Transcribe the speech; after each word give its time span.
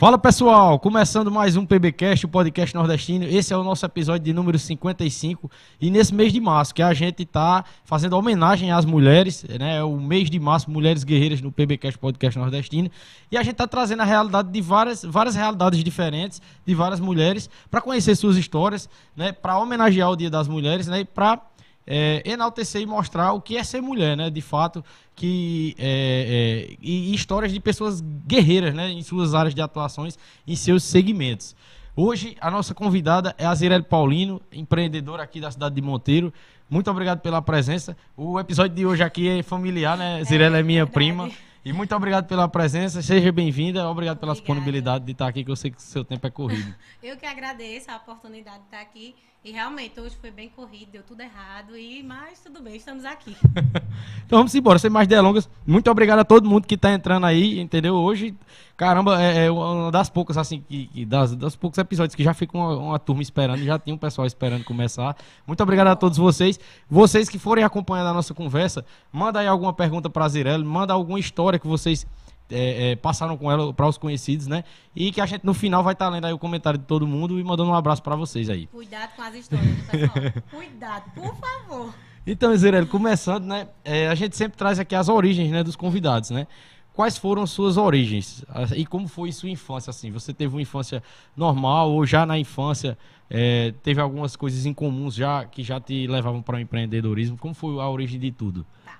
Fala 0.00 0.16
pessoal, 0.16 0.78
começando 0.78 1.30
mais 1.30 1.58
um 1.58 1.66
PBcast, 1.66 2.24
o 2.24 2.28
podcast 2.30 2.74
nordestino. 2.74 3.26
Esse 3.26 3.52
é 3.52 3.56
o 3.58 3.62
nosso 3.62 3.84
episódio 3.84 4.24
de 4.24 4.32
número 4.32 4.58
55 4.58 5.50
e 5.78 5.90
nesse 5.90 6.14
mês 6.14 6.32
de 6.32 6.40
março 6.40 6.74
que 6.74 6.82
a 6.82 6.94
gente 6.94 7.24
está 7.24 7.62
fazendo 7.84 8.14
homenagem 8.14 8.72
às 8.72 8.86
mulheres, 8.86 9.44
né? 9.58 9.76
É 9.76 9.84
o 9.84 10.00
mês 10.00 10.30
de 10.30 10.40
março, 10.40 10.70
mulheres 10.70 11.04
guerreiras 11.04 11.42
no 11.42 11.52
PBcast 11.52 11.98
podcast 11.98 12.38
nordestino 12.38 12.90
e 13.30 13.36
a 13.36 13.42
gente 13.42 13.52
está 13.52 13.66
trazendo 13.66 14.00
a 14.00 14.06
realidade 14.06 14.50
de 14.50 14.62
várias, 14.62 15.04
várias 15.04 15.34
realidades 15.34 15.84
diferentes 15.84 16.40
de 16.64 16.74
várias 16.74 16.98
mulheres 16.98 17.50
para 17.70 17.82
conhecer 17.82 18.16
suas 18.16 18.38
histórias, 18.38 18.88
né? 19.14 19.32
Para 19.32 19.58
homenagear 19.58 20.10
o 20.10 20.16
Dia 20.16 20.30
das 20.30 20.48
Mulheres, 20.48 20.86
né? 20.86 21.00
E 21.00 21.04
para 21.04 21.38
é, 21.86 22.22
enaltecer 22.24 22.80
e 22.80 22.86
mostrar 22.86 23.32
o 23.32 23.40
que 23.40 23.56
é 23.56 23.64
ser 23.64 23.80
mulher, 23.80 24.16
né? 24.16 24.30
De 24.30 24.40
fato, 24.40 24.84
que 25.14 25.74
é, 25.78 26.68
é, 26.70 26.76
e, 26.80 27.14
histórias 27.14 27.52
de 27.52 27.60
pessoas 27.60 28.00
guerreiras, 28.00 28.74
né? 28.74 28.90
Em 28.90 29.02
suas 29.02 29.34
áreas 29.34 29.54
de 29.54 29.60
atuações, 29.60 30.18
em 30.46 30.56
seus 30.56 30.82
segmentos. 30.84 31.56
Hoje, 31.96 32.36
a 32.40 32.50
nossa 32.50 32.72
convidada 32.72 33.34
é 33.36 33.44
a 33.44 33.54
Zirelle 33.54 33.84
Paulino, 33.84 34.40
empreendedora 34.52 35.22
aqui 35.22 35.40
da 35.40 35.50
cidade 35.50 35.74
de 35.74 35.82
Monteiro. 35.82 36.32
Muito 36.68 36.90
obrigado 36.90 37.20
pela 37.20 37.42
presença. 37.42 37.96
O 38.16 38.38
episódio 38.38 38.76
de 38.76 38.86
hoje 38.86 39.02
aqui 39.02 39.28
é 39.28 39.42
familiar, 39.42 39.98
né? 39.98 40.22
Zirelle 40.24 40.56
é, 40.56 40.60
é 40.60 40.62
minha 40.62 40.86
prima. 40.86 41.28
E 41.62 41.74
muito 41.74 41.94
obrigado 41.94 42.26
pela 42.26 42.48
presença, 42.48 43.02
seja 43.02 43.30
bem-vinda, 43.30 43.86
obrigado 43.86 44.18
pela 44.18 44.32
Obrigada. 44.32 44.54
disponibilidade 44.54 45.04
de 45.04 45.12
estar 45.12 45.26
aqui, 45.26 45.44
que 45.44 45.50
eu 45.50 45.56
sei 45.56 45.70
que 45.70 45.76
o 45.76 45.80
seu 45.80 46.02
tempo 46.02 46.26
é 46.26 46.30
corrido. 46.30 46.74
eu 47.02 47.18
que 47.18 47.26
agradeço 47.26 47.90
a 47.90 47.96
oportunidade 47.96 48.60
de 48.60 48.64
estar 48.64 48.80
aqui. 48.80 49.14
E 49.42 49.52
realmente, 49.52 49.98
hoje 49.98 50.14
foi 50.20 50.30
bem 50.30 50.50
corrido, 50.50 50.90
deu 50.92 51.02
tudo 51.02 51.22
errado, 51.22 51.74
e 51.74 52.02
mas 52.02 52.40
tudo 52.40 52.60
bem, 52.60 52.76
estamos 52.76 53.06
aqui. 53.06 53.34
então 54.26 54.38
vamos 54.38 54.54
embora, 54.54 54.78
sem 54.78 54.90
mais 54.90 55.08
delongas. 55.08 55.48
Muito 55.66 55.90
obrigado 55.90 56.18
a 56.18 56.24
todo 56.24 56.46
mundo 56.46 56.66
que 56.66 56.74
está 56.74 56.92
entrando 56.92 57.24
aí, 57.24 57.58
entendeu? 57.58 57.94
Hoje, 57.94 58.34
caramba, 58.76 59.18
é, 59.18 59.46
é 59.46 59.50
uma 59.50 59.90
das 59.90 60.10
poucas, 60.10 60.36
assim, 60.36 60.62
que, 60.68 61.06
das, 61.06 61.34
das 61.34 61.56
poucos 61.56 61.78
episódios 61.78 62.14
que 62.14 62.22
já 62.22 62.34
fica 62.34 62.54
uma, 62.54 62.76
uma, 62.76 62.98
turma 62.98 63.22
esperando, 63.22 63.64
já 63.64 63.78
tinha 63.78 63.94
um 63.94 63.98
pessoal 63.98 64.26
esperando 64.26 64.62
começar. 64.62 65.16
Muito 65.46 65.62
obrigado 65.62 65.88
a 65.88 65.96
todos 65.96 66.18
vocês. 66.18 66.60
Vocês 66.90 67.26
que 67.26 67.38
forem 67.38 67.64
acompanhando 67.64 68.08
a 68.08 68.12
nossa 68.12 68.34
conversa, 68.34 68.84
manda 69.10 69.40
aí 69.40 69.46
alguma 69.46 69.72
pergunta 69.72 70.10
para 70.10 70.26
a 70.26 70.28
Zirelli, 70.28 70.64
manda 70.64 70.92
alguma 70.92 71.18
história 71.18 71.58
que 71.58 71.66
vocês 71.66 72.06
é, 72.50 72.90
é, 72.90 72.96
passaram 72.96 73.36
com 73.36 73.50
ela 73.50 73.72
para 73.72 73.86
os 73.86 73.96
conhecidos, 73.96 74.46
né? 74.46 74.64
E 74.94 75.12
que 75.12 75.20
a 75.20 75.26
gente 75.26 75.44
no 75.44 75.54
final 75.54 75.82
vai 75.82 75.92
estar 75.92 76.06
tá 76.06 76.10
lendo 76.10 76.26
aí 76.26 76.32
o 76.32 76.38
comentário 76.38 76.78
de 76.78 76.84
todo 76.84 77.06
mundo 77.06 77.38
e 77.38 77.44
mandando 77.44 77.70
um 77.70 77.74
abraço 77.74 78.02
para 78.02 78.16
vocês 78.16 78.50
aí. 78.50 78.66
Cuidado 78.66 79.10
com 79.14 79.22
as 79.22 79.34
histórias, 79.34 79.86
pessoal. 79.86 80.42
Cuidado, 80.50 81.10
por 81.14 81.34
favor. 81.36 81.94
Então, 82.26 82.54
Zirelli, 82.56 82.86
começando, 82.86 83.44
né? 83.44 83.68
É, 83.84 84.08
a 84.08 84.14
gente 84.14 84.36
sempre 84.36 84.58
traz 84.58 84.78
aqui 84.78 84.94
as 84.94 85.08
origens 85.08 85.50
né, 85.50 85.62
dos 85.62 85.76
convidados, 85.76 86.30
né? 86.30 86.46
Quais 86.92 87.16
foram 87.16 87.46
suas 87.46 87.76
origens 87.76 88.44
e 88.76 88.84
como 88.84 89.08
foi 89.08 89.32
sua 89.32 89.48
infância 89.48 89.90
assim? 89.90 90.10
Você 90.10 90.34
teve 90.34 90.54
uma 90.54 90.60
infância 90.60 91.02
normal 91.36 91.90
ou 91.92 92.04
já 92.04 92.26
na 92.26 92.36
infância 92.36 92.98
é, 93.30 93.72
teve 93.82 94.00
algumas 94.00 94.34
coisas 94.34 94.66
incomuns 94.66 95.14
já 95.14 95.44
que 95.44 95.62
já 95.62 95.80
te 95.80 96.06
levavam 96.08 96.42
para 96.42 96.56
o 96.56 96.60
empreendedorismo? 96.60 97.38
Como 97.38 97.54
foi 97.54 97.80
a 97.80 97.88
origem 97.88 98.18
de 98.18 98.32
tudo? 98.32 98.66
Tá. 98.84 98.98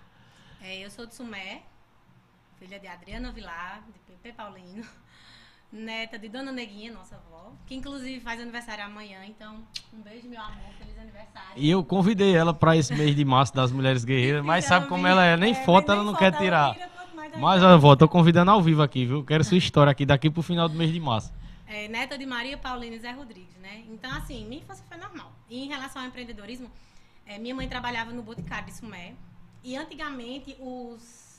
É, 0.62 0.84
eu 0.84 0.88
sou 0.88 1.04
de 1.04 1.14
Sumé, 1.14 1.62
filha 2.60 2.78
de 2.78 2.86
Adriana 2.86 3.32
Vilar, 3.32 3.82
de 3.90 3.98
Pepe 4.00 4.36
Paulino, 4.36 4.84
neta 5.72 6.18
de 6.18 6.28
Dona 6.28 6.52
Neguinha, 6.52 6.92
nossa 6.92 7.16
avó, 7.16 7.52
que 7.66 7.74
inclusive 7.74 8.20
faz 8.20 8.38
aniversário 8.38 8.84
amanhã, 8.84 9.24
então 9.24 9.62
um 9.94 10.02
beijo, 10.02 10.28
meu 10.28 10.40
amor, 10.40 10.70
feliz 10.78 10.98
aniversário. 10.98 11.52
E 11.56 11.70
eu 11.70 11.82
convidei 11.82 12.36
ela 12.36 12.52
para 12.52 12.76
esse 12.76 12.94
mês 12.94 13.16
de 13.16 13.24
março 13.24 13.54
das 13.54 13.72
Mulheres 13.72 14.04
Guerreiras, 14.04 14.44
mas 14.44 14.66
sabe 14.66 14.88
como 14.88 15.06
ela 15.06 15.24
é, 15.24 15.38
nem 15.38 15.52
é, 15.52 15.64
foto 15.64 15.90
ela 15.90 16.04
não 16.04 16.14
quer 16.14 16.36
tirar. 16.36 16.76
mas, 17.38 17.62
avó, 17.62 17.96
tô 17.96 18.06
convidando 18.06 18.50
ao 18.50 18.60
vivo 18.60 18.82
aqui, 18.82 19.06
viu? 19.06 19.24
Quero 19.24 19.42
sua 19.42 19.56
história 19.56 19.90
aqui 19.90 20.04
daqui 20.04 20.28
pro 20.28 20.42
final 20.42 20.68
do 20.68 20.74
mês 20.74 20.92
de 20.92 21.00
março. 21.00 21.32
É, 21.66 21.88
neta 21.88 22.18
de 22.18 22.26
Maria 22.26 22.58
Paulina 22.58 22.94
e 22.94 22.98
Zé 22.98 23.12
Rodrigues, 23.12 23.56
né? 23.56 23.84
Então, 23.88 24.10
assim, 24.12 24.44
minha 24.44 24.60
infância 24.60 24.84
foi 24.86 24.98
normal. 24.98 25.32
E 25.48 25.64
em 25.64 25.68
relação 25.68 26.02
ao 26.02 26.08
empreendedorismo, 26.08 26.70
é, 27.24 27.38
minha 27.38 27.54
mãe 27.54 27.66
trabalhava 27.66 28.12
no 28.12 28.22
Boticário 28.22 28.66
de 28.66 28.74
Sumé. 28.74 29.14
E 29.62 29.76
antigamente, 29.76 30.56
os 30.58 31.29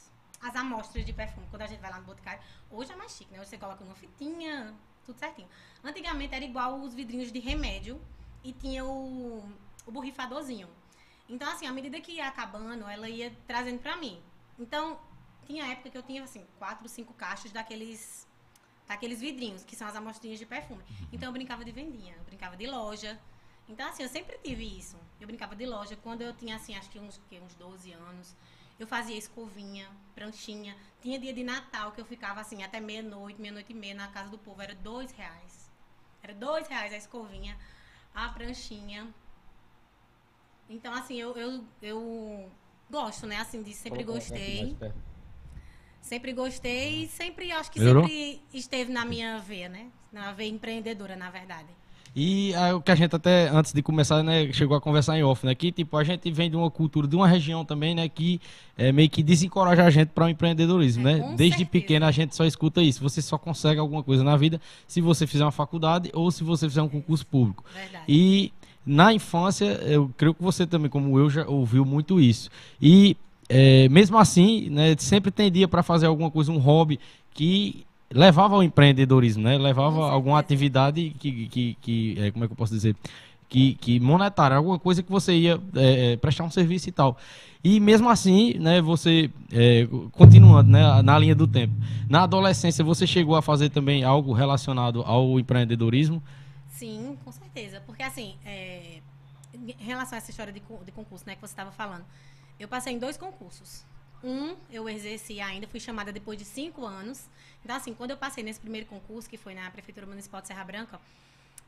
as 0.41 0.55
amostras 0.55 1.05
de 1.05 1.13
perfume, 1.13 1.45
quando 1.49 1.61
a 1.61 1.67
gente 1.67 1.79
vai 1.79 1.91
lá 1.91 1.99
no 1.99 2.05
Boticário. 2.05 2.41
Hoje 2.69 2.91
é 2.91 2.95
mais 2.95 3.11
chique, 3.11 3.31
né? 3.31 3.39
Hoje 3.39 3.49
você 3.49 3.57
coloca 3.57 3.83
uma 3.83 3.95
fitinha, 3.95 4.73
tudo 5.05 5.19
certinho. 5.19 5.47
Antigamente 5.83 6.33
era 6.33 6.43
igual 6.43 6.79
os 6.79 6.93
vidrinhos 6.93 7.31
de 7.31 7.39
remédio 7.39 8.01
e 8.43 8.51
tinha 8.51 8.83
o, 8.83 9.43
o 9.85 9.91
borrifadorzinho. 9.91 10.67
Então, 11.29 11.49
assim, 11.49 11.65
à 11.65 11.71
medida 11.71 11.99
que 12.01 12.13
ia 12.13 12.27
acabando, 12.27 12.87
ela 12.87 13.07
ia 13.07 13.31
trazendo 13.47 13.79
pra 13.79 13.95
mim. 13.95 14.21
Então, 14.59 14.99
tinha 15.45 15.65
época 15.71 15.89
que 15.89 15.97
eu 15.97 16.03
tinha, 16.03 16.23
assim, 16.23 16.45
quatro, 16.57 16.87
cinco 16.89 17.13
caixas 17.13 17.51
daqueles, 17.51 18.27
daqueles 18.87 19.21
vidrinhos, 19.21 19.63
que 19.63 19.75
são 19.75 19.87
as 19.87 19.95
amostrinhas 19.95 20.39
de 20.39 20.45
perfume. 20.45 20.83
Uhum. 20.83 21.07
Então, 21.13 21.29
eu 21.29 21.33
brincava 21.33 21.63
de 21.63 21.71
vendinha, 21.71 22.15
eu 22.15 22.23
brincava 22.23 22.57
de 22.57 22.67
loja. 22.67 23.19
Então, 23.69 23.87
assim, 23.87 24.03
eu 24.03 24.09
sempre 24.09 24.37
tive 24.39 24.65
isso. 24.77 24.97
Eu 25.19 25.27
brincava 25.27 25.55
de 25.55 25.65
loja 25.65 25.95
quando 25.97 26.21
eu 26.21 26.33
tinha, 26.33 26.55
assim, 26.55 26.75
acho 26.75 26.89
que 26.89 26.99
uns, 26.99 27.21
que, 27.29 27.39
uns 27.39 27.53
12 27.55 27.93
anos. 27.93 28.35
Eu 28.81 28.87
fazia 28.87 29.15
escovinha, 29.15 29.87
pranchinha. 30.15 30.75
Tinha 31.03 31.19
dia 31.19 31.31
de 31.31 31.43
Natal 31.43 31.91
que 31.91 32.01
eu 32.01 32.05
ficava 32.05 32.41
assim 32.41 32.63
até 32.63 32.79
meia-noite, 32.79 33.39
meia-noite 33.39 33.71
e 33.71 33.75
meia 33.75 33.93
na 33.93 34.07
casa 34.07 34.31
do 34.31 34.39
povo. 34.39 34.59
Era 34.59 34.73
dois 34.73 35.11
reais. 35.11 35.69
Era 36.23 36.33
dois 36.33 36.67
reais 36.67 36.91
a 36.91 36.97
escovinha, 36.97 37.55
a 38.11 38.29
pranchinha. 38.29 39.07
Então, 40.67 40.91
assim, 40.95 41.15
eu, 41.21 41.37
eu, 41.37 41.63
eu 41.79 42.51
gosto, 42.89 43.27
né? 43.27 43.37
Assim, 43.37 43.61
de 43.61 43.71
sempre 43.71 44.03
gostei. 44.03 44.75
Sempre 46.01 46.33
gostei 46.33 47.03
e 47.03 47.07
sempre, 47.07 47.51
acho 47.51 47.71
que 47.71 47.79
Melhorou? 47.79 48.07
sempre 48.07 48.41
esteve 48.51 48.91
na 48.91 49.05
minha 49.05 49.37
veia, 49.37 49.69
né? 49.69 49.91
Na 50.11 50.31
veia 50.31 50.49
empreendedora, 50.49 51.15
na 51.15 51.29
verdade. 51.29 51.69
E 52.15 52.53
é, 52.53 52.73
o 52.73 52.81
que 52.81 52.91
a 52.91 52.95
gente 52.95 53.15
até, 53.15 53.47
antes 53.49 53.71
de 53.71 53.81
começar, 53.81 54.21
né, 54.21 54.51
chegou 54.51 54.75
a 54.75 54.81
conversar 54.81 55.17
em 55.17 55.23
off, 55.23 55.45
né? 55.45 55.55
Que, 55.55 55.71
tipo, 55.71 55.95
a 55.95 56.03
gente 56.03 56.29
vem 56.29 56.49
de 56.49 56.57
uma 56.57 56.69
cultura, 56.69 57.07
de 57.07 57.15
uma 57.15 57.27
região 57.27 57.63
também, 57.63 57.95
né? 57.95 58.09
Que 58.09 58.41
é, 58.77 58.91
meio 58.91 59.09
que 59.09 59.23
desencoraja 59.23 59.83
a 59.83 59.89
gente 59.89 60.09
para 60.09 60.25
o 60.25 60.29
empreendedorismo, 60.29 61.07
é, 61.07 61.13
né? 61.13 61.19
Desde 61.37 61.59
certeza. 61.59 61.69
pequena 61.69 62.07
a 62.07 62.11
gente 62.11 62.35
só 62.35 62.45
escuta 62.45 62.81
isso. 62.81 63.01
Você 63.01 63.21
só 63.21 63.37
consegue 63.37 63.79
alguma 63.79 64.03
coisa 64.03 64.23
na 64.23 64.35
vida 64.35 64.59
se 64.87 64.99
você 64.99 65.25
fizer 65.25 65.45
uma 65.45 65.51
faculdade 65.51 66.09
ou 66.13 66.29
se 66.31 66.43
você 66.43 66.67
fizer 66.67 66.81
um 66.81 66.89
concurso 66.89 67.25
público. 67.25 67.63
Verdade. 67.73 68.03
E 68.07 68.51
na 68.85 69.13
infância, 69.13 69.65
eu 69.65 70.11
creio 70.17 70.33
que 70.33 70.43
você 70.43 70.67
também, 70.67 70.89
como 70.89 71.17
eu, 71.17 71.29
já 71.29 71.47
ouviu 71.47 71.85
muito 71.85 72.19
isso. 72.19 72.49
E 72.81 73.15
é, 73.47 73.87
mesmo 73.89 74.17
assim, 74.17 74.69
né, 74.69 74.95
sempre 74.97 75.31
tendia 75.31 75.67
para 75.67 75.83
fazer 75.83 76.07
alguma 76.07 76.29
coisa, 76.29 76.51
um 76.51 76.57
hobby 76.57 76.99
que 77.33 77.85
levava 78.13 78.55
ao 78.55 78.63
empreendedorismo, 78.63 79.43
né? 79.43 79.57
Levava 79.57 80.09
alguma 80.09 80.39
atividade 80.39 81.15
que, 81.19 81.47
que, 81.47 81.77
que 81.81 82.15
é, 82.19 82.31
como 82.31 82.43
é 82.43 82.47
que 82.47 82.53
eu 82.53 82.57
posso 82.57 82.73
dizer? 82.73 82.95
Que, 83.47 83.75
que 83.75 83.99
monetária, 83.99 84.55
alguma 84.55 84.79
coisa 84.79 85.03
que 85.03 85.11
você 85.11 85.33
ia 85.33 85.61
é, 85.75 86.13
é, 86.13 86.17
prestar 86.17 86.43
um 86.43 86.49
serviço 86.49 86.87
e 86.87 86.91
tal. 86.91 87.17
E 87.63 87.79
mesmo 87.79 88.09
assim, 88.09 88.53
né, 88.55 88.81
você, 88.81 89.29
é, 89.51 89.87
continuando 90.13 90.71
né, 90.71 91.01
na 91.01 91.19
linha 91.19 91.35
do 91.35 91.45
tempo, 91.45 91.73
na 92.09 92.23
adolescência 92.23 92.83
você 92.83 93.05
chegou 93.05 93.35
a 93.35 93.41
fazer 93.41 93.69
também 93.69 94.03
algo 94.03 94.33
relacionado 94.33 95.03
ao 95.03 95.39
empreendedorismo? 95.39 96.23
Sim, 96.69 97.17
com 97.23 97.31
certeza. 97.31 97.81
Porque 97.85 98.03
assim, 98.03 98.35
é, 98.45 98.99
em 99.53 99.83
relação 99.83 100.15
a 100.15 100.17
essa 100.17 100.31
história 100.31 100.53
de, 100.53 100.61
de 100.85 100.91
concurso 100.91 101.25
né, 101.27 101.35
que 101.35 101.41
você 101.41 101.53
estava 101.53 101.71
falando, 101.71 102.03
eu 102.59 102.67
passei 102.67 102.93
em 102.93 102.99
dois 102.99 103.17
concursos. 103.17 103.83
Um, 104.23 104.55
eu 104.69 104.87
exerci 104.87 105.39
ainda, 105.39 105.67
fui 105.67 105.79
chamada 105.79 106.11
depois 106.11 106.37
de 106.37 106.45
cinco 106.45 106.85
anos. 106.85 107.27
Então, 107.63 107.75
assim, 107.75 107.93
quando 107.93 108.11
eu 108.11 108.17
passei 108.17 108.43
nesse 108.43 108.59
primeiro 108.59 108.85
concurso, 108.87 109.29
que 109.29 109.37
foi 109.37 109.53
na 109.53 109.69
Prefeitura 109.71 110.05
Municipal 110.05 110.41
de 110.41 110.47
Serra 110.47 110.63
Branca, 110.63 110.99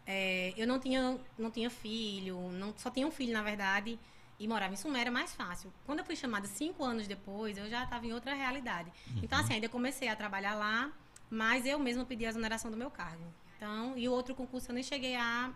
é, 0.05 0.53
eu 0.57 0.67
não 0.67 0.79
tinha, 0.79 1.17
não 1.37 1.49
tinha 1.49 1.69
filho, 1.69 2.51
não, 2.51 2.73
só 2.77 2.89
tinha 2.89 3.07
um 3.07 3.11
filho, 3.11 3.33
na 3.33 3.41
verdade, 3.41 3.97
e 4.39 4.47
morava 4.47 4.73
em 4.73 4.77
Sumé, 4.77 5.01
era 5.01 5.11
mais 5.11 5.33
fácil. 5.33 5.71
Quando 5.85 5.99
eu 5.99 6.05
fui 6.05 6.15
chamada 6.15 6.47
cinco 6.47 6.83
anos 6.83 7.07
depois, 7.07 7.57
eu 7.57 7.69
já 7.69 7.83
estava 7.83 8.05
em 8.05 8.13
outra 8.13 8.33
realidade. 8.33 8.91
Uhum. 9.07 9.21
Então, 9.23 9.39
assim, 9.39 9.53
ainda 9.53 9.69
comecei 9.69 10.07
a 10.09 10.15
trabalhar 10.15 10.55
lá, 10.55 10.91
mas 11.29 11.65
eu 11.65 11.79
mesma 11.79 12.05
pedi 12.05 12.25
a 12.25 12.29
exoneração 12.29 12.69
do 12.69 12.77
meu 12.77 12.91
cargo. 12.91 13.23
Então, 13.57 13.97
e 13.97 14.07
o 14.09 14.11
outro 14.11 14.35
concurso 14.35 14.69
eu 14.71 14.75
nem 14.75 14.83
cheguei 14.83 15.15
a, 15.15 15.51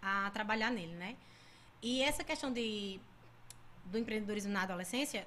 a 0.00 0.30
trabalhar 0.30 0.70
nele, 0.70 0.94
né? 0.94 1.16
E 1.82 2.02
essa 2.02 2.24
questão 2.24 2.50
de, 2.50 2.98
do 3.84 3.98
empreendedorismo 3.98 4.50
na 4.50 4.62
adolescência, 4.62 5.26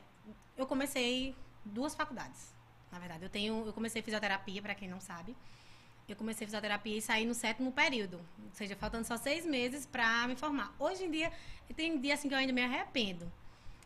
eu 0.57 0.65
comecei 0.65 1.35
duas 1.63 1.93
faculdades. 1.93 2.55
Na 2.91 2.99
verdade, 2.99 3.23
eu 3.23 3.29
tenho, 3.29 3.65
eu 3.65 3.73
comecei 3.73 4.01
fisioterapia 4.01 4.61
para 4.61 4.73
quem 4.75 4.87
não 4.87 4.99
sabe. 4.99 5.35
Eu 6.07 6.15
comecei 6.15 6.47
fisioterapia 6.47 6.97
e 6.97 7.01
saí 7.01 7.25
no 7.25 7.33
sétimo 7.33 7.71
período, 7.71 8.15
ou 8.15 8.53
seja, 8.53 8.77
faltando 8.77 9.05
só 9.05 9.17
seis 9.17 9.45
meses 9.45 9.85
para 9.85 10.25
me 10.27 10.37
formar. 10.37 10.73
Hoje 10.79 11.03
em 11.03 11.11
dia, 11.11 11.31
tem 11.75 11.99
dia 11.99 12.13
assim 12.13 12.29
que 12.29 12.33
eu 12.33 12.39
ainda 12.39 12.53
me 12.53 12.63
arrependo. 12.63 13.29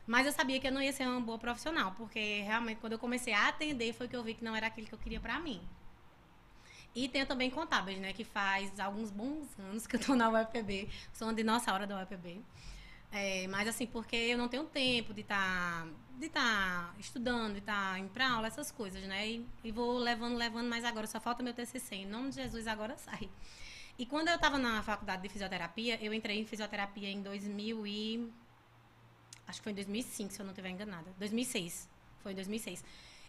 Mas 0.05 0.25
eu 0.25 0.31
sabia 0.31 0.59
que 0.59 0.67
eu 0.67 0.71
não 0.71 0.81
ia 0.81 0.93
ser 0.93 1.07
uma 1.07 1.19
boa 1.19 1.39
profissional, 1.39 1.93
porque 1.97 2.41
realmente 2.41 2.79
quando 2.79 2.93
eu 2.93 2.99
comecei 2.99 3.33
a 3.33 3.47
atender 3.47 3.93
foi 3.93 4.07
que 4.07 4.15
eu 4.15 4.23
vi 4.23 4.35
que 4.35 4.43
não 4.43 4.55
era 4.55 4.67
aquilo 4.67 4.87
que 4.87 4.93
eu 4.93 4.99
queria 4.99 5.19
para 5.19 5.39
mim. 5.39 5.61
E 6.93 7.07
tenho 7.07 7.25
também 7.25 7.49
contábeis, 7.49 7.97
né, 7.99 8.11
que 8.11 8.23
faz 8.23 8.77
alguns 8.79 9.09
bons 9.09 9.47
anos 9.57 9.87
que 9.87 9.95
eu 9.95 9.99
estou 9.99 10.15
na 10.15 10.29
UFPB, 10.29 10.89
sou 11.13 11.27
uma 11.27 11.33
dinossauro 11.33 11.87
da 11.87 12.01
UFPB. 12.03 12.41
É, 13.11 13.47
mas 13.47 13.67
assim, 13.67 13.87
porque 13.87 14.15
eu 14.15 14.37
não 14.37 14.47
tenho 14.47 14.65
tempo 14.65 15.13
de 15.13 15.21
estar 15.21 15.87
de 16.21 16.29
tá 16.29 16.93
estudando, 16.99 17.53
de 17.53 17.59
estar 17.59 17.93
tá 17.93 17.99
indo 17.99 18.09
pra 18.09 18.29
aula, 18.29 18.47
essas 18.47 18.71
coisas, 18.71 19.03
né? 19.03 19.27
E, 19.27 19.47
e, 19.63 19.71
vou 19.71 19.97
levando, 19.97 20.35
levando, 20.35 20.69
mas 20.69 20.85
agora 20.85 21.07
só 21.07 21.19
falta 21.19 21.41
meu 21.41 21.53
TCC. 21.53 21.95
Em 21.95 22.05
nome 22.05 22.29
de 22.29 22.35
Jesus, 22.35 22.67
agora 22.67 22.95
sai. 22.97 23.27
E 23.97 24.05
quando 24.05 24.27
eu 24.27 24.35
estava 24.35 24.57
na 24.57 24.83
faculdade 24.83 25.23
de 25.23 25.29
fisioterapia, 25.29 25.97
eu 26.03 26.13
entrei 26.13 26.39
em 26.39 26.45
fisioterapia 26.45 27.09
em 27.09 27.21
2000 27.21 27.87
e... 27.87 28.31
Acho 29.47 29.59
que 29.59 29.63
foi 29.63 29.71
em 29.71 29.75
2005, 29.75 30.31
se 30.31 30.39
eu 30.39 30.45
não 30.45 30.51
estiver 30.51 30.69
enganada. 30.69 31.11
2006. 31.17 31.89
Foi 32.21 32.31
em 32.31 32.35
2006. 32.35 32.85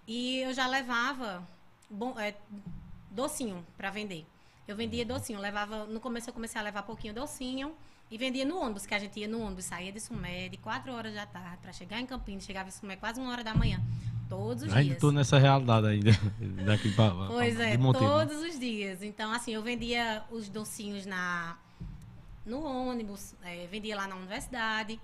E 0.06 0.38
eu 0.40 0.52
já 0.52 0.66
levava 0.66 1.46
bom, 1.90 2.18
é, 2.20 2.36
docinho 3.10 3.66
para 3.76 3.90
vender. 3.90 4.26
Eu 4.68 4.76
vendia 4.76 5.04
docinho, 5.04 5.40
levava. 5.40 5.86
No 5.86 5.98
começo 5.98 6.28
eu 6.28 6.34
comecei 6.34 6.60
a 6.60 6.64
levar 6.64 6.82
pouquinho 6.82 7.12
docinho 7.14 7.74
e 8.12 8.18
vendia 8.18 8.44
no 8.44 8.58
ônibus, 8.58 8.84
que 8.84 8.94
a 8.94 8.98
gente 8.98 9.18
ia 9.18 9.26
no 9.26 9.40
ônibus, 9.40 9.64
saía 9.64 9.90
de 9.90 9.98
Sumé 9.98 10.46
de 10.50 10.58
4 10.58 10.92
horas 10.92 11.14
da 11.14 11.24
tarde 11.24 11.56
para 11.62 11.72
chegar 11.72 11.98
em 11.98 12.04
Campinas, 12.04 12.44
chegava 12.44 12.68
em 12.68 12.70
Sumé 12.70 12.94
quase 12.94 13.18
uma 13.18 13.32
hora 13.32 13.42
da 13.42 13.54
manhã. 13.54 13.80
Todos 14.28 14.64
os 14.64 14.68
ainda 14.68 14.82
dias. 14.82 14.96
Estou 14.96 15.10
nessa 15.10 15.38
realidade 15.38 15.86
ainda. 15.86 16.10
Daqui 16.66 16.92
pra, 16.92 17.10
pois 17.26 17.54
pra, 17.54 17.68
é, 17.68 17.78
todos 17.78 18.36
os 18.36 18.60
dias. 18.60 19.02
Então, 19.02 19.32
assim, 19.32 19.52
eu 19.52 19.62
vendia 19.62 20.22
os 20.30 20.50
docinhos 20.50 21.06
na, 21.06 21.56
no 22.44 22.62
ônibus, 22.62 23.34
é, 23.42 23.66
vendia 23.68 23.96
lá 23.96 24.06
na 24.06 24.14
universidade. 24.14 25.00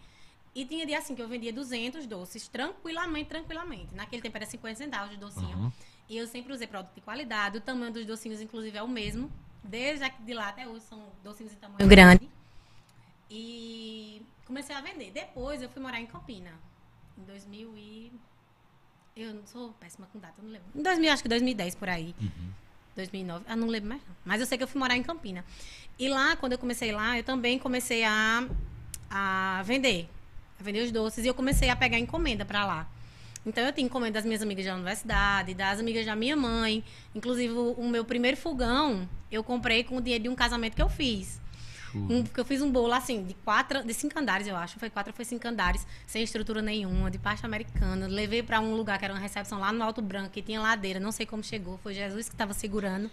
E 0.54 0.66
tinha 0.66 0.84
dia 0.84 0.98
assim 0.98 1.14
que 1.14 1.22
eu 1.22 1.28
vendia 1.28 1.52
200 1.52 2.06
doces 2.06 2.46
tranquilamente, 2.46 3.30
tranquilamente. 3.30 3.94
Naquele 3.94 4.20
tempo 4.20 4.36
era 4.36 4.44
50 4.44 4.76
centavos 4.76 5.10
de 5.12 5.16
docinho. 5.16 5.56
Uhum. 5.56 5.72
E 6.10 6.18
eu 6.18 6.26
sempre 6.26 6.52
usei 6.52 6.66
produto 6.66 6.94
de 6.94 7.00
qualidade. 7.00 7.56
O 7.56 7.60
tamanho 7.62 7.90
dos 7.90 8.04
docinhos, 8.04 8.42
inclusive, 8.42 8.76
é 8.76 8.82
o 8.82 8.88
mesmo. 8.88 9.30
Desde 9.64 10.04
de 10.26 10.34
lá 10.34 10.50
até 10.50 10.68
hoje 10.68 10.84
são 10.84 11.02
docinhos 11.24 11.52
de 11.52 11.58
tamanho 11.58 11.88
grande. 11.88 12.28
E 13.30 14.22
comecei 14.46 14.74
a 14.74 14.80
vender. 14.80 15.10
Depois 15.10 15.62
eu 15.62 15.68
fui 15.68 15.82
morar 15.82 16.00
em 16.00 16.06
Campina. 16.06 16.52
Em 17.16 17.24
2000 17.24 17.76
e... 17.76 18.12
Eu 19.16 19.34
não 19.34 19.44
sou 19.46 19.72
péssima 19.80 20.06
com 20.12 20.18
data, 20.18 20.40
não 20.40 20.50
lembro. 20.50 20.68
Em 20.74 20.82
2000, 20.82 21.12
acho 21.12 21.22
que 21.22 21.28
2010, 21.28 21.74
por 21.74 21.88
aí. 21.88 22.14
Uhum. 22.20 22.52
2009. 22.94 23.44
Ah, 23.48 23.56
não 23.56 23.66
lembro 23.66 23.88
mais. 23.88 24.02
Mas 24.24 24.40
eu 24.40 24.46
sei 24.46 24.56
que 24.56 24.64
eu 24.64 24.68
fui 24.68 24.78
morar 24.78 24.96
em 24.96 25.02
Campina. 25.02 25.44
E 25.98 26.08
lá, 26.08 26.36
quando 26.36 26.52
eu 26.52 26.58
comecei 26.58 26.92
lá, 26.92 27.16
eu 27.16 27.24
também 27.24 27.58
comecei 27.58 28.04
a, 28.04 28.46
a 29.10 29.62
vender. 29.64 30.08
A 30.58 30.62
vender 30.62 30.84
os 30.84 30.92
doces. 30.92 31.24
E 31.24 31.28
eu 31.28 31.34
comecei 31.34 31.68
a 31.68 31.76
pegar 31.76 31.98
encomenda 31.98 32.44
para 32.44 32.64
lá. 32.64 32.88
Então 33.44 33.64
eu 33.64 33.72
tinha 33.72 33.86
encomenda 33.86 34.14
das 34.14 34.24
minhas 34.24 34.42
amigas 34.42 34.66
da 34.66 34.74
universidade, 34.74 35.54
das 35.54 35.80
amigas 35.80 36.04
da 36.04 36.14
minha 36.14 36.36
mãe. 36.36 36.84
Inclusive, 37.14 37.52
o 37.52 37.88
meu 37.88 38.04
primeiro 38.04 38.36
fogão 38.36 39.08
eu 39.30 39.42
comprei 39.42 39.84
com 39.84 39.96
o 39.96 40.00
dinheiro 40.00 40.24
de 40.24 40.28
um 40.28 40.34
casamento 40.34 40.74
que 40.74 40.82
eu 40.82 40.88
fiz. 40.88 41.40
Um, 42.08 42.22
porque 42.22 42.40
eu 42.40 42.44
fiz 42.44 42.62
um 42.62 42.70
bolo 42.70 42.92
assim, 42.92 43.24
de 43.24 43.34
quatro, 43.34 43.84
de 43.84 43.94
cinco 43.94 44.18
andares, 44.18 44.46
eu 44.46 44.56
acho. 44.56 44.78
Foi 44.78 44.90
quatro, 44.90 45.12
foi 45.12 45.24
cinco 45.24 45.46
andares, 45.48 45.86
sem 46.06 46.22
estrutura 46.22 46.62
nenhuma, 46.62 47.10
de 47.10 47.18
pasta 47.18 47.46
americana. 47.46 48.06
Levei 48.06 48.42
para 48.42 48.60
um 48.60 48.74
lugar 48.74 48.98
que 48.98 49.04
era 49.04 49.14
uma 49.14 49.20
recepção 49.20 49.60
lá 49.60 49.72
no 49.72 49.82
Alto 49.82 50.02
Branco, 50.02 50.30
que 50.30 50.42
tinha 50.42 50.60
ladeira, 50.60 51.00
não 51.00 51.12
sei 51.12 51.26
como 51.26 51.42
chegou, 51.42 51.78
foi 51.78 51.94
Jesus 51.94 52.28
que 52.28 52.34
estava 52.34 52.52
segurando. 52.52 53.10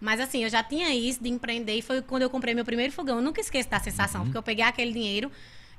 Mas 0.00 0.20
assim, 0.20 0.44
eu 0.44 0.50
já 0.50 0.62
tinha 0.62 0.94
isso 0.94 1.22
de 1.22 1.28
empreender 1.28 1.76
e 1.76 1.82
foi 1.82 2.02
quando 2.02 2.22
eu 2.22 2.30
comprei 2.30 2.54
meu 2.54 2.64
primeiro 2.64 2.92
fogão. 2.92 3.16
Eu 3.16 3.22
nunca 3.22 3.40
esqueço 3.40 3.70
da 3.70 3.78
sensação, 3.80 4.20
uhum. 4.20 4.26
porque 4.26 4.38
eu 4.38 4.42
peguei 4.42 4.64
aquele 4.64 4.92
dinheiro, 4.92 5.30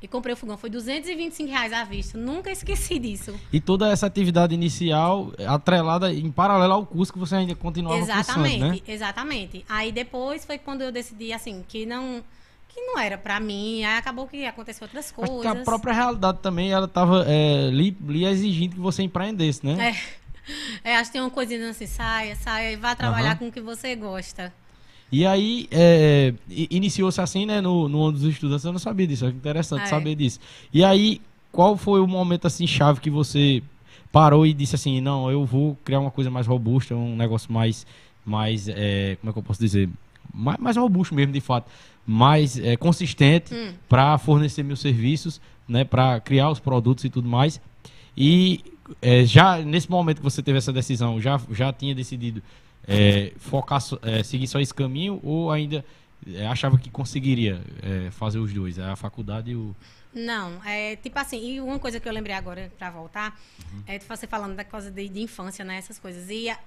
e 0.01 0.07
comprei 0.07 0.33
o 0.33 0.37
fogão. 0.37 0.57
Foi 0.57 0.69
225 0.69 1.49
reais 1.49 1.73
à 1.73 1.83
vista. 1.83 2.17
Nunca 2.17 2.51
esqueci 2.51 2.99
disso. 2.99 3.33
E 3.51 3.59
toda 3.59 3.89
essa 3.89 4.05
atividade 4.05 4.53
inicial 4.53 5.31
atrelada 5.47 6.13
em 6.13 6.31
paralelo 6.31 6.73
ao 6.73 6.85
curso 6.85 7.11
que 7.11 7.19
você 7.19 7.35
ainda 7.35 7.55
continuava 7.55 7.99
Exatamente, 7.99 8.59
cursando, 8.59 8.73
né? 8.73 8.81
exatamente. 8.87 9.65
Aí 9.67 9.91
depois 9.91 10.45
foi 10.45 10.57
quando 10.57 10.81
eu 10.81 10.91
decidi, 10.91 11.33
assim, 11.33 11.63
que 11.67 11.85
não 11.85 12.23
que 12.75 12.81
não 12.81 12.99
era 12.99 13.17
para 13.17 13.39
mim. 13.39 13.83
Aí 13.85 13.97
acabou 13.97 14.27
que 14.27 14.45
aconteceu 14.45 14.83
outras 14.83 15.09
coisas. 15.11 15.33
Acho 15.33 15.41
que 15.41 15.47
a 15.47 15.63
própria 15.63 15.93
realidade 15.93 16.39
também, 16.41 16.71
ela 16.71 16.87
tava 16.87 17.23
é, 17.25 17.69
lhe, 17.71 17.95
lhe 18.01 18.25
exigindo 18.25 18.73
que 18.73 18.79
você 18.81 19.01
empreendesse, 19.01 19.65
né? 19.65 19.95
É. 20.83 20.91
é 20.91 20.97
acho 20.97 21.09
que 21.09 21.13
tem 21.13 21.21
uma 21.21 21.31
coisinha 21.31 21.69
assim, 21.69 21.87
saia, 21.87 22.35
saia 22.35 22.73
e 22.73 22.75
vá 22.75 22.93
trabalhar 22.93 23.31
uhum. 23.31 23.37
com 23.37 23.47
o 23.47 23.51
que 23.51 23.61
você 23.61 23.95
gosta. 23.95 24.53
E 25.09 25.25
aí, 25.25 25.69
é, 25.71 26.33
iniciou-se 26.49 27.21
assim, 27.21 27.45
né, 27.45 27.61
no, 27.61 27.87
no 27.87 28.03
ano 28.03 28.13
dos 28.13 28.23
estudantes, 28.23 28.65
eu 28.65 28.73
não 28.73 28.79
sabia 28.79 29.07
disso, 29.07 29.25
é 29.25 29.29
interessante 29.29 29.83
é. 29.83 29.85
saber 29.85 30.15
disso. 30.15 30.39
E 30.73 30.83
aí, 30.83 31.21
qual 31.51 31.77
foi 31.77 32.01
o 32.01 32.07
momento, 32.07 32.47
assim, 32.47 32.67
chave 32.67 32.99
que 32.99 33.09
você 33.09 33.63
parou 34.11 34.45
e 34.45 34.53
disse 34.53 34.75
assim, 34.75 34.99
não, 34.99 35.31
eu 35.31 35.45
vou 35.45 35.77
criar 35.85 35.99
uma 35.99 36.11
coisa 36.11 36.29
mais 36.29 36.47
robusta, 36.47 36.95
um 36.95 37.15
negócio 37.15 37.51
mais, 37.53 37.85
mais 38.25 38.67
é, 38.67 39.15
como 39.21 39.29
é 39.29 39.33
que 39.33 39.39
eu 39.39 39.43
posso 39.43 39.59
dizer, 39.59 39.87
mais, 40.33 40.57
mais 40.57 40.75
robusto 40.75 41.13
mesmo, 41.15 41.31
de 41.31 41.39
fato, 41.39 41.69
mais 42.05 42.57
é, 42.59 42.75
consistente 42.75 43.53
hum. 43.53 43.73
para 43.89 44.17
fornecer 44.17 44.63
meus 44.63 44.79
serviços, 44.79 45.41
né, 45.67 45.83
para 45.83 46.19
criar 46.19 46.49
os 46.49 46.59
produtos 46.59 47.03
e 47.03 47.09
tudo 47.09 47.27
mais. 47.27 47.59
E 48.15 48.63
é, 49.01 49.25
já 49.25 49.57
nesse 49.57 49.89
momento 49.89 50.17
que 50.17 50.23
você 50.23 50.43
teve 50.43 50.57
essa 50.57 50.71
decisão, 50.71 51.19
já, 51.19 51.39
já 51.51 51.73
tinha 51.73 51.95
decidido 51.95 52.41
é, 52.87 53.33
focar, 53.37 53.81
é, 54.03 54.23
seguir 54.23 54.47
só 54.47 54.59
esse 54.59 54.73
caminho 54.73 55.19
ou 55.23 55.51
ainda 55.51 55.83
é, 56.33 56.45
achava 56.47 56.77
que 56.77 56.89
conseguiria 56.89 57.61
é, 57.81 58.11
fazer 58.11 58.39
os 58.39 58.53
dois, 58.53 58.79
a 58.79 58.95
faculdade 58.95 59.51
e 59.51 59.55
o. 59.55 59.75
Não, 60.13 60.63
é 60.65 60.95
tipo 60.95 61.19
assim, 61.19 61.55
e 61.55 61.59
uma 61.59 61.77
coisa 61.77 61.99
que 61.99 62.07
eu 62.07 62.13
lembrei 62.13 62.35
agora 62.35 62.71
para 62.77 62.89
voltar, 62.89 63.37
uhum. 63.73 63.83
é 63.85 63.99
você 63.99 64.25
falando 64.25 64.55
da 64.55 64.63
coisa 64.63 64.89
de, 64.89 65.09
de, 65.09 65.21
infância, 65.21 65.65
né, 65.65 65.77
essas 65.77 65.99
coisas. 65.99 66.29
E 66.29 66.49
a 66.49 66.57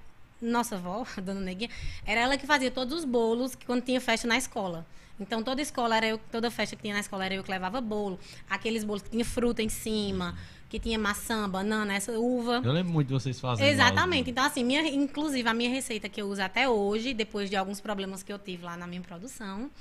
nossa 0.41 0.75
avó, 0.75 1.03
a 1.17 1.21
dona 1.21 1.41
Neguinha, 1.41 1.69
era 2.05 2.21
ela 2.21 2.37
que 2.37 2.45
fazia 2.45 2.69
todos 2.69 2.93
os 2.93 3.05
bolos 3.05 3.55
que 3.55 3.65
quando 3.65 3.83
tinha 3.83 3.99
festa 3.99 4.27
na 4.27 4.37
escola. 4.37 4.85
Então 5.19 5.43
toda 5.43 5.61
escola 5.61 5.97
era 5.97 6.07
eu, 6.07 6.17
toda 6.31 6.49
festa 6.49 6.75
que 6.75 6.81
tinha 6.81 6.93
na 6.93 6.99
escola 6.99 7.25
era 7.25 7.35
eu 7.35 7.43
que 7.43 7.51
levava 7.51 7.81
bolo, 7.81 8.19
aqueles 8.49 8.83
bolos 8.83 9.01
que 9.01 9.09
tinha 9.09 9.25
fruta 9.25 9.61
em 9.61 9.69
cima. 9.69 10.35
Que 10.69 10.79
tinha 10.79 10.99
maçã, 10.99 11.49
banana, 11.49 11.95
essa 11.95 12.11
uva. 12.11 12.61
Eu 12.63 12.71
lembro 12.71 12.93
muito 12.93 13.07
de 13.07 13.13
vocês 13.13 13.39
fazendo. 13.39 13.65
Exatamente. 13.65 14.29
Então, 14.29 14.45
assim, 14.45 14.63
minha, 14.63 14.87
inclusive 14.87 15.49
a 15.49 15.53
minha 15.53 15.71
receita 15.71 16.07
que 16.07 16.21
eu 16.21 16.27
uso 16.27 16.43
até 16.43 16.69
hoje, 16.69 17.11
depois 17.11 17.49
de 17.49 17.55
alguns 17.55 17.81
problemas 17.81 18.21
que 18.21 18.31
eu 18.31 18.37
tive 18.37 18.63
lá 18.65 18.77
na 18.77 18.85
minha 18.85 19.01
produção, 19.01 19.71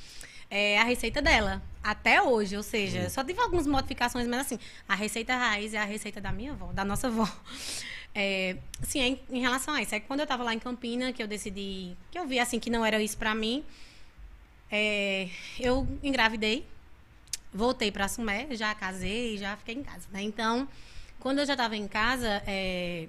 é 0.50 0.78
a 0.78 0.84
receita 0.84 1.20
dela. 1.20 1.62
Até 1.82 2.22
hoje, 2.22 2.56
ou 2.56 2.62
seja, 2.62 3.02
uhum. 3.02 3.10
só 3.10 3.22
tive 3.22 3.40
algumas 3.40 3.66
modificações, 3.66 4.26
mas 4.26 4.40
assim, 4.40 4.58
a 4.88 4.94
receita 4.94 5.36
raiz 5.36 5.74
é 5.74 5.78
a 5.78 5.84
receita 5.84 6.20
da 6.20 6.32
minha 6.32 6.52
avó, 6.52 6.72
da 6.72 6.84
nossa 6.84 7.08
avó. 7.08 7.28
É, 8.14 8.56
sim, 8.82 9.00
em, 9.00 9.20
em, 9.30 9.40
relação 9.40 9.74
a 9.74 9.82
isso. 9.82 9.94
É 9.94 10.00
que 10.00 10.06
quando 10.06 10.20
eu 10.20 10.24
estava 10.24 10.42
lá 10.42 10.54
em 10.54 10.58
Campina, 10.58 11.12
que 11.12 11.22
eu 11.22 11.28
decidi, 11.28 11.96
que 12.10 12.18
eu 12.18 12.26
vi 12.26 12.38
assim 12.38 12.58
que 12.58 12.70
não 12.70 12.84
era 12.84 13.00
isso 13.02 13.16
para 13.16 13.34
mim, 13.34 13.64
é, 14.70 15.28
eu 15.58 15.86
engravidei 16.02 16.66
voltei 17.52 17.90
para 17.90 18.08
Sumé, 18.08 18.46
já 18.52 18.74
casei, 18.74 19.38
já 19.38 19.56
fiquei 19.56 19.74
em 19.74 19.82
casa, 19.82 20.06
né? 20.12 20.22
Então, 20.22 20.68
quando 21.18 21.38
eu 21.38 21.46
já 21.46 21.54
estava 21.54 21.76
em 21.76 21.88
casa, 21.88 22.42
é, 22.46 23.08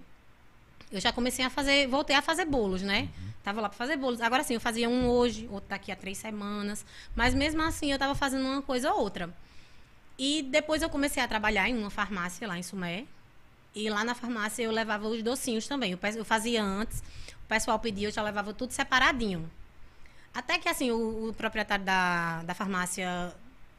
eu 0.91 0.99
já 0.99 1.11
comecei 1.11 1.43
a 1.45 1.49
fazer, 1.49 1.87
voltei 1.87 2.15
a 2.15 2.21
fazer 2.21 2.45
bolos, 2.45 2.81
né? 2.81 3.01
Uhum. 3.01 3.29
Tava 3.43 3.61
lá 3.61 3.69
para 3.69 3.77
fazer 3.77 3.97
bolos. 3.97 4.21
Agora 4.21 4.43
sim, 4.43 4.53
eu 4.55 4.61
fazia 4.61 4.89
um 4.89 5.07
hoje, 5.07 5.47
outro 5.51 5.69
daqui 5.69 5.91
a 5.91 5.95
três 5.95 6.17
semanas, 6.17 6.85
mas 7.15 7.33
mesmo 7.33 7.61
assim 7.61 7.91
eu 7.91 7.95
estava 7.95 8.15
fazendo 8.15 8.45
uma 8.45 8.61
coisa 8.61 8.91
ou 8.91 9.01
outra. 9.01 9.33
E 10.17 10.43
depois 10.43 10.81
eu 10.81 10.89
comecei 10.89 11.23
a 11.23 11.27
trabalhar 11.27 11.69
em 11.69 11.77
uma 11.77 11.89
farmácia 11.89 12.47
lá 12.47 12.57
em 12.57 12.63
Sumé. 12.63 13.05
E 13.73 13.89
lá 13.89 14.03
na 14.03 14.15
farmácia 14.15 14.63
eu 14.63 14.71
levava 14.71 15.07
os 15.07 15.21
docinhos 15.21 15.67
também. 15.67 15.91
Eu 15.91 16.25
fazia 16.25 16.63
antes, 16.63 17.01
o 17.45 17.47
pessoal 17.47 17.79
pedia, 17.79 18.07
eu 18.07 18.11
já 18.11 18.21
levava 18.21 18.53
tudo 18.53 18.71
separadinho. 18.71 19.49
Até 20.33 20.57
que 20.57 20.69
assim, 20.69 20.91
o, 20.91 21.29
o 21.29 21.33
proprietário 21.33 21.83
da, 21.83 22.43
da 22.43 22.53
farmácia 22.53 23.33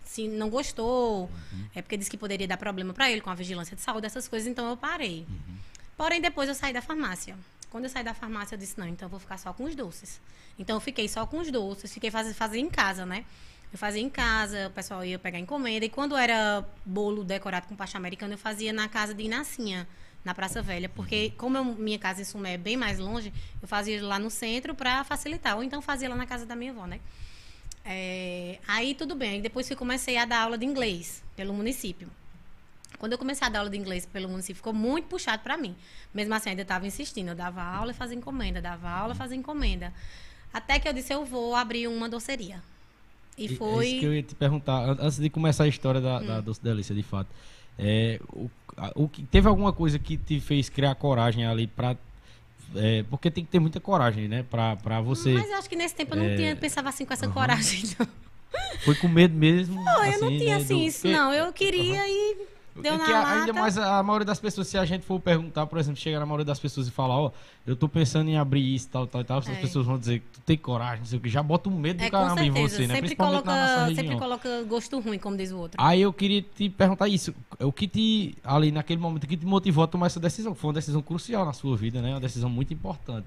se 0.04 0.26
não 0.26 0.50
gostou, 0.50 1.30
uhum. 1.52 1.66
é 1.72 1.80
porque 1.80 1.96
disse 1.96 2.10
que 2.10 2.16
poderia 2.16 2.48
dar 2.48 2.56
problema 2.56 2.92
para 2.92 3.08
ele 3.08 3.20
com 3.20 3.30
a 3.30 3.34
vigilância 3.34 3.76
de 3.76 3.82
saúde, 3.82 4.06
essas 4.06 4.26
coisas, 4.26 4.48
então 4.48 4.68
eu 4.68 4.76
parei. 4.76 5.24
Uhum. 5.28 5.56
Porém, 5.96 6.20
depois 6.20 6.48
eu 6.48 6.54
saí 6.54 6.72
da 6.72 6.82
farmácia. 6.82 7.36
Quando 7.70 7.84
eu 7.84 7.90
saí 7.90 8.02
da 8.02 8.12
farmácia, 8.12 8.56
eu 8.56 8.58
disse, 8.58 8.76
não, 8.76 8.88
então 8.88 9.06
eu 9.06 9.10
vou 9.10 9.20
ficar 9.20 9.38
só 9.38 9.52
com 9.52 9.62
os 9.62 9.76
doces. 9.76 10.20
Então 10.58 10.76
eu 10.76 10.80
fiquei 10.80 11.08
só 11.08 11.24
com 11.26 11.38
os 11.38 11.48
doces, 11.48 11.94
fiquei 11.94 12.10
fazer, 12.10 12.34
fazer 12.34 12.58
em 12.58 12.68
casa, 12.68 13.06
né? 13.06 13.24
Eu 13.72 13.78
fazia 13.78 14.02
em 14.02 14.10
casa, 14.10 14.66
o 14.66 14.70
pessoal 14.72 15.04
ia 15.04 15.16
pegar 15.16 15.38
encomenda. 15.38 15.84
E 15.84 15.88
quando 15.88 16.16
era 16.16 16.66
bolo 16.84 17.22
decorado 17.22 17.68
com 17.68 17.76
pasta 17.76 17.96
americana, 17.96 18.34
eu 18.34 18.38
fazia 18.38 18.72
na 18.72 18.88
casa 18.88 19.14
de 19.14 19.22
Inacinha, 19.22 19.86
na 20.24 20.34
Praça 20.34 20.62
Velha. 20.62 20.88
Porque, 20.88 21.26
uhum. 21.26 21.32
como 21.36 21.56
eu, 21.58 21.64
minha 21.64 21.98
casa 21.98 22.22
em 22.22 22.24
Sumé 22.24 22.54
é 22.54 22.58
bem 22.58 22.76
mais 22.76 22.98
longe, 22.98 23.32
eu 23.60 23.68
fazia 23.68 24.02
lá 24.04 24.18
no 24.18 24.30
centro 24.30 24.74
para 24.74 25.04
facilitar. 25.04 25.56
Ou 25.56 25.62
então 25.62 25.80
fazia 25.80 26.08
lá 26.08 26.16
na 26.16 26.26
casa 26.26 26.46
da 26.46 26.56
minha 26.56 26.72
avó, 26.72 26.86
né? 26.86 27.00
É, 27.84 28.58
aí 28.66 28.94
tudo 28.94 29.14
bem. 29.14 29.40
Depois 29.40 29.68
que 29.68 29.76
comecei 29.76 30.16
a 30.16 30.24
dar 30.24 30.42
aula 30.42 30.58
de 30.58 30.66
inglês 30.66 31.22
pelo 31.36 31.52
município. 31.52 32.08
Quando 32.98 33.12
eu 33.12 33.18
comecei 33.18 33.46
a 33.46 33.50
dar 33.50 33.60
aula 33.60 33.70
de 33.70 33.78
inglês 33.78 34.04
pelo 34.04 34.28
município, 34.28 34.56
ficou 34.56 34.74
muito 34.74 35.06
puxado 35.06 35.42
para 35.42 35.56
mim. 35.56 35.74
Mesmo 36.12 36.34
assim, 36.34 36.50
ainda 36.50 36.62
estava 36.62 36.86
insistindo. 36.86 37.28
Eu 37.28 37.34
dava 37.34 37.62
aula 37.62 37.92
e 37.92 37.94
fazia 37.94 38.16
encomenda, 38.16 38.60
dava 38.60 38.90
aula 38.90 39.14
e 39.14 39.16
fazia 39.16 39.36
encomenda. 39.36 39.92
Até 40.52 40.78
que 40.78 40.88
eu 40.88 40.92
disse, 40.92 41.12
eu 41.14 41.24
vou 41.24 41.54
abrir 41.54 41.88
uma 41.88 42.08
doceria. 42.08 42.62
E, 43.38 43.46
e 43.46 43.56
foi... 43.56 43.86
É 43.86 43.88
isso 43.88 44.00
que 44.00 44.06
eu 44.06 44.14
ia 44.14 44.22
te 44.22 44.34
perguntar, 44.34 44.96
antes 45.00 45.18
de 45.18 45.30
começar 45.30 45.64
a 45.64 45.68
história 45.68 46.00
da, 46.00 46.18
hum. 46.18 46.26
da 46.26 46.40
Doce 46.40 46.62
Delícia, 46.62 46.94
de 46.94 47.02
fato. 47.02 47.28
É, 47.78 48.20
o, 48.34 48.50
o, 48.94 49.08
teve 49.30 49.48
alguma 49.48 49.72
coisa 49.72 49.98
que 49.98 50.16
te 50.16 50.40
fez 50.40 50.68
criar 50.68 50.94
coragem 50.94 51.46
ali 51.46 51.66
para 51.66 51.96
é, 52.74 53.04
porque 53.10 53.30
tem 53.30 53.44
que 53.44 53.50
ter 53.50 53.58
muita 53.58 53.80
coragem, 53.80 54.28
né? 54.28 54.44
Pra, 54.48 54.76
pra 54.76 55.00
você. 55.00 55.32
Mas 55.32 55.50
eu 55.50 55.56
acho 55.56 55.68
que 55.68 55.76
nesse 55.76 55.94
tempo 55.94 56.14
eu 56.14 56.18
não 56.18 56.24
é... 56.26 56.36
tinha, 56.36 56.56
pensava 56.56 56.88
assim 56.88 57.04
com 57.04 57.12
essa 57.12 57.26
uhum. 57.26 57.32
coragem, 57.32 57.82
não. 57.98 58.06
Foi 58.84 58.94
com 58.94 59.08
medo 59.08 59.34
mesmo? 59.34 59.82
Não, 59.82 60.04
eu 60.04 60.20
não 60.20 60.28
assim, 60.28 60.38
tinha 60.38 60.56
né, 60.56 60.62
assim 60.62 60.74
do- 60.74 60.82
isso, 60.82 61.08
não. 61.08 61.32
Eu 61.32 61.52
queria 61.52 62.08
e 62.08 62.36
deu 62.82 62.94
é 62.94 62.98
que 63.04 63.12
a- 63.12 63.32
ainda 63.40 63.52
mais 63.52 63.76
a, 63.78 64.02
maioria 64.02 64.24
das 64.24 64.38
pessoas, 64.40 64.66
se 64.68 64.76
a 64.78 64.84
gente 64.84 65.04
for 65.04 65.18
perguntar, 65.20 65.66
por 65.66 65.78
exemplo, 65.78 66.00
chegar 66.00 66.18
na 66.20 66.26
maioria 66.26 66.44
das 66.44 66.58
pessoas 66.58 66.88
e 66.88 66.90
falar, 66.90 67.16
ó, 67.18 67.32
eu 67.66 67.76
tô 67.76 67.88
pensando 67.88 68.28
em 68.28 68.36
abrir 68.36 68.74
isso, 68.74 68.88
tal, 68.88 69.06
tal, 69.06 69.22
tal, 69.24 69.38
as 69.38 69.48
É. 69.48 69.54
pessoas 69.56 69.86
vão 69.86 69.98
dizer 69.98 70.20
que 70.20 70.26
tu 70.34 70.40
tem 70.40 70.56
coragem, 70.56 71.00
não 71.00 71.06
sei 71.06 71.18
o 71.18 71.22
que, 71.22 71.28
já 71.28 71.42
bota 71.42 71.68
um 71.68 71.78
medo 71.78 71.98
do 71.98 72.04
É, 72.04 72.10
caramba 72.10 72.42
em 72.44 72.50
você, 72.50 72.80
né? 72.82 72.94
sempre, 72.94 73.00
Principalmente 73.00 73.44
na 73.44 73.54
nossa 73.60 73.74
coloca, 73.74 73.94
sempre 73.94 74.16
coloca 74.18 74.62
gosto 74.64 74.98
ruim, 75.00 75.18
como 75.18 75.36
diz 75.36 75.50
o 75.52 75.58
outro. 75.58 75.80
Aí 75.82 76.00
eu 76.02 76.12
queria 76.12 76.42
te 76.42 76.68
perguntar 76.68 77.08
isso, 77.08 77.34
o 77.58 77.72
que 77.72 77.86
te, 77.86 78.36
ali 78.44 78.70
naquele 78.72 79.00
momento, 79.00 79.24
o 79.24 79.26
que 79.26 79.36
te 79.36 79.46
motivou 79.46 79.84
a 79.84 79.86
tomar 79.86 80.06
essa 80.06 80.20
decisão? 80.20 80.54
Foi 80.54 80.68
uma 80.68 80.74
decisão 80.74 81.02
crucial 81.02 81.44
na 81.44 81.52
sua 81.52 81.76
vida, 81.76 82.00
né? 82.02 82.10
Uma 82.12 82.20
decisão 82.20 82.48
muito 82.50 82.72
importante. 82.74 83.26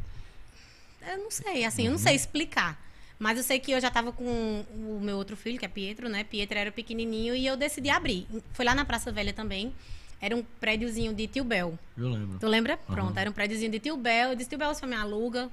Eu 1.05 1.17
não 1.17 1.29
sei, 1.31 1.65
assim, 1.65 1.85
eu 1.85 1.91
não 1.91 1.97
sei 1.99 2.15
explicar. 2.15 2.79
Mas 3.23 3.37
eu 3.37 3.43
sei 3.43 3.57
que 3.57 3.71
eu 3.71 3.79
já 3.79 3.89
tava 3.89 4.11
com 4.11 4.25
o 4.25 4.99
meu 5.01 5.15
outro 5.15 5.37
filho, 5.37 5.57
que 5.57 5.63
é 5.63 5.69
Pietro, 5.69 6.09
né? 6.09 6.25
Pietro 6.25 6.57
era 6.57 6.73
pequenininho 6.73 7.33
e 7.33 7.45
eu 7.45 7.55
decidi 7.55 7.89
abrir. 7.89 8.27
Foi 8.51 8.65
lá 8.65 8.75
na 8.75 8.83
Praça 8.83 9.13
Velha 9.13 9.31
também. 9.31 9.73
Era 10.19 10.35
um 10.35 10.43
prédiozinho 10.59 11.13
de 11.13 11.25
Tio 11.27 11.45
Bel. 11.45 11.79
Eu 11.97 12.09
lembro. 12.09 12.37
Tu 12.37 12.45
lembra? 12.45 12.73
Aham. 12.73 12.93
Pronto, 12.93 13.17
era 13.17 13.29
um 13.29 13.33
prédiozinho 13.33 13.71
de 13.71 13.79
Tio 13.79 13.95
Bel. 13.95 14.31
Eu 14.31 14.35
disse, 14.35 14.49
Tio 14.49 14.59
Bel, 14.59 14.75
você 14.75 14.85
me 14.85 14.95
aluga 14.95 15.49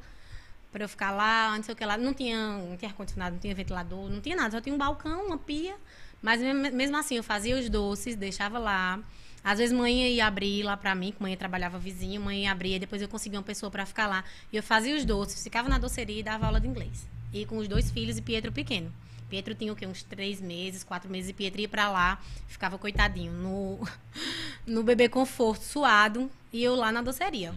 pra 0.72 0.82
eu 0.82 0.88
ficar 0.88 1.12
lá, 1.12 1.56
não 1.56 1.62
sei 1.62 1.72
o 1.72 1.76
que 1.76 1.84
lá. 1.84 1.96
Não 1.96 2.12
tinha, 2.12 2.58
não 2.58 2.76
tinha 2.76 2.90
ar-condicionado, 2.90 3.34
não 3.34 3.40
tinha 3.40 3.54
ventilador, 3.54 4.10
não 4.10 4.20
tinha 4.20 4.34
nada. 4.34 4.50
Só 4.50 4.60
tinha 4.60 4.74
um 4.74 4.78
balcão, 4.78 5.26
uma 5.26 5.38
pia. 5.38 5.76
Mas 6.20 6.40
mesmo, 6.40 6.96
assim, 6.96 7.18
eu 7.18 7.22
fazia 7.22 7.56
os 7.56 7.70
doces, 7.70 8.16
deixava 8.16 8.58
lá. 8.58 8.98
Às 9.44 9.60
vezes 9.60 9.72
mãe 9.72 10.08
ia 10.14 10.26
abrir 10.26 10.64
lá 10.64 10.76
pra 10.76 10.92
mim, 10.96 11.12
que 11.12 11.22
mãe 11.22 11.36
trabalhava 11.36 11.78
vizinho, 11.78 12.20
mãe 12.20 12.42
ia 12.42 12.50
abrir, 12.50 12.80
depois 12.80 13.00
eu 13.00 13.06
conseguia 13.06 13.38
uma 13.38 13.44
pessoa 13.44 13.70
pra 13.70 13.86
ficar 13.86 14.08
lá. 14.08 14.24
E 14.52 14.56
eu 14.56 14.62
fazia 14.62 14.96
os 14.96 15.04
doces, 15.04 15.40
ficava 15.40 15.68
na 15.68 15.78
doceria 15.78 16.18
e 16.18 16.22
dava 16.24 16.46
aula 16.46 16.60
de 16.60 16.66
inglês. 16.66 17.08
E 17.32 17.46
com 17.46 17.58
os 17.58 17.68
dois 17.68 17.90
filhos 17.90 18.18
e 18.18 18.22
Pietro 18.22 18.52
pequeno. 18.52 18.92
Pietro 19.28 19.54
tinha 19.54 19.72
o 19.72 19.76
quê? 19.76 19.86
Uns 19.86 20.02
três 20.02 20.40
meses, 20.40 20.82
quatro 20.82 21.08
meses, 21.08 21.30
e 21.30 21.32
Pietro 21.32 21.60
ia 21.60 21.68
pra 21.68 21.88
lá, 21.88 22.20
ficava 22.48 22.76
coitadinho, 22.76 23.32
no, 23.32 23.88
no 24.66 24.82
bebê 24.82 25.08
conforto, 25.08 25.62
suado, 25.62 26.30
e 26.52 26.62
eu 26.62 26.74
lá 26.74 26.90
na 26.90 27.00
doceria. 27.00 27.54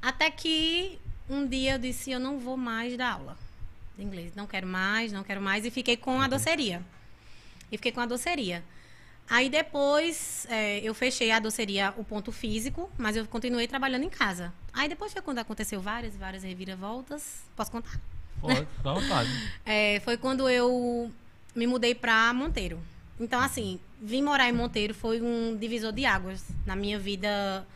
Até 0.00 0.30
que 0.30 0.98
um 1.28 1.46
dia 1.46 1.74
eu 1.74 1.78
disse, 1.78 2.10
eu 2.10 2.20
não 2.20 2.38
vou 2.38 2.56
mais 2.56 2.96
dar 2.96 3.12
aula 3.12 3.36
de 3.96 4.02
inglês. 4.02 4.34
Não 4.34 4.46
quero 4.46 4.66
mais, 4.66 5.12
não 5.12 5.22
quero 5.22 5.40
mais. 5.40 5.64
E 5.64 5.70
fiquei 5.70 5.96
com 5.96 6.20
a 6.20 6.28
doceria. 6.28 6.82
E 7.70 7.76
fiquei 7.76 7.92
com 7.92 8.00
a 8.00 8.06
doceria. 8.06 8.62
Aí 9.28 9.48
depois 9.48 10.46
é, 10.50 10.80
eu 10.80 10.92
fechei 10.92 11.30
a 11.30 11.38
doceria, 11.38 11.94
o 11.96 12.04
ponto 12.04 12.30
físico, 12.30 12.90
mas 12.98 13.16
eu 13.16 13.26
continuei 13.26 13.66
trabalhando 13.66 14.04
em 14.04 14.10
casa. 14.10 14.52
Aí 14.72 14.88
depois 14.88 15.12
foi 15.12 15.22
quando 15.22 15.38
aconteceu 15.38 15.80
várias, 15.80 16.14
várias 16.16 16.42
reviravoltas. 16.42 17.42
Posso 17.56 17.70
contar? 17.70 17.98
Pode, 18.48 18.66
vontade. 18.82 19.30
É, 19.64 20.00
foi 20.00 20.16
quando 20.16 20.48
eu 20.48 21.10
me 21.54 21.66
mudei 21.66 21.94
pra 21.94 22.32
Monteiro. 22.34 22.78
Então, 23.18 23.40
assim, 23.40 23.78
vir 24.02 24.20
morar 24.22 24.48
em 24.48 24.52
Monteiro 24.52 24.92
foi 24.92 25.20
um 25.22 25.56
divisor 25.56 25.92
de 25.92 26.04
águas 26.04 26.44
na 26.66 26.74
minha 26.76 26.98
vida, 26.98 27.66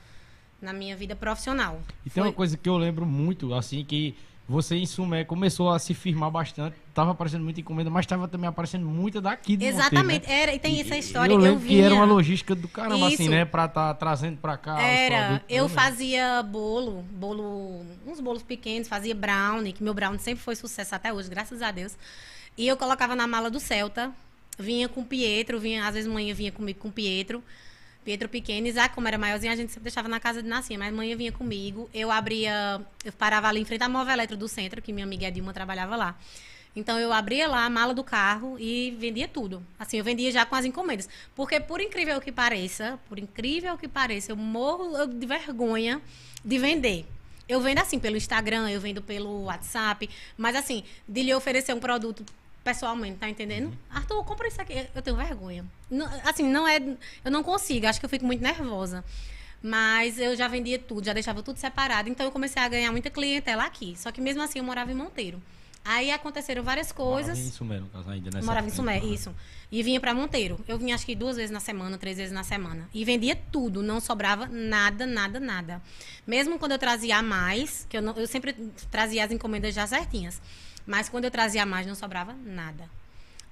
na 0.60 0.72
minha 0.72 0.96
vida 0.96 1.14
profissional. 1.16 1.80
E 2.04 2.10
tem 2.10 2.22
uma 2.22 2.30
Foi- 2.30 2.36
coisa 2.36 2.56
que 2.56 2.68
eu 2.68 2.76
lembro 2.76 3.06
muito, 3.06 3.54
assim, 3.54 3.84
que 3.84 4.14
você 4.48 4.76
em 4.76 4.86
Sumé 4.86 5.24
começou 5.24 5.70
a 5.70 5.78
se 5.78 5.94
firmar 5.94 6.30
bastante, 6.30 6.76
tava 6.98 7.12
aparecendo 7.12 7.44
muita 7.44 7.60
encomenda, 7.60 7.88
mas 7.90 8.04
tava 8.06 8.26
também 8.26 8.48
aparecendo 8.48 8.84
muita 8.84 9.20
daqui 9.20 9.56
de 9.56 9.64
Exatamente, 9.66 10.22
Monteiro, 10.22 10.28
né? 10.28 10.42
era, 10.42 10.54
e 10.54 10.58
tem 10.58 10.76
E- 10.76 10.80
essa 10.80 10.96
e 10.96 10.98
história 10.98 11.32
eu 11.32 11.38
que 11.38 11.44
eu 11.46 11.50
lembro 11.52 11.60
vinha. 11.66 11.78
que 11.80 11.84
era 11.86 11.94
uma 11.94 12.04
logística 12.04 12.54
do 12.56 12.66
caramba, 12.66 13.06
assim, 13.06 13.22
Isso. 13.22 13.30
né? 13.30 13.44
Pra 13.44 13.66
estar 13.66 13.94
trazendo 13.94 14.38
pra 14.38 14.56
cá 14.56 14.80
Era, 14.80 15.40
eu 15.48 15.68
né? 15.68 15.74
fazia 15.74 16.42
bolo, 16.42 17.02
bolo, 17.12 17.84
uns 18.04 18.20
bolos 18.20 18.42
pequenos, 18.42 18.88
fazia 18.88 19.14
brownie, 19.14 19.72
que 19.72 19.82
meu 19.82 19.94
brownie 19.94 20.18
sempre 20.18 20.42
foi 20.42 20.56
sucesso 20.56 20.94
até 20.94 21.12
hoje, 21.12 21.30
graças 21.30 21.62
a 21.62 21.70
Deus. 21.70 21.96
E 22.56 22.66
eu 22.66 22.76
colocava 22.76 23.14
na 23.14 23.26
mala 23.28 23.48
do 23.48 23.60
Celta, 23.60 24.10
vinha 24.58 24.88
com 24.88 25.04
Pietro, 25.04 25.60
vinha, 25.60 25.86
às 25.86 25.94
vezes 25.94 26.10
manhã 26.10 26.34
vinha 26.34 26.50
comigo 26.50 26.80
com 26.80 26.90
Pietro. 26.90 27.42
Pietro 28.04 28.28
pequeno, 28.28 28.66
Isaac, 28.66 28.94
como 28.94 29.06
era 29.06 29.18
maiorzinho, 29.18 29.52
a 29.52 29.56
gente 29.56 29.68
sempre 29.70 29.84
deixava 29.84 30.08
na 30.08 30.18
casa 30.18 30.42
de 30.42 30.48
Nascinha, 30.48 30.78
mas 30.78 30.92
manhã 30.94 31.14
vinha 31.14 31.30
comigo. 31.30 31.90
Eu 31.92 32.10
abria, 32.10 32.80
eu 33.04 33.12
parava 33.12 33.48
ali 33.48 33.60
em 33.60 33.64
frente 33.66 33.82
à 33.84 33.88
Móvel 33.88 34.14
Eletro 34.14 34.36
do 34.36 34.48
centro, 34.48 34.80
que 34.80 34.92
minha 34.94 35.04
amiga 35.04 35.30
Dilma 35.30 35.52
trabalhava 35.52 35.94
lá. 35.94 36.16
Então 36.78 36.98
eu 36.98 37.12
abria 37.12 37.48
lá 37.48 37.64
a 37.64 37.70
mala 37.70 37.92
do 37.92 38.04
carro 38.04 38.56
e 38.58 38.96
vendia 39.00 39.26
tudo. 39.26 39.60
Assim, 39.78 39.98
eu 39.98 40.04
vendia 40.04 40.30
já 40.30 40.46
com 40.46 40.54
as 40.54 40.64
encomendas. 40.64 41.08
Porque 41.34 41.58
por 41.58 41.80
incrível 41.80 42.20
que 42.20 42.30
pareça, 42.30 42.98
por 43.08 43.18
incrível 43.18 43.76
que 43.76 43.88
pareça, 43.88 44.30
eu 44.30 44.36
morro 44.36 45.06
de 45.06 45.26
vergonha 45.26 46.00
de 46.44 46.56
vender. 46.56 47.04
Eu 47.48 47.60
vendo 47.60 47.78
assim 47.80 47.98
pelo 47.98 48.16
Instagram, 48.16 48.70
eu 48.70 48.80
vendo 48.80 49.02
pelo 49.02 49.44
WhatsApp, 49.44 50.08
mas 50.36 50.54
assim, 50.54 50.84
de 51.08 51.22
lhe 51.22 51.34
oferecer 51.34 51.74
um 51.74 51.80
produto 51.80 52.24
pessoalmente, 52.62 53.18
tá 53.18 53.28
entendendo? 53.28 53.72
Arthur, 53.90 54.22
compra 54.24 54.46
isso 54.46 54.60
aqui. 54.60 54.86
Eu 54.94 55.02
tenho 55.02 55.16
vergonha. 55.16 55.64
Não- 55.90 56.06
assim, 56.24 56.44
não 56.44 56.68
é. 56.68 56.76
Eu 57.24 57.30
não 57.30 57.42
consigo, 57.42 57.86
acho 57.86 57.98
que 57.98 58.06
eu 58.06 58.10
fico 58.10 58.24
muito 58.24 58.42
nervosa. 58.42 59.04
Mas 59.60 60.20
eu 60.20 60.36
já 60.36 60.46
vendia 60.46 60.78
tudo, 60.78 61.06
já 61.06 61.12
deixava 61.12 61.42
tudo 61.42 61.58
separado. 61.58 62.08
Então 62.08 62.24
eu 62.24 62.30
comecei 62.30 62.62
a 62.62 62.68
ganhar 62.68 62.92
muita 62.92 63.10
clientela 63.10 63.64
aqui. 63.64 63.94
Só 63.96 64.12
que 64.12 64.20
mesmo 64.20 64.42
assim 64.42 64.60
eu 64.60 64.64
morava 64.64 64.92
em 64.92 64.94
Monteiro. 64.94 65.42
Aí 65.90 66.10
aconteceram 66.10 66.62
várias 66.62 66.92
coisas. 66.92 67.38
Morava 67.38 67.48
em 67.48 67.50
Sumé, 67.50 67.80
no 67.80 67.86
caso, 67.88 68.10
ainda 68.10 68.30
nessa 68.30 68.44
Morava 68.44 68.66
em. 68.66 68.70
Sumé, 68.70 68.98
isso. 69.02 69.34
E 69.72 69.82
vinha 69.82 69.98
pra 69.98 70.12
Monteiro. 70.12 70.60
Eu 70.68 70.76
vinha 70.76 70.94
acho 70.94 71.06
que 71.06 71.14
duas 71.14 71.36
vezes 71.36 71.50
na 71.50 71.60
semana, 71.60 71.96
três 71.96 72.18
vezes 72.18 72.30
na 72.30 72.44
semana. 72.44 72.86
E 72.92 73.06
vendia 73.06 73.34
tudo, 73.50 73.82
não 73.82 73.98
sobrava 73.98 74.46
nada, 74.46 75.06
nada, 75.06 75.40
nada. 75.40 75.80
Mesmo 76.26 76.58
quando 76.58 76.72
eu 76.72 76.78
trazia 76.78 77.16
a 77.16 77.22
mais, 77.22 77.86
que 77.88 77.96
eu, 77.96 78.02
não- 78.02 78.12
eu 78.16 78.26
sempre 78.26 78.52
trazia 78.90 79.24
as 79.24 79.30
encomendas 79.32 79.74
já 79.74 79.86
certinhas. 79.86 80.42
Mas 80.86 81.08
quando 81.08 81.24
eu 81.24 81.30
trazia 81.30 81.62
a 81.62 81.66
mais, 81.66 81.86
não 81.86 81.94
sobrava 81.94 82.34
nada. 82.44 82.84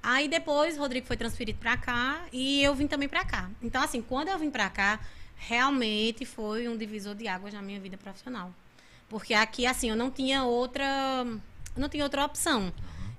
Aí 0.03 0.29
depois, 0.29 0.77
Rodrigo 0.77 1.07
foi 1.07 1.16
transferido 1.16 1.59
pra 1.59 1.79
cá 1.79 2.20
e 2.31 2.62
eu 2.62 2.75
vim 2.75 2.87
também 2.87 3.09
pra 3.09 3.25
cá. 3.25 3.51
Então, 3.62 3.83
assim, 3.83 4.03
quando 4.03 4.29
eu 4.29 4.38
vim 4.38 4.51
pra 4.51 4.68
cá, 4.68 5.01
realmente 5.37 6.27
foi 6.27 6.68
um 6.68 6.77
divisor 6.77 7.14
de 7.14 7.27
águas 7.29 7.55
na 7.55 7.62
minha 7.62 7.81
vida 7.81 7.96
profissional. 7.96 8.53
Porque 9.09 9.33
aqui, 9.33 9.64
assim, 9.64 9.88
eu 9.88 9.96
não 9.96 10.11
tinha 10.11 10.44
outra. 10.44 10.85
Não 11.77 11.89
tinha 11.89 12.05
outra 12.05 12.25
opção. 12.25 12.73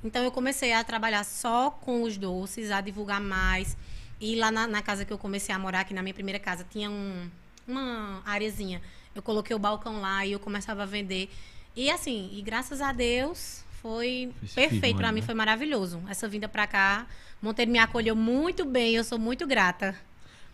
Então 0.03 0.23
eu 0.23 0.31
comecei 0.31 0.73
a 0.73 0.83
trabalhar 0.83 1.23
só 1.23 1.69
com 1.71 2.03
os 2.03 2.17
doces, 2.17 2.71
a 2.71 2.81
divulgar 2.81 3.19
mais. 3.21 3.77
E 4.19 4.35
lá 4.35 4.51
na, 4.51 4.67
na 4.67 4.81
casa 4.81 5.05
que 5.05 5.13
eu 5.13 5.17
comecei 5.17 5.53
a 5.53 5.59
morar, 5.59 5.81
aqui 5.81 5.93
na 5.93 6.01
minha 6.01 6.13
primeira 6.13 6.39
casa, 6.39 6.65
tinha 6.69 6.89
um, 6.89 7.29
uma 7.67 8.21
areazinha. 8.25 8.81
Eu 9.13 9.21
coloquei 9.21 9.55
o 9.55 9.59
balcão 9.59 9.99
lá 10.01 10.25
e 10.25 10.31
eu 10.31 10.39
começava 10.39 10.83
a 10.83 10.85
vender. 10.85 11.29
E 11.75 11.89
assim, 11.91 12.29
e 12.33 12.41
graças 12.41 12.81
a 12.81 12.91
Deus 12.91 13.63
foi 13.81 14.31
Foi 14.39 14.47
se 14.47 14.55
perfeito 14.55 14.97
para 14.97 15.11
mim, 15.11 15.19
né? 15.21 15.25
foi 15.25 15.35
maravilhoso. 15.35 16.01
Essa 16.09 16.27
vinda 16.27 16.47
pra 16.47 16.65
cá, 16.65 17.05
Monteiro 17.41 17.71
me 17.71 17.77
acolheu 17.79 18.15
muito 18.15 18.65
bem, 18.65 18.95
eu 18.95 19.03
sou 19.03 19.19
muito 19.19 19.45
grata. 19.45 19.95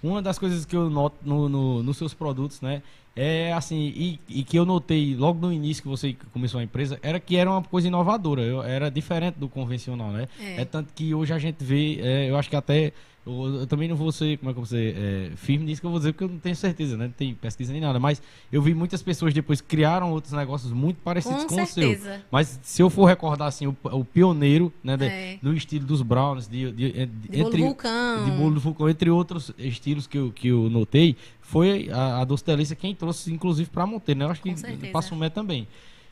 Uma 0.02 0.22
das 0.22 0.38
coisas 0.38 0.66
que 0.66 0.76
eu 0.76 0.90
noto 0.90 1.16
no, 1.22 1.48
no- 1.48 1.82
nos 1.84 1.96
seus 1.98 2.14
produtos, 2.14 2.60
né? 2.60 2.84
É 3.16 3.54
assim, 3.54 3.94
e, 3.96 4.20
e 4.28 4.44
que 4.44 4.58
eu 4.58 4.66
notei 4.66 5.16
logo 5.16 5.40
no 5.40 5.54
início 5.54 5.84
que 5.84 5.90
você 5.90 6.16
começou 6.32 6.60
a 6.60 6.64
empresa, 6.64 6.98
era 7.04 7.20
que 7.20 7.36
era 7.36 7.50
uma 7.50 7.62
coisa 7.62 7.88
inovadora, 7.88 8.42
eu- 8.42 8.64
era 8.64 8.90
diferente 8.90 9.36
do 9.36 9.48
convencional, 9.48 10.12
né? 10.12 10.28
É. 10.42 10.62
É, 10.62 10.66
tanto 10.66 10.92
que 10.96 11.14
hoje 11.14 11.32
a 11.32 11.38
gente 11.38 11.64
vê, 11.64 12.00
é, 12.02 12.30
eu 12.30 12.36
acho 12.38 12.50
que 12.50 12.56
até. 12.56 12.92
Eu, 13.26 13.62
eu 13.62 13.68
também 13.68 13.88
não 13.88 13.96
vou 13.96 14.12
ser, 14.12 14.38
como 14.38 14.50
é 14.50 14.54
que 14.54 14.60
eu 14.60 14.64
vou 14.64 14.78
dizer, 14.78 14.96
é, 14.98 15.32
firme 15.38 15.66
nisso 15.66 15.80
que 15.80 15.88
eu 15.88 15.92
vou 15.92 15.98
dizer, 16.00 16.12
porque 16.12 16.26
eu 16.26 16.28
não 16.30 16.40
tenho 16.40 16.56
certeza, 16.58 16.98
né? 16.98 17.06
Não 17.06 17.14
tem 17.14 17.34
pesquisa 17.34 17.72
nem 17.72 17.82
nada. 17.82 17.98
Mas 17.98 18.22
eu 18.52 18.62
vi 18.62 18.74
muitas 18.74 19.02
pessoas 19.02 19.34
depois 19.34 19.62
criaram 19.62 20.12
outros 20.12 20.34
negócios 20.34 20.74
muito 20.74 20.98
parecidos 20.98 21.46
com, 21.46 21.56
Com 21.56 21.64
o 21.64 21.66
seu. 21.66 21.98
Mas 22.30 22.60
se 22.62 22.82
eu 22.82 22.90
for 22.90 23.06
recordar 23.06 23.48
assim, 23.48 23.66
o, 23.68 23.76
o 23.84 24.04
pioneiro, 24.04 24.74
né, 24.84 24.98
de- 24.98 25.06
É. 25.06 25.40
no 25.42 25.54
estilo 25.54 25.86
dos 25.86 26.02
brownies, 26.02 26.48
de, 26.50 26.70
de- 26.74 26.92
de- 26.92 27.06
De 27.06 27.38
bolo 27.38 27.48
entre, 27.48 27.62
vulcão. 27.62 28.26
de 28.26 28.32
bolo 28.32 28.54
do 28.56 28.60
vulcão, 28.60 28.90
entre 28.90 29.10
outros 29.10 29.52
estilos 29.58 30.06
que 30.06 30.18
eu, 30.18 30.32
que 30.32 30.50
eu 30.50 30.70
notei, 30.70 31.16
foi 31.42 31.90
a, 31.92 32.20
a 32.20 32.26
Doce 32.26 32.44
Delícia 32.46 32.76
quem 32.76 32.94
trouxe, 32.94 33.32
inclusive, 33.32 33.70
para 33.70 33.86
Monteiro, 33.86 34.20
né? 34.20 34.26
Eu 34.26 34.32
acho 34.32 34.42
Com 34.42 34.54
que 34.54 34.60
certeza. 34.60 34.92
para 34.92 35.02
Sumé 35.02 35.30
também. 35.30 35.66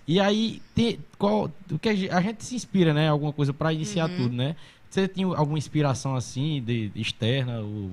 E 0.07 0.19
aí, 0.19 0.61
tem, 0.73 0.97
qual, 1.17 1.51
o 1.69 1.77
que 1.77 1.87
a 1.89 1.93
gente, 1.93 2.09
a 2.09 2.21
gente 2.21 2.43
se 2.43 2.55
inspira, 2.55 2.93
né? 2.93 3.09
Alguma 3.09 3.31
coisa 3.33 3.53
para 3.53 3.71
iniciar 3.73 4.09
Uhum. 4.09 4.15
tudo, 4.17 4.35
né? 4.35 4.55
Você 4.91 5.07
tinha 5.07 5.25
alguma 5.25 5.57
inspiração 5.57 6.17
assim, 6.17 6.61
de, 6.61 6.91
externa? 6.95 7.61
Ou, 7.61 7.91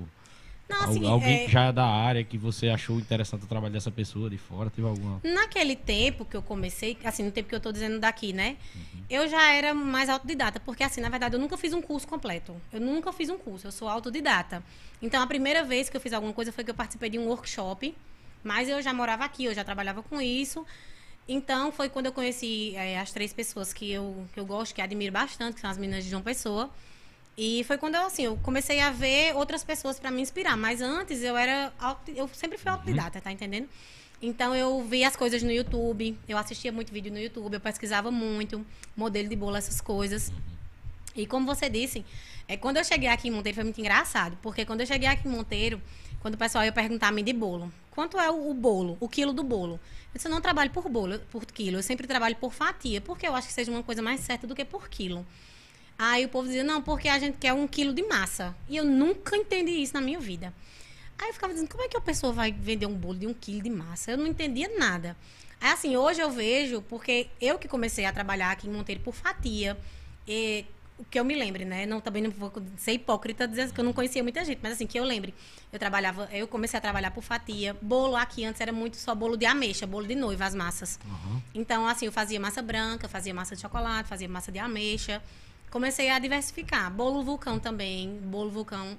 Não, 0.69 0.83
assim, 0.83 1.07
alguém 1.07 1.43
é, 1.43 1.45
que 1.45 1.53
já 1.53 1.67
é 1.67 1.73
da 1.73 1.87
área, 1.87 2.25
que 2.25 2.37
você 2.37 2.69
achou 2.69 2.99
interessante 2.99 3.45
o 3.45 3.47
trabalho 3.47 3.73
dessa 3.73 3.89
pessoa 3.89 4.29
de 4.29 4.37
fora? 4.37 4.69
Teve 4.69 4.89
alguma? 4.89 5.21
Naquele 5.23 5.77
tempo 5.77 6.25
que 6.25 6.37
eu 6.37 6.43
comecei, 6.43 6.99
assim, 7.05 7.23
no 7.23 7.31
tempo 7.31 7.49
que 7.49 7.55
eu 7.55 7.61
tô 7.61 7.71
dizendo 7.71 8.01
daqui, 8.01 8.33
né? 8.33 8.57
Uhum. 8.75 9.03
Eu 9.09 9.29
já 9.29 9.53
era 9.53 9.73
mais 9.73 10.09
autodidata, 10.09 10.59
porque 10.59 10.83
assim, 10.83 11.01
na 11.01 11.09
verdade, 11.09 11.37
eu 11.37 11.41
nunca 11.41 11.57
fiz 11.57 11.73
um 11.73 11.81
curso 11.81 12.09
completo. 12.09 12.57
Eu 12.73 12.81
nunca 12.81 13.13
fiz 13.13 13.31
um 13.31 13.39
curso, 13.39 13.69
eu 13.69 13.73
sou 13.73 13.89
autodidata. 13.89 14.61
Então, 15.01 15.23
a 15.23 15.27
primeira 15.27 15.63
vez 15.63 15.89
que 15.89 15.97
eu 15.97 16.01
fiz 16.01 16.13
alguma 16.13 16.33
coisa 16.33 16.51
foi 16.51 16.65
que 16.65 16.71
eu 16.71 16.75
participei 16.75 17.11
de 17.11 17.19
um 17.19 17.29
workshop, 17.29 17.95
mas 18.43 18.69
eu 18.69 18.83
já 18.83 18.93
morava 18.93 19.25
aqui, 19.25 19.45
eu 19.45 19.55
já 19.55 19.63
trabalhava 19.63 20.03
com 20.03 20.21
isso. 20.21 20.67
Então, 21.29 21.71
foi 21.71 21.91
quando 21.91 22.07
eu 22.07 22.13
conheci 22.13 22.75
eh, 22.75 22.99
as 22.99 23.13
três 23.13 23.35
pessoas 23.35 23.73
que 23.73 23.93
eu, 23.93 24.27
que 24.33 24.41
eu 24.41 24.47
gosto, 24.47 24.75
que 24.75 24.81
admiro 24.81 25.13
bastante, 25.13 25.57
que 25.57 25.61
são 25.61 25.69
as 25.69 25.77
meninas 25.77 26.03
de 26.05 26.11
João 26.11 26.23
Pessoa. 26.23 26.71
E 27.37 27.63
foi 27.65 27.77
quando 27.77 27.97
eu, 27.97 28.07
assim, 28.07 28.25
eu 28.25 28.37
comecei 28.43 28.81
a 28.81 28.91
ver 28.91 29.37
outras 29.37 29.63
pessoas 29.63 30.01
para 30.01 30.11
me 30.11 30.23
inspirar. 30.23 30.57
Mas 30.57 30.81
antes 30.81 31.23
eu 31.23 31.37
era. 31.37 31.73
Eu 32.09 32.29
sempre 32.29 32.57
fui 32.57 32.71
autodidata, 32.71 33.21
tá 33.21 33.31
entendendo? 33.31 33.69
Então 34.21 34.55
eu 34.57 34.83
via 34.83 35.07
as 35.07 35.15
coisas 35.15 35.43
no 35.43 35.53
YouTube, 35.53 36.19
eu 36.29 36.37
assistia 36.37 36.73
muito 36.73 36.93
vídeo 36.93 37.13
no 37.13 37.21
YouTube, 37.21 37.55
eu 37.55 37.61
pesquisava 37.61 38.11
muito, 38.11 38.67
modelo 38.97 39.29
de 39.29 39.37
bolo, 39.37 39.57
essas 39.57 39.81
coisas. 39.81 40.33
E 41.15 41.25
como 41.27 41.47
você 41.47 41.69
disse, 41.69 42.05
é, 42.49 42.57
quando 42.57 42.79
eu 42.79 42.85
cheguei 42.85 43.09
aqui 43.09 43.29
em 43.29 43.31
Monteiro 43.31 43.55
foi 43.55 43.65
muito 43.65 43.81
engraçado, 43.81 44.37
porque 44.43 44.65
quando 44.65 44.81
eu 44.81 44.87
cheguei 44.87 45.09
aqui 45.09 45.29
em 45.29 45.31
Monteiro, 45.31 45.81
quando 46.29 46.35
o 46.35 46.39
pessoal 46.39 46.63
ia 46.63 46.73
perguntar 46.73 47.09
a 47.09 47.13
mim 47.13 47.25
de 47.25 47.33
bolo, 47.33 47.73
quanto 47.91 48.21
é 48.21 48.31
o, 48.31 48.53
bolo, 48.53 48.99
o 49.01 49.09
quilo 49.09 49.33
do 49.33 49.43
bolo? 49.43 49.81
Eu 50.13 50.17
disse, 50.17 50.29
eu 50.29 50.31
não 50.31 50.43
trabalho 50.43 50.71
por 50.71 50.87
bolo, 50.91 51.19
por 51.31 51.47
quilo, 51.47 51.79
eu 51.79 51.83
sempre 51.83 52.07
trabalho 52.07 52.37
por 52.37 52.53
fatia, 52.53 53.01
porque 53.01 53.27
eu 53.27 53.35
acho 53.35 53.49
que 53.49 53.53
seja 53.55 53.71
uma 53.71 53.83
coisa 53.83 54.03
mais 54.03 54.21
certa 54.21 54.47
do 54.47 54.55
que 54.55 54.63
por 54.63 54.91
quilo. 54.91 55.27
Aí 55.99 56.27
o 56.27 56.29
povo 56.29 56.47
dizia, 56.47 56.63
não, 56.63 56.83
porque 56.83 57.09
a 57.09 57.19
gente 57.19 57.39
quer 57.39 57.55
um 57.55 57.67
quilo 57.67 57.95
de 57.95 58.03
massa. 58.03 58.55
E 58.69 58.77
eu 58.77 58.85
nunca 58.85 59.39
entendi 59.39 59.71
isso 59.71 59.95
na 59.95 60.03
minha 60.03 60.21
vida. 60.21 60.53
Aí 61.19 61.29
eu 61.29 61.33
ficava 61.33 61.55
dizendo, 61.55 61.71
como 61.71 61.83
é 61.83 61.89
que 61.89 61.97
a 61.97 62.01
pessoa 62.01 62.31
vai 62.31 62.53
vender 62.53 62.85
um 62.85 62.95
bolo 62.95 63.19
de 63.19 63.27
um 63.27 63.33
quilo 63.33 63.63
de 63.63 63.71
massa? 63.71 64.11
Eu 64.11 64.19
não 64.19 64.27
entendia 64.27 64.71
nada. 64.79 65.17
Aí 65.59 65.73
assim, 65.73 65.97
hoje 65.97 66.21
eu 66.21 66.31
vejo, 66.31 66.83
porque 66.83 67.29
eu 67.41 67.59
que 67.59 67.67
comecei 67.67 68.05
a 68.05 68.13
trabalhar 68.13 68.51
aqui 68.51 68.69
em 68.69 68.71
Monteiro 68.71 69.01
por 69.01 69.15
fatia, 69.15 69.79
e 70.27 70.67
que 71.05 71.19
eu 71.19 71.25
me 71.25 71.35
lembre, 71.35 71.65
né? 71.65 71.87
Não, 71.87 72.01
também 72.01 72.23
não 72.23 72.31
vou 72.31 72.53
ser 72.77 72.93
hipócrita 72.93 73.47
dizendo 73.47 73.73
que 73.73 73.81
eu 73.81 73.85
não 73.85 73.93
conhecia 73.93 74.23
muita 74.23 74.45
gente, 74.45 74.59
mas 74.63 74.73
assim, 74.73 74.87
que 74.87 74.99
eu 74.99 75.05
lembre. 75.05 75.35
Eu 75.73 75.79
trabalhava, 75.79 76.29
eu 76.33 76.49
comecei 76.49 76.77
a 76.77 76.81
trabalhar 76.81 77.11
por 77.11 77.23
fatia. 77.23 77.77
Bolo 77.81 78.17
aqui 78.17 78.45
antes 78.45 78.61
era 78.61 78.73
muito 78.73 78.97
só 78.97 79.15
bolo 79.15 79.37
de 79.37 79.47
ameixa, 79.47 79.87
bolo 79.87 80.07
de 80.07 80.15
noiva, 80.15 80.45
as 80.45 80.55
massas. 80.55 80.99
Uhum. 81.05 81.43
Então, 81.55 81.87
assim, 81.87 82.07
eu 82.07 82.13
fazia 82.13 82.41
massa 82.41 82.61
branca, 82.61 83.09
fazia 83.09 83.33
massa 83.33 83.55
de 83.55 83.63
chocolate, 83.63 84.09
fazia 84.09 84.29
massa 84.29 84.51
de 84.51 84.59
ameixa. 84.59 85.23
Comecei 85.71 86.11
a 86.11 86.19
diversificar. 86.19 86.91
Bolo 86.91 87.23
vulcão 87.23 87.59
também, 87.59 88.19
bolo 88.25 88.51
vulcão. 88.51 88.99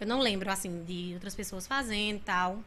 Eu 0.00 0.06
não 0.06 0.20
lembro, 0.20 0.50
assim, 0.50 0.84
de 0.84 1.12
outras 1.14 1.34
pessoas 1.34 1.66
fazendo 1.66 2.16
e 2.16 2.20
tal. 2.20 2.62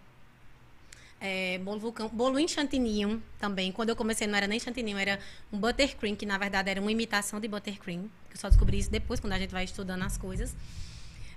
É, 1.21 1.58
bolo 1.58 1.79
vulcão, 1.79 2.08
bolo 2.08 2.39
em 2.39 2.47
chantininho 2.47 3.21
também. 3.38 3.71
Quando 3.71 3.89
eu 3.89 3.95
comecei 3.95 4.25
não 4.25 4.36
era 4.36 4.47
nem 4.47 4.60
chantininho, 4.60 4.97
era 4.97 5.19
um 5.51 5.60
buttercream, 5.60 6.15
que 6.15 6.25
na 6.25 6.38
verdade 6.38 6.69
era 6.69 6.79
uma 6.79 6.91
imitação 6.91 7.39
de 7.39 7.47
buttercream. 7.47 8.10
Eu 8.32 8.38
só 8.38 8.47
descobri 8.47 8.79
isso 8.79 8.89
depois, 8.89 9.19
quando 9.19 9.34
a 9.34 9.39
gente 9.39 9.51
vai 9.51 9.65
estudando 9.65 10.03
as 10.03 10.17
coisas. 10.17 10.55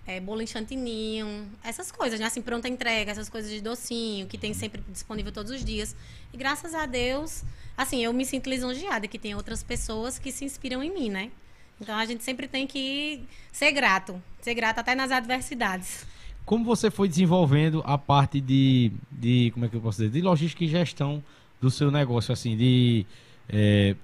É, 0.06 0.20
bolo 0.20 0.42
em 0.42 0.46
chantininho, 0.46 1.48
essas 1.62 1.90
coisas, 1.92 2.18
né? 2.18 2.26
Assim, 2.26 2.42
pronta 2.42 2.68
entrega, 2.68 3.10
essas 3.10 3.28
coisas 3.28 3.50
de 3.50 3.60
docinho, 3.60 4.26
que 4.26 4.38
tem 4.38 4.52
sempre 4.54 4.82
disponível 4.88 5.32
todos 5.32 5.50
os 5.52 5.64
dias. 5.64 5.96
E 6.32 6.36
graças 6.36 6.74
a 6.74 6.86
Deus, 6.86 7.44
assim, 7.76 8.04
eu 8.04 8.12
me 8.12 8.24
sinto 8.24 8.48
lisonjeada 8.50 9.06
que 9.08 9.18
tem 9.18 9.34
outras 9.34 9.62
pessoas 9.62 10.18
que 10.18 10.30
se 10.30 10.44
inspiram 10.44 10.82
em 10.82 10.92
mim, 10.92 11.08
né? 11.08 11.30
Então 11.80 11.96
a 11.96 12.04
gente 12.04 12.22
sempre 12.22 12.46
tem 12.46 12.66
que 12.66 13.24
ser 13.50 13.72
grato, 13.72 14.22
ser 14.40 14.54
grato 14.54 14.78
até 14.78 14.94
nas 14.94 15.10
adversidades. 15.10 16.06
Como 16.44 16.64
você 16.64 16.90
foi 16.90 17.09
desenvolvendo 17.09 17.83
a 17.87 17.96
parte 17.96 18.40
de, 18.40 18.92
de 19.11 19.50
como 19.52 19.64
é 19.64 19.68
que 19.68 19.76
eu 19.76 19.81
posso 19.81 19.98
dizer, 19.98 20.11
de 20.11 20.20
logística 20.20 20.64
e 20.64 20.68
gestão 20.68 21.22
do 21.61 21.70
seu 21.70 21.90
negócio, 21.90 22.33
assim, 22.33 22.57
de, 22.57 23.07
é, 23.48 23.94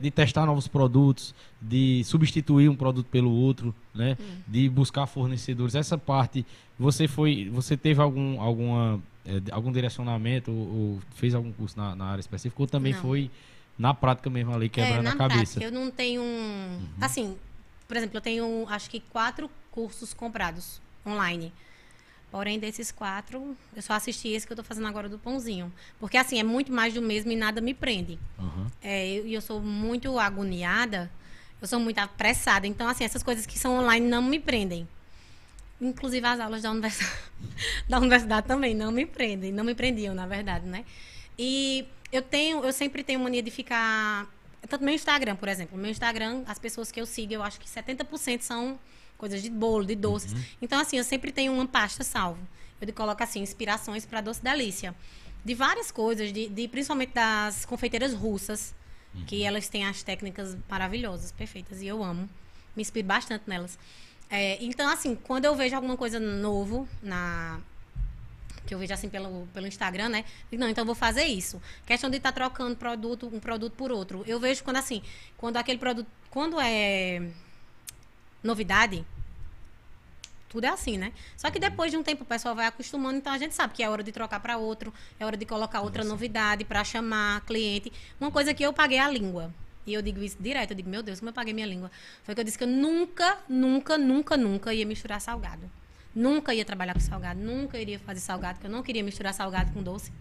de 0.00 0.10
testar 0.10 0.46
novos 0.46 0.68
produtos, 0.68 1.34
de 1.60 2.02
substituir 2.04 2.68
um 2.68 2.76
produto 2.76 3.06
pelo 3.06 3.30
outro, 3.30 3.74
né? 3.92 4.16
Hum. 4.20 4.36
De 4.46 4.68
buscar 4.68 5.06
fornecedores. 5.06 5.74
Essa 5.74 5.98
parte, 5.98 6.46
você 6.78 7.08
foi, 7.08 7.50
você 7.52 7.76
teve 7.76 8.00
algum, 8.00 8.40
alguma, 8.40 9.02
é, 9.26 9.40
algum 9.50 9.72
direcionamento 9.72 10.52
ou, 10.52 10.58
ou, 10.58 11.00
fez 11.16 11.34
algum 11.34 11.52
curso 11.52 11.76
na, 11.76 11.96
na 11.96 12.04
área 12.06 12.20
específica 12.20 12.62
ou 12.62 12.68
também 12.68 12.92
Não. 12.92 13.00
foi 13.00 13.30
na 13.76 13.92
prática 13.92 14.30
mesmo 14.30 14.54
ali 14.54 14.68
quebrando 14.68 15.06
é, 15.06 15.10
a 15.10 15.16
cabeça? 15.16 15.58
Prática, 15.58 15.64
eu 15.64 15.72
não 15.72 15.90
tenho, 15.90 16.22
um, 16.22 16.24
uhum. 16.24 16.88
assim, 17.00 17.36
por 17.88 17.96
exemplo, 17.96 18.16
eu 18.16 18.20
tenho 18.20 18.66
acho 18.68 18.88
que 18.88 19.00
quatro 19.00 19.50
cursos 19.72 20.14
comprados 20.14 20.80
online. 21.06 21.52
Porém, 22.34 22.58
desses 22.58 22.90
quatro, 22.90 23.56
eu 23.76 23.80
só 23.80 23.92
assisti 23.92 24.30
esse 24.30 24.44
que 24.44 24.52
eu 24.52 24.56
estou 24.56 24.64
fazendo 24.64 24.88
agora 24.88 25.08
do 25.08 25.16
pãozinho. 25.16 25.72
Porque, 26.00 26.16
assim, 26.16 26.40
é 26.40 26.42
muito 26.42 26.72
mais 26.72 26.92
do 26.92 27.00
mesmo 27.00 27.30
e 27.30 27.36
nada 27.36 27.60
me 27.60 27.72
prende. 27.72 28.18
Uhum. 28.36 28.66
É, 28.82 29.08
e 29.08 29.18
eu, 29.18 29.26
eu, 29.28 29.40
sou 29.40 29.60
muito 29.60 30.18
agoniada, 30.18 31.08
eu 31.62 31.68
sou 31.68 31.78
muito 31.78 32.00
apressada. 32.00 32.66
Então, 32.66 32.88
assim, 32.88 33.04
essas 33.04 33.22
coisas 33.22 33.46
que 33.46 33.56
são 33.56 33.78
online 33.78 34.04
não 34.08 34.20
me 34.20 34.40
prendem. 34.40 34.88
Inclusive, 35.80 36.26
as 36.26 36.40
aulas 36.40 36.62
da 36.62 36.72
universidade, 36.72 37.12
da 37.88 37.98
universidade 37.98 38.48
também 38.48 38.74
não 38.74 38.90
me 38.90 39.06
prendem. 39.06 39.52
Não 39.52 39.62
me 39.62 39.76
prendiam, 39.76 40.12
na 40.12 40.26
verdade, 40.26 40.66
né? 40.66 40.84
E 41.38 41.86
eu 42.10 42.20
tenho, 42.20 42.64
eu 42.64 42.72
sempre 42.72 43.04
tenho 43.04 43.20
mania 43.20 43.44
de 43.44 43.50
ficar... 43.52 44.26
Tanto 44.68 44.84
meu 44.84 44.92
Instagram, 44.92 45.36
por 45.36 45.48
exemplo. 45.48 45.78
Meu 45.78 45.88
Instagram, 45.92 46.42
as 46.48 46.58
pessoas 46.58 46.90
que 46.90 47.00
eu 47.00 47.06
sigo, 47.06 47.32
eu 47.32 47.44
acho 47.44 47.60
que 47.60 47.68
70% 47.68 48.40
são 48.40 48.76
coisas 49.24 49.42
de 49.42 49.48
bolo, 49.48 49.86
de 49.86 49.94
doces. 49.94 50.34
Uhum. 50.34 50.44
Então, 50.60 50.78
assim, 50.78 50.98
eu 50.98 51.04
sempre 51.04 51.32
tenho 51.32 51.50
uma 51.50 51.66
pasta 51.66 52.04
salvo. 52.04 52.46
Eu 52.78 52.92
coloco, 52.92 53.22
assim, 53.22 53.40
inspirações 53.40 54.04
para 54.04 54.20
Doce 54.20 54.42
Delícia. 54.42 54.94
De 55.42 55.54
várias 55.54 55.90
coisas, 55.90 56.30
de, 56.30 56.46
de 56.50 56.68
principalmente 56.68 57.14
das 57.14 57.64
confeiteiras 57.64 58.12
russas, 58.12 58.74
uhum. 59.14 59.24
que 59.24 59.42
elas 59.42 59.66
têm 59.66 59.86
as 59.86 60.02
técnicas 60.02 60.54
maravilhosas, 60.68 61.32
perfeitas, 61.32 61.80
e 61.80 61.86
eu 61.86 62.04
amo. 62.04 62.28
Me 62.76 62.82
inspiro 62.82 63.06
bastante 63.06 63.44
nelas. 63.46 63.78
É, 64.28 64.62
então, 64.62 64.90
assim, 64.90 65.14
quando 65.14 65.46
eu 65.46 65.56
vejo 65.56 65.74
alguma 65.74 65.96
coisa 65.96 66.20
novo 66.20 66.86
na 67.02 67.60
que 68.66 68.74
eu 68.74 68.78
vejo 68.78 68.94
assim 68.94 69.10
pelo, 69.10 69.46
pelo 69.52 69.66
Instagram, 69.66 70.08
né? 70.08 70.24
Não, 70.50 70.68
então 70.68 70.82
eu 70.82 70.86
vou 70.86 70.94
fazer 70.94 71.24
isso. 71.24 71.60
Questão 71.84 72.08
de 72.08 72.16
estar 72.16 72.32
tá 72.32 72.34
trocando 72.34 72.74
produto, 72.76 73.30
um 73.30 73.38
produto 73.38 73.74
por 73.74 73.92
outro. 73.92 74.24
Eu 74.26 74.40
vejo 74.40 74.64
quando 74.64 74.78
assim, 74.78 75.02
quando 75.36 75.58
aquele 75.58 75.78
produto, 75.78 76.08
quando 76.30 76.58
é 76.58 77.22
novidade, 78.42 79.04
tudo 80.54 80.66
é 80.66 80.68
assim, 80.68 80.96
né? 80.96 81.12
Só 81.36 81.50
que 81.50 81.58
depois 81.58 81.90
de 81.90 81.96
um 81.96 82.02
tempo 82.04 82.22
o 82.22 82.26
pessoal 82.26 82.54
vai 82.54 82.66
acostumando, 82.66 83.18
então 83.18 83.32
a 83.32 83.38
gente 83.38 83.56
sabe 83.56 83.74
que 83.74 83.82
é 83.82 83.90
hora 83.90 84.04
de 84.04 84.12
trocar 84.12 84.38
para 84.38 84.56
outro, 84.56 84.94
é 85.18 85.26
hora 85.26 85.36
de 85.36 85.44
colocar 85.44 85.80
outra 85.80 86.04
Nossa. 86.04 86.14
novidade 86.14 86.64
para 86.64 86.84
chamar 86.84 87.40
cliente. 87.40 87.92
Uma 88.20 88.30
coisa 88.30 88.54
que 88.54 88.62
eu 88.62 88.72
paguei 88.72 89.00
a 89.00 89.10
língua. 89.10 89.52
E 89.84 89.92
eu 89.92 90.00
digo 90.00 90.22
isso 90.22 90.36
direto, 90.38 90.70
eu 90.70 90.76
digo, 90.76 90.88
meu 90.88 91.02
Deus, 91.02 91.18
como 91.18 91.30
eu 91.30 91.34
paguei 91.34 91.52
minha 91.52 91.66
língua? 91.66 91.90
Foi 92.22 92.36
que 92.36 92.40
eu 92.40 92.44
disse 92.44 92.56
que 92.56 92.62
eu 92.62 92.68
nunca, 92.68 93.36
nunca, 93.48 93.98
nunca, 93.98 94.36
nunca 94.36 94.72
ia 94.72 94.86
misturar 94.86 95.20
salgado. 95.20 95.68
Nunca 96.14 96.54
ia 96.54 96.64
trabalhar 96.64 96.94
com 96.94 97.00
salgado, 97.00 97.40
nunca 97.40 97.76
iria 97.76 97.98
fazer 97.98 98.20
salgado, 98.20 98.54
porque 98.54 98.68
eu 98.68 98.70
não 98.70 98.84
queria 98.84 99.02
misturar 99.02 99.34
salgado 99.34 99.72
com 99.72 99.82
doce. 99.82 100.12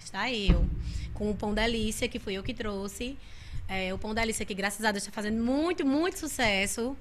Está 0.00 0.30
eu. 0.32 0.68
Com 1.14 1.30
o 1.30 1.36
pão 1.36 1.54
delícia, 1.54 2.08
que 2.08 2.18
foi 2.18 2.34
eu 2.34 2.42
que 2.42 2.52
trouxe. 2.52 3.16
É, 3.68 3.94
o 3.94 3.98
pão 3.98 4.12
delícia, 4.12 4.44
que 4.44 4.52
graças 4.52 4.84
a 4.84 4.90
Deus 4.90 5.04
está 5.04 5.12
fazendo 5.12 5.40
muito, 5.40 5.86
muito 5.86 6.18
sucesso 6.18 6.96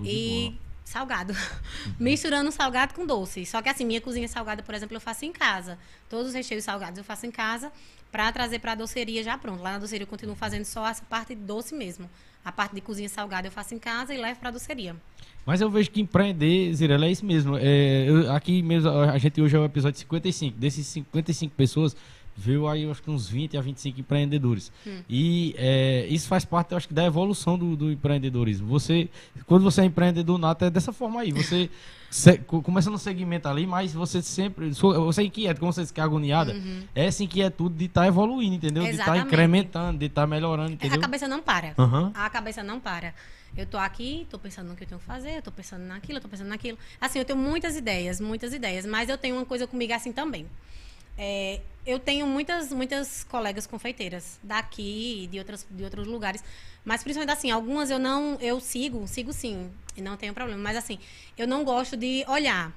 e 0.00 0.56
salgado. 0.92 1.32
Uhum. 1.32 1.94
Misturando 1.98 2.52
salgado 2.52 2.94
com 2.94 3.06
doce. 3.06 3.44
Só 3.46 3.60
que 3.62 3.68
assim, 3.68 3.84
minha 3.84 4.00
cozinha 4.00 4.28
salgada, 4.28 4.62
por 4.62 4.74
exemplo, 4.74 4.96
eu 4.96 5.00
faço 5.00 5.24
em 5.24 5.32
casa. 5.32 5.78
Todos 6.08 6.28
os 6.28 6.34
recheios 6.34 6.64
salgados 6.64 6.98
eu 6.98 7.04
faço 7.04 7.26
em 7.26 7.30
casa 7.30 7.72
para 8.10 8.30
trazer 8.30 8.58
para 8.58 8.72
a 8.72 8.74
doceria 8.74 9.24
já 9.24 9.38
pronto. 9.38 9.62
Lá 9.62 9.72
na 9.72 9.78
doceria 9.78 10.04
eu 10.04 10.08
continuo 10.08 10.36
fazendo 10.36 10.64
só 10.64 10.86
essa 10.86 11.02
parte 11.04 11.34
de 11.34 11.40
doce 11.40 11.74
mesmo. 11.74 12.08
A 12.44 12.52
parte 12.52 12.74
de 12.74 12.80
cozinha 12.80 13.08
salgada 13.08 13.46
eu 13.48 13.52
faço 13.52 13.74
em 13.74 13.78
casa 13.78 14.14
e 14.14 14.18
levo 14.18 14.38
para 14.38 14.50
a 14.50 14.52
doceria. 14.52 14.94
Mas 15.46 15.60
eu 15.60 15.70
vejo 15.70 15.90
que 15.90 16.00
empreender, 16.00 16.72
Zirela, 16.74 17.06
é 17.06 17.10
isso 17.10 17.24
mesmo. 17.24 17.56
É, 17.58 18.04
eu, 18.08 18.32
aqui 18.32 18.62
mesmo, 18.62 18.90
a 18.90 19.18
gente 19.18 19.40
hoje 19.40 19.56
é 19.56 19.58
o 19.58 19.64
episódio 19.64 19.98
55. 19.98 20.56
Desses 20.58 20.86
55 20.86 21.54
pessoas, 21.54 21.96
viu 22.36 22.66
aí 22.68 22.88
acho 22.90 23.02
que 23.02 23.10
uns 23.10 23.28
20 23.28 23.56
a 23.56 23.60
25 23.60 24.00
empreendedores. 24.00 24.72
Hum. 24.86 25.02
E 25.08 25.54
é, 25.58 26.06
isso 26.08 26.28
faz 26.28 26.44
parte, 26.44 26.72
eu 26.72 26.76
acho 26.76 26.88
que, 26.88 26.94
da 26.94 27.04
evolução 27.04 27.58
do, 27.58 27.76
do, 27.76 27.92
empreendedorismo. 27.92 28.66
Você, 28.68 29.08
quando 29.46 29.62
você 29.62 29.82
é 29.82 29.84
empreendedor 29.84 30.38
nato, 30.38 30.64
é 30.64 30.70
dessa 30.70 30.92
forma 30.92 31.20
aí. 31.20 31.32
Você 31.32 31.70
se, 32.10 32.38
começa 32.38 32.90
no 32.90 32.98
segmento 32.98 33.48
ali, 33.48 33.66
mas 33.66 33.92
você 33.92 34.22
sempre. 34.22 34.70
Você 34.70 35.22
é 35.22 35.24
inquieta, 35.24 35.60
como 35.60 35.72
você 35.72 35.82
disse 35.82 35.92
que 35.92 36.00
é 36.00 36.04
agoniada, 36.04 36.52
uhum. 36.52 36.82
é 36.94 37.06
essa 37.06 37.22
inquietude 37.22 37.74
de 37.76 37.84
estar 37.86 38.02
tá 38.02 38.06
evoluindo, 38.06 38.56
entendeu? 38.56 38.82
Exatamente. 38.82 38.96
De 38.96 39.00
estar 39.00 39.12
tá 39.12 39.26
incrementando, 39.26 39.98
de 39.98 40.06
estar 40.06 40.22
tá 40.22 40.26
melhorando, 40.26 40.72
entendeu? 40.72 40.98
A 40.98 41.00
cabeça 41.00 41.28
não 41.28 41.42
para. 41.42 41.74
Uhum. 41.78 42.10
A 42.14 42.30
cabeça 42.30 42.62
não 42.62 42.80
para. 42.80 43.14
Eu 43.54 43.66
tô 43.66 43.76
aqui, 43.76 44.26
tô 44.30 44.38
pensando 44.38 44.68
no 44.68 44.76
que 44.76 44.84
eu 44.84 44.88
tenho 44.88 44.98
que 44.98 45.06
fazer, 45.06 45.36
eu 45.36 45.42
tô 45.42 45.52
pensando 45.52 45.82
naquilo, 45.84 46.16
eu 46.16 46.22
tô 46.22 46.28
pensando 46.28 46.48
naquilo. 46.48 46.78
Assim, 46.98 47.18
eu 47.18 47.24
tenho 47.24 47.38
muitas 47.38 47.76
ideias, 47.76 48.18
muitas 48.18 48.54
ideias, 48.54 48.86
mas 48.86 49.10
eu 49.10 49.18
tenho 49.18 49.36
uma 49.36 49.44
coisa 49.44 49.66
comigo 49.66 49.92
assim 49.92 50.10
também. 50.10 50.46
É, 51.24 51.60
eu 51.86 52.00
tenho 52.00 52.26
muitas, 52.26 52.72
muitas 52.72 53.22
colegas 53.22 53.64
confeiteiras 53.64 54.40
daqui 54.42 55.22
e 55.22 55.26
de, 55.28 55.38
outras, 55.38 55.64
de 55.70 55.84
outros 55.84 56.04
lugares. 56.04 56.42
Mas 56.84 57.04
principalmente 57.04 57.32
assim, 57.32 57.48
algumas 57.48 57.90
eu 57.90 57.98
não. 58.00 58.36
Eu 58.40 58.58
sigo, 58.58 59.06
sigo 59.06 59.32
sim, 59.32 59.70
e 59.96 60.02
não 60.02 60.16
tenho 60.16 60.34
problema. 60.34 60.60
Mas 60.60 60.76
assim, 60.76 60.98
eu 61.38 61.46
não 61.46 61.62
gosto 61.62 61.96
de 61.96 62.24
olhar. 62.26 62.76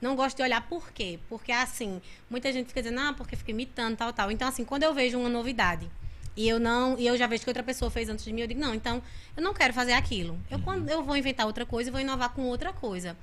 Não 0.00 0.16
gosto 0.16 0.36
de 0.36 0.42
olhar 0.42 0.60
por 0.68 0.90
quê? 0.90 1.20
Porque 1.28 1.52
assim, 1.52 2.02
muita 2.28 2.52
gente 2.52 2.66
fica 2.66 2.82
dizendo, 2.82 3.00
ah, 3.00 3.14
porque 3.16 3.36
fica 3.36 3.52
imitando, 3.52 3.96
tal, 3.96 4.12
tal. 4.12 4.28
Então, 4.32 4.48
assim, 4.48 4.64
quando 4.64 4.82
eu 4.82 4.92
vejo 4.92 5.16
uma 5.16 5.28
novidade 5.28 5.88
e 6.36 6.48
eu 6.48 6.58
não. 6.58 6.98
E 6.98 7.06
eu 7.06 7.16
já 7.16 7.28
vejo 7.28 7.44
que 7.44 7.50
outra 7.50 7.62
pessoa 7.62 7.92
fez 7.92 8.08
antes 8.08 8.24
de 8.24 8.32
mim, 8.32 8.40
eu 8.40 8.48
digo, 8.48 8.60
não, 8.60 8.74
então 8.74 9.00
eu 9.36 9.42
não 9.42 9.54
quero 9.54 9.72
fazer 9.72 9.92
aquilo. 9.92 10.36
Eu, 10.50 10.58
quando 10.58 10.88
eu 10.90 11.04
vou 11.04 11.16
inventar 11.16 11.46
outra 11.46 11.64
coisa, 11.64 11.90
eu 11.90 11.92
vou 11.92 12.00
inovar 12.00 12.30
com 12.30 12.42
outra 12.42 12.72
coisa. 12.72 13.16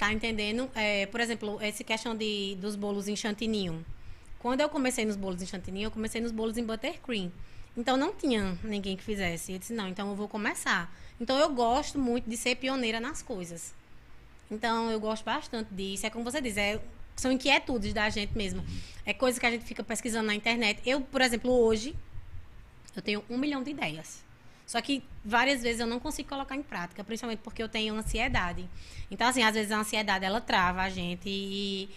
Tá 0.00 0.10
entendendo? 0.14 0.70
É, 0.74 1.04
por 1.04 1.20
exemplo, 1.20 1.58
essa 1.60 1.84
questão 1.84 2.16
de, 2.16 2.56
dos 2.58 2.74
bolos 2.74 3.06
em 3.06 3.14
chantininho. 3.14 3.84
Quando 4.38 4.62
eu 4.62 4.68
comecei 4.70 5.04
nos 5.04 5.14
bolos 5.14 5.42
em 5.42 5.46
chantininho, 5.46 5.88
eu 5.88 5.90
comecei 5.90 6.22
nos 6.22 6.32
bolos 6.32 6.56
em 6.56 6.64
buttercream. 6.64 7.30
Então 7.76 7.98
não 7.98 8.14
tinha 8.14 8.58
ninguém 8.64 8.96
que 8.96 9.04
fizesse. 9.04 9.52
Eu 9.52 9.58
disse, 9.58 9.74
não, 9.74 9.88
então 9.88 10.08
eu 10.08 10.16
vou 10.16 10.26
começar. 10.26 10.90
Então 11.20 11.38
eu 11.38 11.50
gosto 11.50 11.98
muito 11.98 12.30
de 12.30 12.34
ser 12.34 12.56
pioneira 12.56 12.98
nas 12.98 13.20
coisas. 13.20 13.74
Então 14.50 14.90
eu 14.90 14.98
gosto 14.98 15.22
bastante 15.22 15.68
disso. 15.74 16.06
É 16.06 16.08
como 16.08 16.24
você 16.24 16.40
diz, 16.40 16.56
é, 16.56 16.80
são 17.14 17.30
inquietudes 17.30 17.92
da 17.92 18.08
gente 18.08 18.34
mesmo. 18.34 18.64
É 19.04 19.12
coisa 19.12 19.38
que 19.38 19.44
a 19.44 19.50
gente 19.50 19.66
fica 19.66 19.84
pesquisando 19.84 20.28
na 20.28 20.34
internet. 20.34 20.80
Eu, 20.86 21.02
por 21.02 21.20
exemplo, 21.20 21.52
hoje, 21.52 21.94
eu 22.96 23.02
tenho 23.02 23.22
um 23.28 23.36
milhão 23.36 23.62
de 23.62 23.72
ideias. 23.72 24.22
Só 24.70 24.80
que 24.80 25.02
várias 25.24 25.64
vezes 25.64 25.80
eu 25.80 25.86
não 25.88 25.98
consigo 25.98 26.28
colocar 26.28 26.54
em 26.54 26.62
prática, 26.62 27.02
principalmente 27.02 27.40
porque 27.40 27.60
eu 27.60 27.68
tenho 27.68 27.92
ansiedade. 27.92 28.70
Então, 29.10 29.26
assim, 29.26 29.42
às 29.42 29.52
vezes 29.52 29.72
a 29.72 29.78
ansiedade 29.78 30.24
ela 30.24 30.40
trava 30.40 30.80
a 30.80 30.88
gente 30.88 31.28
e 31.28 31.90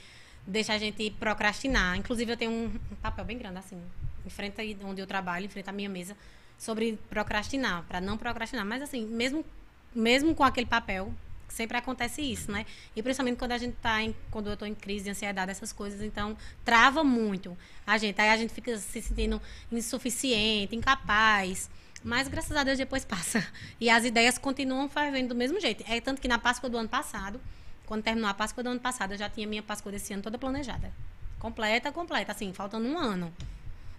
deixa 0.48 0.74
a 0.74 0.80
gente 0.80 1.12
procrastinar. 1.20 1.96
Inclusive, 1.96 2.32
eu 2.32 2.36
tenho 2.36 2.52
um 2.52 2.96
papel 2.96 3.26
bem 3.26 3.38
grande, 3.38 3.60
assim, 3.60 3.80
em 4.26 4.30
frente 4.32 4.76
onde 4.84 5.00
eu 5.00 5.06
trabalho, 5.06 5.46
em 5.46 5.50
frente 5.50 5.70
à 5.70 5.72
minha 5.72 5.88
mesa, 5.88 6.18
sobre 6.58 6.98
procrastinar, 7.12 7.84
para 7.84 8.02
não 8.02 8.18
procrastinar. 8.18 8.66
Mas, 8.66 8.82
assim, 8.82 9.06
mesmo, 9.06 9.46
mesmo 9.94 10.34
com 10.34 10.44
aquele 10.44 10.66
papel, 10.66 11.14
sempre 11.48 11.78
acontece 11.78 12.24
isso, 12.24 12.52
né? 12.52 12.66
E 12.96 13.04
principalmente 13.04 13.38
quando 13.38 13.52
a 13.52 13.58
gente 13.60 13.76
tá 13.84 14.02
em, 14.02 14.16
quando 14.32 14.48
eu 14.48 14.54
estou 14.54 14.68
em 14.68 14.74
crise 14.74 15.04
de 15.04 15.12
ansiedade, 15.12 15.52
essas 15.52 15.72
coisas, 15.72 16.02
então 16.02 16.36
trava 16.66 17.04
muito 17.04 17.56
a 17.86 18.00
gente. 18.00 18.20
Aí 18.20 18.30
a 18.30 18.38
gente 18.38 18.52
fica 18.52 18.76
se 18.80 19.00
sentindo 19.00 19.40
insuficiente, 19.72 20.76
incapaz. 20.76 21.70
Mas 22.04 22.28
graças 22.28 22.56
a 22.56 22.64
Deus 22.64 22.78
depois 22.78 23.06
passa. 23.06 23.46
E 23.80 23.90
as 23.90 24.04
ideias 24.04 24.38
continuam 24.38 24.90
fervendo 24.90 25.30
do 25.30 25.36
mesmo 25.36 25.60
jeito. 25.60 25.84
É 25.88 26.02
tanto 26.02 26.22
que 26.22 26.28
na 26.28 26.38
Páscoa 26.38 26.70
do 26.70 26.78
ano 26.78 26.90
passado, 26.90 27.40
quando 27.86 28.04
terminou 28.04 28.30
a 28.30 28.34
Páscoa 28.34 28.64
do 28.64 28.70
ano 28.70 28.80
passado, 28.80 29.14
eu 29.14 29.18
já 29.18 29.30
tinha 29.30 29.48
minha 29.48 29.64
Páscoa 29.64 29.92
desse 29.92 30.14
ano 30.14 30.22
toda 30.22 30.38
planejada. 30.38 30.92
Completa, 31.40 31.92
completa, 31.92 32.32
assim, 32.32 32.54
faltando 32.54 32.88
um 32.88 32.98
ano. 32.98 33.32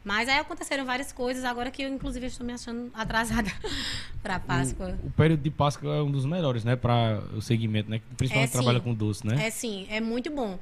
Mas 0.04 0.28
aí 0.28 0.38
aconteceram 0.38 0.84
várias 0.84 1.12
coisas, 1.12 1.44
agora 1.44 1.70
que 1.70 1.82
eu, 1.82 1.88
inclusive, 1.88 2.26
estou 2.26 2.46
me 2.46 2.52
achando 2.52 2.90
atrasada 2.92 3.50
para 4.22 4.38
Páscoa. 4.38 4.98
O, 5.02 5.06
o, 5.06 5.10
período 5.10 5.40
de 5.40 5.50
Páscoa 5.50 5.96
é 5.96 6.02
um 6.02 6.10
dos 6.10 6.26
melhores, 6.26 6.62
né? 6.62 6.76
Para 6.76 7.22
o 7.34 7.40
segmento, 7.40 7.90
né? 7.90 8.02
Principalmente 8.16 8.50
é, 8.50 8.52
trabalha 8.52 8.80
com 8.80 8.92
doce, 8.92 9.26
né? 9.26 9.46
É 9.46 9.50
sim, 9.50 9.86
é 9.88 10.02
muito 10.02 10.30
bom. 10.30 10.58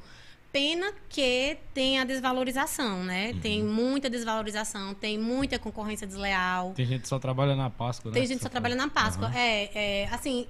Pena 0.53 0.93
que 1.09 1.57
tem 1.73 1.99
a 1.99 2.05
desvalorização, 2.05 3.03
né? 3.03 3.31
Uhum. 3.33 3.41
Tem 3.41 3.65
muita 3.65 4.11
desvalorização, 4.11 4.93
tem 4.93 5.19
muita 5.19 5.59
concorrência 5.59 6.07
desleal. 6.07 6.75
Tem 6.75 6.85
gente 6.85 7.03
que 7.03 7.09
só 7.09 7.19
trabalha 7.19 7.57
na 7.57 7.71
Páscoa, 7.71 8.11
né? 8.11 8.15
Tem 8.15 8.27
gente 8.27 8.37
que 8.37 8.43
só, 8.43 8.49
só 8.49 8.53
trabalha 8.53 8.75
na 8.75 8.89
Páscoa. 8.89 9.29
Uhum. 9.29 9.35
É, 9.35 9.71
é, 9.75 10.09
assim, 10.11 10.47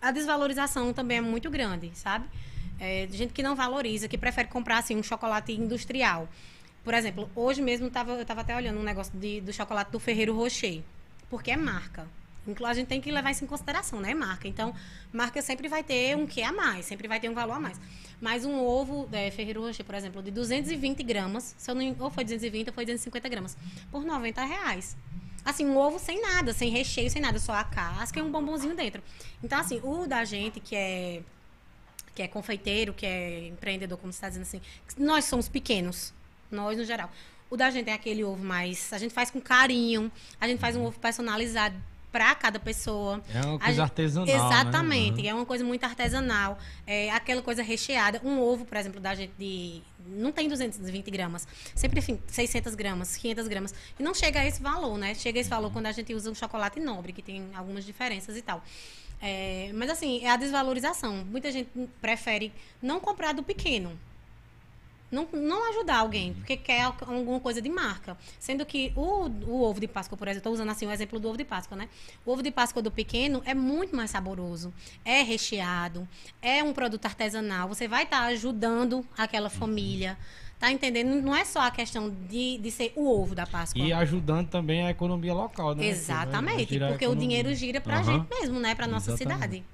a 0.00 0.10
desvalorização 0.10 0.94
também 0.94 1.18
é 1.18 1.20
muito 1.20 1.50
grande, 1.50 1.92
sabe? 1.94 2.24
É, 2.80 3.06
gente 3.10 3.34
que 3.34 3.42
não 3.42 3.54
valoriza, 3.54 4.08
que 4.08 4.16
prefere 4.16 4.48
comprar 4.48 4.78
assim 4.78 4.96
um 4.96 5.02
chocolate 5.02 5.52
industrial. 5.52 6.26
Por 6.82 6.94
exemplo, 6.94 7.30
hoje 7.36 7.60
mesmo 7.60 7.90
tava, 7.90 8.12
eu 8.12 8.22
estava 8.22 8.40
até 8.40 8.56
olhando 8.56 8.80
um 8.80 8.82
negócio 8.82 9.16
de, 9.16 9.40
do 9.42 9.52
chocolate 9.52 9.92
do 9.92 10.00
Ferreiro 10.00 10.34
Rocher, 10.34 10.82
porque 11.30 11.50
é 11.50 11.56
marca. 11.56 12.08
A 12.66 12.74
gente 12.74 12.88
tem 12.88 13.00
que 13.00 13.10
levar 13.10 13.30
isso 13.30 13.44
em 13.44 13.46
consideração, 13.46 14.00
né? 14.00 14.14
Marca. 14.14 14.48
Então, 14.48 14.74
marca 15.12 15.40
sempre 15.40 15.68
vai 15.68 15.82
ter 15.84 16.16
um 16.16 16.26
que 16.26 16.42
a 16.42 16.52
mais, 16.52 16.86
sempre 16.86 17.06
vai 17.06 17.20
ter 17.20 17.28
um 17.28 17.34
valor 17.34 17.54
a 17.54 17.60
mais. 17.60 17.80
Mas 18.20 18.44
um 18.44 18.64
ovo 18.64 19.08
é, 19.12 19.30
Ferreiro 19.30 19.62
Rocher, 19.62 19.84
por 19.84 19.94
exemplo, 19.94 20.22
de 20.22 20.30
220 20.30 21.02
gramas, 21.02 21.54
se 21.56 21.70
eu 21.70 21.74
não, 21.74 21.96
ou 22.00 22.10
foi 22.10 22.24
220 22.24 22.68
ou 22.68 22.74
foi 22.74 22.84
250 22.84 23.28
gramas, 23.28 23.56
por 23.90 24.04
90 24.04 24.44
reais. 24.44 24.96
Assim, 25.44 25.66
um 25.66 25.76
ovo 25.76 25.98
sem 25.98 26.20
nada, 26.20 26.52
sem 26.52 26.70
recheio, 26.70 27.10
sem 27.10 27.20
nada, 27.20 27.38
só 27.38 27.52
a 27.52 27.64
casca 27.64 28.18
e 28.18 28.22
um 28.22 28.30
bombonzinho 28.30 28.74
dentro. 28.76 29.02
Então, 29.42 29.58
assim, 29.58 29.80
o 29.82 30.06
da 30.06 30.24
gente 30.24 30.60
que 30.60 30.74
é 30.74 31.22
que 32.14 32.22
é 32.22 32.28
confeiteiro, 32.28 32.92
que 32.92 33.06
é 33.06 33.48
empreendedor, 33.48 33.96
como 33.98 34.12
você 34.12 34.18
está 34.18 34.28
dizendo 34.28 34.42
assim, 34.42 34.60
nós 34.98 35.24
somos 35.24 35.48
pequenos, 35.48 36.12
nós 36.50 36.76
no 36.76 36.84
geral. 36.84 37.10
O 37.48 37.56
da 37.56 37.70
gente 37.70 37.88
é 37.88 37.92
aquele 37.94 38.22
ovo 38.22 38.44
mais. 38.44 38.92
A 38.92 38.98
gente 38.98 39.12
faz 39.14 39.30
com 39.30 39.40
carinho, 39.40 40.12
a 40.40 40.46
gente 40.46 40.58
faz 40.58 40.76
um 40.76 40.84
ovo 40.84 40.98
personalizado 40.98 41.74
para 42.12 42.34
cada 42.34 42.60
pessoa. 42.60 43.22
É 43.34 43.40
uma 43.40 43.58
coisa 43.58 43.82
artesanal. 43.82 44.26
Né? 44.26 44.34
Exatamente, 44.34 45.22
né? 45.22 45.28
é 45.28 45.34
uma 45.34 45.46
coisa 45.46 45.64
muito 45.64 45.82
artesanal. 45.82 46.58
É 46.86 47.10
aquela 47.10 47.40
coisa 47.40 47.62
recheada. 47.62 48.20
Um 48.22 48.38
ovo, 48.38 48.66
por 48.66 48.76
exemplo, 48.76 49.00
da 49.00 49.14
gente 49.14 49.32
de. 49.38 49.82
Não 50.06 50.30
tem 50.30 50.48
220 50.48 51.10
gramas. 51.10 51.48
Sempre, 51.74 52.00
enfim, 52.00 52.20
600 52.26 52.74
gramas, 52.74 53.16
500 53.16 53.48
gramas. 53.48 53.74
E 53.98 54.02
não 54.02 54.12
chega 54.12 54.40
a 54.40 54.46
esse 54.46 54.60
valor, 54.60 54.98
né? 54.98 55.14
Chega 55.14 55.38
a 55.38 55.40
esse 55.40 55.50
valor 55.50 55.72
quando 55.72 55.86
a 55.86 55.92
gente 55.92 56.12
usa 56.14 56.30
um 56.30 56.34
chocolate 56.34 56.78
nobre, 56.78 57.12
que 57.12 57.22
tem 57.22 57.48
algumas 57.54 57.84
diferenças 57.84 58.36
e 58.36 58.42
tal. 58.42 58.62
É, 59.20 59.70
mas 59.74 59.88
assim, 59.88 60.22
é 60.24 60.30
a 60.30 60.36
desvalorização. 60.36 61.24
Muita 61.24 61.50
gente 61.50 61.70
prefere 62.00 62.52
não 62.82 63.00
comprar 63.00 63.32
do 63.32 63.42
pequeno 63.42 63.98
não, 65.12 65.28
não 65.30 65.68
ajudar 65.68 65.98
alguém, 65.98 66.32
porque 66.32 66.56
quer 66.56 66.80
alguma 66.82 67.38
coisa 67.38 67.60
de 67.60 67.68
marca. 67.68 68.16
Sendo 68.40 68.64
que 68.64 68.92
o, 68.96 69.28
o 69.28 69.62
ovo 69.62 69.78
de 69.78 69.86
Páscoa, 69.86 70.16
por 70.16 70.26
exemplo, 70.26 70.38
estou 70.38 70.52
usando 70.54 70.70
assim 70.70 70.86
o 70.86 70.90
exemplo 70.90 71.20
do 71.20 71.28
ovo 71.28 71.36
de 71.36 71.44
Páscoa, 71.44 71.76
né? 71.76 71.88
O 72.24 72.32
ovo 72.32 72.42
de 72.42 72.50
Páscoa 72.50 72.80
do 72.80 72.90
pequeno 72.90 73.42
é 73.44 73.54
muito 73.54 73.94
mais 73.94 74.10
saboroso, 74.10 74.72
é 75.04 75.22
recheado, 75.22 76.08
é 76.40 76.64
um 76.64 76.72
produto 76.72 77.04
artesanal. 77.04 77.68
Você 77.68 77.86
vai 77.86 78.04
estar 78.04 78.20
tá 78.20 78.26
ajudando 78.26 79.06
aquela 79.16 79.50
família. 79.50 80.16
Tá 80.58 80.70
entendendo? 80.70 81.20
Não 81.20 81.34
é 81.34 81.44
só 81.44 81.62
a 81.62 81.72
questão 81.72 82.08
de, 82.08 82.56
de 82.56 82.70
ser 82.70 82.92
o 82.94 83.04
ovo 83.04 83.34
da 83.34 83.44
Páscoa. 83.44 83.82
E 83.82 83.92
ajudando 83.92 84.48
também 84.48 84.86
a 84.86 84.90
economia 84.90 85.34
local, 85.34 85.74
né? 85.74 85.86
Exatamente, 85.86 86.78
porque 86.78 87.04
o 87.04 87.16
dinheiro 87.16 87.52
gira 87.52 87.80
para 87.80 87.96
a 87.96 87.98
uhum. 87.98 88.04
gente 88.04 88.28
mesmo, 88.30 88.60
né? 88.60 88.72
Para 88.72 88.86
nossa 88.86 89.10
Exatamente. 89.10 89.42
cidade. 89.42 89.64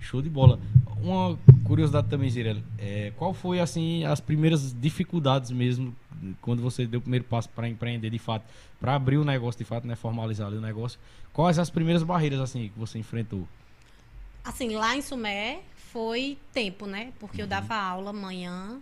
Show 0.00 0.22
de 0.22 0.28
bola. 0.28 0.58
Uma 1.00 1.38
curiosidade 1.64 2.08
também, 2.08 2.28
Zirela. 2.28 2.62
É, 2.78 3.12
qual 3.16 3.32
foi, 3.32 3.60
assim, 3.60 4.04
as 4.04 4.20
primeiras 4.20 4.74
dificuldades 4.78 5.50
mesmo 5.50 5.94
quando 6.40 6.60
você 6.60 6.86
deu 6.86 6.98
o 6.98 7.02
primeiro 7.02 7.24
passo 7.24 7.48
para 7.50 7.68
empreender 7.68 8.10
de 8.10 8.18
fato, 8.18 8.44
para 8.78 8.94
abrir 8.94 9.16
o 9.16 9.24
negócio 9.24 9.58
de 9.58 9.64
fato, 9.64 9.86
né, 9.86 9.94
formalizar 9.94 10.48
o 10.48 10.60
negócio? 10.60 10.98
Quais 11.32 11.58
as 11.58 11.70
primeiras 11.70 12.02
barreiras, 12.02 12.40
assim, 12.40 12.68
que 12.68 12.78
você 12.78 12.98
enfrentou? 12.98 13.46
Assim, 14.44 14.74
lá 14.74 14.96
em 14.96 15.02
Sumé 15.02 15.60
foi 15.76 16.38
tempo, 16.52 16.86
né? 16.86 17.12
Porque 17.18 17.38
uhum. 17.38 17.44
eu 17.44 17.48
dava 17.48 17.74
aula 17.74 18.12
manhã 18.12 18.78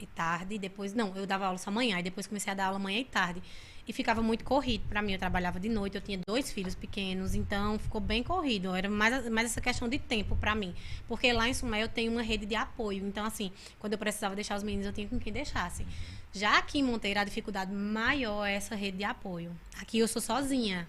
e 0.00 0.06
tarde, 0.06 0.54
e 0.54 0.58
depois... 0.58 0.94
Não, 0.94 1.14
eu 1.16 1.26
dava 1.26 1.46
aula 1.46 1.58
só 1.58 1.70
manhã, 1.70 1.98
e 1.98 2.02
depois 2.02 2.26
comecei 2.26 2.52
a 2.52 2.56
dar 2.56 2.66
aula 2.66 2.78
manhã 2.78 3.00
e 3.00 3.04
tarde 3.04 3.42
e 3.86 3.92
ficava 3.92 4.22
muito 4.22 4.44
corrido 4.44 4.84
para 4.88 5.02
mim. 5.02 5.12
Eu 5.12 5.18
trabalhava 5.18 5.58
de 5.58 5.68
noite, 5.68 5.96
eu 5.96 6.00
tinha 6.00 6.18
dois 6.26 6.52
filhos 6.52 6.74
pequenos, 6.74 7.34
então 7.34 7.78
ficou 7.78 8.00
bem 8.00 8.22
corrido. 8.22 8.74
Era 8.74 8.88
mais, 8.88 9.28
mais 9.28 9.50
essa 9.50 9.60
questão 9.60 9.88
de 9.88 9.98
tempo 9.98 10.36
para 10.36 10.54
mim. 10.54 10.74
Porque 11.08 11.32
lá 11.32 11.48
em 11.48 11.54
Sumé 11.54 11.82
eu 11.82 11.88
tenho 11.88 12.12
uma 12.12 12.22
rede 12.22 12.46
de 12.46 12.54
apoio. 12.54 13.06
Então, 13.06 13.24
assim, 13.24 13.50
quando 13.78 13.94
eu 13.94 13.98
precisava 13.98 14.34
deixar 14.34 14.56
os 14.56 14.62
meninos, 14.62 14.86
eu 14.86 14.92
tinha 14.92 15.08
com 15.08 15.18
quem 15.18 15.32
deixasse. 15.32 15.86
Já 16.32 16.58
aqui 16.58 16.78
em 16.78 16.82
Monteiro, 16.82 17.20
a 17.20 17.24
dificuldade 17.24 17.72
maior 17.72 18.46
é 18.46 18.54
essa 18.54 18.74
rede 18.74 18.98
de 18.98 19.04
apoio. 19.04 19.54
Aqui 19.80 19.98
eu 19.98 20.08
sou 20.08 20.22
sozinha. 20.22 20.86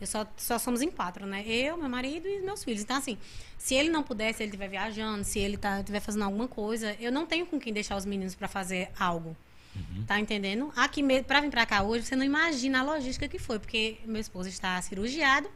Eu 0.00 0.06
só, 0.06 0.26
só 0.38 0.58
somos 0.58 0.80
em 0.80 0.90
quatro, 0.90 1.26
né? 1.26 1.44
Eu, 1.46 1.76
meu 1.76 1.88
marido 1.88 2.26
e 2.26 2.40
meus 2.40 2.64
filhos. 2.64 2.82
Então, 2.82 2.96
assim, 2.96 3.18
se 3.58 3.74
ele 3.74 3.90
não 3.90 4.02
puder, 4.02 4.32
se 4.32 4.42
ele 4.42 4.48
estiver 4.48 4.68
viajando, 4.68 5.22
se 5.24 5.38
ele 5.38 5.58
tá, 5.58 5.80
estiver 5.80 6.00
fazendo 6.00 6.22
alguma 6.22 6.48
coisa, 6.48 6.96
eu 6.98 7.12
não 7.12 7.26
tenho 7.26 7.44
com 7.44 7.60
quem 7.60 7.70
deixar 7.70 7.96
os 7.96 8.06
meninos 8.06 8.34
para 8.34 8.48
fazer 8.48 8.90
algo. 8.98 9.36
Uhum. 9.74 10.04
Tá 10.06 10.18
entendendo? 10.18 10.72
Aqui 10.76 11.02
mesmo, 11.02 11.24
para 11.24 11.40
vir 11.40 11.50
para 11.50 11.64
cá 11.64 11.82
hoje, 11.82 12.04
você 12.04 12.16
não 12.16 12.24
imagina 12.24 12.80
a 12.80 12.82
logística 12.82 13.28
que 13.28 13.38
foi, 13.38 13.58
porque 13.58 13.98
meu 14.04 14.20
esposo 14.20 14.48
está 14.48 14.80
cirurgiado. 14.82 15.48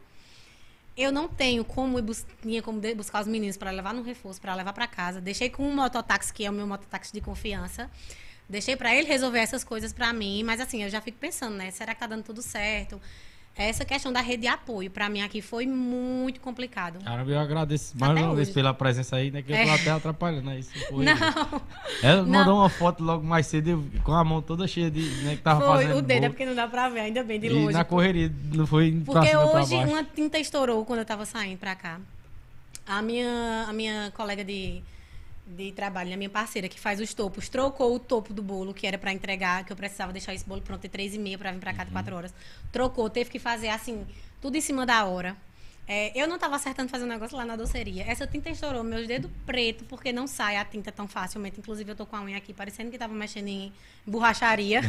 Eu 0.97 1.11
não 1.11 1.27
tenho 1.29 1.65
como, 1.65 2.01
bus 2.01 2.25
como 2.63 2.81
buscar 2.95 3.21
os 3.21 3.27
meninos 3.27 3.57
para 3.57 3.73
levar 3.73 3.93
no 3.93 4.03
reforço, 4.03 4.41
para 4.41 4.55
levar 4.55 4.73
para 4.73 4.87
casa. 4.87 5.21
Deixei 5.21 5.51
com 5.51 5.67
um 5.69 5.75
mototáxi, 5.75 6.33
que 6.33 6.45
é 6.45 6.51
o 6.51 6.53
meu 6.53 6.67
mototáxi 6.67 7.13
de 7.13 7.21
confiança. 7.21 7.91
Deixei 8.49 8.77
para 8.77 8.95
ele 8.95 9.09
resolver 9.09 9.39
essas 9.39 9.65
coisas 9.65 9.93
para 9.93 10.13
mim, 10.13 10.45
mas 10.45 10.61
assim, 10.61 10.83
eu 10.85 10.91
já 10.91 11.01
fico 11.01 11.19
pensando, 11.19 11.57
né? 11.57 11.71
Será 11.71 11.95
que 11.95 12.01
tá 12.01 12.07
dando 12.07 12.23
tudo 12.23 12.43
certo? 12.43 13.01
Essa 13.57 13.85
questão 13.85 14.13
da 14.13 14.21
rede 14.21 14.43
de 14.43 14.49
apoio, 14.49 14.91
para 14.91 15.09
mim 15.09 15.23
aqui 15.23 15.41
foi 15.41 15.65
muito 15.65 16.41
complicado. 16.41 16.99
Caramba, 17.05 17.31
eu 17.31 17.39
agradeço 17.39 17.97
mais 17.97 18.11
até 18.11 18.21
uma 18.21 18.31
hoje. 18.31 18.37
vez 18.37 18.51
pela 18.51 18.75
presença 18.75 19.15
aí, 19.15 19.31
né? 19.31 19.43
Que 19.43 19.53
eu 19.53 19.57
tô 19.57 19.63
é. 19.63 19.75
até 19.75 19.91
atrapalhando, 19.91 20.47
né? 20.47 20.59
Isso 20.59 20.73
foi... 20.89 21.05
Não. 21.05 21.15
Ela 22.03 22.23
não. 22.23 22.27
mandou 22.27 22.57
uma 22.57 22.69
foto 22.69 23.05
logo 23.05 23.25
mais 23.25 23.47
cedo 23.47 23.89
com 24.03 24.13
a 24.13 24.25
mão 24.25 24.43
toda 24.43 24.67
cheia 24.67 24.91
de. 24.91 25.03
Né, 25.23 25.37
que 25.37 25.43
tava 25.43 25.61
foi, 25.61 25.85
fazendo 25.85 25.99
o 25.99 26.03
dedo 26.03 26.27
é 26.27 26.29
porque 26.29 26.45
não 26.45 26.55
dá 26.55 26.67
pra 26.67 26.89
ver, 26.89 27.01
ainda 27.01 27.23
bem, 27.23 27.39
de 27.39 27.49
longe. 27.49 27.71
E 27.71 27.73
na 27.73 27.85
correria, 27.85 28.33
não 28.53 28.67
foi 28.67 29.01
Porque 29.05 29.37
hoje 29.37 29.77
uma 29.77 30.03
tinta 30.03 30.37
estourou 30.39 30.85
quando 30.85 30.99
eu 31.01 31.05
tava 31.05 31.25
saindo 31.25 31.59
pra 31.59 31.77
cá. 31.77 32.01
A 32.87 33.01
minha, 33.01 33.67
a 33.69 33.73
minha 33.73 34.13
colega 34.17 34.45
de 34.45 34.83
de 35.47 35.73
trabalho, 35.73 36.13
a 36.13 36.17
minha 36.17 36.31
parceira, 36.31 36.69
que 36.69 36.81
faz 36.81 37.01
os 37.01 37.13
topos, 37.13 37.49
trocou 37.49 37.95
o 37.95 37.99
topo 37.99 38.33
do 38.33 38.43
bolo, 38.43 38.73
que 38.73 38.87
era 38.87 38.97
para 38.97 39.13
entregar, 39.13 39.65
que 39.65 39.73
eu 39.73 39.77
precisava 39.77 40.13
deixar 40.13 40.35
esse 40.35 40.45
bolo 40.45 40.63
pronto 40.63 40.81
de 40.81 40.89
três 40.89 41.15
e 41.15 41.19
meia 41.19 41.37
para 41.37 41.53
vir 41.53 41.61
para 41.61 41.73
cá 41.75 41.83
uhum. 41.83 41.87
de 41.87 41.93
quatro 41.93 42.17
horas. 42.17 42.35
Trocou, 42.73 43.11
teve 43.11 43.31
que 43.31 43.39
fazer 43.39 43.69
assim, 43.69 44.07
tudo 44.41 44.57
em 44.57 44.61
cima 44.61 44.87
da 44.87 45.05
hora. 45.05 45.37
É, 45.87 46.19
eu 46.19 46.27
não 46.27 46.37
estava 46.37 46.57
acertando 46.57 46.89
fazer 46.89 47.05
um 47.05 47.09
negócio 47.09 47.37
lá 47.37 47.45
na 47.45 47.57
doceria. 47.57 48.05
Essa 48.09 48.27
tinta 48.27 48.49
estourou 48.49 48.83
meus 48.83 49.07
dedos 49.07 49.31
preto, 49.45 49.85
porque 49.85 50.13
não 50.13 50.27
sai 50.27 50.57
a 50.57 50.65
tinta 50.65 50.91
tão 50.91 51.07
facilmente. 51.07 51.61
Inclusive, 51.61 51.93
eu 51.93 51.97
tô 51.97 52.07
com 52.07 52.17
a 52.17 52.23
unha 52.23 52.39
aqui 52.39 52.55
parecendo 52.55 52.89
que 52.89 52.97
estava 52.97 53.13
mexendo 53.13 53.49
em 53.49 53.73
borracharia. 54.07 54.81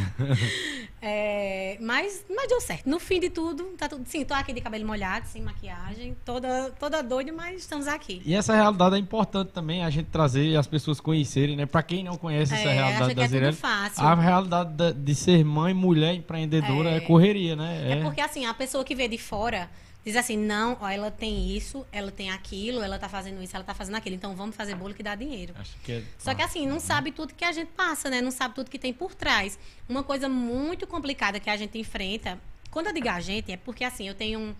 é, 1.02 1.76
mas, 1.80 2.24
mas 2.34 2.48
deu 2.48 2.60
certo. 2.60 2.88
No 2.88 2.98
fim 2.98 3.20
de 3.20 3.28
tudo, 3.28 3.64
tá 3.76 3.88
tudo. 3.88 4.06
Sim, 4.06 4.24
tô 4.24 4.32
aqui 4.32 4.54
de 4.54 4.60
cabelo 4.62 4.86
molhado, 4.86 5.26
sem 5.26 5.42
maquiagem, 5.42 6.16
toda, 6.24 6.70
toda 6.80 7.02
doida, 7.02 7.30
mas 7.30 7.60
estamos 7.60 7.86
aqui. 7.86 8.22
E 8.24 8.34
essa 8.34 8.54
realidade 8.54 8.96
é 8.96 8.98
importante 8.98 9.50
também 9.52 9.84
a 9.84 9.90
gente 9.90 10.06
trazer 10.06 10.56
as 10.56 10.66
pessoas 10.66 10.98
conhecerem, 10.98 11.56
né? 11.56 11.66
Para 11.66 11.82
quem 11.82 12.02
não 12.02 12.16
conhece 12.16 12.54
essa 12.54 12.68
é, 12.68 12.72
realidade 12.72 13.14
da 13.14 13.24
é 13.24 13.28
Zirelli, 13.28 13.58
a 13.96 14.14
realidade 14.14 14.94
de 14.94 15.14
ser 15.14 15.44
mãe, 15.44 15.74
mulher, 15.74 16.14
empreendedora 16.14 16.90
é, 16.90 16.96
é 16.96 17.00
correria, 17.00 17.54
né? 17.54 17.84
É. 17.86 17.92
é 17.98 18.02
porque 18.02 18.20
assim, 18.20 18.46
a 18.46 18.54
pessoa 18.54 18.82
que 18.82 18.94
vê 18.94 19.08
de 19.08 19.18
fora 19.18 19.68
diz 20.06 20.14
assim, 20.14 20.36
não, 20.36 20.78
ó, 20.80 20.88
ela 20.88 21.10
tem 21.10 21.50
isso, 21.56 21.84
ela 21.90 22.12
tem 22.12 22.30
aquilo, 22.30 22.80
ela 22.80 22.96
tá 22.96 23.08
fazendo 23.08 23.42
isso, 23.42 23.56
ela 23.56 23.64
tá 23.64 23.74
fazendo 23.74 23.96
aquilo, 23.96 24.14
então 24.14 24.36
vamos 24.36 24.54
fazer 24.54 24.76
bolo 24.76 24.94
que 24.94 25.02
dá 25.02 25.16
dinheiro. 25.16 25.52
Que 25.82 25.92
é... 25.92 26.02
Só 26.16 26.32
que 26.32 26.40
assim, 26.40 26.64
não 26.64 26.78
sabe 26.78 27.10
tudo 27.10 27.34
que 27.34 27.44
a 27.44 27.50
gente 27.50 27.72
passa, 27.72 28.08
né? 28.08 28.20
Não 28.20 28.30
sabe 28.30 28.54
tudo 28.54 28.70
que 28.70 28.78
tem 28.78 28.92
por 28.92 29.16
trás. 29.16 29.58
Uma 29.88 30.04
coisa 30.04 30.28
muito 30.28 30.86
complicada 30.86 31.40
que 31.40 31.50
a 31.50 31.56
gente 31.56 31.76
enfrenta, 31.76 32.38
quando 32.70 32.86
eu 32.86 32.92
digo 32.92 33.08
a 33.08 33.18
gente, 33.18 33.50
é 33.50 33.56
porque 33.56 33.82
assim, 33.82 34.06
eu 34.06 34.14
tenho 34.14 34.38
um, 34.38 34.54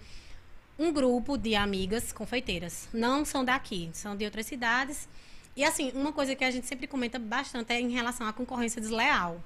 um 0.80 0.92
grupo 0.92 1.38
de 1.38 1.54
amigas 1.54 2.12
confeiteiras. 2.12 2.88
Não 2.92 3.24
são 3.24 3.44
daqui, 3.44 3.88
são 3.92 4.16
de 4.16 4.24
outras 4.24 4.46
cidades. 4.46 5.08
E 5.54 5.62
assim, 5.62 5.92
uma 5.94 6.12
coisa 6.12 6.34
que 6.34 6.42
a 6.42 6.50
gente 6.50 6.66
sempre 6.66 6.88
comenta 6.88 7.20
bastante 7.20 7.72
é 7.72 7.80
em 7.80 7.90
relação 7.90 8.26
à 8.26 8.32
concorrência 8.32 8.80
desleal. 8.80 9.40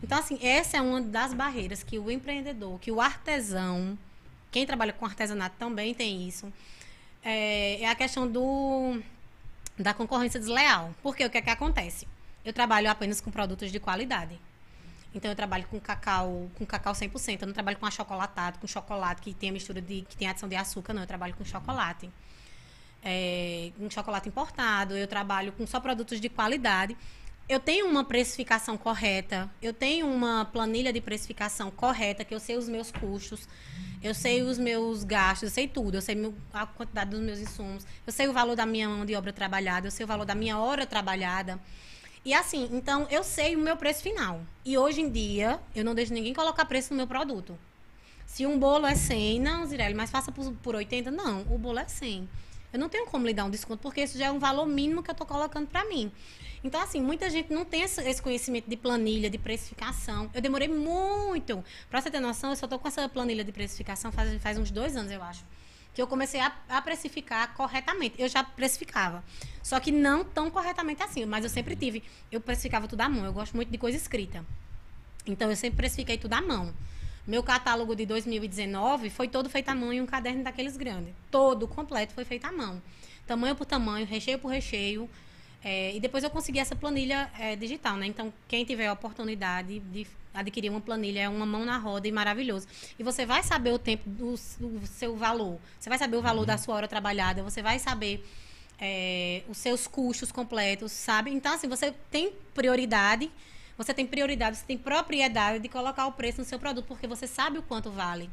Então, 0.00 0.16
assim, 0.16 0.38
essa 0.40 0.76
é 0.76 0.80
uma 0.80 1.00
das 1.00 1.34
barreiras 1.34 1.82
que 1.82 1.98
o 1.98 2.08
empreendedor, 2.08 2.78
que 2.78 2.92
o 2.92 3.00
artesão, 3.00 3.98
quem 4.50 4.66
trabalha 4.66 4.92
com 4.92 5.04
artesanato 5.04 5.56
também 5.58 5.94
tem 5.94 6.26
isso, 6.26 6.52
é, 7.22 7.82
é 7.82 7.88
a 7.88 7.94
questão 7.94 8.30
do, 8.30 9.00
da 9.78 9.94
concorrência 9.94 10.40
desleal. 10.40 10.94
Porque 11.02 11.24
o 11.24 11.30
que 11.30 11.38
é 11.38 11.42
que 11.42 11.50
acontece? 11.50 12.06
Eu 12.44 12.52
trabalho 12.52 12.90
apenas 12.90 13.20
com 13.20 13.30
produtos 13.30 13.70
de 13.70 13.78
qualidade. 13.78 14.38
Então 15.14 15.30
eu 15.30 15.36
trabalho 15.36 15.66
com 15.66 15.80
cacau, 15.80 16.50
com 16.56 16.64
cacau 16.64 16.92
100%. 16.92 17.42
Eu 17.42 17.46
não 17.46 17.54
trabalho 17.54 17.76
com 17.78 17.86
achocolatado, 17.86 18.58
com 18.58 18.66
chocolate 18.66 19.20
que 19.20 19.34
tem 19.34 19.50
a 19.50 19.52
mistura 19.52 19.80
de 19.80 20.02
que 20.02 20.16
tem 20.16 20.28
adição 20.28 20.48
de 20.48 20.56
açúcar, 20.56 20.94
não. 20.94 21.02
Eu 21.02 21.06
trabalho 21.06 21.34
com 21.34 21.44
chocolate. 21.44 22.10
É, 23.02 23.72
um 23.80 23.90
chocolate 23.90 24.28
importado, 24.28 24.94
eu 24.94 25.06
trabalho 25.06 25.52
com 25.52 25.66
só 25.66 25.80
produtos 25.80 26.20
de 26.20 26.28
qualidade. 26.28 26.96
Eu 27.50 27.58
tenho 27.58 27.84
uma 27.86 28.04
precificação 28.04 28.78
correta, 28.78 29.50
eu 29.60 29.74
tenho 29.74 30.06
uma 30.06 30.44
planilha 30.44 30.92
de 30.92 31.00
precificação 31.00 31.68
correta, 31.68 32.24
que 32.24 32.32
eu 32.32 32.38
sei 32.38 32.56
os 32.56 32.68
meus 32.68 32.92
custos, 32.92 33.48
eu 34.00 34.14
sei 34.14 34.40
os 34.42 34.56
meus 34.56 35.02
gastos, 35.02 35.48
eu 35.48 35.50
sei 35.50 35.66
tudo, 35.66 35.96
eu 35.96 36.00
sei 36.00 36.16
a 36.52 36.64
quantidade 36.64 37.10
dos 37.10 37.18
meus 37.18 37.40
insumos, 37.40 37.84
eu 38.06 38.12
sei 38.12 38.28
o 38.28 38.32
valor 38.32 38.54
da 38.54 38.64
minha 38.64 38.88
mão 38.88 39.04
de 39.04 39.16
obra 39.16 39.32
trabalhada, 39.32 39.88
eu 39.88 39.90
sei 39.90 40.04
o 40.04 40.06
valor 40.06 40.24
da 40.24 40.32
minha 40.32 40.58
hora 40.58 40.86
trabalhada. 40.86 41.58
E 42.24 42.32
assim, 42.32 42.68
então 42.70 43.08
eu 43.10 43.24
sei 43.24 43.56
o 43.56 43.58
meu 43.58 43.76
preço 43.76 44.00
final. 44.00 44.42
E 44.64 44.78
hoje 44.78 45.00
em 45.00 45.10
dia, 45.10 45.58
eu 45.74 45.84
não 45.84 45.92
deixo 45.92 46.14
ninguém 46.14 46.32
colocar 46.32 46.64
preço 46.66 46.90
no 46.92 46.98
meu 46.98 47.08
produto. 47.08 47.58
Se 48.26 48.46
um 48.46 48.60
bolo 48.60 48.86
é 48.86 48.94
100, 48.94 49.40
não, 49.40 49.66
Zirelli, 49.66 49.94
mas 49.94 50.08
faça 50.08 50.30
por, 50.30 50.52
por 50.62 50.76
80, 50.76 51.10
não, 51.10 51.40
o 51.50 51.58
bolo 51.58 51.80
é 51.80 51.88
100. 51.88 52.28
Eu 52.72 52.78
não 52.78 52.88
tenho 52.88 53.06
como 53.06 53.26
lhe 53.26 53.34
dar 53.34 53.44
um 53.44 53.50
desconto, 53.50 53.82
porque 53.82 54.02
isso 54.02 54.16
já 54.16 54.26
é 54.26 54.30
um 54.30 54.38
valor 54.38 54.66
mínimo 54.66 55.02
que 55.02 55.10
eu 55.10 55.14
estou 55.14 55.26
colocando 55.26 55.66
para 55.66 55.84
mim. 55.86 56.12
Então, 56.62 56.80
assim, 56.80 57.00
muita 57.00 57.30
gente 57.30 57.52
não 57.52 57.64
tem 57.64 57.82
esse 57.82 58.20
conhecimento 58.20 58.68
de 58.68 58.76
planilha, 58.76 59.30
de 59.30 59.38
precificação. 59.38 60.30
Eu 60.34 60.42
demorei 60.42 60.68
muito. 60.68 61.64
Para 61.88 62.00
você 62.00 62.10
ter 62.10 62.20
noção, 62.20 62.50
eu 62.50 62.56
só 62.56 62.66
estou 62.66 62.78
com 62.78 62.86
essa 62.86 63.08
planilha 63.08 63.42
de 63.42 63.50
precificação 63.50 64.12
faz, 64.12 64.42
faz 64.42 64.58
uns 64.58 64.70
dois 64.70 64.96
anos, 64.96 65.10
eu 65.10 65.22
acho 65.22 65.44
que 65.94 66.00
eu 66.00 66.06
comecei 66.06 66.40
a, 66.40 66.52
a, 66.68 66.80
precificar 66.80 67.52
corretamente. 67.54 68.14
Eu 68.18 68.28
já 68.28 68.44
precificava. 68.44 69.24
Só 69.62 69.78
que 69.80 69.90
não 69.90 70.24
tão 70.24 70.50
corretamente 70.50 71.02
assim, 71.02 71.24
mas 71.26 71.44
eu 71.44 71.50
sempre 71.50 71.74
tive. 71.74 72.02
Eu 72.30 72.40
precificava 72.40 72.86
tudo 72.86 73.00
à 73.00 73.08
mão. 73.08 73.24
Eu 73.24 73.32
gosto 73.32 73.54
muito 73.54 73.70
de 73.70 73.78
coisa 73.78 73.96
escrita. 73.96 74.44
Então 75.26 75.50
eu 75.50 75.56
sempre 75.56 75.76
precifiquei 75.76 76.16
tudo 76.16 76.34
à 76.34 76.40
mão. 76.40 76.72
Meu 77.26 77.42
catálogo 77.42 77.94
de 77.94 78.06
2019 78.06 79.10
foi 79.10 79.28
todo 79.28 79.50
feito 79.50 79.68
à 79.68 79.74
mão 79.74 79.92
em 79.92 80.00
um 80.00 80.06
caderno 80.06 80.42
daqueles 80.42 80.76
grandes. 80.76 81.12
Todo 81.30 81.68
completo 81.68 82.14
foi 82.14 82.24
feito 82.24 82.46
à 82.46 82.52
mão. 82.52 82.80
Tamanho 83.26 83.54
por 83.54 83.66
tamanho, 83.66 84.06
recheio 84.06 84.38
por 84.38 84.48
recheio. 84.48 85.08
É, 85.62 85.94
e 85.94 86.00
depois 86.00 86.24
eu 86.24 86.30
consegui 86.30 86.58
essa 86.58 86.74
planilha 86.74 87.30
é, 87.38 87.54
digital, 87.54 87.96
né? 87.96 88.06
Então, 88.06 88.32
quem 88.48 88.64
tiver 88.64 88.86
a 88.86 88.92
oportunidade 88.92 89.78
de 89.78 90.06
adquirir 90.32 90.70
uma 90.70 90.80
planilha 90.80 91.20
é 91.20 91.28
uma 91.28 91.44
mão 91.44 91.64
na 91.64 91.76
roda 91.76 92.08
e 92.08 92.12
maravilhoso. 92.12 92.66
E 92.98 93.02
você 93.02 93.26
vai 93.26 93.42
saber 93.42 93.72
o 93.72 93.78
tempo 93.78 94.08
do, 94.08 94.34
do 94.58 94.86
seu 94.86 95.16
valor. 95.16 95.58
Você 95.78 95.88
vai 95.88 95.98
saber 95.98 96.16
o 96.16 96.22
valor 96.22 96.40
uhum. 96.40 96.46
da 96.46 96.56
sua 96.56 96.76
hora 96.76 96.88
trabalhada. 96.88 97.42
Você 97.42 97.62
vai 97.62 97.78
saber 97.78 98.24
é, 98.80 99.42
os 99.48 99.58
seus 99.58 99.86
custos 99.86 100.32
completos, 100.32 100.92
sabe? 100.92 101.30
Então, 101.30 101.52
assim, 101.52 101.68
você 101.68 101.92
tem 102.10 102.32
prioridade. 102.54 103.30
Você 103.76 103.94
tem 103.94 104.06
prioridade, 104.06 104.58
você 104.58 104.66
tem 104.66 104.76
propriedade 104.76 105.58
de 105.58 105.68
colocar 105.68 106.06
o 106.06 106.12
preço 106.12 106.40
no 106.40 106.44
seu 106.44 106.58
produto, 106.58 106.84
porque 106.86 107.06
você 107.06 107.26
sabe 107.26 107.58
o 107.58 107.62
quanto 107.62 107.90
vale. 107.90 108.28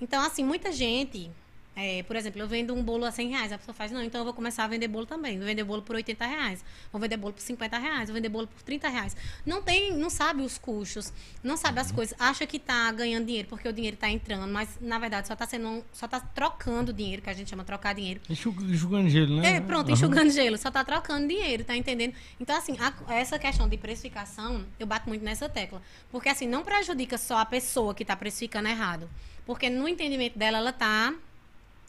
Então, 0.00 0.22
assim, 0.22 0.42
muita 0.42 0.72
gente 0.72 1.30
é, 1.78 2.02
por 2.02 2.16
exemplo, 2.16 2.40
eu 2.40 2.48
vendo 2.48 2.74
um 2.74 2.82
bolo 2.82 3.04
a 3.04 3.12
100 3.12 3.28
reais, 3.28 3.52
a 3.52 3.58
pessoa 3.58 3.74
faz, 3.74 3.92
não, 3.92 4.02
então 4.02 4.20
eu 4.20 4.24
vou 4.24 4.34
começar 4.34 4.64
a 4.64 4.66
vender 4.66 4.88
bolo 4.88 5.06
também. 5.06 5.38
Vou 5.38 5.46
vender 5.46 5.62
bolo 5.62 5.82
por 5.82 5.94
80 5.94 6.26
reais, 6.26 6.64
vou 6.90 7.00
vender 7.00 7.16
bolo 7.16 7.32
por 7.32 7.40
50 7.40 7.78
reais, 7.78 8.08
vou 8.08 8.14
vender 8.14 8.28
bolo 8.28 8.48
por 8.48 8.60
30 8.62 8.88
reais. 8.88 9.16
Não 9.46 9.62
tem, 9.62 9.92
não 9.92 10.10
sabe 10.10 10.42
os 10.42 10.58
custos, 10.58 11.12
não 11.42 11.56
sabe 11.56 11.78
as 11.78 11.92
coisas, 11.92 12.18
acha 12.18 12.46
que 12.46 12.56
está 12.56 12.90
ganhando 12.90 13.26
dinheiro 13.26 13.46
porque 13.48 13.68
o 13.68 13.72
dinheiro 13.72 13.94
está 13.94 14.10
entrando, 14.10 14.50
mas 14.50 14.76
na 14.80 14.98
verdade 14.98 15.28
só 15.28 15.34
está 15.34 15.46
sendo, 15.46 15.84
só 15.92 16.06
está 16.06 16.18
trocando 16.18 16.92
dinheiro, 16.92 17.22
que 17.22 17.30
a 17.30 17.32
gente 17.32 17.48
chama 17.48 17.62
trocar 17.64 17.94
dinheiro. 17.94 18.20
Enxugando 18.28 19.08
gelo, 19.08 19.36
né? 19.36 19.56
É, 19.56 19.60
pronto, 19.60 19.90
enxugando 19.90 20.30
gelo, 20.30 20.58
só 20.58 20.68
está 20.68 20.84
trocando 20.84 21.28
dinheiro, 21.28 21.62
tá 21.62 21.76
entendendo? 21.76 22.14
Então, 22.40 22.56
assim, 22.56 22.76
a, 22.80 23.14
essa 23.14 23.38
questão 23.38 23.68
de 23.68 23.76
precificação, 23.76 24.64
eu 24.78 24.86
bato 24.86 25.08
muito 25.08 25.24
nessa 25.24 25.48
tecla. 25.48 25.80
Porque, 26.10 26.28
assim, 26.28 26.46
não 26.46 26.64
prejudica 26.64 27.16
só 27.16 27.38
a 27.38 27.46
pessoa 27.46 27.94
que 27.94 28.02
está 28.02 28.16
precificando 28.16 28.68
errado. 28.68 29.08
Porque 29.46 29.70
no 29.70 29.88
entendimento 29.88 30.38
dela, 30.38 30.58
ela 30.58 30.70
está 30.70 31.14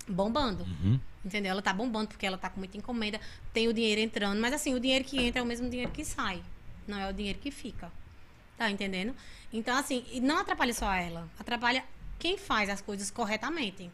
bombando. 0.07 0.63
Uhum. 0.63 0.99
Entendeu? 1.23 1.51
Ela 1.51 1.61
tá 1.61 1.73
bombando 1.73 2.07
porque 2.07 2.25
ela 2.25 2.37
tá 2.37 2.49
com 2.49 2.59
muita 2.59 2.77
encomenda, 2.77 3.19
tem 3.53 3.67
o 3.67 3.73
dinheiro 3.73 3.99
entrando, 3.99 4.39
mas 4.39 4.53
assim, 4.53 4.73
o 4.73 4.79
dinheiro 4.79 5.03
que 5.03 5.21
entra 5.21 5.41
é 5.41 5.43
o 5.43 5.45
mesmo 5.45 5.69
dinheiro 5.69 5.91
que 5.91 6.05
sai. 6.05 6.41
Não 6.87 6.97
é 6.97 7.09
o 7.09 7.13
dinheiro 7.13 7.39
que 7.39 7.51
fica. 7.51 7.91
Tá 8.57 8.69
entendendo? 8.69 9.15
Então, 9.51 9.77
assim, 9.77 10.05
não 10.21 10.39
atrapalha 10.39 10.73
só 10.73 10.91
ela, 10.93 11.29
atrapalha 11.39 11.83
quem 12.17 12.37
faz 12.37 12.69
as 12.69 12.81
coisas 12.81 13.09
corretamente. 13.09 13.89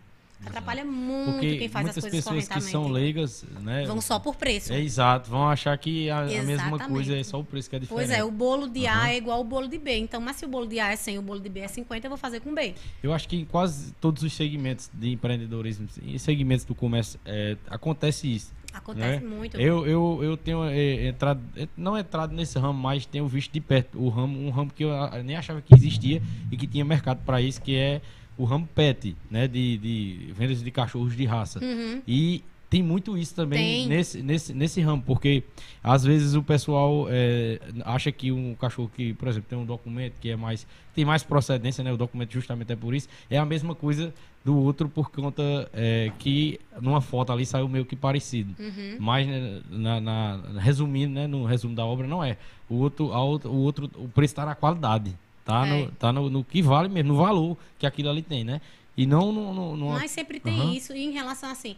Atrapalha 0.46 0.86
muito 0.86 1.34
Porque 1.34 1.58
quem 1.58 1.70
faz 1.70 1.90
as 1.90 1.94
coisas 1.96 2.12
pessoas 2.12 2.48
que 2.48 2.62
são 2.62 2.88
leigas, 2.88 3.44
né? 3.62 3.86
Vão 3.86 4.00
só 4.00 4.20
por 4.20 4.36
preço. 4.36 4.72
É 4.72 4.80
exato, 4.80 5.30
vão 5.30 5.50
achar 5.50 5.78
que 5.78 6.10
a, 6.10 6.20
a 6.20 6.44
mesma 6.44 6.80
coisa 6.80 7.16
é 7.16 7.24
só 7.24 7.40
o 7.40 7.44
preço 7.44 7.70
que 7.70 7.76
é 7.76 7.80
diferente. 7.80 8.08
Pois 8.08 8.18
é, 8.18 8.24
o 8.24 8.32
bolo 8.32 8.68
de 8.68 8.82
uhum. 8.82 8.92
A 8.92 9.10
é 9.10 9.18
igual 9.18 9.38
ao 9.40 9.44
bolo 9.44 9.68
de 9.68 9.78
B. 9.78 9.98
Então, 9.98 10.22
mas 10.22 10.38
se 10.38 10.46
o 10.46 10.48
bolo 10.48 10.68
de 10.68 10.80
A 10.80 10.92
é 10.92 10.96
100 10.96 11.16
e 11.16 11.20
o 11.20 11.22
bolo 11.22 11.40
de 11.40 11.50
B 11.50 11.62
é 11.62 11.68
50, 11.68 12.06
eu 12.06 12.10
vou 12.10 12.18
fazer 12.18 12.40
com 12.40 12.54
B. 12.54 12.76
Eu 13.02 13.14
acho 13.14 13.28
que 13.28 13.38
em 13.38 13.46
quase 13.46 13.94
todos 13.94 14.24
os 14.24 14.34
segmentos 14.34 14.90
de 14.94 15.12
empreendedorismo, 15.12 15.88
em 16.04 16.18
segmentos 16.18 16.66
do 16.66 16.76
comércio, 16.76 17.20
é, 17.26 17.58
acontece 17.68 18.34
isso. 18.34 18.54
Acontece 18.76 19.24
né? 19.24 19.30
muito. 19.30 19.58
Eu, 19.58 19.88
eu, 19.88 20.20
eu 20.22 20.38
tenho 20.38 20.66
é, 20.66 21.08
entrado, 21.08 21.42
é, 21.56 21.68
não 21.78 21.98
entrado 21.98 22.34
nesse 22.36 22.60
ramo, 22.60 22.78
mas 22.78 23.06
tenho 23.06 23.26
visto 23.26 23.52
de 23.52 23.62
perto 23.62 23.98
o 23.98 24.10
ramo, 24.10 24.38
um 24.38 24.50
ramo 24.50 24.72
que 24.72 24.84
eu 24.84 24.92
nem 25.24 25.38
achava 25.38 25.62
que 25.62 25.74
existia 25.74 26.22
e 26.52 26.58
que 26.58 26.68
tinha 26.68 26.84
mercado 26.84 27.20
para 27.26 27.42
isso, 27.42 27.62
que 27.62 27.76
é 27.76 28.02
o 28.38 28.44
ramo 28.44 28.68
pet, 28.74 29.16
né? 29.30 29.48
De, 29.48 29.78
de 29.78 30.34
vendas 30.34 30.62
de 30.62 30.72
cachorros 30.72 31.16
de 31.16 31.26
raça. 31.26 31.60
Uhum. 31.64 32.02
E 32.08 32.44
tem 32.70 32.82
muito 32.82 33.18
isso 33.18 33.34
também 33.34 33.88
nesse, 33.88 34.22
nesse, 34.22 34.54
nesse 34.54 34.82
ramo, 34.82 35.02
porque 35.06 35.44
às 35.84 36.04
vezes 36.04 36.34
o 36.34 36.44
pessoal 36.44 37.08
é, 37.10 37.60
acha 37.86 38.12
que 38.12 38.32
um 38.32 38.56
cachorro 38.56 38.92
que, 38.94 39.14
por 39.14 39.28
exemplo, 39.28 39.48
tem 39.50 39.58
um 39.58 39.66
documento 39.66 40.20
que 40.20 40.30
é 40.30 40.36
mais 40.36 40.68
tem 40.94 41.06
mais 41.06 41.24
procedência, 41.24 41.84
né? 41.84 41.92
O 41.94 41.98
documento 41.98 42.32
justamente 42.32 42.74
é 42.74 42.76
por 42.76 42.94
isso, 42.96 43.08
é 43.30 43.38
a 43.38 43.46
mesma 43.46 43.76
coisa 43.76 44.14
do 44.44 44.58
outro 44.58 44.90
por 44.90 45.10
conta 45.12 45.42
é, 45.74 46.12
que 46.20 46.60
numa 46.82 47.02
foto 47.02 47.32
ali 47.32 47.46
saiu 47.46 47.68
meio 47.68 47.86
que 47.86 47.96
parecido. 47.96 48.56
Uhum. 48.60 48.98
Mas 49.00 49.28
né, 49.28 49.62
na, 49.70 50.02
na, 50.02 50.60
resumindo, 50.60 51.14
né, 51.14 51.28
no 51.28 51.46
resumo 51.46 51.76
da 51.76 51.86
obra 51.86 52.08
não 52.08 52.24
é. 52.24 52.38
O 52.70 52.76
outro, 52.76 53.14
a 53.14 53.24
o 53.24 53.58
outro, 53.58 53.90
o 53.96 54.08
preço 54.08 54.34
está 54.34 54.46
na 54.46 54.56
qualidade. 54.56 55.16
Tá, 55.46 55.66
é. 55.66 55.70
no, 55.70 55.92
tá 55.92 56.12
no, 56.12 56.30
no, 56.30 56.44
que 56.44 56.62
vale 56.62 56.90
mesmo, 56.90 57.14
no 57.14 57.20
valor 57.20 57.56
que 57.78 57.86
aquilo 57.86 58.10
ali 58.10 58.24
tem, 58.24 58.44
né? 58.44 58.60
E 58.98 59.06
não 59.06 59.32
no. 59.32 59.54
no, 59.54 59.78
no... 59.78 59.90
Mas 59.90 60.10
sempre 60.10 60.40
tem 60.40 60.60
uhum. 60.60 60.74
isso, 60.74 60.94
e 60.94 61.06
em 61.06 61.12
relação 61.12 61.52
assim, 61.52 61.78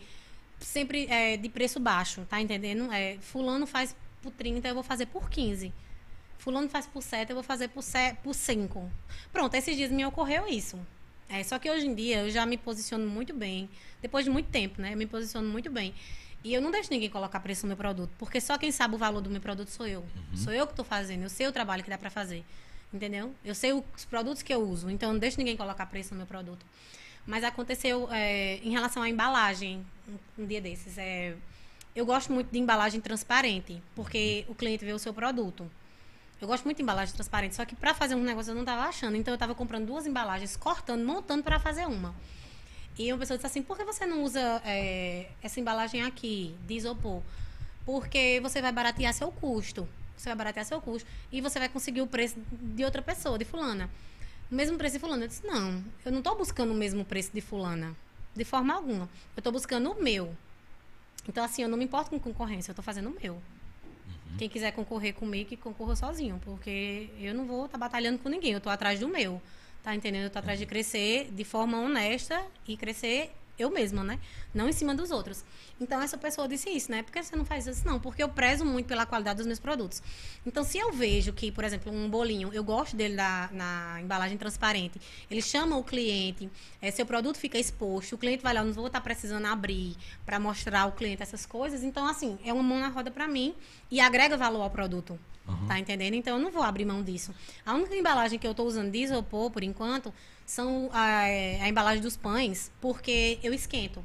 sempre 0.57 1.05
é, 1.07 1.36
de 1.36 1.49
preço 1.49 1.78
baixo, 1.78 2.26
tá 2.30 2.39
entendendo? 2.41 2.89
É, 2.91 3.18
fulano 3.20 3.68
faz 3.68 3.93
por 4.22 4.32
30, 4.32 4.68
eu 4.68 4.74
vou 4.74 4.84
fazer 4.84 5.07
por 5.07 5.30
15. 5.30 5.74
Fulano 6.38 6.70
faz 6.70 6.88
por 6.88 7.03
7, 7.03 7.30
eu 7.30 7.36
vou 7.36 7.43
fazer 7.43 7.68
por, 7.68 7.82
7, 7.82 8.20
por 8.24 8.34
5. 8.34 8.89
Pronto, 9.34 9.53
esses 9.53 9.76
dias 9.76 9.91
me 9.91 10.05
ocorreu 10.05 10.47
isso. 10.47 10.80
É, 11.30 11.43
só 11.43 11.59
que 11.59 11.70
hoje 11.70 11.86
em 11.86 11.93
dia 11.93 12.22
eu 12.22 12.30
já 12.30 12.45
me 12.45 12.55
posiciono 12.55 13.05
muito 13.05 13.34
bem. 13.34 13.70
Depois 14.01 14.24
de 14.24 14.32
muito 14.32 14.49
tempo, 14.49 14.82
né? 14.82 14.93
Eu 14.93 14.97
me 14.97 15.05
posiciono 15.05 15.49
muito 15.49 15.70
bem. 15.70 15.93
E 16.43 16.53
eu 16.53 16.61
não 16.61 16.72
deixo 16.72 16.89
ninguém 16.89 17.09
colocar 17.09 17.41
preço 17.41 17.63
no 17.63 17.70
meu 17.70 17.78
produto, 17.78 18.11
porque 18.18 18.39
só 18.39 18.57
quem 18.57 18.72
sabe 18.72 18.95
o 18.95 18.97
valor 18.97 19.20
do 19.20 19.30
meu 19.30 19.41
produto 19.41 19.68
sou 19.70 19.86
eu. 19.86 20.01
Uhum. 20.01 20.38
Sou 20.38 20.53
eu 20.53 20.65
que 20.65 20.72
estou 20.72 20.86
fazendo, 20.86 21.24
eu 21.24 21.30
sei 21.30 21.47
o 21.47 21.51
trabalho 21.51 21.84
que 21.84 21.89
dá 21.89 21.97
para 21.97 22.09
fazer. 22.09 22.45
Entendeu? 22.94 23.34
Eu 23.44 23.54
sei 23.54 23.74
os 23.74 24.06
produtos 24.06 24.42
que 24.42 24.54
eu 24.54 24.62
uso, 24.62 24.90
então 24.90 25.12
não 25.12 25.20
deixo 25.20 25.38
ninguém 25.38 25.58
colocar 25.58 25.86
preço 25.88 26.14
no 26.14 26.18
meu 26.18 26.28
produto. 26.28 26.66
Mas 27.26 27.44
aconteceu 27.44 28.08
é, 28.10 28.58
em 28.64 28.72
relação 28.72 29.04
à 29.04 29.10
embalagem, 29.10 29.86
um, 30.08 30.44
um 30.44 30.46
dia 30.48 30.62
desses. 30.62 30.98
É, 30.98 31.36
eu 31.94 32.06
gosto 32.06 32.32
muito 32.32 32.50
de 32.50 32.58
embalagem 32.58 33.02
transparente, 33.02 33.82
porque 33.94 34.46
o 34.48 34.56
cliente 34.56 34.86
vê 34.86 34.94
o 34.94 35.00
seu 35.00 35.14
produto. 35.14 35.70
Eu 36.40 36.48
gosto 36.48 36.64
muito 36.64 36.78
de 36.78 36.84
embalagem 36.84 37.14
transparente, 37.14 37.56
só 37.56 37.66
que 37.66 37.76
para 37.76 37.94
fazer 37.94 38.16
um 38.16 38.24
negócio 38.24 38.52
eu 38.52 38.56
não 38.56 38.62
estava 38.62 38.84
achando. 38.84 39.18
Então 39.18 39.34
eu 39.34 39.36
estava 39.36 39.54
comprando 39.54 39.88
duas 39.88 40.08
embalagens, 40.08 40.56
cortando, 40.56 41.04
montando 41.04 41.44
para 41.44 41.60
fazer 41.60 41.86
uma. 41.86 42.16
E 42.98 43.12
uma 43.12 43.20
pessoa 43.20 43.38
disse 43.38 43.48
assim: 43.48 43.62
por 43.62 43.76
que 43.76 43.84
você 43.84 44.06
não 44.06 44.24
usa 44.24 44.62
é, 44.64 45.28
essa 45.42 45.60
embalagem 45.60 46.04
aqui, 46.04 46.56
de 46.66 46.76
isopor? 46.76 47.22
Porque 47.86 48.40
você 48.42 48.62
vai 48.62 48.72
baratear 48.72 49.14
seu 49.14 49.32
custo 49.32 49.88
você 50.18 50.30
vai 50.30 50.36
baratear 50.36 50.65
seu 50.65 50.82
custo 50.82 51.09
e 51.32 51.41
você 51.41 51.59
vai 51.59 51.70
conseguir 51.70 52.01
o 52.01 52.07
preço 52.07 52.36
de 52.51 52.84
outra 52.84 53.01
pessoa, 53.01 53.38
de 53.38 53.45
fulana. 53.45 53.89
O 54.51 54.55
mesmo 54.55 54.78
preço 54.78 54.95
de 54.95 54.99
fulana. 54.99 55.26
Eu 55.26 55.28
disse, 55.28 55.45
não, 55.45 55.84
eu 56.05 56.11
não 56.11 56.20
estou 56.20 56.36
buscando 56.36 56.72
o 56.72 56.76
mesmo 56.76 57.05
preço 57.05 57.32
de 57.34 57.41
fulana, 57.41 57.95
de 58.36 58.43
forma 58.43 58.74
alguma. 58.74 59.09
Eu 59.36 59.39
estou 59.39 59.51
buscando 59.51 59.91
o 59.91 60.01
meu. 60.01 60.36
Então, 61.28 61.43
assim, 61.43 61.61
eu 61.61 61.70
não 61.70 61.78
me 61.78 61.84
importo 61.84 62.09
com 62.09 62.20
concorrência, 62.20 62.72
eu 62.72 62.74
estou 62.74 62.84
fazendo 62.84 63.09
o 63.09 63.22
meu. 63.22 63.34
Uhum. 63.34 64.38
Quem 64.38 64.47
quiser 64.49 64.72
concorrer 64.72 65.13
comigo, 65.13 65.49
que 65.49 65.57
concorra 65.57 65.95
sozinho, 65.95 66.39
porque 66.43 67.09
eu 67.20 67.34
não 67.34 67.45
vou 67.45 67.65
estar 67.65 67.78
tá 67.78 67.86
batalhando 67.86 68.20
com 68.20 68.30
ninguém, 68.30 68.53
eu 68.53 68.57
estou 68.57 68.72
atrás 68.72 68.99
do 68.99 69.07
meu. 69.07 69.41
Tá 69.84 69.93
entendendo? 69.95 70.24
Eu 70.24 70.28
estou 70.28 70.39
atrás 70.39 70.59
de 70.59 70.65
crescer 70.65 71.32
de 71.32 71.43
forma 71.43 71.80
honesta 71.80 72.43
e 72.68 72.76
crescer 72.76 73.32
eu 73.58 73.70
mesma, 73.70 74.03
né? 74.03 74.20
Não 74.53 74.70
em 74.70 74.72
cima 74.72 74.93
dos 74.93 75.12
outros. 75.12 75.43
Então 75.80 76.01
essa 76.01 76.18
pessoa 76.18 76.47
disse 76.47 76.70
isso, 76.70 76.91
né? 76.91 77.03
Por 77.03 77.12
que 77.12 77.22
você 77.22 77.36
não 77.36 77.45
faz 77.45 77.68
isso? 77.68 77.86
Não, 77.86 77.99
porque 77.99 78.22
eu 78.22 78.30
prezo 78.30 78.66
muito 78.66 78.88
pela 78.88 79.05
qualidade 79.05 79.38
dos 79.38 79.47
meus 79.47 79.60
produtos. 79.60 80.01
Então, 80.45 80.64
se 80.64 80.78
eu 80.78 80.91
vejo 80.91 81.34
que, 81.34 81.51
por 81.51 81.64
exemplo, 81.64 81.91
um 81.91 82.10
bolinho, 82.10 82.51
eu 82.53 82.64
gosto 82.64 82.95
dele 82.95 83.16
na, 83.16 83.49
na 83.51 84.01
embalagem 84.01 84.38
transparente, 84.38 84.99
ele 85.30 85.41
chama 85.41 85.78
o 85.78 85.84
cliente, 85.84 86.49
é, 86.82 86.89
seu 86.91 87.05
produto 87.05 87.38
fica 87.38 87.58
exposto, 87.58 88.14
o 88.14 88.18
cliente 88.18 88.43
vai 88.43 88.53
lá, 88.53 88.62
eu 88.62 88.66
não 88.66 88.74
vou 88.74 88.88
estar 88.88 89.01
precisando 89.01 89.45
abrir 89.45 89.95
para 90.26 90.39
mostrar 90.39 90.82
ao 90.82 90.91
cliente 90.91 91.22
essas 91.22 91.45
coisas. 91.45 91.84
Então, 91.84 92.08
assim, 92.08 92.38
é 92.43 92.53
uma 92.53 92.64
mão 92.64 92.80
na 92.80 92.89
roda 92.89 93.12
para 93.12 93.28
mim 93.28 93.55
e 93.89 93.99
agrega 93.99 94.38
valor 94.38 94.62
ao 94.62 94.70
produto. 94.70 95.20
Uhum. 95.47 95.68
Tá 95.68 95.80
entendendo? 95.80 96.14
Então 96.14 96.36
eu 96.36 96.43
não 96.43 96.51
vou 96.51 96.62
abrir 96.62 96.86
mão 96.86 97.01
disso. 97.01 97.34
A 97.66 97.74
única 97.74 97.95
embalagem 97.95 98.38
que 98.38 98.45
eu 98.45 98.51
estou 98.51 98.68
usando 98.68 98.91
de 98.91 98.99
isopor, 98.99 99.49
por 99.49 99.64
enquanto, 99.64 100.14
são 100.48 100.89
a, 100.93 101.24
a 101.62 101.70
embalagem 101.70 102.02
dos 102.02 102.16
pães, 102.16 102.72
porque 102.82 103.38
eu 103.43 103.54
esquento. 103.54 104.04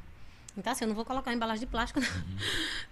Então, 0.55 0.71
assim, 0.71 0.83
eu 0.83 0.87
não 0.89 0.95
vou 0.95 1.03
colocar 1.03 1.33
embalagem 1.33 1.61
de 1.61 1.65
plástico 1.65 1.99
uhum. 2.03 2.05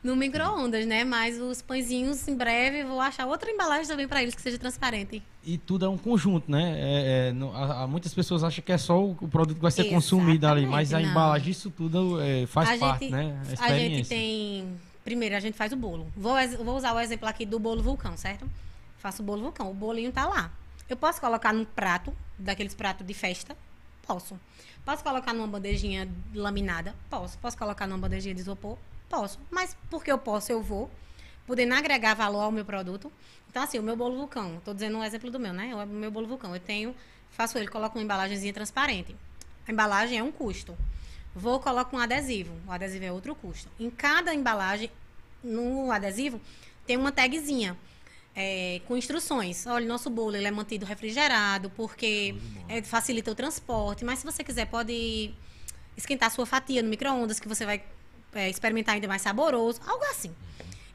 no 0.04 0.16
micro-ondas, 0.16 0.84
né? 0.88 1.04
Mas 1.04 1.40
os 1.40 1.62
pãezinhos, 1.62 2.28
em 2.28 2.36
breve, 2.36 2.84
vou 2.84 3.00
achar 3.00 3.28
outra 3.28 3.52
embalagem 3.52 3.86
também 3.88 4.08
para 4.08 4.24
eles 4.24 4.34
que 4.34 4.42
seja 4.42 4.58
transparente. 4.58 5.22
E 5.44 5.58
tudo 5.60 5.86
é 5.86 5.90
um 5.90 5.98
conjunto, 5.98 6.50
né? 6.50 6.76
É, 6.76 7.28
é, 7.30 7.34
não, 7.34 7.56
há, 7.56 7.86
muitas 7.86 8.14
pessoas 8.14 8.44
acham 8.44 8.64
que 8.64 8.72
é 8.72 8.78
só 8.80 9.04
o, 9.04 9.14
produto 9.14 9.58
que 9.58 9.62
vai 9.62 9.70
ser 9.70 9.82
Exatamente, 9.82 10.04
consumido 10.04 10.48
ali, 10.48 10.66
mas 10.66 10.92
a 10.94 11.00
não. 11.00 11.10
embalagem, 11.10 11.52
isso 11.52 11.70
tudo 11.70 12.20
é, 12.20 12.48
faz 12.48 12.70
a 12.70 12.78
parte, 12.78 13.02
gente, 13.02 13.12
né? 13.12 13.40
A, 13.60 13.66
a 13.66 13.78
gente 13.78 14.10
tem. 14.10 14.66
Primeiro, 15.04 15.36
a 15.36 15.40
gente 15.40 15.56
faz 15.56 15.72
o 15.72 15.76
bolo. 15.76 16.08
Vou, 16.16 16.36
vou 16.64 16.78
usar 16.78 16.94
o 16.94 17.00
exemplo 17.00 17.28
aqui 17.28 17.46
do 17.46 17.60
bolo 17.60 17.84
vulcão, 17.84 18.18
certo? 18.18 18.50
Faço 18.98 19.22
o 19.22 19.26
bolo 19.26 19.42
vulcão. 19.44 19.70
O 19.70 19.74
bolinho 19.74 20.12
tá 20.12 20.26
lá. 20.26 20.52
Eu 20.90 20.98
posso 20.98 21.22
colocar 21.22 21.54
num 21.54 21.64
prato, 21.64 22.14
daqueles 22.42 22.74
pratos 22.74 23.06
de 23.06 23.14
festa? 23.14 23.56
Posso. 24.06 24.40
Posso 24.84 25.04
colocar 25.04 25.34
numa 25.34 25.48
bandejinha 25.48 26.10
laminada? 26.34 26.96
Posso. 27.10 27.38
Posso 27.38 27.58
colocar 27.58 27.88
numa 27.88 28.00
bandejinha 28.00 28.34
de 28.34 28.42
isopor? 28.42 28.78
Posso. 29.10 29.40
Mas 29.50 29.76
porque 29.90 30.12
eu 30.12 30.18
posso, 30.18 30.52
eu 30.52 30.62
vou. 30.62 30.90
Podendo 31.46 31.74
agregar 31.74 32.14
valor 32.14 32.42
ao 32.42 32.52
meu 32.52 32.66
produto. 32.66 33.12
Então, 33.50 33.64
assim, 33.64 33.78
o 33.78 33.84
meu 33.84 33.96
bolo 33.96 34.16
vulcão, 34.16 34.58
estou 34.58 34.74
dizendo 34.74 34.98
um 34.98 35.04
exemplo 35.04 35.30
do 35.30 35.40
meu, 35.40 35.52
né? 35.52 35.76
O 35.76 35.86
meu 35.86 36.10
bolo 36.10 36.26
vulcão, 36.26 36.54
eu 36.56 36.60
tenho, 36.62 36.96
faço 37.32 37.58
ele, 37.58 37.68
coloco 37.68 37.98
uma 37.98 38.04
embalagenzinha 38.04 38.54
transparente. 38.54 39.14
A 39.68 39.72
embalagem 39.72 40.18
é 40.18 40.24
um 40.24 40.32
custo. 40.32 40.78
Vou, 41.36 41.60
coloco 41.60 41.96
um 41.96 42.00
adesivo. 42.00 42.54
O 42.66 42.72
adesivo 42.72 43.06
é 43.06 43.12
outro 43.12 43.36
custo. 43.36 43.70
Em 43.80 43.90
cada 43.90 44.34
embalagem, 44.34 44.90
no 45.44 45.92
adesivo, 45.92 46.40
tem 46.86 46.96
uma 46.96 47.12
tagzinha 47.12 47.78
é, 48.36 48.82
com 48.88 48.96
instruções. 48.96 49.66
Olha, 49.68 49.86
nosso 49.86 50.10
bolo 50.10 50.36
ele 50.36 50.48
é 50.48 50.52
mantido 50.52 50.86
refrigerado 50.86 51.70
porque 51.72 52.36
é, 52.68 52.82
facilita 52.82 53.32
o 53.32 53.36
transporte. 53.36 54.06
Mas 54.06 54.20
se 54.20 54.26
você 54.26 54.44
quiser, 54.44 54.66
pode 54.66 55.34
esquentar 55.96 56.28
a 56.28 56.32
sua 56.32 56.46
fatia 56.46 56.82
no 56.82 56.90
micro-ondas, 56.90 57.40
que 57.40 57.48
você 57.48 57.66
vai 57.66 57.84
é, 58.34 58.50
experimentar 58.50 58.96
ainda 58.96 59.08
mais 59.08 59.22
saboroso. 59.22 59.82
Algo 59.86 60.04
assim. 60.06 60.34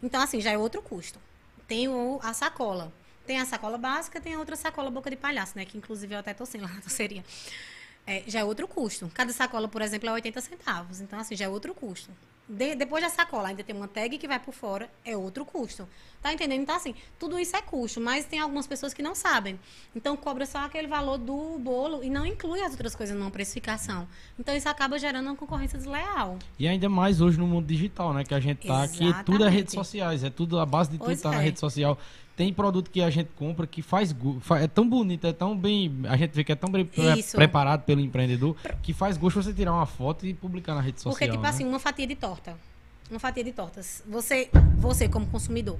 Então, 0.02 0.20
assim, 0.20 0.40
já 0.40 0.50
é 0.50 0.58
outro 0.58 0.82
custo. 0.82 1.18
Tem 1.66 1.88
o, 1.88 2.20
a 2.22 2.32
sacola. 2.32 2.92
Tem 3.26 3.40
a 3.40 3.44
sacola 3.44 3.76
básica, 3.76 4.20
tem 4.20 4.34
a 4.34 4.38
outra 4.38 4.54
sacola 4.54 4.90
boca 4.90 5.10
de 5.10 5.16
palhaço, 5.16 5.54
né? 5.56 5.64
Que 5.64 5.76
inclusive 5.76 6.14
eu 6.14 6.18
até 6.18 6.32
tô 6.32 6.46
sem 6.46 6.60
lá 6.62 6.68
na 6.68 6.80
doceria. 6.80 7.24
É, 8.06 8.22
já 8.26 8.40
é 8.40 8.44
outro 8.44 8.68
custo. 8.68 9.10
Cada 9.12 9.32
sacola, 9.32 9.66
por 9.66 9.82
exemplo, 9.82 10.08
é 10.08 10.12
80 10.12 10.40
centavos. 10.40 11.00
Então, 11.00 11.18
assim, 11.18 11.34
já 11.34 11.46
é 11.46 11.48
outro 11.48 11.74
custo. 11.74 12.10
De, 12.48 12.76
depois 12.76 13.02
da 13.02 13.10
sacola, 13.10 13.48
ainda 13.48 13.64
tem 13.64 13.74
uma 13.74 13.88
tag 13.88 14.16
que 14.18 14.28
vai 14.28 14.38
por 14.38 14.54
fora, 14.54 14.88
é 15.04 15.16
outro 15.16 15.44
custo. 15.44 15.88
Tá 16.22 16.32
entendendo? 16.32 16.62
Então, 16.62 16.76
assim, 16.76 16.94
tudo 17.18 17.38
isso 17.38 17.56
é 17.56 17.62
custo, 17.62 18.00
mas 18.00 18.24
tem 18.24 18.38
algumas 18.38 18.66
pessoas 18.66 18.94
que 18.94 19.02
não 19.02 19.14
sabem. 19.14 19.58
Então, 19.94 20.16
cobra 20.16 20.46
só 20.46 20.58
aquele 20.58 20.86
valor 20.86 21.18
do 21.18 21.58
bolo 21.58 22.02
e 22.04 22.10
não 22.10 22.24
inclui 22.24 22.60
as 22.62 22.72
outras 22.72 22.94
coisas 22.94 23.18
na 23.18 23.30
precificação. 23.30 24.06
Então, 24.38 24.54
isso 24.54 24.68
acaba 24.68 24.98
gerando 24.98 25.26
uma 25.26 25.36
concorrência 25.36 25.76
desleal. 25.76 26.38
E 26.58 26.68
ainda 26.68 26.88
mais 26.88 27.20
hoje 27.20 27.38
no 27.38 27.46
mundo 27.46 27.66
digital, 27.66 28.12
né? 28.14 28.24
Que 28.24 28.34
a 28.34 28.40
gente 28.40 28.66
tá 28.66 28.84
Exatamente. 28.84 29.14
aqui, 29.14 29.24
tudo 29.24 29.44
é 29.44 29.48
redes 29.48 29.74
sociais, 29.74 30.24
é 30.24 30.30
tudo, 30.30 30.58
a 30.58 30.66
base 30.66 30.90
de 30.90 30.98
tudo 30.98 31.06
pois 31.06 31.20
tá 31.20 31.32
é. 31.32 31.36
na 31.36 31.42
rede 31.42 31.58
social. 31.58 31.98
Tem 32.36 32.52
produto 32.52 32.90
que 32.90 33.00
a 33.00 33.08
gente 33.08 33.30
compra 33.34 33.66
que 33.66 33.80
faz 33.80 34.14
é 34.60 34.68
tão 34.68 34.86
bonito, 34.86 35.26
é 35.26 35.32
tão 35.32 35.56
bem, 35.56 36.02
a 36.06 36.18
gente 36.18 36.32
vê 36.32 36.44
que 36.44 36.52
é 36.52 36.54
tão 36.54 36.70
bem 36.70 36.84
pre 36.84 37.22
preparado 37.32 37.84
pelo 37.84 37.98
empreendedor 38.02 38.54
que 38.82 38.92
faz 38.92 39.16
gosto 39.16 39.42
você 39.42 39.54
tirar 39.54 39.72
uma 39.72 39.86
foto 39.86 40.26
e 40.26 40.34
publicar 40.34 40.74
na 40.74 40.82
rede 40.82 41.00
social. 41.00 41.14
Porque 41.14 41.26
tipo 41.26 41.42
né? 41.42 41.48
assim, 41.48 41.64
uma 41.64 41.78
fatia 41.78 42.06
de 42.06 42.14
torta, 42.14 42.54
uma 43.10 43.18
fatia 43.18 43.42
de 43.42 43.52
tortas, 43.52 44.04
você, 44.06 44.50
você 44.76 45.08
como 45.08 45.26
consumidor, 45.26 45.78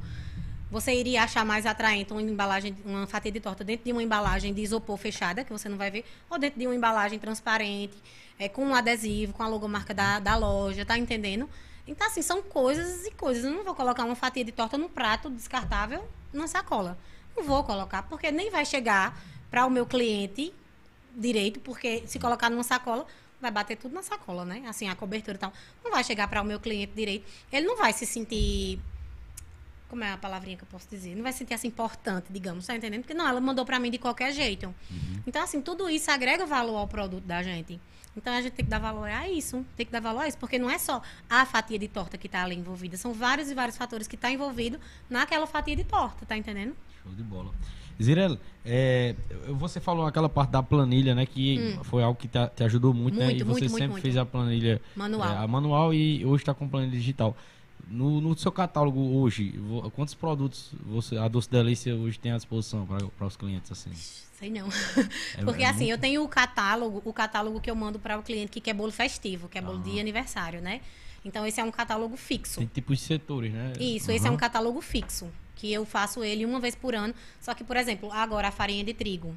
você 0.71 0.95
iria 0.95 1.25
achar 1.25 1.45
mais 1.45 1.67
atraente 1.67 2.11
uma 2.15 2.23
embalagem, 2.23 2.75
uma 2.87 3.07
fatia 3.07 3.31
de 3.31 3.39
torta 3.39 3.63
dentro 3.63 3.85
de 3.85 3.93
uma 3.93 4.03
embalagem 4.03 4.55
de 4.55 4.63
isopor 4.63 4.97
fechada, 4.97 5.45
que 5.45 5.53
você 5.53 5.69
não 5.69 5.77
vai 5.77 5.91
ver, 5.91 6.07
ou 6.31 6.39
dentro 6.39 6.59
de 6.59 6.67
uma 6.67 6.75
embalagem 6.75 7.19
transparente, 7.19 7.95
é, 8.39 8.49
com 8.49 8.65
um 8.65 8.75
adesivo, 8.75 9.35
com 9.35 9.43
a 9.43 9.49
logomarca 9.49 9.93
da, 9.93 10.21
da 10.21 10.35
loja, 10.37 10.87
tá 10.87 10.97
entendendo? 10.97 11.51
Então, 11.87 12.07
assim, 12.07 12.23
são 12.23 12.43
coisas 12.43 13.05
e 13.05 13.11
coisas. 13.13 13.45
Eu 13.45 13.53
não 13.53 13.63
vou 13.63 13.75
colocar 13.75 14.05
uma 14.05 14.17
fatia 14.17 14.45
de 14.45 14.51
torta 14.51 14.77
no 14.77 14.89
prato 14.89 15.31
descartável 15.31 16.03
na 16.33 16.47
sacola. 16.47 16.99
Não 17.37 17.45
vou 17.45 17.63
colocar, 17.65 18.03
porque 18.05 18.31
nem 18.31 18.51
vai 18.51 18.65
chegar 18.65 19.19
para 19.51 19.67
o 19.67 19.71
meu 19.71 19.87
cliente 19.87 20.53
direito, 21.17 21.61
porque 21.61 22.03
se 22.07 22.19
colocar 22.19 22.51
numa 22.51 22.63
sacola, 22.63 23.07
vai 23.41 23.51
bater 23.51 23.77
tudo 23.77 23.95
na 23.95 24.03
sacola, 24.03 24.45
né? 24.45 24.63
Assim, 24.67 24.89
a 24.89 24.95
cobertura 24.95 25.37
e 25.37 25.41
tal. 25.41 25.53
Não 25.85 25.91
vai 25.91 26.05
chegar 26.05 26.29
para 26.29 26.43
o 26.43 26.45
meu 26.45 26.61
cliente 26.61 26.93
direito. 26.95 27.27
Ele 27.53 27.67
não 27.67 27.77
vai 27.77 27.93
se 27.93 28.07
sentir. 28.07 28.81
Como 29.89 30.03
é 30.03 30.13
a 30.13 30.17
palavrinha 30.17 30.57
que 30.57 30.65
eu 30.65 30.69
posso 30.69 30.89
dizer? 30.89 31.15
Não 31.15 31.23
vai 31.23 31.33
se 31.33 31.39
sentir 31.39 31.55
assim 31.55 31.69
importante, 31.69 32.27
digamos, 32.31 32.67
tá 32.67 32.75
entendendo? 32.75 33.03
Porque 33.03 33.15
não, 33.15 33.29
ela 33.29 33.41
mandou 33.41 33.65
para 33.65 33.79
mim 33.79 33.91
de 33.91 33.99
qualquer 33.99 34.33
jeito. 34.33 34.67
Uhum. 34.67 35.23
Então, 35.27 35.43
assim, 35.43 35.61
tudo 35.61 35.89
isso 35.89 36.11
agrega 36.11 36.45
valor 36.45 36.77
ao 36.77 36.89
produto 36.89 37.25
da 37.25 37.43
gente. 37.43 37.81
Então 38.17 38.33
a 38.33 38.41
gente 38.41 38.55
tem 38.55 38.65
que 38.65 38.71
dar 38.71 38.79
valor 38.79 39.09
a 39.09 39.29
isso, 39.29 39.65
tem 39.77 39.85
que 39.85 39.93
dar 39.93 40.01
valor 40.01 40.21
a 40.21 40.29
isso, 40.29 40.39
porque 40.39 40.59
não 40.59 40.71
é 40.71 40.79
só 40.79 41.03
a 41.29 41.45
fatia 41.45 41.79
de 41.79 41.89
torta 41.89 42.17
que 42.17 42.27
está 42.27 42.43
ali 42.43 42.57
envolvida, 42.57 42.97
são 42.97 43.13
vários 43.13 43.51
e 43.51 43.55
vários 43.55 43.77
fatores 43.77 44.09
que 44.09 44.15
estão 44.15 44.31
tá 44.31 44.35
envolvido 44.35 44.79
naquela 45.11 45.47
fatia 45.47 45.77
de 45.77 45.85
torta, 45.85 46.25
tá 46.25 46.37
entendendo? 46.37 46.75
Show 47.03 47.13
de 47.13 47.23
bola. 47.23 47.53
Zirel, 48.03 48.39
é, 48.65 49.15
você 49.49 49.81
falou 49.81 50.07
aquela 50.07 50.29
parte 50.29 50.51
da 50.51 50.63
planilha, 50.63 51.15
né? 51.15 51.25
Que 51.25 51.59
hum. 51.59 51.85
foi 51.85 52.03
algo 52.03 52.19
que 52.19 52.29
te, 52.29 52.39
te 52.55 52.63
ajudou 52.65 52.93
muito, 52.93 53.15
muito, 53.15 53.33
né? 53.33 53.33
E 53.39 53.43
você 53.43 53.69
muito, 53.69 53.79
sempre 53.79 54.01
fez 54.03 54.17
a 54.17 54.27
planilha 54.27 54.81
manual, 54.95 55.29
é, 55.29 55.37
a 55.39 55.47
manual 55.47 55.95
e 55.95 56.25
hoje 56.25 56.43
está 56.43 56.53
com 56.53 56.69
planilha 56.69 56.93
digital. 56.93 57.37
No, 57.87 58.21
no, 58.21 58.37
seu 58.37 58.51
catálogo 58.51 59.01
hoje, 59.17 59.55
quantos 59.95 60.13
produtos 60.15 60.73
você, 60.85 61.17
a 61.17 61.29
Doce 61.29 61.49
Delícia 61.49 61.95
hoje 61.95 62.19
tem 62.19 62.33
à 62.33 62.37
disposição 62.37 62.87
para 63.17 63.27
os 63.27 63.37
clientes 63.37 63.71
assim? 63.71 63.93
Sei 64.39 64.51
não. 64.51 64.69
É, 65.39 65.45
Porque 65.45 65.63
é 65.63 65.67
assim, 65.67 65.79
muito... 65.79 65.91
eu 65.91 65.99
tenho 65.99 66.25
o 66.25 66.29
catálogo, 66.29 67.01
o 67.05 67.13
catálogo 67.13 67.61
que 67.61 67.71
eu 67.71 67.75
mando 67.75 67.99
para 67.99 68.19
o 68.19 68.23
cliente 68.23 68.51
que 68.51 68.61
quer 68.61 68.75
bolo 68.75 68.93
festivo, 68.93 69.49
que 69.49 69.57
é 69.57 69.63
bolo 69.63 69.79
de 69.79 70.01
aniversário, 70.01 70.61
né? 70.61 70.81
Então 71.25 71.47
esse 71.47 71.61
é 71.61 71.65
um 71.65 71.71
catálogo 71.71 72.17
fixo. 72.17 72.59
Tem 72.59 72.67
tipos 72.67 72.99
de 72.99 73.05
setores, 73.05 73.53
né? 73.53 73.73
Isso, 73.79 74.11
uhum. 74.11 74.17
esse 74.17 74.27
é 74.27 74.31
um 74.31 74.37
catálogo 74.37 74.81
fixo, 74.81 75.31
que 75.55 75.73
eu 75.73 75.85
faço 75.85 76.23
ele 76.23 76.45
uma 76.45 76.61
vez 76.61 76.75
por 76.75 76.95
ano. 76.95 77.15
Só 77.41 77.55
que, 77.55 77.65
por 77.65 77.77
exemplo, 77.77 78.13
agora 78.13 78.49
a 78.49 78.51
farinha 78.53 78.85
de 78.85 78.95
trigo 78.95 79.37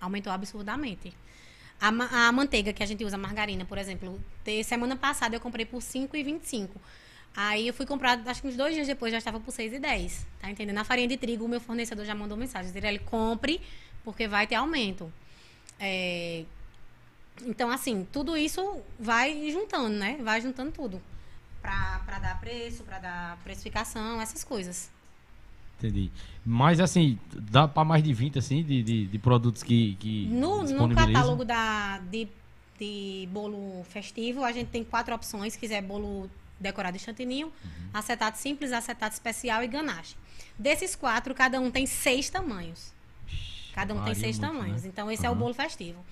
aumentou 0.00 0.32
absurdamente. 0.32 1.12
A, 1.80 1.88
a 2.28 2.32
manteiga 2.32 2.72
que 2.72 2.82
a 2.82 2.86
gente 2.86 3.04
usa, 3.04 3.16
a 3.16 3.18
margarina, 3.18 3.64
por 3.64 3.78
exemplo, 3.78 4.20
semana 4.64 4.96
passada 4.96 5.36
eu 5.36 5.40
comprei 5.40 5.64
por 5.64 5.80
R$ 5.80 5.84
5,25. 5.84 6.68
Aí 7.34 7.68
eu 7.68 7.74
fui 7.74 7.86
comprar, 7.86 8.20
acho 8.26 8.42
que 8.42 8.48
uns 8.48 8.56
dois 8.56 8.74
dias 8.74 8.86
depois 8.86 9.12
já 9.12 9.18
estava 9.18 9.38
por 9.38 9.52
6,10. 9.52 10.26
Tá 10.40 10.50
entendendo? 10.50 10.78
A 10.78 10.84
farinha 10.84 11.08
de 11.08 11.16
trigo, 11.16 11.44
o 11.44 11.48
meu 11.48 11.60
fornecedor 11.60 12.04
já 12.04 12.14
mandou 12.14 12.36
mensagem. 12.36 12.72
Ele 12.74 12.98
compre 12.98 13.60
porque 14.04 14.26
vai 14.26 14.46
ter 14.46 14.56
aumento. 14.56 15.12
É, 15.78 16.44
então, 17.46 17.70
assim, 17.70 18.06
tudo 18.12 18.36
isso 18.36 18.80
vai 18.98 19.50
juntando, 19.50 19.96
né? 19.96 20.18
Vai 20.22 20.40
juntando 20.40 20.72
tudo. 20.72 21.00
Para 21.62 22.18
dar 22.18 22.40
preço, 22.40 22.82
para 22.84 22.98
dar 22.98 23.36
precificação, 23.44 24.20
essas 24.20 24.44
coisas. 24.44 24.90
Entendi. 25.78 26.10
Mas, 26.44 26.80
assim, 26.80 27.18
dá 27.32 27.66
para 27.66 27.84
mais 27.84 28.02
de 28.02 28.12
20, 28.12 28.38
assim, 28.38 28.62
de, 28.62 28.82
de, 28.82 29.06
de 29.06 29.18
produtos 29.18 29.62
que, 29.62 29.94
que 29.96 30.26
no, 30.26 30.62
no 30.62 30.94
catálogo 30.94 31.44
da, 31.44 31.98
de, 31.98 32.28
de 32.78 33.28
bolo 33.32 33.82
festivo, 33.84 34.44
a 34.44 34.52
gente 34.52 34.68
tem 34.68 34.84
quatro 34.84 35.14
opções. 35.14 35.54
Se 35.54 35.58
quiser 35.58 35.82
bolo 35.82 36.30
decorado 36.60 36.96
de 36.98 37.02
chantininho, 37.02 37.46
uhum. 37.46 37.90
acetato 37.92 38.38
simples, 38.38 38.72
acetato 38.72 39.14
especial 39.14 39.64
e 39.64 39.66
ganache. 39.66 40.14
Desses 40.58 40.94
quatro, 40.94 41.34
cada 41.34 41.58
um 41.58 41.70
tem 41.70 41.86
seis 41.86 42.28
tamanhos. 42.28 42.92
Cada 43.72 43.94
um 43.94 44.04
tem 44.04 44.14
seis 44.14 44.38
muito, 44.38 44.52
tamanhos. 44.52 44.82
Né? 44.82 44.88
Então, 44.88 45.10
esse 45.10 45.22
uhum. 45.22 45.28
é 45.28 45.30
o 45.30 45.34
bolo 45.34 45.54
festivo. 45.54 46.04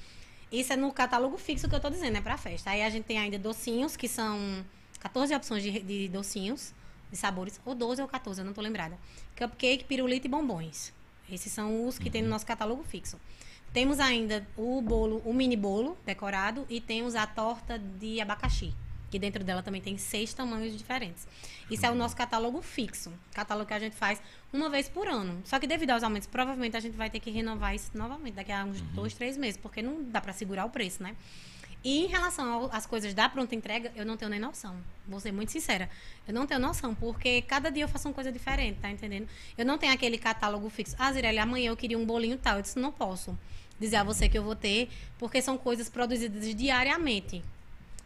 Isso 0.50 0.72
é 0.72 0.76
no 0.76 0.90
catálogo 0.90 1.36
fixo 1.36 1.68
que 1.68 1.74
eu 1.74 1.78
estou 1.78 1.90
dizendo, 1.90 2.16
é 2.16 2.20
para 2.20 2.38
festa. 2.38 2.70
Aí 2.70 2.82
a 2.82 2.88
gente 2.88 3.04
tem 3.04 3.18
ainda 3.18 3.38
docinhos, 3.38 3.96
que 3.96 4.08
são 4.08 4.64
14 5.00 5.34
opções 5.34 5.62
de, 5.62 5.80
de 5.80 6.08
docinhos, 6.08 6.72
de 7.10 7.16
sabores, 7.16 7.60
ou 7.66 7.74
12 7.74 8.00
ou 8.00 8.08
14, 8.08 8.40
eu 8.40 8.44
não 8.44 8.52
estou 8.52 8.64
lembrada. 8.64 8.96
Cupcake, 9.36 9.84
pirulito 9.84 10.26
e 10.26 10.30
bombons. 10.30 10.92
Esses 11.30 11.52
são 11.52 11.86
os 11.86 11.98
que 11.98 12.06
uhum. 12.06 12.10
tem 12.10 12.22
no 12.22 12.28
uhum. 12.28 12.32
nosso 12.32 12.46
catálogo 12.46 12.82
fixo. 12.84 13.20
Temos 13.72 14.00
ainda 14.00 14.46
o 14.56 14.80
bolo, 14.80 15.20
o 15.26 15.34
mini 15.34 15.56
bolo 15.56 15.98
decorado 16.06 16.66
e 16.70 16.80
temos 16.80 17.14
a 17.14 17.26
torta 17.26 17.78
de 17.78 18.18
abacaxi 18.18 18.72
que 19.10 19.18
dentro 19.18 19.42
dela 19.42 19.62
também 19.62 19.80
tem 19.80 19.96
seis 19.96 20.32
tamanhos 20.34 20.76
diferentes. 20.76 21.26
Isso 21.70 21.84
é 21.84 21.90
o 21.90 21.94
nosso 21.94 22.16
catálogo 22.16 22.60
fixo, 22.62 23.12
catálogo 23.32 23.66
que 23.66 23.74
a 23.74 23.78
gente 23.78 23.96
faz 23.96 24.20
uma 24.52 24.68
vez 24.68 24.88
por 24.88 25.08
ano. 25.08 25.40
Só 25.44 25.58
que 25.58 25.66
devido 25.66 25.90
aos 25.90 26.02
aumentos, 26.02 26.28
provavelmente 26.28 26.76
a 26.76 26.80
gente 26.80 26.96
vai 26.96 27.10
ter 27.10 27.20
que 27.20 27.30
renovar 27.30 27.74
isso 27.74 27.90
novamente 27.94 28.34
daqui 28.34 28.52
a 28.52 28.64
uns 28.64 28.80
uhum. 28.80 28.86
dois, 28.94 29.14
três 29.14 29.36
meses, 29.36 29.58
porque 29.60 29.82
não 29.82 30.02
dá 30.04 30.20
para 30.20 30.32
segurar 30.32 30.64
o 30.64 30.70
preço, 30.70 31.02
né? 31.02 31.16
E 31.84 32.04
em 32.04 32.06
relação 32.06 32.68
às 32.72 32.86
coisas 32.86 33.14
da 33.14 33.28
pronta 33.28 33.54
entrega, 33.54 33.92
eu 33.94 34.04
não 34.04 34.16
tenho 34.16 34.30
nem 34.30 34.40
noção. 34.40 34.76
Vou 35.06 35.20
ser 35.20 35.32
muito 35.32 35.52
sincera. 35.52 35.88
Eu 36.26 36.34
não 36.34 36.44
tenho 36.44 36.58
noção, 36.58 36.94
porque 36.94 37.42
cada 37.42 37.70
dia 37.70 37.84
eu 37.84 37.88
faço 37.88 38.08
uma 38.08 38.14
coisa 38.14 38.32
diferente, 38.32 38.80
tá 38.80 38.90
entendendo? 38.90 39.28
Eu 39.56 39.64
não 39.64 39.78
tenho 39.78 39.92
aquele 39.92 40.18
catálogo 40.18 40.68
fixo. 40.68 40.96
Ah, 40.98 41.12
Zirelli, 41.12 41.38
amanhã 41.38 41.70
eu 41.70 41.76
queria 41.76 41.96
um 41.96 42.04
bolinho 42.04 42.36
tal. 42.36 42.56
Eu 42.56 42.62
disse, 42.62 42.78
não 42.78 42.90
posso 42.90 43.38
dizer 43.78 43.96
a 43.96 44.02
você 44.02 44.28
que 44.28 44.36
eu 44.36 44.42
vou 44.42 44.56
ter, 44.56 44.88
porque 45.18 45.40
são 45.40 45.56
coisas 45.56 45.88
produzidas 45.88 46.52
diariamente. 46.54 47.44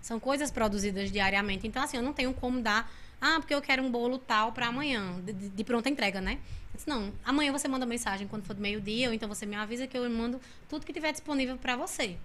São 0.03 0.19
coisas 0.21 0.51
produzidas 0.51 1.11
diariamente. 1.11 1.67
Então, 1.67 1.83
assim, 1.83 1.97
eu 1.97 2.03
não 2.03 2.13
tenho 2.13 2.35
como 2.35 2.61
dar. 2.61 2.93
Ah, 3.21 3.37
porque 3.39 3.55
eu 3.55 3.63
quero 3.63 3.83
um 3.83 3.91
bolo 3.91 4.19
tal 4.19 4.51
para 4.51 4.67
amanhã, 4.67 5.15
de, 5.25 5.33
de- 5.33 5.65
pronta 5.65 5.89
entrega, 5.89 6.21
né? 6.21 6.39
Eu 6.73 6.77
disse, 6.77 6.89
não, 6.89 7.13
amanhã 7.25 7.53
você 7.53 7.69
manda 7.69 7.87
mensagem 7.87 8.27
quando 8.27 8.43
for 8.45 8.53
do 8.55 8.61
meio-dia, 8.61 9.09
ou 9.09 9.15
então 9.15 9.29
você 9.29 9.47
me 9.47 9.55
avisa 9.55 9.87
que 9.87 9.97
eu 9.97 10.11
mando 10.11 10.41
tudo 10.69 10.85
que 10.85 10.93
tiver 10.93 11.13
disponível 11.13 11.57
para 11.57 11.77
você. 11.77 12.17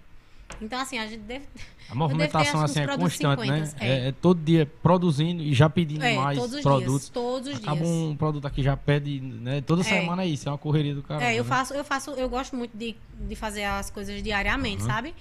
Então, 0.60 0.80
assim, 0.80 0.98
a 0.98 1.06
gente 1.06 1.20
deve. 1.20 1.46
A 1.88 1.94
movimentação 1.94 2.60
assim 2.62 2.80
é 2.80 2.86
constante, 2.96 3.42
50, 3.42 3.46
né? 3.46 3.72
é. 3.80 4.08
É, 4.08 4.12
todo 4.12 4.40
dia 4.42 4.66
produzindo 4.82 5.40
e 5.42 5.54
já 5.54 5.70
pedindo 5.70 6.02
É, 6.04 6.16
mais 6.16 6.36
todos 6.38 6.56
os 6.56 6.62
produtos. 6.62 6.92
dias. 7.02 7.08
Todos 7.10 7.48
os 7.48 7.56
Acaba 7.58 7.76
dias. 7.76 7.88
um 7.88 8.16
produto 8.16 8.46
aqui 8.46 8.62
já 8.62 8.76
pede, 8.76 9.20
né? 9.20 9.60
Toda 9.60 9.82
É. 9.82 9.84
semana 9.84 10.22
é 10.22 10.26
isso, 10.26 10.48
é 10.48 10.52
uma 10.52 10.58
correria 10.58 10.94
do 10.94 11.02
cara. 11.02 11.22
É, 11.24 11.34
eu 11.38 11.44
faço, 11.44 11.74
eu 11.74 11.84
faço, 11.84 12.10
eu 12.12 12.28
gosto 12.28 12.56
muito 12.56 12.76
de, 12.76 12.96
de 13.20 13.36
fazer 13.36 13.64
as 13.64 13.88
coisas 13.88 14.20
diariamente, 14.22 14.82
sabe? 14.82 15.14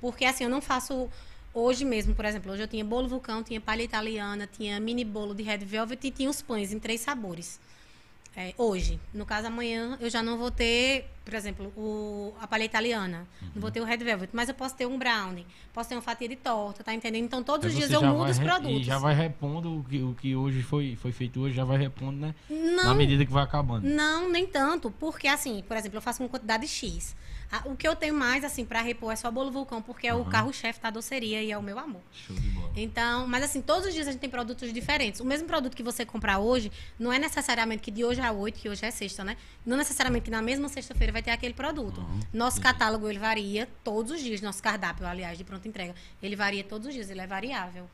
Porque 0.00 0.24
assim, 0.24 0.44
eu 0.44 0.50
não 0.50 0.60
faço 0.60 1.08
hoje 1.54 1.84
mesmo, 1.84 2.14
por 2.14 2.24
exemplo, 2.24 2.52
hoje 2.52 2.62
eu 2.62 2.68
tinha 2.68 2.84
bolo 2.84 3.08
vulcão, 3.08 3.42
tinha 3.42 3.60
palha 3.60 3.82
italiana, 3.82 4.46
tinha 4.46 4.78
mini 4.80 5.04
bolo 5.04 5.34
de 5.34 5.42
red 5.42 5.58
velvet 5.58 6.06
e 6.06 6.10
tinha 6.10 6.30
os 6.30 6.42
pães 6.42 6.72
em 6.72 6.78
três 6.78 7.00
sabores. 7.00 7.60
É, 8.34 8.54
hoje. 8.56 8.98
No 9.12 9.26
caso, 9.26 9.48
amanhã 9.48 9.98
eu 10.00 10.08
já 10.08 10.22
não 10.22 10.38
vou 10.38 10.50
ter, 10.50 11.06
por 11.24 11.34
exemplo, 11.34 11.72
o, 11.76 12.34
a 12.40 12.46
palha 12.46 12.64
italiana. 12.64 13.26
Não 13.54 13.60
vou 13.60 13.70
ter 13.70 13.80
o 13.80 13.84
red 13.84 13.98
velvet, 13.98 14.30
mas 14.32 14.48
eu 14.48 14.54
posso 14.54 14.74
ter 14.74 14.86
um 14.86 14.98
brownie, 14.98 15.46
posso 15.72 15.88
ter 15.88 15.94
uma 15.94 16.02
fatia 16.02 16.28
de 16.28 16.36
torta, 16.36 16.82
tá 16.82 16.92
entendendo? 16.94 17.24
Então 17.24 17.42
todos 17.42 17.66
os 17.66 17.74
dias 17.74 17.90
eu 17.90 18.02
mudo 18.02 18.30
os 18.30 18.38
produtos. 18.38 18.80
E 18.80 18.84
já 18.84 18.98
vai 18.98 19.14
repondo 19.14 19.78
o 19.78 19.84
que, 19.84 20.02
o 20.02 20.14
que 20.14 20.34
hoje 20.34 20.62
foi, 20.62 20.96
foi 20.96 21.12
feito 21.12 21.40
hoje, 21.40 21.54
já 21.54 21.64
vai 21.64 21.78
repondo, 21.78 22.18
né? 22.18 22.34
Não, 22.48 22.84
Na 22.84 22.94
medida 22.94 23.24
que 23.24 23.32
vai 23.32 23.44
acabando. 23.44 23.86
Não, 23.86 24.28
nem 24.28 24.46
tanto, 24.46 24.90
porque 24.90 25.28
assim, 25.28 25.62
por 25.66 25.76
exemplo, 25.76 25.98
eu 25.98 26.02
faço 26.02 26.22
uma 26.22 26.28
quantidade 26.28 26.66
X. 26.66 27.14
O 27.66 27.76
que 27.76 27.86
eu 27.86 27.94
tenho 27.94 28.14
mais, 28.14 28.44
assim, 28.44 28.64
pra 28.64 28.80
repor 28.80 29.12
é 29.12 29.16
só 29.16 29.30
bolo 29.30 29.50
vulcão, 29.50 29.82
porque 29.82 30.06
é 30.06 30.14
o 30.14 30.24
carro-chefe 30.24 30.80
da 30.80 30.88
doceria 30.88 31.42
e 31.42 31.52
é 31.52 31.58
o 31.58 31.62
meu 31.62 31.78
amor. 31.78 32.00
Show 32.10 32.34
de 32.34 32.48
bola. 32.48 32.72
Então, 32.74 33.28
mas 33.28 33.44
assim, 33.44 33.60
todos 33.60 33.88
os 33.88 33.92
dias 33.92 34.08
a 34.08 34.12
gente 34.12 34.20
tem 34.22 34.30
produtos 34.30 34.72
diferentes. 34.72 35.20
O 35.20 35.24
mesmo 35.24 35.46
produto 35.46 35.76
que 35.76 35.82
você 35.82 36.06
comprar 36.06 36.38
hoje, 36.38 36.72
não 36.98 37.12
é 37.12 37.18
necessariamente 37.18 37.82
que 37.82 37.90
de 37.90 38.06
hoje 38.06 38.22
a 38.22 38.32
8, 38.32 38.58
que 38.58 38.70
hoje 38.70 38.86
é 38.86 38.90
sexta, 38.90 39.22
né? 39.22 39.36
Não 39.66 39.76
necessariamente 39.76 40.24
que 40.24 40.30
na 40.30 40.40
mesma 40.40 40.66
sexta-feira 40.70 41.11
vai 41.12 41.22
ter 41.22 41.30
aquele 41.30 41.54
produto. 41.54 42.00
Uhum. 42.00 42.20
Nosso 42.32 42.60
catálogo, 42.60 43.08
ele 43.08 43.18
varia 43.18 43.68
todos 43.84 44.10
os 44.12 44.20
dias. 44.20 44.40
Nosso 44.40 44.62
cardápio, 44.62 45.06
aliás, 45.06 45.36
de 45.38 45.44
pronta 45.44 45.68
entrega, 45.68 45.94
ele 46.22 46.34
varia 46.34 46.64
todos 46.64 46.88
os 46.88 46.94
dias, 46.94 47.10
ele 47.10 47.20
é 47.20 47.26
variável. 47.26 47.84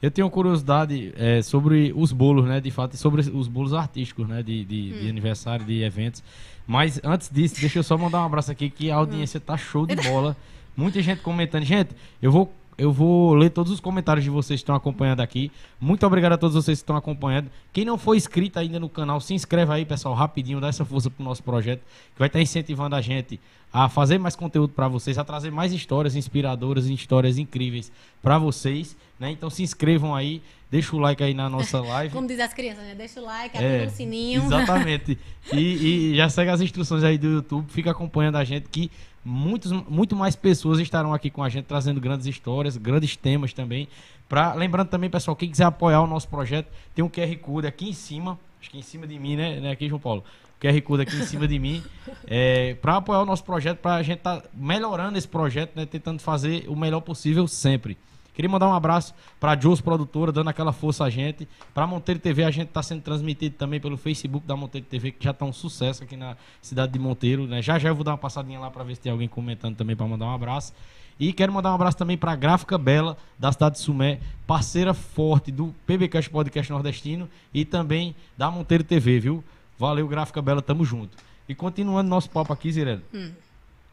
Eu 0.00 0.10
tenho 0.10 0.26
uma 0.26 0.30
curiosidade 0.30 1.12
é, 1.16 1.42
sobre 1.42 1.92
os 1.96 2.12
bolos, 2.12 2.46
né? 2.46 2.60
De 2.60 2.70
fato, 2.70 2.94
e 2.94 2.96
sobre 2.96 3.20
os 3.22 3.48
bolos 3.48 3.72
artísticos, 3.74 4.28
né? 4.28 4.42
De, 4.42 4.64
de, 4.64 4.92
Hum. 4.94 5.00
de 5.02 5.08
aniversário, 5.08 5.64
de 5.64 5.82
eventos. 5.82 6.22
Mas 6.66 7.00
antes 7.04 7.28
disso, 7.30 7.60
deixa 7.60 7.78
eu 7.78 7.82
só 7.82 7.96
mandar 7.98 8.20
um 8.22 8.24
abraço 8.24 8.50
aqui, 8.50 8.70
que 8.70 8.90
a 8.90 8.96
audiência 8.96 9.38
tá 9.40 9.56
show 9.56 9.86
de 9.86 9.94
bola. 10.08 10.36
Muita 10.76 11.00
gente 11.02 11.20
comentando. 11.20 11.62
Gente, 11.64 11.90
eu 12.20 12.32
vou, 12.32 12.52
eu 12.76 12.92
vou 12.92 13.34
ler 13.34 13.50
todos 13.50 13.72
os 13.72 13.80
comentários 13.80 14.24
de 14.24 14.30
vocês 14.30 14.60
que 14.60 14.62
estão 14.62 14.74
acompanhando 14.74 15.20
aqui. 15.20 15.50
Muito 15.80 16.06
obrigado 16.06 16.32
a 16.32 16.38
todos 16.38 16.54
vocês 16.54 16.78
que 16.78 16.82
estão 16.82 16.96
acompanhando. 16.96 17.50
Quem 17.72 17.84
não 17.84 17.96
for 17.96 18.14
inscrito 18.14 18.58
ainda 18.58 18.80
no 18.80 18.88
canal, 18.88 19.20
se 19.20 19.34
inscreve 19.34 19.72
aí, 19.72 19.84
pessoal, 19.84 20.14
rapidinho, 20.14 20.60
dá 20.60 20.68
essa 20.68 20.84
força 20.84 21.10
pro 21.10 21.24
nosso 21.24 21.42
projeto, 21.42 21.80
que 21.80 22.18
vai 22.18 22.28
estar 22.28 22.40
incentivando 22.40 22.96
a 22.96 23.00
gente 23.00 23.38
a 23.72 23.88
fazer 23.88 24.18
mais 24.18 24.36
conteúdo 24.36 24.72
para 24.72 24.86
vocês, 24.86 25.18
a 25.18 25.24
trazer 25.24 25.50
mais 25.50 25.72
histórias 25.72 26.14
inspiradoras 26.14 26.86
e 26.86 26.94
histórias 26.94 27.38
incríveis 27.38 27.90
para 28.22 28.38
vocês, 28.38 28.96
né? 29.18 29.32
Então 29.32 29.50
se 29.50 29.64
inscrevam 29.64 30.14
aí, 30.14 30.40
deixa 30.70 30.94
o 30.94 30.98
like 31.00 31.20
aí 31.24 31.34
na 31.34 31.48
nossa 31.48 31.80
live. 31.82 32.14
Como 32.14 32.28
diz 32.28 32.38
as 32.38 32.54
crianças, 32.54 32.84
né? 32.84 32.94
Deixa 32.94 33.20
o 33.20 33.24
like, 33.24 33.56
É, 33.56 33.78
ativa 33.78 33.92
o 33.92 33.94
sininho. 33.94 34.44
Exatamente. 34.44 35.18
E, 35.52 36.12
e 36.12 36.16
já 36.16 36.26
segue 36.30 36.50
as 36.50 36.62
instruções 36.62 37.04
aí 37.04 37.18
do 37.18 37.26
YouTube, 37.26 37.70
fica 37.70 37.90
acompanhando 37.90 38.36
a 38.36 38.44
gente 38.44 38.66
que 38.70 38.90
muitos, 39.24 39.72
muito 39.72 40.14
mais 40.14 40.36
pessoas 40.36 40.78
estarão 40.78 41.14
aqui 41.14 41.30
com 41.30 41.42
a 41.42 41.48
gente 41.48 41.64
trazendo 41.64 42.00
grandes 42.00 42.26
histórias, 42.26 42.76
grandes 42.76 43.16
temas 43.16 43.52
também. 43.52 43.88
Pra, 44.28 44.54
lembrando 44.54 44.88
também, 44.88 45.08
pessoal, 45.08 45.36
quem 45.36 45.50
quiser 45.50 45.64
apoiar 45.64 46.02
o 46.02 46.06
nosso 46.06 46.28
projeto, 46.28 46.68
tem 46.94 47.04
um 47.04 47.08
QR 47.08 47.36
Code 47.38 47.66
aqui 47.66 47.88
em 47.88 47.92
cima, 47.92 48.38
acho 48.60 48.70
que 48.70 48.78
em 48.78 48.82
cima 48.82 49.06
de 49.06 49.18
mim, 49.18 49.36
né, 49.36 49.60
né 49.60 49.70
aqui, 49.70 49.88
João 49.88 50.00
Paulo? 50.00 50.24
QR 50.60 50.80
Code 50.82 51.02
aqui 51.02 51.16
em 51.16 51.24
cima 51.24 51.46
de 51.46 51.58
mim, 51.58 51.82
é, 52.26 52.74
para 52.74 52.96
apoiar 52.96 53.22
o 53.22 53.26
nosso 53.26 53.44
projeto, 53.44 53.78
para 53.78 53.96
a 53.96 54.02
gente 54.02 54.18
estar 54.18 54.42
melhorando 54.52 55.18
esse 55.18 55.28
projeto, 55.28 55.76
né, 55.76 55.86
tentando 55.86 56.20
fazer 56.20 56.64
o 56.68 56.76
melhor 56.76 57.00
possível 57.00 57.46
sempre. 57.46 57.98
Queria 58.34 58.50
mandar 58.50 58.68
um 58.68 58.74
abraço 58.74 59.14
para 59.38 59.58
Jos 59.58 59.80
Produtora, 59.80 60.32
dando 60.32 60.50
aquela 60.50 60.72
força 60.72 61.04
a 61.04 61.10
gente. 61.10 61.48
Para 61.72 61.86
Monteiro 61.86 62.20
TV, 62.20 62.42
a 62.42 62.50
gente 62.50 62.68
está 62.68 62.82
sendo 62.82 63.00
transmitido 63.00 63.54
também 63.56 63.80
pelo 63.80 63.96
Facebook 63.96 64.44
da 64.44 64.56
Monteiro 64.56 64.86
TV, 64.86 65.12
que 65.12 65.24
já 65.24 65.30
está 65.30 65.44
um 65.44 65.52
sucesso 65.52 66.02
aqui 66.02 66.16
na 66.16 66.36
cidade 66.60 66.92
de 66.92 66.98
Monteiro. 66.98 67.46
Né? 67.46 67.62
Já 67.62 67.78
já 67.78 67.90
eu 67.90 67.94
vou 67.94 68.02
dar 68.02 68.10
uma 68.10 68.18
passadinha 68.18 68.58
lá 68.58 68.70
para 68.70 68.82
ver 68.82 68.96
se 68.96 69.00
tem 69.00 69.12
alguém 69.12 69.28
comentando 69.28 69.76
também 69.76 69.94
para 69.94 70.06
mandar 70.06 70.26
um 70.26 70.34
abraço. 70.34 70.72
E 71.18 71.32
quero 71.32 71.52
mandar 71.52 71.70
um 71.70 71.74
abraço 71.76 71.96
também 71.96 72.18
para 72.18 72.32
a 72.32 72.36
Gráfica 72.36 72.76
Bela, 72.76 73.16
da 73.38 73.52
cidade 73.52 73.76
de 73.76 73.82
Sumé, 73.82 74.18
parceira 74.48 74.92
forte 74.92 75.52
do 75.52 75.72
PBcast 75.86 76.28
Podcast 76.28 76.72
Nordestino 76.72 77.28
e 77.52 77.64
também 77.64 78.16
da 78.36 78.50
Monteiro 78.50 78.82
TV, 78.82 79.20
viu? 79.20 79.44
Valeu, 79.78 80.08
Gráfica 80.08 80.42
Bela, 80.42 80.60
tamo 80.60 80.84
junto. 80.84 81.16
E 81.48 81.54
continuando 81.54 82.10
nosso 82.10 82.28
papo 82.30 82.52
aqui, 82.52 82.72
Zirelli. 82.72 83.04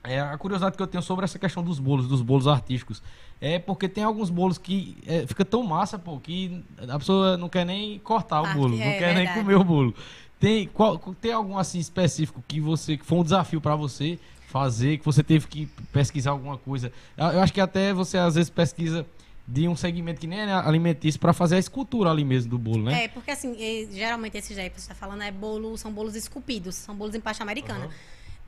É, 0.04 0.20
a 0.20 0.36
curiosidade 0.38 0.76
que 0.76 0.82
eu 0.82 0.88
tenho 0.88 1.04
sobre 1.04 1.26
essa 1.26 1.38
questão 1.38 1.64
dos 1.64 1.78
bolos, 1.80 2.08
dos 2.08 2.22
bolos 2.24 2.48
artísticos, 2.48 3.04
é 3.40 3.60
porque 3.60 3.88
tem 3.88 4.04
alguns 4.04 4.32
bolos 4.32 4.58
que 4.58 4.98
é, 5.06 5.28
fica 5.28 5.46
tão 5.46 5.62
massa, 5.62 6.00
pô, 6.00 6.20
que 6.20 6.64
a 6.90 6.98
pessoa 6.98 7.38
não 7.38 7.48
quer 7.48 7.66
nem 7.66 8.00
cortar 8.00 8.42
o 8.42 8.46
Ah, 8.46 8.54
bolo, 8.54 8.82
é 8.82 8.86
não 8.86 8.94
quer 8.98 9.14
nem 9.16 9.28
comer 9.28 9.56
o 9.56 9.64
bolo. 9.64 9.94
Tem, 10.40 10.68
qual, 10.68 10.98
tem 10.98 11.32
algum 11.32 11.56
assim 11.56 11.78
específico 11.78 12.44
que 12.48 12.60
você 12.60 12.98
que 12.98 13.06
foi 13.06 13.20
um 13.20 13.24
desafio 13.24 13.62
pra 13.62 13.76
você 13.76 14.18
fazer, 14.48 14.98
que 14.98 15.06
você 15.06 15.22
teve 15.22 15.48
que 15.48 15.68
pesquisar 15.94 16.32
alguma 16.32 16.58
coisa? 16.58 16.92
Eu 17.16 17.40
acho 17.40 17.54
que 17.54 17.62
até 17.62 17.94
você 17.94 18.18
às 18.18 18.34
vezes 18.34 18.50
pesquisa 18.50 19.06
de 19.48 19.68
um 19.68 19.76
segmento 19.76 20.20
que 20.20 20.26
nem 20.28 20.40
é 20.40 20.52
alimentício 20.52 21.20
pra 21.20 21.32
fazer 21.32 21.58
a 21.58 21.60
escultura 21.60 22.10
ali 22.10 22.24
mesmo 22.24 22.50
do 22.50 22.58
bolo, 22.58 22.84
né? 22.86 23.04
É, 23.04 23.08
porque 23.08 23.30
assim, 23.30 23.56
geralmente 23.92 24.36
esses 24.36 24.56
daí 24.56 24.70
que 24.72 24.82
você 24.82 24.88
tá 24.88 24.96
falando 24.96 25.22
é 25.22 25.32
bolo, 25.32 25.78
são 25.78 25.92
bolos 25.92 26.16
esculpidos, 26.16 26.74
são 26.74 26.96
bolos 26.96 27.14
em 27.14 27.20
pasta 27.20 27.44
americana. 27.44 27.86
Aham. 27.86 27.94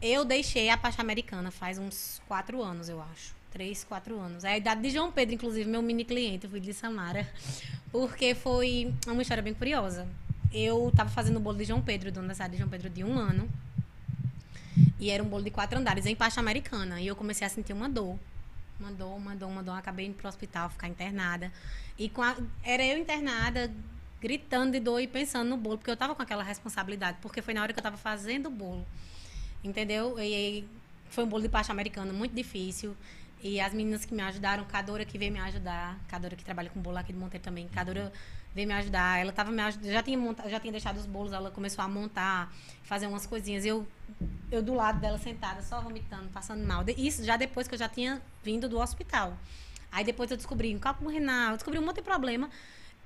Eu 0.06 0.26
deixei 0.26 0.70
a 0.70 0.76
pasta 0.76 1.02
americana 1.02 1.50
faz 1.50 1.78
uns 1.80 2.22
quatro 2.28 2.62
anos, 2.62 2.90
eu 2.90 3.02
acho. 3.02 3.34
Três, 3.52 3.86
quatro 3.86 4.20
anos. 4.20 4.44
É 4.44 4.50
a 4.50 4.58
idade 4.58 4.82
de 4.82 4.90
João 4.90 5.10
Pedro, 5.14 5.34
inclusive, 5.34 5.70
meu 5.70 5.82
mini 5.82 6.04
cliente, 6.04 6.44
eu 6.44 6.50
fui 6.50 6.60
de 6.60 6.74
Samara. 6.74 7.26
Porque 7.90 8.36
foi 8.36 8.94
uma 9.08 9.22
história 9.22 9.42
bem 9.42 9.54
curiosa. 9.54 10.06
Eu 10.52 10.92
tava 10.94 11.10
fazendo 11.10 11.38
o 11.38 11.40
bolo 11.40 11.58
de 11.58 11.64
João 11.64 11.82
Pedro, 11.82 12.12
do 12.12 12.20
aniversário 12.20 12.52
de 12.52 12.58
João 12.58 12.70
Pedro 12.70 12.90
de 12.90 13.02
um 13.02 13.18
ano. 13.18 13.48
E 15.00 15.10
era 15.10 15.24
um 15.24 15.26
bolo 15.26 15.42
de 15.44 15.52
quatro 15.52 15.80
andares 15.80 16.06
em 16.06 16.16
pasta 16.18 16.42
americana. 16.42 17.00
E 17.00 17.08
eu 17.08 17.16
comecei 17.16 17.48
a 17.48 17.50
sentir 17.50 17.72
uma 17.72 17.88
dor. 17.88 18.20
Uma 18.78 18.92
dor, 18.92 19.16
uma 19.16 19.34
dor, 19.38 19.48
uma 19.48 19.64
dor. 19.64 19.78
Acabei 19.78 20.08
indo 20.08 20.16
pro 20.16 20.28
hospital, 20.28 20.70
ficar 20.70 20.90
internada. 20.90 21.50
E 21.98 22.12
a- 22.18 22.38
era 22.62 22.84
eu 22.84 22.98
internada, 22.98 23.72
gritando 24.20 24.74
de 24.74 24.82
dor 24.82 25.00
e 25.00 25.08
pensando 25.08 25.48
no 25.50 25.56
bolo, 25.56 25.78
porque 25.78 25.92
eu 25.92 25.96
tava 25.96 26.14
com 26.14 26.22
aquela 26.22 26.44
responsabilidade. 26.44 27.20
Porque 27.22 27.42
foi 27.42 27.54
na 27.54 27.62
hora 27.62 27.72
que 27.72 27.80
eu 27.80 27.84
tava 27.84 27.96
fazendo 27.96 28.48
o 28.48 28.52
bolo. 28.52 28.86
Entendeu? 29.64 30.20
E 30.20 30.68
foi 31.10 31.24
um 31.24 31.28
bolo 31.28 31.44
de 31.44 31.50
pasta 31.50 31.72
americana 31.72 32.12
muito 32.12 32.36
difícil. 32.36 32.96
E 33.42 33.60
as 33.60 33.74
meninas 33.74 34.06
que 34.06 34.14
me 34.14 34.22
ajudaram, 34.22 34.64
Cadora 34.66 35.04
que 35.04 35.18
veio 35.18 35.32
me 35.32 35.40
ajudar, 35.40 36.00
Cadora 36.08 36.36
que 36.36 36.44
trabalha 36.44 36.70
com 36.70 36.80
bolo 36.80 36.98
aqui 36.98 37.12
de 37.12 37.20
Monteiro 37.20 37.44
também, 37.44 37.68
Cadora 37.68 38.12
veio 38.56 38.68
me 38.68 38.74
ajudar. 38.74 39.20
Ela 39.20 39.32
tava 39.32 39.52
me 39.52 39.62
ajudando, 39.62 39.92
já 39.92 40.02
tinha 40.02 40.18
monta, 40.18 40.50
já 40.50 40.60
tinha 40.60 40.72
deixado 40.72 40.98
os 40.98 41.06
bolos, 41.06 41.34
ela 41.34 41.52
começou 41.52 41.84
a 41.84 41.88
montar, 41.88 42.54
fazer 42.84 43.08
umas 43.08 43.26
coisinhas. 43.26 43.66
Eu 43.66 43.86
eu 44.52 44.62
do 44.62 44.74
lado 44.74 45.00
dela 45.00 45.18
sentada, 45.18 45.62
só 45.62 45.82
vomitando, 45.82 46.30
passando 46.30 46.66
mal. 46.66 46.84
Isso 46.98 47.24
já 47.24 47.36
depois 47.36 47.68
que 47.68 47.74
eu 47.74 47.80
já 47.80 47.90
tinha 47.90 48.22
vindo 48.44 48.70
do 48.70 48.80
hospital. 48.80 49.36
Aí 49.92 50.04
depois 50.04 50.30
eu 50.32 50.38
descobri 50.38 50.76
um 50.76 50.80
cálculo 50.80 51.10
renal, 51.10 51.52
eu 51.52 51.58
descobri 51.58 51.80
um 51.80 51.86
monte 51.86 51.98
de 51.98 52.02
problema. 52.02 52.50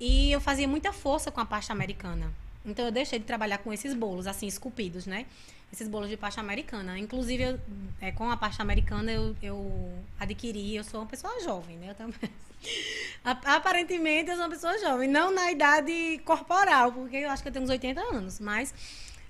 E 0.00 0.30
eu 0.30 0.40
fazia 0.40 0.68
muita 0.68 0.92
força 0.92 1.30
com 1.30 1.40
a 1.40 1.46
pasta 1.46 1.72
americana. 1.72 2.32
Então 2.64 2.84
eu 2.84 2.92
deixei 2.92 3.18
de 3.18 3.24
trabalhar 3.24 3.58
com 3.58 3.72
esses 3.72 3.94
bolos, 3.94 4.26
assim, 4.26 4.46
esculpidos, 4.46 5.06
né? 5.06 5.26
Esses 5.72 5.86
bolos 5.88 6.08
de 6.08 6.16
pasta 6.16 6.40
americana. 6.40 6.98
Inclusive, 6.98 7.42
eu, 7.42 7.60
é, 8.00 8.10
com 8.12 8.30
a 8.30 8.36
pasta 8.36 8.62
americana 8.62 9.12
eu, 9.12 9.36
eu 9.42 9.92
adquiri, 10.18 10.76
eu 10.76 10.84
sou 10.84 11.00
uma 11.00 11.06
pessoa 11.06 11.40
jovem, 11.40 11.76
né? 11.76 11.90
Eu 11.90 11.94
também. 11.94 12.30
Aparentemente 13.22 14.30
eu 14.30 14.36
sou 14.36 14.44
uma 14.44 14.50
pessoa 14.50 14.78
jovem, 14.78 15.08
não 15.08 15.32
na 15.32 15.52
idade 15.52 16.20
corporal, 16.24 16.92
porque 16.92 17.16
eu 17.16 17.30
acho 17.30 17.42
que 17.42 17.48
eu 17.48 17.52
tenho 17.52 17.64
uns 17.64 17.70
80 17.70 18.00
anos, 18.00 18.40
mas 18.40 18.72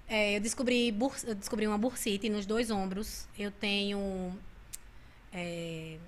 é, 0.09 0.37
eu 0.37 0.41
descobri, 0.41 0.95
eu 1.27 1.35
descobri 1.35 1.67
uma 1.67 1.77
bursite 1.77 2.29
nos 2.29 2.47
dois 2.47 2.71
ombros. 2.71 3.27
Eu 3.39 3.51
tenho 3.51 4.33
é, 5.33 5.99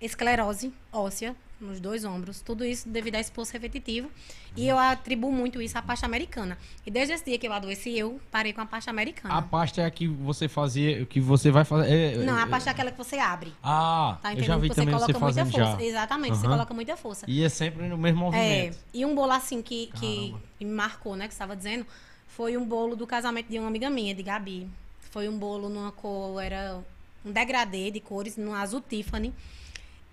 esclerose 0.00 0.72
óssea 0.90 1.36
nos 1.62 1.80
dois 1.80 2.04
ombros. 2.04 2.40
Tudo 2.40 2.64
isso 2.64 2.88
devido 2.88 3.14
a 3.14 3.20
esforço 3.20 3.52
repetitivo. 3.52 4.10
E 4.56 4.68
eu 4.68 4.78
atribuo 4.78 5.32
muito 5.32 5.62
isso 5.62 5.78
à 5.78 5.82
pasta 5.82 6.04
americana. 6.04 6.58
E 6.86 6.90
desde 6.90 7.14
esse 7.14 7.24
dia 7.24 7.38
que 7.38 7.46
eu 7.46 7.52
adoeci, 7.52 7.96
eu 7.96 8.20
parei 8.30 8.52
com 8.52 8.60
a 8.60 8.66
pasta 8.66 8.90
americana. 8.90 9.34
A 9.34 9.40
pasta 9.42 9.80
é 9.80 9.86
a 9.86 9.90
que 9.90 10.06
você 10.06 10.48
fazia, 10.48 11.06
que 11.06 11.20
você 11.20 11.50
vai 11.50 11.64
fazer. 11.64 11.90
é- 11.90 12.16
Não, 12.18 12.36
a 12.36 12.42
é- 12.42 12.46
pasta 12.46 12.68
é 12.68 12.72
aquela 12.72 12.90
que 12.90 12.98
você 12.98 13.16
abre. 13.18 13.52
Ah, 13.62 14.18
Tá 14.20 14.34
eu 14.34 14.42
já 14.42 14.56
vi 14.58 14.68
que 14.68 14.74
você 14.74 14.80
também 14.82 14.94
você 14.94 15.00
coloca 15.12 15.18
muita 15.20 15.44
fazendo 15.44 15.52
força. 15.52 15.78
já. 15.80 15.82
Exatamente, 15.88 16.36
você 16.36 16.46
Aham. 16.46 16.54
coloca 16.56 16.74
muita 16.74 16.96
força. 16.96 17.24
E 17.28 17.42
é 17.42 17.48
sempre 17.48 17.88
no 17.88 17.96
mesmo 17.96 18.18
É, 18.18 18.24
movimento. 18.24 18.78
e 18.92 19.06
um 19.06 19.14
bolo 19.14 19.32
assim 19.32 19.62
que, 19.62 19.86
que 19.98 20.34
me 20.60 20.70
marcou, 20.70 21.16
né, 21.16 21.26
que 21.28 21.32
você 21.32 21.36
estava 21.36 21.56
dizendo, 21.56 21.86
foi 22.28 22.56
um 22.56 22.64
bolo 22.64 22.94
do 22.96 23.06
casamento 23.06 23.48
de 23.48 23.58
uma 23.58 23.68
amiga 23.68 23.88
minha, 23.88 24.14
de 24.14 24.22
Gabi. 24.22 24.68
Foi 25.10 25.28
um 25.28 25.38
bolo 25.38 25.68
numa 25.68 25.92
cor, 25.92 26.42
era 26.42 26.80
um 27.24 27.30
degradê 27.32 27.90
de 27.90 28.00
cores, 28.00 28.36
num 28.36 28.52
azul 28.54 28.80
Tiffany. 28.80 29.32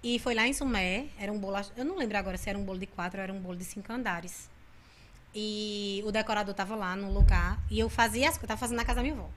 E 0.01 0.17
foi 0.17 0.33
lá 0.33 0.47
em 0.47 0.53
Sumé, 0.53 1.07
era 1.19 1.31
um 1.31 1.37
bolo, 1.37 1.57
eu 1.75 1.83
não 1.83 1.97
lembro 1.97 2.17
agora 2.17 2.37
se 2.37 2.49
era 2.49 2.57
um 2.57 2.63
bolo 2.63 2.79
de 2.79 2.85
quatro 2.85 3.19
ou 3.19 3.23
era 3.23 3.33
um 3.33 3.39
bolo 3.39 3.57
de 3.57 3.65
cinco 3.65 3.91
andares. 3.91 4.49
E 5.35 6.01
o 6.05 6.11
decorador 6.11 6.55
tava 6.55 6.73
lá 6.75 6.95
no 6.95 7.11
lugar, 7.11 7.59
e 7.69 7.77
eu 7.79 7.89
fazia 7.89 8.29
as 8.29 8.35
coisas, 8.35 8.47
tava 8.47 8.59
fazendo 8.59 8.77
na 8.77 8.85
casa 8.85 8.97
da 8.97 9.01
minha 9.01 9.13
avó. 9.13 9.29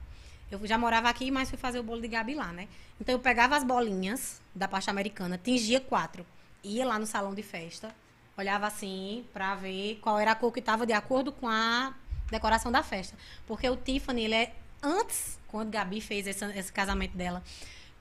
Eu 0.51 0.65
já 0.65 0.79
morava 0.79 1.09
aqui, 1.09 1.31
mas 1.33 1.49
fui 1.49 1.59
fazer 1.59 1.81
o 1.81 1.83
bolo 1.83 2.01
de 2.01 2.07
Gabi 2.07 2.35
lá, 2.35 2.53
né? 2.53 2.69
Então 3.01 3.13
eu 3.13 3.19
pegava 3.19 3.57
as 3.57 3.65
bolinhas 3.65 4.41
da 4.55 4.69
pasta 4.69 4.91
americana, 4.91 5.37
tingia 5.37 5.81
quatro, 5.81 6.25
ia 6.63 6.87
lá 6.87 6.97
no 6.97 7.07
salão 7.07 7.35
de 7.35 7.43
festa, 7.43 7.93
olhava 8.37 8.67
assim 8.67 9.25
pra 9.33 9.57
ver 9.57 9.99
qual 10.01 10.19
era 10.21 10.31
a 10.31 10.35
cor 10.35 10.53
que 10.53 10.63
tava 10.63 10.87
de 10.87 10.93
acordo 10.93 11.33
com 11.33 11.49
a 11.49 11.93
decoração 12.31 12.71
da 12.71 12.85
festa. 12.85 13.17
Porque 13.49 13.69
o 13.69 13.77
Tiffany, 13.77 14.25
ele 14.25 14.35
é 14.35 14.55
antes, 14.81 15.41
quando 15.49 15.71
Gabi 15.71 16.01
fez 16.01 16.27
esse, 16.27 16.45
esse 16.57 16.73
casamento 16.73 17.17
dela 17.17 17.43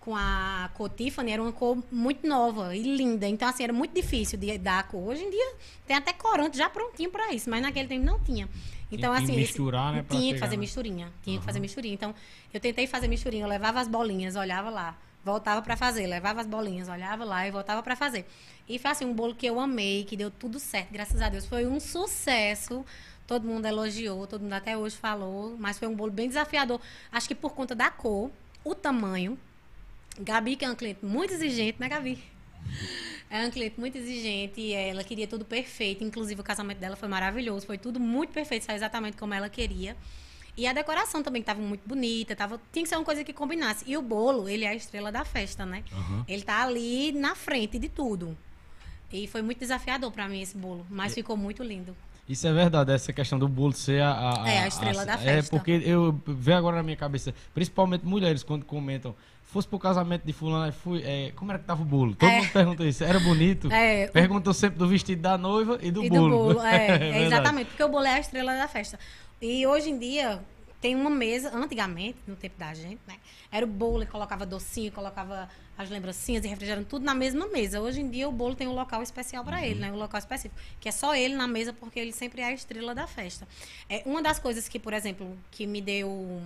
com 0.02 0.16
a 0.16 0.70
cor 0.74 0.90
Tiffany, 0.90 1.32
era 1.32 1.42
uma 1.42 1.52
cor 1.52 1.78
muito 1.92 2.28
nova 2.28 2.76
e 2.76 2.82
linda. 2.82 3.28
Então, 3.28 3.48
assim, 3.48 3.64
era 3.64 3.72
muito 3.72 3.94
difícil 3.94 4.38
de 4.38 4.58
dar 4.58 4.80
a 4.80 4.84
cor. 4.84 5.10
Hoje 5.10 5.24
em 5.24 5.30
dia 5.30 5.54
tem 5.88 5.96
até 5.96 6.12
corante 6.12 6.58
já 6.58 6.68
prontinho 6.70 7.10
pra 7.12 7.32
isso, 7.32 7.50
mas 7.50 7.62
naquele 7.62 7.88
tempo 7.88 8.04
não 8.04 8.20
tinha. 8.20 8.50
Então, 8.92 9.14
assim. 9.14 9.26
esse- 9.26 9.36
misturar, 9.36 9.94
né, 9.94 10.04
pra 10.04 10.18
Tinha 10.18 10.34
que 10.34 10.40
fazer 10.40 10.58
né? 10.58 10.62
misturinha. 10.62 11.14
Tinha 11.24 11.40
que 11.40 11.46
fazer 11.46 11.60
misturinha. 11.60 11.94
Então, 11.94 12.14
eu 12.54 12.60
tentei 12.60 12.86
fazer 12.88 13.08
misturinha. 13.08 13.46
Eu 13.46 13.48
levava 13.48 13.80
as 13.80 13.88
bolinhas, 13.88 14.36
olhava 14.36 14.70
lá. 14.70 14.98
Voltava 15.24 15.62
pra 15.62 15.78
fazer. 15.78 16.08
Levava 16.08 16.42
as 16.42 16.48
bolinhas, 16.48 16.90
olhava 16.90 17.24
lá 17.24 17.48
e 17.48 17.52
voltava 17.52 17.82
pra 17.84 17.96
fazer. 17.96 18.26
E 18.68 18.80
foi 18.80 18.92
assim, 18.92 19.06
um 19.06 19.14
bolo 19.14 19.36
que 19.36 19.46
eu 19.46 19.60
amei, 19.60 20.04
que 20.04 20.18
deu 20.18 20.32
tudo 20.32 20.60
certo, 20.60 20.92
graças 20.92 21.22
a 21.22 21.30
Deus. 21.30 21.46
Foi 21.46 21.66
um 21.68 21.80
sucesso. 21.80 22.84
Todo 23.28 23.46
mundo 23.48 23.66
elogiou, 23.68 24.26
todo 24.28 24.42
mundo 24.42 24.54
até 24.54 24.76
hoje 24.76 24.96
falou. 24.98 25.56
Mas 25.60 25.78
foi 25.80 25.88
um 25.88 25.96
bolo 25.96 26.12
bem 26.12 26.28
desafiador. 26.28 26.82
Acho 27.12 27.28
que 27.28 27.36
por 27.36 27.54
conta 27.54 27.74
da 27.76 27.90
cor, 27.92 28.30
o 28.64 28.74
tamanho. 28.76 29.38
Gabi, 30.24 30.56
que 30.56 30.66
é 30.66 30.70
uma 30.70 30.76
cliente 30.76 31.04
muito 31.06 31.34
exigente, 31.34 31.80
né, 31.80 31.88
Gabi? 31.90 32.18
É 33.30 33.40
uma 33.42 33.50
cliente 33.50 33.80
muito 33.80 33.98
exigente 33.98 34.60
e 34.60 34.74
ela 34.74 35.04
queria 35.04 35.28
tudo 35.28 35.46
perfeito. 35.46 36.04
Inclusive, 36.04 36.42
o 36.42 36.44
casamento 36.44 36.80
dela 36.80 36.96
foi 36.96 37.08
maravilhoso. 37.08 37.66
Foi 37.66 37.78
tudo 37.78 38.00
muito 38.00 38.32
perfeito, 38.32 38.66
saiu 38.66 38.76
exatamente 38.76 39.18
como 39.18 39.34
ela 39.34 39.50
queria. 39.50 39.96
E 40.58 40.68
a 40.68 40.74
decoração 40.74 41.24
também 41.24 41.40
estava 41.40 41.62
muito 41.62 41.88
bonita. 41.88 42.36
Tava, 42.36 42.60
tinha 42.74 42.84
que 42.84 42.90
ser 42.90 42.98
uma 42.98 43.06
coisa 43.06 43.24
que 43.24 43.32
combinasse. 43.32 43.86
E 43.88 43.96
o 43.98 44.02
bolo, 44.02 44.50
ele 44.50 44.66
é 44.66 44.70
a 44.70 44.76
estrela 44.76 45.12
da 45.12 45.24
festa, 45.24 45.66
né? 45.66 45.84
Aham. 45.94 46.26
Ele 46.28 46.42
tá 46.44 46.62
ali 46.64 47.14
na 47.14 47.36
frente 47.36 47.80
de 47.80 47.88
tudo. 47.88 48.38
E 49.12 49.28
foi 49.28 49.42
muito 49.42 49.60
desafiador 49.60 50.12
para 50.12 50.28
mim 50.28 50.42
esse 50.42 50.58
bolo, 50.58 50.86
mas 50.90 51.14
ficou 51.14 51.36
muito 51.36 51.64
lindo. 51.64 51.96
Isso 52.30 52.48
é 52.48 52.54
verdade, 52.54 52.94
essa 52.94 53.12
questão 53.12 53.38
do 53.38 53.48
bolo 53.48 53.74
ser 53.74 54.02
a, 54.02 54.44
É, 54.46 54.60
a 54.60 54.68
estrela 54.68 55.06
da 55.06 55.16
É, 55.16 55.18
festa. 55.18 55.50
porque 55.58 55.72
eu 55.84 56.18
vejo 56.26 56.58
agora 56.58 56.78
na 56.78 56.84
minha 56.84 56.96
cabeça, 56.96 57.34
principalmente 57.54 58.06
mulheres, 58.06 58.42
quando 58.42 58.64
comentam, 58.64 59.14
fosse 59.52 59.68
pro 59.68 59.78
casamento 59.78 60.24
de 60.26 60.32
fulano, 60.34 60.64
aí 60.66 60.72
fui, 60.72 61.02
é, 61.04 61.32
como 61.36 61.52
era 61.52 61.60
que 61.60 61.66
tava 61.66 61.82
o 61.82 61.86
bolo? 61.86 62.16
Todo 62.16 62.30
É. 62.30 62.38
mundo 62.42 62.52
pergunta 62.52 62.84
isso, 62.86 63.04
era 63.04 63.20
bonito? 63.20 63.72
É, 63.72 64.08
Perguntam 64.08 64.54
sempre 64.54 64.80
do 64.80 64.88
vestido 64.88 65.22
da 65.22 65.38
noiva 65.38 65.78
e 65.82 65.92
do 65.92 66.04
e 66.04 66.10
bolo. 66.10 66.30
do 66.30 66.54
bolo, 66.56 66.62
é, 66.66 66.86
é 66.86 66.98
verdade. 66.98 67.24
exatamente, 67.26 67.68
porque 67.68 67.84
o 67.84 67.90
bolo 67.90 68.06
é 68.06 68.14
a 68.16 68.20
estrela 68.20 68.54
da 68.56 68.68
festa. 68.68 68.98
E 69.42 69.66
hoje 69.68 69.90
em 69.90 69.98
dia 70.00 70.42
tem 70.80 70.96
uma 70.96 71.10
mesa, 71.10 71.56
antigamente, 71.56 72.18
no 72.26 72.36
tempo 72.36 72.58
da 72.58 72.74
gente, 72.74 73.00
né? 73.08 73.16
Era 73.52 73.66
o 73.66 73.70
bolo, 73.70 74.06
colocava 74.08 74.46
docinho, 74.46 74.92
colocava 74.92 75.48
as 75.78 75.90
lembrancinhas 75.90 76.46
e 76.46 76.48
refrigerante, 76.48 76.88
tudo 76.88 77.04
na 77.04 77.14
mesma 77.14 77.48
mesa. 77.48 77.82
Hoje 77.82 78.02
em 78.02 78.10
dia 78.10 78.28
o 78.30 78.32
bolo 78.32 78.56
tem 78.56 78.68
um 78.68 78.74
local 78.74 79.02
especial 79.04 79.44
para 79.44 79.66
ele, 79.66 79.80
né? 79.80 79.92
Um 79.92 79.96
local 79.98 80.18
específico, 80.18 80.56
que 80.80 80.88
é 80.88 80.92
só 80.92 81.14
ele 81.16 81.36
na 81.36 81.48
mesa, 81.48 81.74
porque 81.74 82.00
ele 82.00 82.12
sempre 82.12 82.42
é 82.42 82.46
a 82.46 82.52
estrela 82.54 82.96
da 82.96 83.06
festa. 83.06 83.48
É 83.90 84.02
uma 84.06 84.22
das 84.22 84.40
coisas 84.40 84.68
que, 84.70 84.80
por 84.80 84.94
exemplo, 84.94 85.38
que 85.52 85.68
me 85.68 85.82
deu 85.82 86.42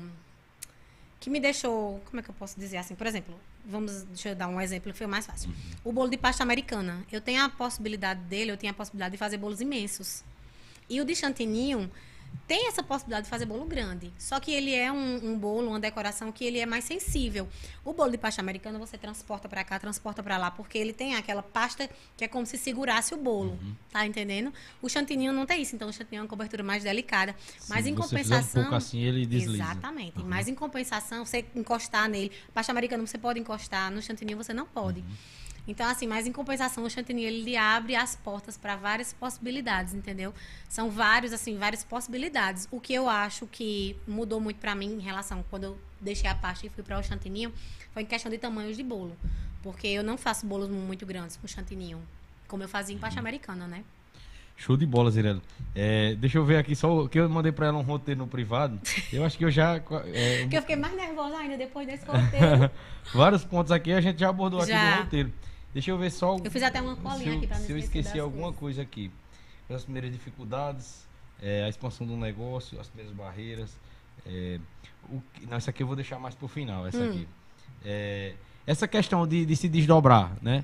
que 1.25 1.29
me 1.31 1.39
deixou, 1.39 1.99
como 2.05 2.19
é 2.19 2.21
que 2.21 2.29
eu 2.29 2.35
posso 2.35 2.59
dizer 2.59 2.77
assim? 2.77 2.93
Por 2.93 3.07
exemplo, 3.07 3.33
vamos, 3.65 4.03
deixa 4.03 4.29
eu 4.29 4.35
dar 4.35 4.47
um 4.47 4.61
exemplo 4.61 4.91
que 4.91 4.97
foi 4.99 5.07
mais 5.07 5.25
fácil. 5.25 5.51
O 5.83 5.91
bolo 5.91 6.07
de 6.07 6.17
pasta 6.17 6.43
americana, 6.43 7.03
eu 7.11 7.19
tenho 7.19 7.43
a 7.43 7.49
possibilidade 7.49 8.19
dele, 8.25 8.51
eu 8.51 8.57
tenho 8.57 8.69
a 8.69 8.75
possibilidade 8.75 9.13
de 9.13 9.17
fazer 9.17 9.37
bolos 9.37 9.59
imensos. 9.59 10.23
E 10.87 11.01
o 11.01 11.03
de 11.03 11.15
chantininho 11.15 11.89
tem 12.47 12.67
essa 12.67 12.83
possibilidade 12.83 13.25
de 13.25 13.29
fazer 13.29 13.45
bolo 13.45 13.65
grande. 13.65 14.11
Só 14.17 14.39
que 14.39 14.51
ele 14.51 14.73
é 14.73 14.91
um, 14.91 15.31
um 15.31 15.37
bolo, 15.37 15.69
uma 15.69 15.79
decoração 15.79 16.31
que 16.31 16.43
ele 16.43 16.59
é 16.59 16.65
mais 16.65 16.83
sensível. 16.83 17.47
O 17.83 17.93
bolo 17.93 18.11
de 18.11 18.17
pasta 18.17 18.41
americana 18.41 18.77
você 18.77 18.97
transporta 18.97 19.47
para 19.49 19.63
cá, 19.63 19.79
transporta 19.79 20.21
para 20.21 20.37
lá, 20.37 20.51
porque 20.51 20.77
ele 20.77 20.93
tem 20.93 21.15
aquela 21.15 21.41
pasta 21.41 21.89
que 22.15 22.23
é 22.23 22.27
como 22.27 22.45
se 22.45 22.57
segurasse 22.57 23.13
o 23.13 23.17
bolo. 23.17 23.57
Tá 23.91 24.05
entendendo? 24.05 24.53
O 24.81 24.89
chantininho 24.89 25.33
não 25.33 25.45
tem 25.45 25.61
isso, 25.61 25.75
então 25.75 25.89
o 25.89 25.93
chantininho 25.93 26.19
é 26.19 26.23
uma 26.23 26.29
cobertura 26.29 26.63
mais 26.63 26.83
delicada. 26.83 27.35
Mas 27.67 27.85
Se 27.85 27.91
em 27.91 27.95
fizer 27.95 28.05
um 28.05 28.07
compensação. 28.07 28.61
pouco 28.63 28.75
assim, 28.75 29.01
ele 29.01 29.25
desliza. 29.25 29.63
Exatamente. 29.63 30.23
Mas 30.23 30.47
em 30.47 30.55
compensação, 30.55 31.25
você 31.25 31.45
encostar 31.55 32.09
nele. 32.09 32.31
Pasta 32.53 32.71
americana 32.71 33.05
você 33.05 33.17
pode 33.17 33.39
encostar, 33.39 33.91
no 33.91 34.01
chantininho 34.01 34.37
você 34.37 34.53
não 34.53 34.65
pode. 34.65 34.99
Uhum. 34.99 35.15
Então, 35.67 35.87
assim, 35.89 36.05
mas 36.07 36.27
em 36.27 36.31
compensação, 36.31 36.83
o 36.83 36.89
chantininho 36.89 37.27
ele 37.27 37.57
abre 37.57 37.95
as 37.95 38.15
portas 38.15 38.55
para 38.57 38.75
várias 38.75 39.13
possibilidades, 39.13 39.93
entendeu? 39.93 40.33
São 40.69 40.89
vários, 40.91 41.33
assim, 41.33 41.57
várias 41.57 41.83
possibilidades. 41.83 42.67
O 42.71 42.79
que 42.79 42.93
eu 42.93 43.09
acho 43.09 43.47
que 43.47 43.95
mudou 44.07 44.39
muito 44.39 44.57
para 44.57 44.75
mim 44.75 44.93
em 44.93 44.99
relação 44.99 45.43
quando 45.49 45.63
eu 45.63 45.77
deixei 45.99 46.29
a 46.29 46.35
pasta 46.35 46.67
e 46.67 46.69
fui 46.69 46.83
para 46.83 46.99
o 46.99 47.03
chantininho 47.03 47.51
foi 47.93 48.03
em 48.03 48.05
questão 48.05 48.29
de 48.31 48.37
tamanhos 48.37 48.77
de 48.77 48.83
bolo. 48.83 49.17
Porque 49.63 49.87
eu 49.87 50.03
não 50.03 50.17
faço 50.17 50.45
bolos 50.45 50.69
muito 50.69 51.05
grandes 51.05 51.35
com 51.37 51.47
chantininho, 51.47 51.99
como 52.47 52.61
eu 52.61 52.69
fazia 52.69 52.93
em 52.93 52.97
Uhum. 52.97 53.01
pasta 53.01 53.19
americana, 53.19 53.67
né? 53.67 53.83
Show 54.57 54.77
de 54.77 54.85
bola, 54.85 55.11
Zirelo. 55.11 55.41
É, 55.75 56.15
deixa 56.15 56.37
eu 56.37 56.45
ver 56.45 56.57
aqui 56.57 56.75
só 56.77 57.01
o 57.03 57.09
que 57.09 57.19
eu 57.19 57.27
mandei 57.27 57.51
pra 57.51 57.65
ela 57.67 57.77
um 57.77 57.81
roteiro 57.81 58.19
no 58.21 58.27
privado. 58.27 58.79
Eu 59.11 59.25
acho 59.25 59.37
que 59.37 59.43
eu 59.43 59.51
já. 59.51 59.75
é, 59.75 59.81
Porque 60.43 60.57
eu 60.57 60.61
fiquei 60.61 60.77
mais 60.77 60.95
nervosa 60.95 61.37
ainda 61.37 61.57
depois 61.57 61.85
desse 61.85 62.05
roteiro. 62.07 62.71
vários 63.13 63.43
pontos 63.43 63.71
aqui 63.71 63.91
a 63.91 63.99
gente 63.99 64.19
já 64.19 64.29
abordou 64.29 64.59
aqui 64.61 64.69
Já. 64.69 64.95
no 64.97 65.03
roteiro. 65.03 65.33
Deixa 65.75 65.91
eu 65.91 65.97
ver 65.97 66.09
só. 66.09 66.35
o- 66.37 66.41
Eu 66.43 66.49
fiz 66.49 66.63
até 66.63 66.81
uma 66.81 66.95
colinha 66.95 67.31
eu- 67.33 67.37
aqui 67.37 67.47
pra 67.47 67.59
não 67.59 67.65
Se 67.65 67.71
eu 67.73 67.77
esqueci 67.77 68.19
alguma 68.19 68.45
coisas. 68.53 68.59
coisa 68.59 68.81
aqui. 68.81 69.11
As 69.69 69.83
primeiras 69.83 70.11
dificuldades, 70.11 71.05
é, 71.41 71.63
a 71.65 71.69
expansão 71.69 72.07
do 72.07 72.15
negócio, 72.17 72.79
as 72.79 72.87
primeiras 72.87 73.15
barreiras. 73.15 73.77
é, 74.25 74.59
o 75.09 75.21
não, 75.47 75.57
essa 75.57 75.69
aqui 75.69 75.83
eu 75.83 75.87
vou 75.87 75.95
deixar 75.95 76.17
mais 76.17 76.33
pro 76.33 76.47
final. 76.47 76.87
Essa 76.87 76.97
Hum. 76.97 77.09
aqui. 77.09 77.27
É, 77.83 78.33
essa 78.65 78.87
questão 78.87 79.27
de, 79.27 79.45
de 79.45 79.55
se 79.55 79.67
desdobrar, 79.69 80.31
né? 80.41 80.63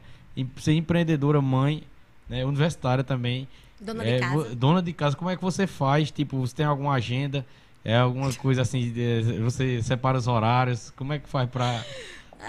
Ser 0.57 0.74
empreendedora, 0.74 1.39
mãe, 1.41 1.84
né? 2.28 2.43
universitária 2.45 3.03
também. 3.03 3.47
Dona 3.80 4.03
É, 4.03 4.16
de 4.16 4.20
casa. 4.22 4.55
dona 4.55 4.82
de 4.82 4.93
casa, 4.93 5.16
como 5.16 5.30
é 5.30 5.36
que 5.36 5.41
você 5.43 5.68
faz? 5.68 6.09
Tipo, 6.09 6.39
você 6.39 6.55
tem 6.55 6.66
alguma 6.66 6.93
agenda? 6.93 7.45
É 7.84 7.97
alguma 7.97 8.34
coisa 8.34 8.62
assim, 8.62 8.91
de- 8.91 9.39
você 9.39 9.82
separa 9.84 10.18
os 10.18 10.28
horários? 10.28 10.89
Como 10.91 11.12
é 11.14 11.20
que 11.20 11.28
faz 11.28 11.47
pra, 11.49 11.84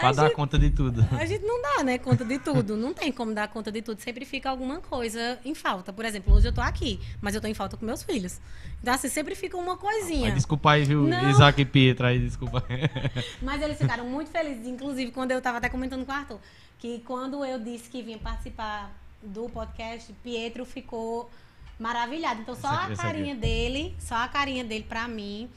pra 0.00 0.12
dar 0.12 0.24
gente- 0.24 0.34
conta 0.34 0.58
de 0.58 0.70
tudo? 0.70 1.06
A 1.18 1.24
gente 1.26 1.44
não 1.44 1.60
dá, 1.62 1.84
né, 1.84 1.98
conta 1.98 2.24
de 2.24 2.38
tudo. 2.38 2.76
Não 2.76 2.92
tem 2.92 3.12
como 3.12 3.32
dar 3.34 3.48
conta 3.48 3.70
de 3.70 3.82
tudo. 3.82 4.00
Sempre 4.00 4.24
fica 4.24 4.50
alguma 4.50 4.80
coisa 4.80 5.38
em 5.44 5.54
falta. 5.54 5.92
Por 5.92 6.04
exemplo, 6.04 6.34
hoje 6.34 6.48
eu 6.48 6.52
tô 6.52 6.60
aqui, 6.60 7.00
mas 7.20 7.34
eu 7.34 7.40
tô 7.40 7.46
em 7.48 7.54
falta 7.54 7.76
com 7.76 7.84
meus 7.84 8.02
filhos. 8.02 8.40
Então, 8.80 8.94
assim, 8.94 9.08
sempre 9.08 9.34
fica 9.34 9.56
uma 9.56 9.76
coisinha. 9.76 10.26
Mas 10.26 10.34
desculpa 10.34 10.72
aí, 10.72 10.84
viu, 10.84 11.02
Não. 11.02 11.30
Isaac 11.30 11.60
e 11.60 11.64
Pietra 11.64 12.08
aí, 12.08 12.18
desculpa. 12.18 12.64
Mas 13.40 13.62
eles 13.62 13.78
ficaram 13.78 14.04
muito 14.04 14.30
felizes, 14.30 14.66
inclusive 14.66 15.12
quando 15.12 15.30
eu 15.30 15.38
estava 15.38 15.58
até 15.58 15.68
comentando 15.68 16.04
com 16.04 16.10
o 16.10 16.14
Arthur, 16.14 16.38
que 16.78 16.98
quando 17.06 17.44
eu 17.44 17.58
disse 17.60 17.88
que 17.88 18.02
vinha 18.02 18.18
participar 18.18 18.90
do 19.22 19.48
podcast, 19.48 20.12
Pietro 20.24 20.64
ficou 20.64 21.30
maravilhado. 21.78 22.40
Então 22.40 22.54
só 22.56 22.68
a 22.68 22.96
carinha 22.96 23.34
dele, 23.34 23.94
só 23.98 24.16
a 24.16 24.28
carinha 24.28 24.64
dele 24.64 24.84
pra 24.88 25.06
mim, 25.08 25.48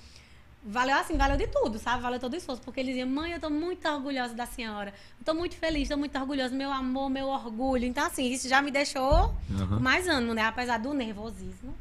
valeu 0.65 0.97
assim, 0.97 1.15
valeu 1.15 1.37
de 1.37 1.47
tudo, 1.47 1.77
sabe? 1.77 2.01
Valeu 2.01 2.19
todo 2.19 2.33
o 2.33 2.35
esforço, 2.35 2.61
porque 2.63 2.79
ele 2.79 2.89
dizia, 2.89 3.05
mãe, 3.05 3.33
eu 3.33 3.39
tô 3.39 3.49
muito 3.49 3.87
orgulhosa 3.87 4.33
da 4.33 4.45
senhora, 4.45 4.93
eu 5.19 5.25
tô 5.25 5.33
muito 5.33 5.55
feliz, 5.55 5.87
tô 5.87 5.95
muito 5.95 6.17
orgulhosa, 6.17 6.55
meu 6.55 6.71
amor, 6.71 7.09
meu 7.09 7.27
orgulho. 7.27 7.85
Então 7.85 8.05
assim, 8.05 8.31
isso 8.31 8.49
já 8.49 8.61
me 8.61 8.71
deixou 8.71 9.33
com 9.69 9.79
mais 9.79 10.07
ânimo, 10.07 10.33
né? 10.33 10.41
Apesar 10.41 10.79
do 10.79 10.93
nervosismo, 10.93 11.75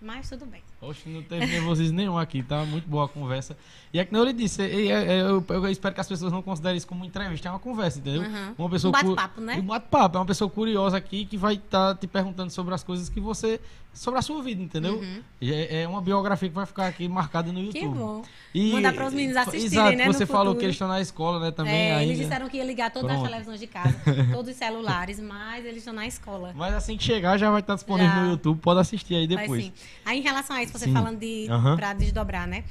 mas 0.00 0.28
tudo 0.28 0.44
bem. 0.44 0.62
Oxe, 0.80 1.08
não 1.08 1.22
teve 1.22 1.46
nervosismo 1.46 1.96
nenhum 1.96 2.18
aqui, 2.18 2.42
tá 2.42 2.64
muito 2.64 2.86
boa 2.86 3.06
a 3.06 3.08
conversa. 3.08 3.56
E 3.96 3.98
é 3.98 4.04
que 4.04 4.12
nem 4.12 4.20
eu 4.20 4.26
lhe 4.26 4.32
disse, 4.34 4.60
é, 4.60 5.22
eu, 5.22 5.42
eu, 5.48 5.68
espero 5.68 5.94
que 5.94 6.00
as 6.02 6.06
pessoas 6.06 6.30
não 6.30 6.42
considerem 6.42 6.76
isso 6.76 6.86
como 6.86 7.02
entrevista, 7.02 7.48
é 7.48 7.50
uma 7.50 7.58
conversa, 7.58 7.98
entendeu? 7.98 8.20
Uhum. 8.20 8.54
Uma 8.58 8.68
pessoa 8.68 8.90
um 8.90 8.92
bate-papo, 8.92 9.40
né? 9.40 9.54
Um 9.54 9.62
bate-papo, 9.62 10.18
é 10.18 10.20
uma 10.20 10.26
pessoa 10.26 10.50
curiosa 10.50 10.98
aqui 10.98 11.24
que 11.24 11.38
vai 11.38 11.54
estar 11.54 11.94
tá 11.94 11.98
te 11.98 12.06
perguntando 12.06 12.50
sobre 12.50 12.74
as 12.74 12.84
coisas 12.84 13.08
que 13.08 13.18
você. 13.18 13.58
sobre 13.94 14.18
a 14.18 14.22
sua 14.22 14.42
vida, 14.42 14.62
entendeu? 14.62 14.96
Uhum. 14.96 15.22
É, 15.40 15.80
é, 15.80 15.88
uma 15.88 16.02
biografia 16.02 16.46
que 16.46 16.54
vai 16.54 16.66
ficar 16.66 16.88
aqui 16.88 17.08
marcada 17.08 17.50
no 17.50 17.58
YouTube. 17.58 17.80
Que 17.80 17.88
bom. 17.88 18.22
E, 18.54 18.70
Mandar 18.70 18.92
para 18.92 19.06
os 19.06 19.14
meninos 19.14 19.34
assistirem, 19.38 19.66
exato, 19.66 19.96
né? 19.96 20.06
Você 20.08 20.26
falou 20.26 20.54
que 20.54 20.64
eles 20.66 20.74
estão 20.74 20.88
na 20.88 21.00
escola, 21.00 21.40
né? 21.40 21.50
Também 21.50 21.72
é, 21.72 21.94
ainda. 21.94 22.12
Eles 22.12 22.18
disseram 22.18 22.50
que 22.50 22.58
ia 22.58 22.64
ligar 22.64 22.90
todas 22.90 23.08
Pronto. 23.08 23.24
as 23.24 23.30
televisões 23.30 23.60
de 23.60 23.66
casa, 23.66 23.96
todos 24.30 24.50
os 24.50 24.56
celulares, 24.58 25.18
mas 25.18 25.64
eles 25.64 25.78
estão 25.78 25.94
na 25.94 26.06
escola. 26.06 26.52
Mas 26.54 26.74
assim 26.74 26.98
que 26.98 27.04
chegar 27.04 27.38
já 27.38 27.50
vai 27.50 27.60
estar 27.60 27.76
disponível 27.76 28.12
já. 28.12 28.24
no 28.24 28.30
YouTube, 28.32 28.60
pode 28.60 28.78
assistir 28.78 29.14
aí 29.14 29.26
depois. 29.26 29.72
Aí 30.04 30.18
em 30.18 30.22
relação 30.22 30.54
a 30.54 30.62
isso, 30.62 30.72
você 30.72 30.84
sim. 30.84 30.92
falando 30.92 31.18
de 31.18 31.46
uhum. 31.48 31.76
para 31.76 31.94
desdobrar, 31.94 32.46
né? 32.46 32.62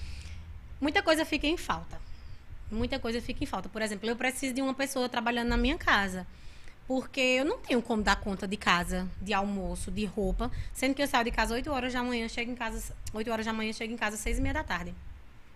Muita 0.86 1.02
coisa 1.02 1.26
fica 1.26 1.48
em 1.48 1.58
falta. 1.58 2.00
Muita 2.70 3.00
coisa 3.00 3.20
fica 3.20 3.44
em 3.44 3.48
falta. 3.48 3.68
Por 3.68 3.82
exemplo, 3.82 4.08
eu 4.08 4.16
preciso 4.16 4.54
de 4.54 4.62
uma 4.62 4.72
pessoa 4.76 5.10
trabalhando 5.10 5.48
na 5.48 5.58
minha 5.58 5.80
casa. 5.80 6.28
Porque 6.88 7.20
eu 7.20 7.44
não 7.44 7.58
tenho 7.58 7.82
como 7.82 8.04
dar 8.04 8.18
conta 8.18 8.48
de 8.48 8.56
casa, 8.56 9.10
de 9.20 9.34
almoço, 9.34 9.90
de 9.90 10.06
roupa, 10.06 10.52
sendo 10.76 10.94
que 10.94 11.02
eu 11.02 11.08
saio 11.08 11.26
de 11.26 11.32
casa 11.32 11.56
8 11.56 11.72
horas 11.72 11.92
da 11.92 12.04
manhã, 12.04 12.30
chego 12.30 12.52
em 12.52 12.56
casa 12.56 12.96
8 13.12 13.32
horas 13.32 13.48
da 13.48 13.52
manhã, 13.52 13.74
chego 13.74 13.94
em 13.94 13.98
casa 13.98 14.16
6 14.16 14.38
e 14.38 14.42
meia 14.42 14.54
da 14.54 14.64
tarde. 14.64 14.94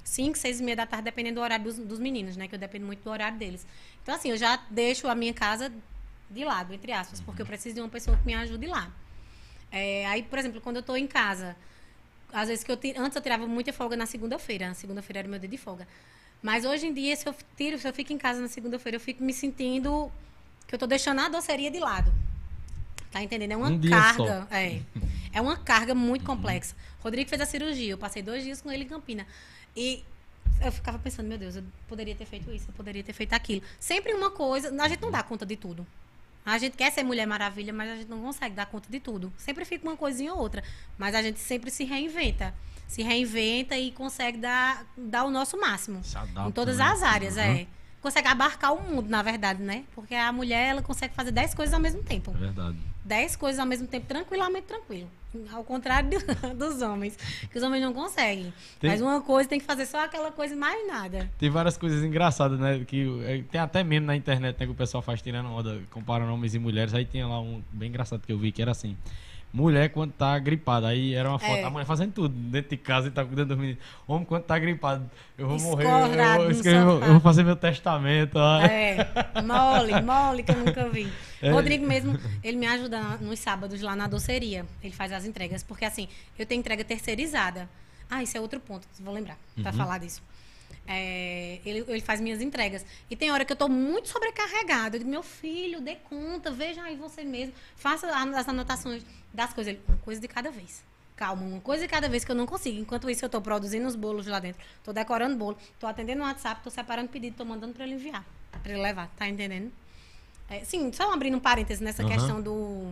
5, 0.04 0.36
6 0.36 0.62
e 0.62 0.64
meia 0.64 0.78
da 0.78 0.88
tarde, 0.88 1.06
dependendo 1.06 1.36
do 1.36 1.42
horário 1.44 1.64
dos, 1.64 1.78
dos 1.78 2.00
meninos, 2.00 2.36
né? 2.36 2.48
Que 2.48 2.56
eu 2.56 2.60
dependo 2.60 2.88
muito 2.88 3.04
do 3.04 3.12
horário 3.12 3.38
deles. 3.38 3.68
Então, 4.02 4.16
assim, 4.16 4.32
eu 4.32 4.38
já 4.38 4.60
deixo 4.72 5.08
a 5.08 5.14
minha 5.14 5.36
casa 5.36 5.72
de 6.28 6.44
lado, 6.44 6.74
entre 6.74 6.92
aspas, 6.92 7.22
porque 7.22 7.44
eu 7.44 7.46
preciso 7.46 7.76
de 7.76 7.82
uma 7.82 7.90
pessoa 7.90 8.18
que 8.18 8.26
me 8.26 8.34
ajude 8.34 8.66
lá. 8.66 8.92
É, 9.72 10.08
aí, 10.08 10.24
por 10.24 10.40
exemplo, 10.40 10.60
quando 10.60 10.78
eu 10.78 10.82
estou 10.82 10.98
em 10.98 11.06
casa, 11.06 11.56
às 12.34 12.48
vezes 12.48 12.64
que 12.64 12.72
eu 12.72 12.80
antes 12.98 13.16
eu 13.16 13.22
tirava 13.22 13.48
muita 13.48 13.74
folga 13.74 13.96
na 13.96 14.06
segunda-feira. 14.06 14.74
Segunda-feira 14.74 15.20
era 15.20 15.28
meu 15.28 15.40
dia 15.40 15.50
de 15.50 15.58
folga. 15.58 15.88
Mas 16.42 16.64
hoje 16.66 16.88
em 16.88 16.94
dia, 16.94 17.16
se 17.16 17.28
eu 17.28 17.36
tiro, 17.58 17.78
se 17.78 17.88
eu 17.88 17.94
fico 17.94 18.14
em 18.14 18.18
casa 18.18 18.40
na 18.40 18.48
segunda-feira, 18.48 18.96
eu 18.96 19.00
fico 19.02 19.24
me 19.24 19.34
sentindo 19.34 20.12
que 20.68 20.74
eu 20.74 20.78
estou 20.78 20.88
deixando 20.88 21.20
a 21.20 21.28
doceria 21.28 21.70
de 21.70 21.80
lado. 21.80 22.14
Tá 23.12 23.22
entendendo? 23.22 23.52
É 23.52 23.58
uma 23.58 23.70
um 23.70 23.82
carga. 23.82 24.48
É, 24.52 24.82
é 25.34 25.42
uma 25.42 25.58
carga 25.58 25.94
muito 25.94 26.22
uhum. 26.22 26.38
complexa. 26.38 26.76
Rodrigo 27.02 27.30
fez 27.30 27.42
a 27.42 27.46
cirurgia, 27.46 27.92
eu 27.92 27.98
passei 27.98 28.22
dois 28.22 28.44
dias 28.44 28.62
com 28.62 28.72
ele 28.72 28.84
em 28.84 28.88
Campina. 28.88 29.26
E 29.76 30.04
eu 30.62 30.72
ficava 30.72 31.00
pensando, 31.00 31.28
meu 31.28 31.38
Deus, 31.38 31.56
eu 31.56 31.64
poderia 31.88 32.16
ter 32.16 32.26
feito 32.26 32.52
isso, 32.52 32.70
eu 32.70 32.74
poderia 32.74 33.04
ter 33.04 33.14
feito 33.14 33.34
aquilo. 33.34 33.64
Sempre 33.80 34.14
uma 34.14 34.32
coisa, 34.32 34.70
a 34.82 34.88
gente 34.88 35.02
não 35.02 35.12
dá 35.12 35.24
conta 35.24 35.46
de 35.46 35.56
tudo. 35.56 35.86
A 36.52 36.58
gente 36.58 36.76
quer 36.76 36.92
ser 36.92 37.04
Mulher 37.04 37.26
Maravilha, 37.26 37.72
mas 37.72 37.90
a 37.90 37.96
gente 37.96 38.10
não 38.10 38.22
consegue 38.22 38.56
dar 38.56 38.66
conta 38.66 38.90
de 38.90 39.00
tudo. 39.00 39.32
Sempre 39.38 39.66
fica 39.66 39.88
uma 39.88 39.96
coisinha 39.96 40.34
ou 40.34 40.40
outra. 40.40 40.64
Mas 40.98 41.14
a 41.16 41.22
gente 41.22 41.40
sempre 41.40 41.70
se 41.70 41.84
reinventa. 41.84 42.54
Se 42.88 43.04
reinventa 43.04 43.78
e 43.78 43.92
consegue 43.92 44.38
dar, 44.38 44.86
dar 44.98 45.24
o 45.26 45.30
nosso 45.30 45.60
máximo. 45.60 46.02
Adapta, 46.16 46.50
em 46.50 46.52
todas 46.52 46.78
né? 46.78 46.86
as 46.86 47.04
áreas, 47.04 47.36
uhum. 47.36 47.42
é. 47.42 47.68
Consegue 48.02 48.28
abarcar 48.30 48.74
o 48.74 48.82
mundo, 48.82 49.10
na 49.10 49.22
verdade, 49.22 49.62
né? 49.62 49.84
Porque 49.94 50.16
a 50.16 50.32
mulher, 50.32 50.70
ela 50.70 50.82
consegue 50.82 51.14
fazer 51.14 51.32
10 51.32 51.54
coisas 51.54 51.74
ao 51.74 51.82
mesmo 51.82 52.02
tempo. 52.02 52.32
É 52.32 52.40
verdade. 52.40 52.78
10 53.04 53.36
coisas 53.36 53.60
ao 53.60 53.66
mesmo 53.66 53.88
tempo, 53.88 54.08
tranquilamente 54.08 54.68
tranquilo. 54.68 55.12
Ao 55.52 55.64
contrário 55.64 56.10
dos 56.58 56.82
homens, 56.82 57.18
que 57.52 57.58
os 57.58 57.64
homens 57.64 57.84
não 57.84 57.94
conseguem. 57.94 58.52
Tem... 58.80 58.90
Mas 58.90 59.02
uma 59.02 59.22
coisa 59.22 59.48
tem 59.48 59.60
que 59.60 59.66
fazer 59.66 59.86
só 59.86 60.04
aquela 60.04 60.32
coisa 60.32 60.56
e 60.56 60.58
mais 60.58 60.88
nada. 60.88 61.30
Tem 61.38 61.50
várias 61.50 61.78
coisas 61.78 62.04
engraçadas, 62.04 62.60
né? 62.60 62.84
Que 62.86 63.08
é, 63.26 63.44
tem 63.44 63.62
até 63.62 63.84
mesmo 63.84 64.08
na 64.08 64.16
internet, 64.16 64.60
né? 64.60 64.66
Que 64.66 64.72
o 64.72 64.76
pessoal 64.76 65.04
faz 65.04 65.22
tirando 65.22 65.50
onda, 65.50 65.82
comparando 65.92 66.34
homens 66.34 66.56
e 66.56 66.60
mulheres. 66.60 66.94
Aí 66.94 67.06
tem 67.06 67.24
lá 67.24 67.40
um 67.40 67.62
bem 67.72 67.90
engraçado 67.90 68.22
que 68.26 68.32
eu 68.32 68.40
vi, 68.40 68.52
que 68.52 68.62
era 68.62 68.72
assim 68.72 68.98
mulher 69.52 69.90
quando 69.90 70.12
tá 70.12 70.38
gripada. 70.38 70.88
Aí 70.88 71.14
era 71.14 71.30
uma 71.30 71.40
foto, 71.40 71.58
é. 71.58 71.64
a 71.64 71.70
mulher 71.70 71.86
fazendo 71.86 72.14
tudo 72.14 72.30
dentro 72.30 72.70
de 72.70 72.78
casa 72.78 73.08
e 73.08 73.12
tá 73.12 73.26
cuidando 73.26 73.50
dos 73.50 73.58
meninos. 73.58 73.82
Homem 74.08 74.26
quando 74.26 74.44
tá 74.44 74.58
gripado, 74.58 75.10
eu 75.38 75.48
vou 75.48 75.60
morrer, 75.60 75.86
eu, 75.86 76.72
eu, 76.72 77.02
eu, 77.02 77.12
vou 77.14 77.20
fazer 77.20 77.44
meu 77.44 77.56
testamento. 77.56 78.38
É, 78.40 78.98
mole, 79.44 80.02
mole 80.02 80.44
que 80.44 80.52
eu 80.52 80.58
nunca 80.58 80.90
vi. 80.90 81.12
É. 81.42 81.52
Rodrigo 81.52 81.88
mesmo, 81.88 82.20
ele 82.44 82.58
me 82.58 82.68
ajuda 82.68 83.00
nos 83.22 83.40
sábados 83.40 83.80
lá 83.80 83.96
na 83.96 84.08
doceria. 84.08 84.66
Ele 84.84 84.92
faz 84.92 85.14
as 85.14 85.24
entregas, 85.24 85.64
porque 85.64 85.86
assim, 85.86 86.10
eu 86.38 86.46
tenho 86.46 86.60
entrega 86.60 86.84
terceirizada. 86.84 87.70
Ah, 88.10 88.22
isso 88.22 88.36
é 88.36 88.42
outro 88.42 88.60
ponto, 88.60 88.86
vou 89.00 89.14
lembrar, 89.14 89.38
uhum. 89.56 89.64
para 89.64 89.72
falar 89.72 90.00
disso. 90.00 90.22
É, 90.92 91.60
ele, 91.64 91.86
ele, 91.88 92.02
faz 92.02 92.20
minhas 92.20 92.42
entregas. 92.42 92.84
E 93.12 93.16
tem 93.16 93.30
hora 93.32 93.46
que 93.46 93.52
eu 93.52 93.56
estou 93.56 93.70
muito 93.70 94.10
sobrecarregada. 94.10 94.96
Eu 94.96 95.02
digo, 95.02 95.12
meu 95.12 95.22
filho, 95.22 95.80
dê 95.80 95.96
conta, 95.96 96.50
veja 96.50 96.82
aí 96.82 96.96
você 96.96 97.24
mesmo. 97.24 97.54
Faça 97.76 98.08
as 98.08 98.50
anotações 98.50 99.06
das 99.32 99.54
coisas. 99.54 99.74
Ele, 99.74 99.84
uma 99.88 99.98
coisa 99.98 100.20
de 100.20 100.28
cada 100.28 100.50
vez. 100.50 100.84
Calma, 101.16 101.44
uma 101.44 101.62
coisa 101.62 101.84
de 101.84 101.90
cada 101.90 102.10
vez 102.10 102.26
que 102.26 102.32
eu 102.32 102.36
não 102.36 102.48
consigo. 102.48 102.80
Enquanto 102.80 103.08
isso, 103.08 103.24
eu 103.24 103.28
estou 103.28 103.40
produzindo 103.40 103.88
os 103.88 103.96
bolos 103.96 104.26
lá 104.26 104.40
dentro. 104.40 104.60
Estou 104.80 104.92
decorando 104.92 105.36
bolo. 105.36 105.58
Estou 105.62 105.88
atendendo 105.88 106.24
o 106.24 106.26
WhatsApp, 106.26 106.60
estou 106.60 106.72
separando 106.72 107.10
pedido, 107.10 107.34
estou 107.34 107.46
mandando 107.46 107.74
para 107.74 107.86
ele 107.86 107.94
enviar. 107.94 108.26
Para 108.52 108.72
ele 108.72 108.82
levar. 108.82 109.10
Tá 109.16 109.30
entendendo? 109.30 109.72
É, 110.50 110.64
sim, 110.64 110.92
só 110.92 111.14
abrindo 111.14 111.38
um 111.38 111.40
parênteses 111.40 111.82
nessa 111.82 112.02
uhum. 112.02 112.10
questão 112.10 112.42
do 112.42 112.92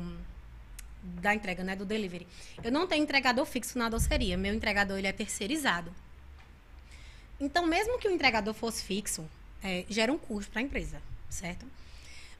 da 1.02 1.34
entrega, 1.34 1.64
né, 1.64 1.76
do 1.76 1.86
delivery. 1.86 2.28
Eu 2.64 2.72
não 2.72 2.86
tenho 2.86 3.02
entregador 3.02 3.46
fixo 3.46 3.80
na 3.80 3.90
doceria. 3.90 4.38
Meu 4.38 4.54
entregador 4.54 5.00
ele 5.00 5.08
é 5.08 5.12
terceirizado. 5.12 5.92
Então, 7.40 7.66
mesmo 7.66 8.00
que 8.00 8.08
o 8.08 8.12
entregador 8.12 8.54
fosse 8.54 8.84
fixo, 8.84 9.26
é, 9.64 9.86
gera 9.90 10.12
um 10.12 10.18
custo 10.18 10.52
para 10.52 10.62
a 10.62 10.64
empresa, 10.64 11.02
certo? 11.30 11.66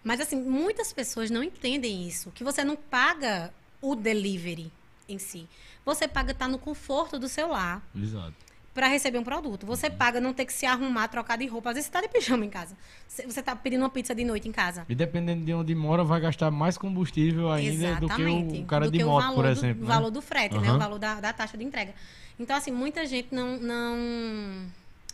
Mas, 0.04 0.20
assim, 0.20 0.42
muitas 0.42 0.94
pessoas 0.94 1.30
não 1.30 1.44
entendem 1.44 2.08
isso, 2.08 2.32
que 2.32 2.44
você 2.44 2.64
não 2.64 2.76
paga 2.76 3.54
o 3.82 3.96
delivery 3.96 4.72
em 5.08 5.18
si. 5.18 5.48
Você 5.86 6.08
paga 6.08 6.32
estar 6.32 6.46
tá 6.46 6.52
no 6.52 6.58
conforto 6.58 7.18
do 7.18 7.28
seu 7.28 7.50
lar. 7.50 7.82
Exato. 7.96 8.34
Para 8.74 8.88
receber 8.88 9.18
um 9.18 9.24
produto. 9.24 9.66
Você 9.66 9.88
uhum. 9.88 9.96
paga 9.96 10.22
não 10.22 10.34
ter 10.34 10.46
que 10.46 10.54
se 10.54 10.66
arrumar, 10.66 11.08
trocar 11.08 11.38
de 11.38 11.48
roupa. 11.48 11.70
Às 11.70 11.76
vezes 11.76 11.90
você 11.90 11.98
está 11.98 12.02
de 12.02 12.14
pijama 12.14 12.46
em 12.46 12.50
casa. 12.50 12.78
Você 13.08 13.24
está 13.24 13.56
pedindo 13.56 13.82
uma 13.82 13.90
pizza 13.90 14.14
de 14.14 14.24
noite 14.24 14.48
em 14.48 14.52
casa. 14.52 14.86
E 14.88 14.94
dependendo 14.94 15.44
de 15.44 15.54
onde 15.54 15.74
mora, 15.74 16.04
vai 16.04 16.20
gastar 16.22 16.52
mais 16.52 16.78
combustível 16.78 17.52
ainda 17.52 17.88
Exatamente. 17.88 18.48
do 18.48 18.54
que 18.54 18.60
o 18.62 18.66
cara 18.66 18.86
do 18.86 18.92
de 18.92 19.04
moto, 19.04 19.34
por 19.34 19.46
exemplo. 19.46 19.84
O 19.84 19.88
né? 19.88 19.94
valor 19.96 20.12
do 20.12 20.22
frete, 20.22 20.56
uhum. 20.56 20.62
né? 20.62 20.74
O 20.74 20.78
valor 20.78 21.00
da, 21.00 21.20
da 21.20 21.34
taxa 21.34 21.58
de 21.58 21.64
entrega. 21.64 21.96
Então, 22.40 22.56
assim, 22.56 22.72
muita 22.72 23.06
gente 23.08 23.34
não, 23.34 23.58
não 23.58 24.68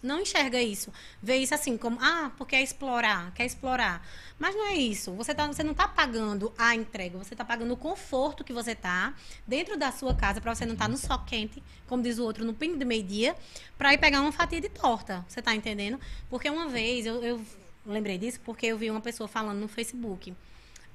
não 0.03 0.19
enxerga 0.19 0.61
isso. 0.61 0.91
Vê 1.21 1.37
isso 1.37 1.55
assim 1.55 1.77
como, 1.77 1.97
ah, 2.01 2.31
porque 2.37 2.55
é 2.55 2.61
explorar, 2.61 3.33
quer 3.33 3.45
explorar. 3.45 4.05
Mas 4.37 4.53
não 4.53 4.67
é 4.67 4.75
isso. 4.75 5.13
Você, 5.13 5.33
tá, 5.33 5.47
você 5.47 5.63
não 5.63 5.71
está 5.71 5.87
pagando 5.87 6.53
a 6.57 6.75
entrega, 6.75 7.17
você 7.17 7.33
está 7.33 7.45
pagando 7.45 7.73
o 7.73 7.77
conforto 7.77 8.43
que 8.43 8.51
você 8.51 8.71
está 8.71 9.13
dentro 9.47 9.77
da 9.77 9.91
sua 9.91 10.13
casa 10.13 10.41
para 10.41 10.53
você 10.53 10.65
não 10.65 10.73
estar 10.73 10.85
tá 10.85 10.91
no 10.91 10.97
sol 10.97 11.19
quente, 11.25 11.63
como 11.87 12.03
diz 12.03 12.19
o 12.19 12.23
outro, 12.23 12.43
no 12.43 12.53
pingo 12.53 12.77
de 12.77 12.85
meio-dia, 12.85 13.35
para 13.77 13.93
ir 13.93 13.97
pegar 13.97 14.21
uma 14.21 14.33
fatia 14.33 14.59
de 14.59 14.69
torta. 14.69 15.25
Você 15.27 15.39
está 15.39 15.55
entendendo? 15.55 15.99
Porque 16.29 16.49
uma 16.49 16.67
vez 16.67 17.05
eu, 17.05 17.23
eu 17.23 17.41
lembrei 17.85 18.17
disso 18.17 18.39
porque 18.43 18.67
eu 18.67 18.77
vi 18.77 18.91
uma 18.91 19.01
pessoa 19.01 19.27
falando 19.27 19.59
no 19.59 19.67
Facebook. 19.67 20.35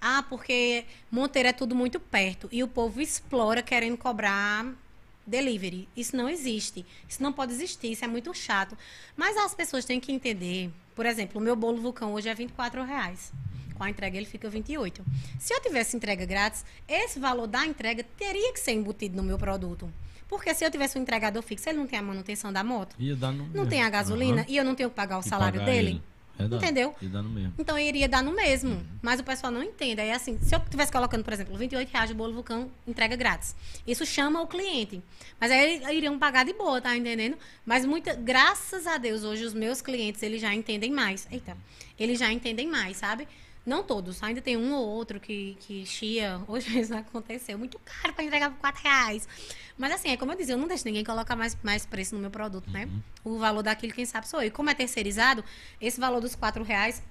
Ah, 0.00 0.22
porque 0.28 0.84
Monteiro 1.11 1.48
é 1.48 1.52
tudo 1.52 1.74
muito 1.74 1.98
perto 1.98 2.48
e 2.52 2.62
o 2.62 2.68
povo 2.68 3.00
explora 3.00 3.62
querendo 3.62 3.96
cobrar 3.96 4.66
delivery. 5.28 5.88
Isso 5.96 6.16
não 6.16 6.28
existe. 6.28 6.84
Isso 7.08 7.22
não 7.22 7.32
pode 7.32 7.52
existir. 7.52 7.92
Isso 7.92 8.04
é 8.04 8.08
muito 8.08 8.32
chato. 8.34 8.76
Mas 9.16 9.36
as 9.36 9.54
pessoas 9.54 9.84
têm 9.84 10.00
que 10.00 10.10
entender. 10.10 10.70
Por 10.94 11.06
exemplo, 11.06 11.40
o 11.40 11.44
meu 11.44 11.54
bolo 11.54 11.80
vulcão 11.80 12.14
hoje 12.14 12.28
é 12.28 12.34
24 12.34 12.82
reais. 12.82 13.32
Com 13.74 13.84
a 13.84 13.90
entrega 13.90 14.16
ele 14.16 14.26
fica 14.26 14.50
28. 14.50 15.04
Se 15.38 15.54
eu 15.54 15.60
tivesse 15.60 15.96
entrega 15.96 16.26
grátis, 16.26 16.64
esse 16.88 17.20
valor 17.20 17.46
da 17.46 17.64
entrega 17.64 18.02
teria 18.16 18.52
que 18.52 18.58
ser 18.58 18.72
embutido 18.72 19.16
no 19.16 19.22
meu 19.22 19.38
produto. 19.38 19.88
Porque 20.28 20.52
se 20.54 20.64
eu 20.64 20.70
tivesse 20.70 20.98
um 20.98 21.02
entregador 21.02 21.42
fixo, 21.42 21.68
ele 21.68 21.78
não 21.78 21.86
tem 21.86 21.98
a 21.98 22.02
manutenção 22.02 22.52
da 22.52 22.64
moto. 22.64 22.96
Não 23.54 23.66
tem 23.66 23.82
a 23.82 23.88
gasolina 23.88 24.42
uhum. 24.42 24.48
e 24.48 24.56
eu 24.56 24.64
não 24.64 24.74
tenho 24.74 24.90
que 24.90 24.96
pagar 24.96 25.18
o 25.18 25.20
e 25.20 25.24
salário 25.28 25.60
pagar 25.60 25.72
dele. 25.72 25.88
Ele. 25.90 26.02
Entendeu? 26.39 26.95
E 27.01 27.07
no 27.07 27.28
mesmo. 27.28 27.55
Então 27.59 27.78
iria 27.78 28.09
dar 28.09 28.22
no 28.22 28.32
mesmo. 28.32 28.70
Uhum. 28.70 28.84
Mas 29.03 29.20
o 29.20 29.24
pessoal 29.24 29.53
não 29.53 29.62
entende. 29.62 30.01
Aí 30.01 30.11
assim, 30.11 30.39
se 30.41 30.55
eu 30.55 30.59
estivesse 30.61 30.93
colocando, 30.93 31.24
por 31.24 31.32
exemplo, 31.32 31.57
28 31.57 31.91
reais 31.91 32.09
de 32.09 32.14
bolo 32.14 32.32
vulcão, 32.32 32.70
entrega 32.86 33.16
grátis. 33.16 33.55
Isso 33.86 34.07
chama 34.07 34.41
o 34.41 34.47
cliente. 34.47 35.03
Mas 35.41 35.51
aí 35.51 35.82
iriam 35.97 36.18
pagar 36.18 36.45
de 36.45 36.53
boa, 36.53 36.80
tá 36.80 36.97
entendendo? 36.97 37.36
Mas 37.64 37.84
muita, 37.84 38.14
graças 38.14 38.86
a 38.86 38.99
Deus, 38.99 39.24
hoje 39.24 39.45
os 39.45 39.55
meus 39.55 39.80
clientes, 39.80 40.22
eles 40.22 40.41
já 40.41 40.55
entendem 40.55 40.91
mais. 40.91 41.26
Eita, 41.30 41.57
eles 41.99 42.18
já 42.18 42.32
entendem 42.32 42.66
mais, 42.66 42.97
sabe? 42.97 43.26
Não 43.68 43.82
todos, 43.82 44.22
ainda 44.22 44.40
tem 44.40 44.56
um 44.56 44.72
ou 44.72 44.88
outro 44.88 45.20
que, 45.20 45.56
que 45.60 45.84
chia. 45.84 46.40
Hoje 46.48 46.70
mesmo 46.70 46.96
aconteceu. 46.96 47.58
Muito 47.58 47.78
caro 47.84 48.14
para 48.14 48.24
entregar 48.24 48.50
por 48.50 48.58
4 48.58 48.82
reais. 48.82 49.28
Mas 49.76 49.92
assim, 49.92 50.08
é 50.08 50.16
como 50.16 50.32
eu 50.32 50.36
disse, 50.36 50.50
eu 50.50 50.56
não 50.56 50.66
deixo 50.66 50.86
ninguém 50.86 51.04
colocar 51.04 51.36
mais, 51.36 51.54
mais 51.62 51.84
preço 51.84 52.14
no 52.14 52.20
meu 52.20 52.30
produto, 52.30 52.70
né? 52.70 52.86
Uhum. 52.86 53.34
O 53.34 53.38
valor 53.38 53.62
daquilo, 53.62 53.92
quem 53.92 54.06
sabe, 54.06 54.26
sou 54.26 54.40
eu. 54.40 54.48
E 54.48 54.50
como 54.50 54.70
é 54.70 54.74
terceirizado, 54.74 55.44
esse 55.80 56.00
valor 56.00 56.20
dos 56.20 56.34
4 56.34 56.64
reais 56.64 57.02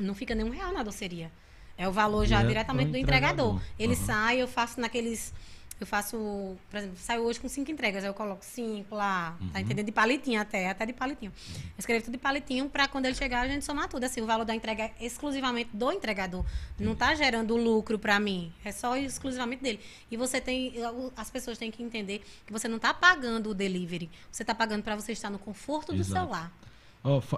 não 0.00 0.14
fica 0.14 0.34
nem 0.34 0.46
um 0.46 0.50
real 0.50 0.72
na 0.72 0.82
doceria. 0.82 1.30
É 1.76 1.86
o 1.86 1.92
valor 1.92 2.24
já 2.24 2.40
é 2.40 2.46
diretamente 2.46 2.90
do 2.90 2.96
entregador. 2.96 3.56
entregador. 3.56 3.74
Ele 3.78 3.94
uhum. 3.94 4.06
sai, 4.06 4.40
eu 4.40 4.48
faço 4.48 4.80
naqueles 4.80 5.34
Eu 5.80 5.86
faço, 5.86 6.56
por 6.70 6.76
exemplo, 6.78 6.96
saio 6.98 7.22
hoje 7.22 7.40
com 7.40 7.48
cinco 7.48 7.70
entregas, 7.70 8.04
aí 8.04 8.08
eu 8.10 8.14
coloco 8.14 8.44
cinco 8.44 8.94
lá, 8.94 9.36
Uhum. 9.40 9.48
tá 9.48 9.60
entendendo? 9.60 9.84
De 9.86 9.92
palitinho 9.92 10.40
até, 10.40 10.70
até 10.70 10.86
de 10.86 10.92
palitinho. 10.92 11.32
Eu 11.54 11.60
escrevo 11.78 12.04
tudo 12.04 12.12
de 12.12 12.18
palitinho 12.18 12.68
pra 12.70 12.86
quando 12.86 13.06
ele 13.06 13.14
chegar 13.14 13.40
a 13.40 13.48
gente 13.48 13.64
somar 13.64 13.88
tudo. 13.88 14.04
Assim, 14.04 14.20
o 14.20 14.26
valor 14.26 14.44
da 14.44 14.54
entrega 14.54 14.84
é 14.84 14.92
exclusivamente 15.00 15.70
do 15.74 15.90
entregador. 15.92 16.44
Não 16.78 16.94
tá 16.94 17.14
gerando 17.14 17.56
lucro 17.56 17.98
pra 17.98 18.20
mim, 18.20 18.52
é 18.64 18.70
só 18.70 18.96
exclusivamente 18.96 19.62
dele. 19.62 19.80
E 20.10 20.16
você 20.16 20.40
tem, 20.40 20.74
as 21.16 21.28
pessoas 21.30 21.58
têm 21.58 21.70
que 21.70 21.82
entender 21.82 22.24
que 22.46 22.52
você 22.52 22.68
não 22.68 22.78
tá 22.78 22.94
pagando 22.94 23.50
o 23.50 23.54
delivery, 23.54 24.08
você 24.30 24.44
tá 24.44 24.54
pagando 24.54 24.82
pra 24.84 24.94
você 24.94 25.12
estar 25.12 25.28
no 25.28 25.38
conforto 25.40 25.92
do 25.92 26.00
Exato. 26.00 26.20
celular. 26.20 26.52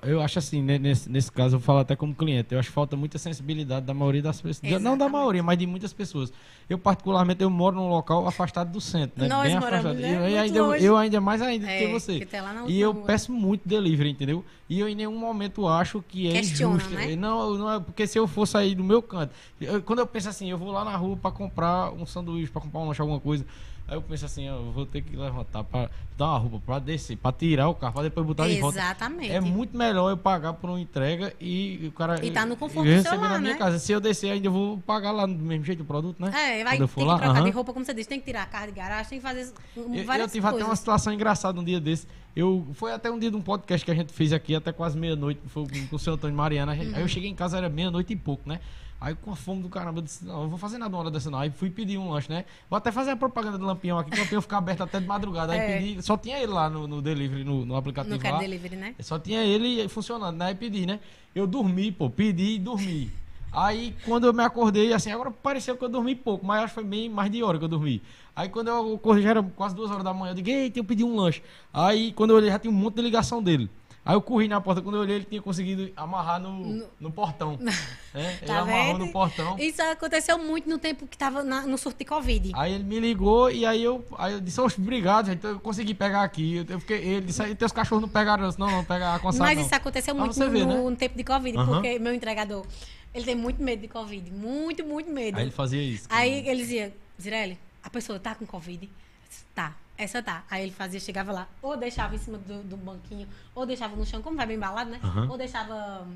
Eu 0.02 0.20
acho 0.20 0.38
assim, 0.38 0.62
nesse, 0.62 1.10
nesse 1.10 1.32
caso, 1.32 1.56
eu 1.56 1.60
falo 1.60 1.80
até 1.80 1.96
como 1.96 2.14
cliente, 2.14 2.54
eu 2.54 2.58
acho 2.60 2.68
que 2.68 2.74
falta 2.74 2.96
muita 2.96 3.18
sensibilidade 3.18 3.84
da 3.84 3.92
maioria 3.92 4.22
das 4.22 4.40
pessoas. 4.40 4.62
Não 4.62 4.70
da 4.70 4.76
Exatamente. 5.06 5.12
maioria, 5.12 5.42
mas 5.42 5.58
de 5.58 5.66
muitas 5.66 5.92
pessoas. 5.92 6.32
Eu, 6.70 6.78
particularmente, 6.78 7.42
eu 7.42 7.50
moro 7.50 7.74
num 7.74 7.88
local 7.88 8.28
afastado 8.28 8.70
do 8.70 8.80
centro, 8.80 9.20
né? 9.20 9.28
Nós 9.28 9.42
Bem 9.48 9.54
moramos, 9.58 9.86
afastado. 9.86 9.98
né? 10.00 10.32
Eu, 10.36 10.40
ainda, 10.40 10.58
eu 10.78 10.96
ainda 10.96 11.20
mais 11.20 11.42
ainda 11.42 11.68
É, 11.68 11.78
que 11.78 11.86
você. 11.92 12.18
que 12.20 12.26
tá 12.26 12.64
E 12.68 12.80
eu 12.80 12.92
rua. 12.92 13.06
peço 13.06 13.32
muito 13.32 13.68
delivery, 13.68 14.10
entendeu? 14.10 14.44
E 14.68 14.78
eu 14.78 14.88
em 14.88 14.94
nenhum 14.94 15.18
momento 15.18 15.66
acho 15.66 16.00
que 16.06 16.28
é 16.28 16.32
Questiona, 16.34 16.76
injusto. 16.76 16.94
né? 16.94 17.16
Não, 17.16 17.54
não 17.58 17.72
é 17.72 17.80
porque 17.80 18.06
se 18.06 18.16
eu 18.16 18.28
for 18.28 18.46
sair 18.46 18.76
do 18.76 18.84
meu 18.84 19.02
canto, 19.02 19.32
eu- 19.60 19.82
quando 19.82 19.98
eu 19.98 20.06
penso 20.06 20.28
assim, 20.28 20.48
eu 20.48 20.58
vou 20.58 20.70
lá 20.70 20.84
na 20.84 20.96
rua 20.96 21.16
pra 21.16 21.32
comprar 21.32 21.90
um 21.92 22.06
sanduíche, 22.06 22.52
pra 22.52 22.62
comprar 22.62 22.78
um 22.80 22.86
lanche, 22.86 23.00
alguma 23.00 23.18
coisa. 23.18 23.44
Aí 23.88 23.94
eu 23.96 24.02
penso 24.02 24.24
assim, 24.26 24.46
eu 24.48 24.72
vou 24.72 24.84
ter 24.84 25.00
que 25.00 25.16
levantar 25.16 25.62
pra 25.62 25.88
dar 26.18 26.26
uma 26.30 26.38
roupa, 26.38 26.58
pra 26.66 26.78
descer, 26.80 27.16
pra 27.16 27.30
tirar 27.30 27.68
o 27.68 27.74
carro, 27.74 27.92
pra 27.94 28.02
depois 28.02 28.26
botar 28.26 28.48
de 28.48 28.60
volta. 28.60 28.78
Exatamente. 28.78 29.30
É 29.30 29.40
muito 29.40 29.76
melhor 29.78 30.10
eu 30.10 30.16
pagar 30.16 30.54
por 30.54 30.68
uma 30.70 30.80
entrega 30.80 31.32
e 31.40 31.86
o 31.86 31.92
cara. 31.92 32.24
E 32.24 32.30
tá 32.32 32.44
no 32.44 32.56
conforto 32.56 32.88
do 32.88 33.02
celular, 33.02 33.28
na 33.30 33.38
minha 33.38 33.52
né? 33.52 33.58
casa. 33.58 33.78
Se 33.78 33.92
eu 33.92 34.00
descer, 34.00 34.32
ainda 34.32 34.48
eu 34.48 34.52
vou 34.52 34.78
pagar 34.78 35.12
lá 35.12 35.24
do 35.24 35.34
mesmo 35.34 35.64
jeito 35.64 35.82
o 35.82 35.86
produto, 35.86 36.20
né? 36.20 36.30
É, 36.34 36.64
vai 36.64 36.76
ter 36.78 36.88
que 36.88 37.04
lá, 37.04 37.16
trocar 37.16 37.36
aham. 37.36 37.44
de 37.44 37.50
roupa, 37.50 37.72
como 37.72 37.84
você 37.84 37.94
disse, 37.94 38.08
tem 38.08 38.18
que 38.18 38.26
tirar 38.26 38.42
a 38.42 38.46
carro 38.46 38.66
de 38.66 38.72
garagem, 38.72 39.08
tem 39.08 39.18
que 39.20 39.24
fazer 39.24 39.52
um, 39.76 39.94
Eu, 39.94 40.00
eu 40.00 40.04
várias 40.04 40.32
tive 40.32 40.44
até 40.46 40.52
coisas. 40.54 40.68
uma 40.68 40.76
situação 40.76 41.12
engraçada 41.12 41.60
um 41.60 41.64
dia 41.64 41.78
desse. 41.80 42.08
Eu, 42.34 42.66
foi 42.74 42.92
até 42.92 43.08
um 43.10 43.18
dia 43.18 43.30
de 43.30 43.36
um 43.36 43.40
podcast 43.40 43.84
que 43.84 43.90
a 43.90 43.94
gente 43.94 44.12
fez 44.12 44.32
aqui, 44.32 44.54
até 44.54 44.72
quase 44.72 44.98
meia-noite, 44.98 45.40
foi 45.46 45.64
com, 45.88 45.94
o 45.96 45.98
seu 45.98 46.14
Antônio 46.14 46.36
Mariana. 46.36 46.74
Gente- 46.74 46.88
Aí 46.88 46.94
Uhum. 46.94 47.00
eu 47.00 47.08
cheguei 47.08 47.30
em 47.30 47.34
casa, 47.34 47.56
era 47.56 47.68
meia-noite 47.68 48.12
e 48.12 48.16
pouco, 48.16 48.48
né? 48.48 48.58
Aí 49.00 49.14
com 49.14 49.30
a 49.30 49.36
fome 49.36 49.62
do 49.62 49.68
caramba, 49.68 49.98
eu 49.98 50.02
disse, 50.02 50.24
não, 50.24 50.42
eu 50.44 50.48
vou 50.48 50.58
fazer 50.58 50.78
nada 50.78 50.94
uma 50.94 51.00
hora 51.02 51.10
dessa 51.10 51.30
não. 51.30 51.38
Aí 51.38 51.50
fui 51.50 51.68
pedir 51.68 51.98
um 51.98 52.10
lanche, 52.10 52.30
né? 52.30 52.46
Vou 52.70 52.76
até 52.78 52.90
fazer 52.90 53.10
a 53.10 53.16
propaganda 53.16 53.58
do 53.58 53.64
Lampião 53.66 53.98
aqui, 53.98 54.10
que 54.10 54.16
o 54.16 54.20
Lampião 54.22 54.40
fica 54.40 54.56
aberto 54.56 54.82
até 54.82 54.98
de 54.98 55.06
madrugada. 55.06 55.52
Aí 55.52 55.58
É. 55.58 55.78
pedi, 55.78 56.02
só 56.02 56.16
tinha 56.16 56.38
ele 56.38 56.52
lá 56.52 56.70
no, 56.70 56.86
no 56.88 57.02
delivery, 57.02 57.44
no, 57.44 57.66
no 57.66 57.76
aplicativo 57.76 58.18
quero 58.18 58.34
lá. 58.36 58.40
delivery, 58.40 58.76
né? 58.76 58.94
Só 59.00 59.18
tinha 59.18 59.42
ele 59.44 59.86
funcionando, 59.88 60.36
né? 60.38 60.46
Aí 60.46 60.54
pedi, 60.54 60.86
né? 60.86 60.98
Eu 61.34 61.46
dormi, 61.46 61.92
pô, 61.92 62.08
pedi 62.08 62.54
e 62.54 62.58
dormi. 62.58 63.10
Aí 63.52 63.94
quando 64.04 64.26
eu 64.26 64.32
me 64.32 64.42
acordei, 64.42 64.92
assim, 64.92 65.10
agora 65.10 65.30
pareceu 65.30 65.76
que 65.76 65.84
eu 65.84 65.88
dormi 65.88 66.14
pouco, 66.14 66.44
mas 66.44 66.58
acho 66.64 66.68
que 66.68 66.80
foi 66.80 66.84
bem 66.84 67.08
mais 67.08 67.30
de 67.30 67.42
hora 67.42 67.58
que 67.58 67.64
eu 67.64 67.68
dormi. 67.68 68.02
Aí 68.34 68.48
quando 68.48 68.68
eu 68.68 68.94
acordei, 68.94 69.22
já 69.22 69.30
era 69.30 69.42
quase 69.42 69.74
duas 69.74 69.90
horas 69.90 70.04
da 70.04 70.12
manhã, 70.12 70.32
eu 70.32 70.34
digo, 70.34 70.48
eita, 70.48 70.78
eu 70.78 70.84
pedi 70.84 71.04
um 71.04 71.16
lanche. 71.16 71.42
Aí 71.72 72.12
quando 72.12 72.30
eu 72.30 72.36
olhei, 72.36 72.50
já 72.50 72.58
tinha 72.58 72.70
um 72.70 72.74
monte 72.74 72.94
de 72.96 73.02
ligação 73.02 73.42
dele. 73.42 73.70
Aí 74.06 74.14
eu 74.14 74.22
corri 74.22 74.46
na 74.46 74.60
porta, 74.60 74.80
quando 74.80 74.94
eu 74.94 75.00
olhei, 75.02 75.16
ele 75.16 75.24
tinha 75.24 75.42
conseguido 75.42 75.90
amarrar 75.96 76.40
no, 76.40 76.52
No- 76.64 76.86
no 77.00 77.10
portão. 77.10 77.58
né? 77.60 77.72
Ele 78.14 78.46
Tá 78.46 78.60
amarrou 78.60 78.84
vendo? 78.92 79.06
no 79.06 79.12
portão. 79.12 79.58
Isso 79.58 79.82
aconteceu 79.82 80.38
muito 80.38 80.68
no 80.68 80.78
tempo 80.78 81.06
que 81.08 81.18
tava 81.18 81.42
na- 81.42 81.62
no 81.66 81.76
surto 81.76 81.98
de 81.98 82.04
Covid. 82.04 82.52
Aí 82.54 82.72
ele 82.74 82.84
me 82.84 83.00
ligou 83.00 83.50
e 83.50 83.66
aí 83.66 83.82
eu, 83.82 84.02
aí 84.16 84.32
eu 84.34 84.40
disse, 84.40 84.60
oxe, 84.60 84.80
obrigado, 84.80 85.26
gente, 85.26 85.44
eu 85.44 85.58
consegui 85.60 85.92
pegar 85.92 86.22
aqui. 86.22 86.56
Eu, 86.58 86.64
eu 86.68 86.80
fiquei, 86.80 86.98
ele 86.98 87.26
disse, 87.26 87.54
teus 87.56 87.72
cachorros 87.72 88.00
não 88.00 88.08
pegaram, 88.08 88.44
eu 88.44 88.48
disse, 88.48 88.60
não, 88.60 88.70
não, 88.70 88.84
pega 88.84 89.14
a 89.14 89.18
consagra, 89.18 89.46
Mas 89.48 89.58
não. 89.58 89.66
isso 89.66 89.74
aconteceu 89.74 90.14
Pra 90.14 90.24
muito 90.24 90.38
no, 90.38 90.50
ver, 90.50 90.64
né? 90.66 90.74
no 90.76 90.96
tempo 90.96 91.16
de 91.18 91.24
Covid, 91.24 91.58
Aham. 91.58 91.66
porque 91.74 91.98
meu 91.98 92.14
entregador, 92.14 92.64
ele 93.12 93.24
tem 93.24 93.34
muito 93.34 93.60
medo 93.62 93.82
de 93.82 93.88
Covid. 93.88 94.30
Muito, 94.30 94.84
muito 94.84 95.10
medo. 95.10 95.36
Aí 95.36 95.42
ele 95.44 95.50
fazia 95.50 95.82
isso. 95.82 96.06
Aí 96.08 96.46
ele 96.48 96.62
dizia, 96.62 96.94
Zirelli, 97.20 97.58
a 97.82 97.90
pessoa 97.90 98.18
tá 98.20 98.34
com 98.36 98.46
Covid? 98.46 98.84
Eu 98.84 98.90
disse, 99.28 99.44
Tá, 99.54 99.74
essa 99.96 100.22
tá. 100.22 100.44
Aí 100.50 100.62
ele 100.62 100.72
fazia, 100.72 101.00
chegava 101.00 101.32
lá, 101.32 101.48
ou 101.62 101.76
deixava 101.76 102.14
em 102.14 102.18
cima 102.18 102.38
do, 102.38 102.62
do 102.62 102.76
banquinho, 102.76 103.28
ou 103.54 103.66
deixava 103.66 103.96
no 103.96 104.04
chão, 104.04 104.22
como 104.22 104.36
vai 104.36 104.46
bem 104.46 104.56
embalado, 104.56 104.90
né? 104.90 105.00
Aham. 105.02 105.28
Ou 105.30 105.38
deixava. 105.38 106.06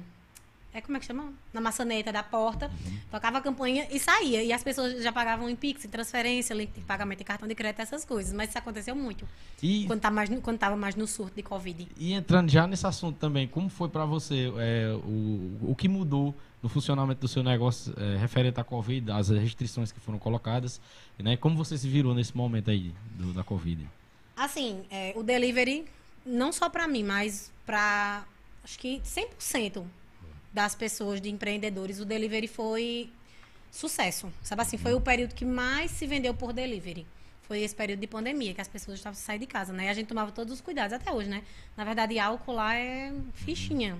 É 0.72 0.80
como 0.80 0.96
é 0.96 1.00
que 1.00 1.06
chama? 1.06 1.32
Na 1.52 1.60
maçaneta 1.60 2.12
da 2.12 2.22
porta, 2.22 2.66
Uhum. 2.86 2.98
tocava 3.10 3.38
a 3.38 3.40
campainha 3.40 3.88
e 3.90 3.98
saía. 3.98 4.40
E 4.44 4.52
as 4.52 4.62
pessoas 4.62 5.02
já 5.02 5.10
pagavam 5.12 5.50
em 5.50 5.56
Pix, 5.56 5.84
em 5.84 5.88
transferência, 5.88 6.54
link 6.54 6.72
de 6.72 6.80
pagamento 6.82 7.20
em 7.22 7.24
cartão 7.24 7.48
de 7.48 7.56
crédito, 7.56 7.80
essas 7.82 8.04
coisas. 8.04 8.32
Mas 8.32 8.50
isso 8.50 8.58
aconteceu 8.58 8.94
muito. 8.94 9.26
E, 9.60 9.84
Quando, 9.86 10.00
tá 10.00 10.12
mais, 10.12 10.30
no- 10.30 10.40
quando 10.40 10.58
tava 10.58 10.76
mais 10.76 10.94
no 10.94 11.08
surto 11.08 11.34
de 11.34 11.42
Covid. 11.42 11.88
e 11.98 12.12
entrando 12.12 12.48
já 12.48 12.68
nesse 12.68 12.86
assunto 12.86 13.18
também, 13.18 13.48
como 13.48 13.68
foi 13.68 13.88
pra 13.88 14.04
você 14.04 14.52
é, 14.58 14.92
o, 15.04 15.70
o 15.72 15.74
que 15.76 15.88
mudou 15.88 16.36
no 16.62 16.68
funcionamento 16.68 17.20
do 17.22 17.26
seu 17.28 17.42
negócio 17.42 17.92
é, 17.98 18.16
referente 18.18 18.60
à 18.60 18.64
Covid, 18.64 19.10
as 19.10 19.28
restrições 19.28 19.90
que 19.90 19.98
foram 19.98 20.20
colocadas, 20.20 20.80
né? 21.18 21.36
Como 21.36 21.56
você 21.56 21.76
se 21.76 21.88
virou 21.88 22.14
nesse 22.14 22.36
momento 22.36 22.70
aí 22.70 22.94
do- 23.16 23.32
da 23.32 23.42
Covid? 23.42 23.88
Assim, 24.36 24.84
é, 24.88 25.12
o 25.16 25.22
delivery, 25.24 25.84
não 26.24 26.52
só 26.52 26.68
para 26.70 26.86
mim, 26.86 27.02
mas 27.02 27.50
para 27.66 28.24
acho 28.62 28.78
que 28.78 29.00
100% 29.04 29.84
das 30.52 30.74
pessoas, 30.74 31.20
de 31.20 31.30
empreendedores, 31.30 32.00
o 32.00 32.04
delivery 32.04 32.48
foi 32.48 33.10
sucesso. 33.70 34.32
Sabe 34.42 34.62
assim, 34.62 34.76
foi 34.76 34.94
o 34.94 35.00
período 35.00 35.34
que 35.34 35.44
mais 35.44 35.90
se 35.90 36.06
vendeu 36.06 36.34
por 36.34 36.52
delivery. 36.52 37.06
Foi 37.42 37.60
esse 37.60 37.74
período 37.74 38.00
de 38.00 38.06
pandemia, 38.06 38.54
que 38.54 38.60
as 38.60 38.68
pessoas 38.68 38.98
estavam 38.98 39.18
saindo 39.18 39.40
de 39.40 39.46
casa, 39.46 39.72
né? 39.72 39.86
E 39.86 39.88
a 39.88 39.94
gente 39.94 40.06
tomava 40.06 40.30
todos 40.30 40.52
os 40.54 40.60
cuidados, 40.60 40.92
até 40.92 41.12
hoje, 41.12 41.28
né? 41.28 41.42
Na 41.76 41.84
verdade, 41.84 42.18
álcool 42.18 42.52
lá 42.52 42.76
é 42.76 43.12
fichinha. 43.34 43.98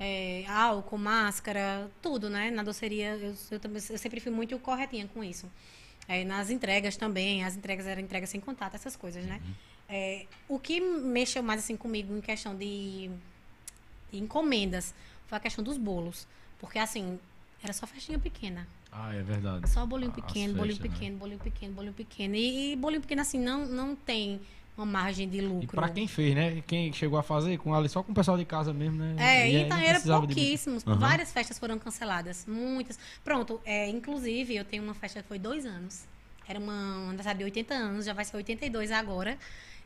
É, 0.00 0.44
álcool, 0.48 0.98
máscara, 0.98 1.90
tudo, 2.00 2.30
né? 2.30 2.50
Na 2.50 2.62
doceria, 2.62 3.16
eu, 3.16 3.34
eu, 3.50 3.60
também, 3.60 3.82
eu 3.88 3.98
sempre 3.98 4.18
fui 4.18 4.32
muito 4.32 4.58
corretinha 4.58 5.08
com 5.12 5.22
isso. 5.22 5.50
É, 6.08 6.24
nas 6.24 6.50
entregas 6.50 6.96
também, 6.96 7.44
as 7.44 7.54
entregas 7.54 7.86
eram 7.86 8.02
entregas 8.02 8.30
sem 8.30 8.40
contato, 8.40 8.74
essas 8.74 8.96
coisas, 8.96 9.24
né? 9.24 9.40
É, 9.88 10.26
o 10.48 10.58
que 10.58 10.80
mexeu 10.80 11.42
mais 11.42 11.60
assim 11.60 11.76
comigo 11.76 12.16
em 12.16 12.20
questão 12.20 12.56
de, 12.56 13.10
de 14.10 14.18
encomendas 14.18 14.94
foi 15.32 15.38
a 15.38 15.40
questão 15.40 15.64
dos 15.64 15.78
bolos. 15.78 16.26
Porque 16.58 16.78
assim, 16.78 17.18
era 17.62 17.72
só 17.72 17.86
festinha 17.86 18.18
pequena. 18.18 18.68
Ah, 18.92 19.14
é 19.14 19.22
verdade. 19.22 19.68
Só 19.70 19.86
bolinho 19.86 20.12
pequeno, 20.12 20.52
bolinho 20.54 20.76
festas, 20.76 20.90
né? 20.90 20.98
pequeno, 20.98 21.16
bolinho 21.16 21.38
pequeno, 21.38 21.72
bolinho 21.72 21.94
pequeno. 21.94 22.34
E, 22.34 22.72
e 22.72 22.76
bolinho 22.76 23.00
pequeno, 23.00 23.22
assim, 23.22 23.38
não, 23.38 23.64
não 23.64 23.96
tem 23.96 24.42
uma 24.76 24.84
margem 24.84 25.26
de 25.26 25.40
lucro. 25.40 25.64
E 25.64 25.66
pra 25.66 25.88
quem 25.88 26.06
fez, 26.06 26.34
né? 26.34 26.62
Quem 26.66 26.92
chegou 26.92 27.18
a 27.18 27.22
fazer 27.22 27.56
com 27.56 27.74
ali 27.74 27.88
só 27.88 28.02
com 28.02 28.12
o 28.12 28.14
pessoal 28.14 28.36
de 28.36 28.44
casa 28.44 28.74
mesmo, 28.74 28.98
né? 28.98 29.16
É, 29.18 29.50
E 29.50 29.56
então 29.62 29.78
era 29.78 29.92
precisava 29.92 30.26
de- 30.26 30.34
pouquíssimos. 30.34 30.86
Aham. 30.86 30.98
Várias 30.98 31.32
festas 31.32 31.58
foram 31.58 31.78
canceladas. 31.78 32.44
Muitas. 32.46 32.98
Pronto, 33.24 33.58
é, 33.64 33.88
inclusive, 33.88 34.54
eu 34.54 34.66
tenho 34.66 34.82
uma 34.82 34.92
festa 34.94 35.22
que 35.22 35.28
foi 35.28 35.38
dois 35.38 35.64
anos. 35.64 36.04
Era 36.46 36.58
uma 36.58 36.74
um 36.98 37.06
aniversário 37.08 37.38
de 37.38 37.44
80 37.44 37.72
anos, 37.72 38.04
já 38.04 38.12
vai 38.12 38.26
ser 38.26 38.36
82 38.36 38.90
agora. 38.90 39.38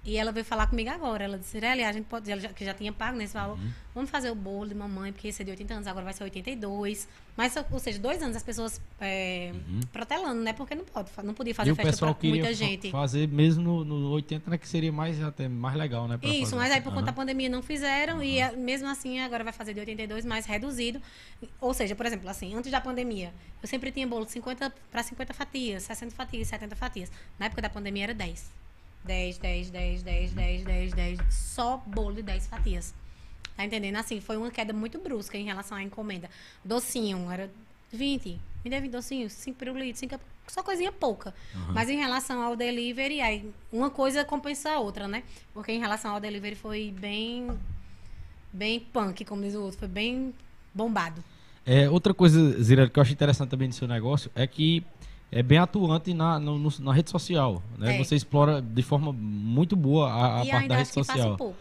E 0.07 0.17
ela 0.17 0.31
veio 0.31 0.45
falar 0.47 0.69
comigo 0.69 0.89
agora. 0.89 1.25
Ela 1.25 1.37
disse, 1.37 1.51
Cirelli, 1.51 1.83
a 1.83 1.93
gente 1.93 2.05
pode. 2.05 2.31
Ela 2.31 2.41
já, 2.41 2.49
que 2.51 2.65
já 2.65 2.73
tinha 2.73 2.93
pago 2.93 3.19
nesse 3.19 3.35
valor. 3.35 3.59
Uhum. 3.59 3.71
Vamos 3.93 4.09
fazer 4.11 4.31
o 4.31 4.35
bolo 4.37 4.69
de 4.69 4.75
mamãe, 4.75 5.11
porque 5.13 5.27
esse 5.29 5.43
é 5.43 5.45
de 5.45 5.51
80 5.51 5.75
anos, 5.75 5.87
agora 5.87 6.05
vai 6.05 6.13
ser 6.15 6.23
82. 6.23 7.09
Mas, 7.37 7.55
ou 7.71 7.79
seja, 7.81 7.99
dois 7.99 8.23
anos 8.23 8.37
as 8.37 8.43
pessoas 8.43 8.81
é, 9.01 9.53
protelando, 9.93 10.41
né? 10.43 10.53
Porque 10.53 10.75
não 10.75 10.85
pode, 10.85 11.11
não 11.25 11.35
podia 11.35 11.55
fazer 11.55 11.71
Uhum. 11.71 11.77
e 11.81 11.83
festa 11.83 12.15
pra 12.15 12.29
muita 12.29 12.55
gente. 12.55 12.91
fazer 12.91 13.27
mesmo 13.27 13.63
no, 13.63 13.85
no 13.85 14.11
80, 14.11 14.49
né? 14.51 14.59
Que 14.59 14.69
seria 14.69 14.93
mais, 14.93 15.21
até 15.23 15.49
mais 15.49 15.75
legal, 15.77 16.07
né? 16.07 16.19
Isso, 16.23 16.41
fazer. 16.51 16.57
mas 16.57 16.73
aí 16.73 16.81
por 16.81 16.93
conta 16.93 17.07
da 17.07 17.13
pandemia 17.13 17.49
não 17.49 17.63
fizeram 17.63 18.23
e 18.23 18.41
a- 18.41 18.53
mesmo 18.53 18.87
assim 18.89 19.19
agora 19.21 19.43
vai 19.43 19.53
fazer 19.53 19.75
de 19.75 19.81
82 19.81 20.25
mais 20.25 20.47
reduzido. 20.47 21.01
Ou 21.61 21.75
seja, 21.75 21.97
por 21.97 22.07
exemplo, 22.07 22.29
assim, 22.29 22.55
antes 22.55 22.71
da 22.71 22.81
pandemia, 22.81 23.33
eu 23.63 23.67
sempre 23.69 23.91
tinha 23.91 24.07
bolo 24.07 24.25
de 24.25 24.33
50 24.33 24.73
para 24.91 25.03
50 25.03 25.35
fatias, 25.35 25.83
60 25.83 26.15
fatias, 26.15 26.49
70 26.49 26.77
fatias. 26.77 27.11
Na 27.39 27.47
época 27.47 27.61
da 27.63 27.69
pandemia 27.71 28.05
era 28.05 28.15
10. 28.15 28.51
10, 29.07 29.39
10, 29.39 29.71
10, 29.71 30.03
10, 30.03 30.33
10, 30.33 30.65
10, 30.65 30.93
10, 30.93 31.21
só 31.31 31.83
bolo 31.87 32.17
de 32.17 32.23
10 32.23 32.47
fatias. 32.47 32.95
Tá 33.57 33.65
entendendo? 33.65 33.97
Assim, 33.97 34.21
foi 34.21 34.37
uma 34.37 34.51
queda 34.51 34.73
muito 34.73 34.99
brusca 34.99 35.39
em 35.39 35.45
relação 35.45 35.79
à 35.79 35.83
encomenda. 35.83 36.29
Docinho, 36.65 37.31
era 37.31 37.51
20. 37.91 38.39
Me 38.65 38.71
dê 38.71 38.81
20 38.81 38.93
docinhos, 38.93 39.33
5 39.33 39.59
pirulitos, 39.59 40.01
5 40.01 40.21
só 40.49 40.63
coisinha 40.63 40.93
pouca. 40.93 41.35
Mas 41.73 41.89
em 41.89 41.97
relação 41.97 42.43
ao 42.43 42.55
delivery, 42.55 43.21
aí 43.21 43.51
uma 43.73 43.91
coisa 43.91 44.25
compensa 44.25 44.73
a 44.73 44.79
outra, 44.79 45.09
né? 45.09 45.23
Porque 45.53 45.73
em 45.73 45.81
relação 45.81 46.13
ao 46.13 46.21
delivery 46.21 46.55
foi 46.55 46.95
bem 46.99 47.49
bem 48.53 48.81
punk, 48.81 49.25
como 49.25 49.43
diz 49.43 49.55
o 49.55 49.63
outro, 49.63 49.79
foi 49.79 49.89
bem 49.89 50.35
bombado. 50.73 51.23
É, 51.65 51.91
outra 51.91 52.15
coisa, 52.15 52.63
Zirelli, 52.63 52.91
que 52.91 52.99
eu 52.99 53.03
acho 53.03 53.13
interessante 53.13 53.51
também 53.51 53.69
no 53.69 53.75
seu 53.75 53.89
negócio 53.89 54.31
é 54.35 54.47
que 54.47 54.85
é 55.33 55.43
bem 55.43 55.59
atuante 55.59 56.15
na, 56.15 56.39
no- 56.39 56.59
no- 56.59 56.73
na 56.81 56.93
rede 56.93 57.11
social. 57.11 57.63
Né? 57.79 57.97
É. 57.97 58.05
Você 58.05 58.15
explora 58.15 58.61
de 58.63 58.83
forma 58.83 59.13
muito 59.13 59.75
boa 59.77 60.09
a, 60.11 60.41
a 60.43 60.47
parte 60.47 60.69
da 60.69 60.77
rede 60.77 60.89
social. 60.93 61.37
pouco. 61.37 61.57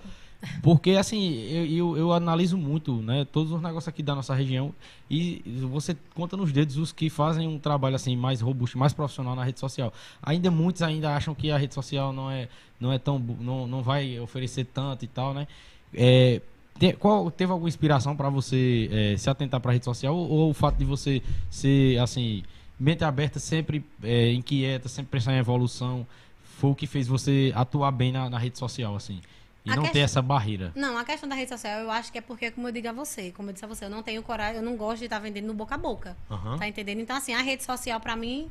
Porque, 0.61 0.91
assim, 0.91 1.33
eu, 1.49 1.65
eu, 1.65 1.97
eu 1.97 2.13
analiso 2.13 2.55
muito, 2.55 2.97
né? 3.01 3.25
Todos 3.31 3.51
os 3.51 3.59
negócios 3.61 3.87
aqui 3.87 4.03
da 4.03 4.13
nossa 4.13 4.35
região 4.35 4.71
e 5.09 5.41
você 5.71 5.97
conta 6.13 6.37
nos 6.37 6.51
dedos 6.51 6.77
os 6.77 6.91
que 6.91 7.09
fazem 7.09 7.47
um 7.47 7.57
trabalho, 7.57 7.95
assim, 7.95 8.15
mais 8.15 8.41
robusto, 8.41 8.77
mais 8.77 8.93
profissional 8.93 9.35
na 9.35 9.43
rede 9.43 9.59
social. 9.59 9.91
Ainda 10.21 10.51
muitos 10.51 10.83
ainda 10.83 11.15
acham 11.15 11.33
que 11.33 11.49
a 11.49 11.57
rede 11.57 11.73
social 11.73 12.13
não 12.13 12.29
é, 12.29 12.47
não 12.79 12.93
é 12.93 12.99
tão... 12.99 13.17
Não, 13.39 13.65
não 13.65 13.81
vai 13.81 14.19
oferecer 14.19 14.65
tanto 14.65 15.03
e 15.03 15.07
tal, 15.07 15.33
né? 15.33 15.47
É, 15.91 16.39
te- 16.77 16.93
qual, 16.93 17.31
teve 17.31 17.51
alguma 17.51 17.69
inspiração 17.69 18.15
para 18.15 18.29
você 18.29 18.87
é, 18.91 19.17
se 19.17 19.27
atentar 19.29 19.59
para 19.59 19.71
a 19.71 19.73
rede 19.73 19.85
social 19.85 20.15
ou, 20.15 20.29
ou 20.29 20.49
o 20.51 20.53
fato 20.53 20.75
de 20.77 20.85
você 20.85 21.23
ser, 21.49 21.97
assim... 21.99 22.43
mente 22.79 23.03
aberta, 23.03 23.39
sempre 23.39 23.83
é, 24.03 24.31
inquieta, 24.33 24.87
sempre 24.89 25.11
pensar 25.11 25.33
em 25.33 25.37
evolução, 25.37 26.05
foi 26.43 26.71
o 26.71 26.75
que 26.75 26.87
fez 26.87 27.07
você 27.07 27.51
atuar 27.55 27.91
bem 27.91 28.11
na, 28.11 28.29
na 28.29 28.37
rede 28.37 28.57
social, 28.57 28.95
assim? 28.95 29.21
E 29.65 29.71
A 29.71 29.75
não 29.75 29.83
ter 29.83 29.89
questão- 29.89 30.03
essa 30.03 30.21
barreira. 30.21 30.71
Não, 30.75 30.97
a 30.97 31.03
questão 31.03 31.27
da 31.27 31.33
rede 31.35 31.49
social, 31.49 31.79
eu 31.81 31.89
acho 31.91 32.11
que 32.11 32.17
é 32.17 32.21
porque, 32.21 32.51
como 32.51 32.67
eu 32.67 32.71
digo 32.71 32.87
a 32.87 32.91
você, 32.91 33.31
como 33.31 33.49
eu 33.49 33.53
disse 33.53 33.65
a 33.65 33.67
você, 33.67 33.85
eu 33.85 33.89
não 33.89 34.03
tenho 34.03 34.21
coragem, 34.21 34.57
eu 34.57 34.61
não 34.63 34.75
gosto 34.77 34.99
de 34.99 35.05
estar 35.05 35.17
vendendo 35.19 35.47
no 35.47 35.53
boca 35.53 35.73
a 35.75 35.77
boca. 35.77 36.15
Aham. 36.29 36.57
Tá 36.57 36.67
entendendo? 36.67 36.99
Então, 37.01 37.15
assim, 37.15 37.33
a 37.33 37.41
rede 37.41 37.63
social, 37.63 37.99
pra 37.99 38.15
mim, 38.15 38.49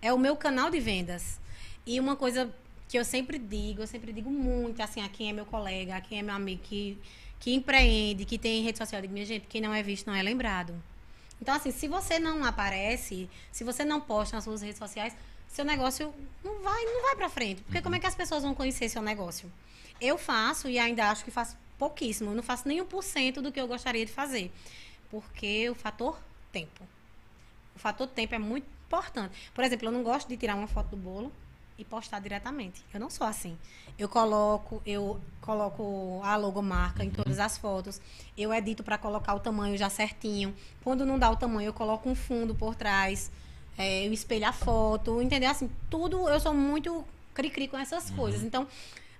é 0.00 0.12
o 0.12 0.18
meu 0.18 0.34
canal 0.34 0.70
de 0.70 0.80
vendas. 0.80 1.38
E 1.86 2.00
uma 2.00 2.16
coisa 2.16 2.50
que 2.88 2.98
eu 2.98 3.04
sempre 3.04 3.38
digo, 3.38 3.82
eu 3.82 3.86
sempre 3.86 4.12
digo 4.12 4.30
muito, 4.30 4.80
assim, 4.80 5.02
a 5.02 5.08
quem 5.08 5.28
é 5.28 5.32
meu 5.32 5.44
colega, 5.44 5.96
a 5.96 6.00
quem 6.00 6.20
é 6.20 6.22
meu 6.22 6.34
amigo, 6.34 6.62
que, 6.64 6.96
que 7.38 7.52
empreende, 7.52 8.24
que 8.24 8.38
tem 8.38 8.62
rede 8.62 8.78
social, 8.78 8.98
eu 8.98 9.02
digo, 9.02 9.12
minha 9.12 9.26
gente, 9.26 9.46
quem 9.48 9.60
não 9.60 9.74
é 9.74 9.82
visto 9.82 10.06
não 10.06 10.14
é 10.14 10.22
lembrado. 10.22 10.72
Então, 11.40 11.54
assim, 11.54 11.70
se 11.70 11.86
você 11.86 12.18
não 12.18 12.44
aparece, 12.44 13.28
se 13.52 13.62
você 13.64 13.84
não 13.84 14.00
posta 14.00 14.36
nas 14.36 14.44
suas 14.44 14.62
redes 14.62 14.78
sociais, 14.78 15.14
seu 15.48 15.64
negócio 15.64 16.14
não 16.42 16.62
vai, 16.62 16.84
não 16.84 17.02
vai 17.02 17.16
pra 17.16 17.28
frente. 17.28 17.62
Porque 17.62 17.82
como 17.82 17.94
é 17.94 17.98
que 17.98 18.06
as 18.06 18.14
pessoas 18.14 18.42
vão 18.42 18.54
conhecer 18.54 18.88
seu 18.88 19.02
negócio? 19.02 19.50
Eu 20.00 20.18
faço 20.18 20.68
e 20.68 20.78
ainda 20.78 21.10
acho 21.10 21.24
que 21.24 21.30
faço 21.30 21.56
pouquíssimo. 21.78 22.30
Eu 22.30 22.34
não 22.34 22.42
faço 22.42 22.66
nem 22.66 22.82
1% 22.82 23.40
do 23.40 23.52
que 23.52 23.60
eu 23.60 23.66
gostaria 23.66 24.04
de 24.04 24.12
fazer. 24.12 24.52
Porque 25.10 25.68
o 25.70 25.74
fator 25.74 26.18
tempo. 26.52 26.86
O 27.74 27.78
fator 27.78 28.06
tempo 28.06 28.34
é 28.34 28.38
muito 28.38 28.66
importante. 28.86 29.50
Por 29.54 29.64
exemplo, 29.64 29.88
eu 29.88 29.92
não 29.92 30.02
gosto 30.02 30.28
de 30.28 30.36
tirar 30.36 30.54
uma 30.54 30.66
foto 30.66 30.90
do 30.90 30.96
bolo 30.96 31.32
e 31.78 31.84
postar 31.84 32.20
diretamente. 32.20 32.84
Eu 32.92 33.00
não 33.00 33.10
sou 33.10 33.26
assim. 33.26 33.56
Eu 33.98 34.08
coloco, 34.08 34.82
eu 34.84 35.20
coloco 35.40 36.20
a 36.22 36.36
logomarca 36.36 37.04
em 37.04 37.10
todas 37.10 37.38
as 37.38 37.58
fotos. 37.58 38.00
Eu 38.36 38.52
edito 38.52 38.82
para 38.82 38.98
colocar 38.98 39.34
o 39.34 39.40
tamanho 39.40 39.76
já 39.76 39.88
certinho. 39.88 40.54
Quando 40.82 41.04
não 41.04 41.18
dá 41.18 41.30
o 41.30 41.36
tamanho, 41.36 41.68
eu 41.68 41.72
coloco 41.72 42.08
um 42.08 42.14
fundo 42.14 42.54
por 42.54 42.74
trás. 42.74 43.30
É, 43.78 44.06
eu 44.06 44.12
espelho 44.12 44.46
a 44.46 44.52
foto, 44.52 45.20
entendeu? 45.20 45.50
Assim, 45.50 45.70
tudo 45.90 46.28
eu 46.28 46.40
sou 46.40 46.54
muito 46.54 47.04
cri-cri 47.34 47.68
com 47.68 47.76
essas 47.78 48.10
coisas. 48.10 48.42
Então, 48.42 48.66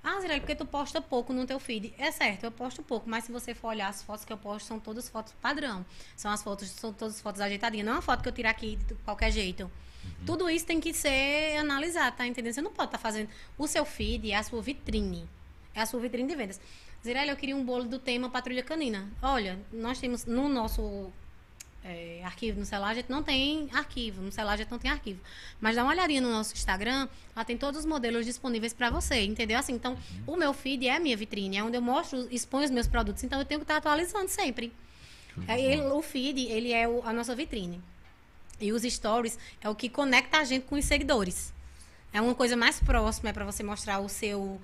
ah, 0.09 0.21
Zirelli, 0.21 0.39
porque 0.39 0.55
tu 0.55 0.65
posta 0.65 1.01
pouco 1.01 1.33
no 1.33 1.45
teu 1.45 1.59
feed. 1.59 1.93
É 1.99 2.13
certo, 2.13 2.45
eu 2.45 2.53
posto 2.53 2.81
pouco, 2.81 3.11
mas 3.11 3.25
se 3.25 3.33
você 3.33 3.53
for 3.53 3.69
olhar 3.69 3.89
as 3.89 4.05
fotos 4.05 4.25
que 4.25 4.33
eu 4.33 4.37
posto, 4.37 4.69
são 4.69 4.79
todas 4.79 5.09
fotos 5.09 5.33
padrão. 5.43 5.85
São 6.15 6.31
as 6.31 6.45
fotos, 6.45 6.71
são 6.71 6.93
todas 6.93 7.21
fotos 7.21 7.41
ajeitadinhas. 7.41 7.85
Não 7.85 7.95
é 7.95 7.97
uma 7.97 8.03
foto 8.03 8.23
que 8.23 8.29
eu 8.29 8.33
tiro 8.33 8.49
aqui 8.49 8.77
de 8.77 8.95
qualquer 9.05 9.33
jeito. 9.33 9.69
Tudo 10.25 10.49
isso 10.49 10.65
tem 10.65 10.79
que 10.79 10.95
ser 10.95 11.57
analisado, 11.57 12.19
tá 12.19 12.25
entendendo? 12.25 12.55
Você 12.55 12.63
não 12.63 12.73
pode 12.73 12.87
estar 12.87 12.99
fazendo. 12.99 13.29
O 13.59 13.67
seu 13.67 13.85
feed 13.85 14.31
é 14.31 14.37
a 14.37 14.45
sua 14.45 14.63
vitrine. 14.63 15.29
É 15.75 15.81
a 15.81 15.87
sua 15.87 15.99
vitrine 15.99 16.29
de 16.29 16.37
vendas. 16.37 16.61
Zirelli, 17.05 17.31
eu 17.31 17.37
queria 17.37 17.57
um 17.57 17.65
bolo 17.65 17.83
do 17.83 17.99
tema 17.99 18.31
Patrulha 18.31 18.63
Canina. 18.63 19.11
Olha, 19.21 19.59
nós 19.73 19.99
temos 19.99 20.25
no 20.25 20.49
nosso 20.49 21.11
é, 21.87 22.21
arquivo 22.25 22.59
no 22.61 22.67
celular, 22.67 22.91
a 22.91 22.95
gente 22.95 23.09
não 23.11 23.23
tem 23.23 23.69
arquivo. 23.73 24.21
No 24.23 24.33
celular 24.33 24.55
a 24.55 24.57
gente 24.57 24.71
não 24.71 24.79
tem 24.79 24.91
arquivo. 24.91 25.21
Mas 25.61 25.77
dá 25.77 25.83
uma 25.83 25.93
olhadinha 25.93 26.21
no 26.21 26.31
nosso 26.31 26.53
Instagram, 26.55 27.09
lá 27.35 27.45
tem 27.45 27.57
todos 27.57 27.81
os 27.81 27.87
modelos 27.87 28.27
disponíveis 28.27 28.73
para 28.73 28.91
você, 28.91 29.23
entendeu? 29.25 29.59
Assim, 29.59 29.73
então, 29.75 29.97
o 30.27 30.37
meu 30.37 30.53
feed 30.53 30.87
é 30.87 30.97
a 30.97 31.01
minha 31.01 31.17
vitrine, 31.17 31.57
é 31.59 31.63
onde 31.65 31.77
eu 31.77 31.83
mostro, 31.83 32.27
exponho 32.31 32.65
os 32.65 32.71
meus 32.71 32.87
produtos. 32.87 33.23
Então, 33.25 33.39
eu 33.39 33.45
tenho 33.45 33.61
que 33.61 33.65
estar 33.65 33.77
atualizando 33.77 34.29
sempre. 34.29 34.73
É, 35.47 35.61
ele- 35.61 35.83
o 35.83 36.01
feed, 36.03 36.47
ele 36.47 36.73
é 36.73 36.89
o- 36.89 37.03
a 37.05 37.13
nossa 37.13 37.35
vitrine. 37.35 37.81
E 38.61 38.73
os 38.73 38.83
stories 38.83 39.39
é 39.61 39.69
o 39.69 39.75
que 39.75 39.89
conecta 39.89 40.39
a 40.39 40.45
gente 40.45 40.65
com 40.65 40.77
os 40.77 40.85
seguidores. 40.87 41.53
É 42.13 42.21
uma 42.21 42.35
coisa 42.35 42.57
mais 42.57 42.81
próxima, 42.81 43.29
é 43.29 43.33
para 43.33 43.45
você 43.45 43.63
mostrar 43.63 43.99
o 44.01 44.09
seu 44.09 44.59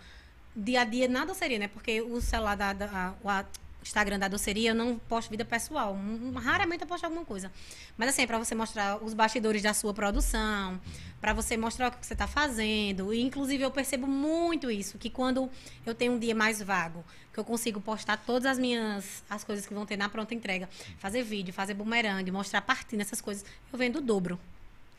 dia 0.57 0.81
a 0.81 0.85
dia 0.85 1.07
na 1.09 1.25
doceria, 1.27 1.59
né? 1.59 1.69
Porque 1.69 2.01
o 2.01 2.21
celular 2.21 2.57
da, 2.57 2.73
da 2.73 2.87
a- 2.87 3.15
a- 3.41 3.45
Instagram 3.83 4.19
da 4.19 4.29
doceria 4.29 4.71
eu 4.71 4.75
não 4.75 4.99
posto 4.99 5.31
vida 5.31 5.45
pessoal. 5.45 5.99
Raramente 6.35 6.83
eu 6.83 6.87
posto 6.87 7.05
alguma 7.05 7.25
coisa. 7.25 7.51
Mas 7.97 8.11
assim, 8.11 8.23
é 8.23 8.27
para 8.27 8.39
você 8.39 8.55
mostrar 8.55 9.03
os 9.03 9.15
bastidores 9.15 9.63
da 9.63 9.75
sua 9.75 9.93
produção, 9.93 10.81
para 11.21 11.33
você 11.33 11.57
mostrar 11.57 11.89
o 11.89 11.93
que 11.93 12.07
você 12.07 12.13
está 12.13 12.27
fazendo. 12.27 13.13
E 13.13 13.21
inclusive 13.21 13.63
eu 13.63 13.71
percebo 13.71 14.07
muito 14.07 14.71
isso, 14.71 14.99
que 14.99 15.11
quando 15.11 15.51
eu 15.85 15.95
tenho 15.95 16.13
um 16.13 16.19
dia 16.19 16.35
mais 16.35 16.63
vago, 16.63 17.05
que 17.33 17.39
eu 17.39 17.45
consigo 17.45 17.81
postar 17.81 18.17
todas 18.17 18.47
as 18.47 18.59
minhas 18.59 19.23
as 19.29 19.43
coisas 19.45 19.67
que 19.67 19.75
vão 19.75 19.87
ter 19.87 19.97
na 19.97 20.09
pronta 20.09 20.35
entrega, 20.35 20.69
fazer 20.99 21.23
vídeo, 21.23 21.53
fazer 21.53 21.75
bumerangue, 21.75 22.31
mostrar 22.31 22.63
partindo 22.63 23.01
essas 23.01 23.21
coisas, 23.21 23.45
eu 23.73 23.79
vendo 23.79 23.97
o 23.97 24.01
dobro. 24.01 24.39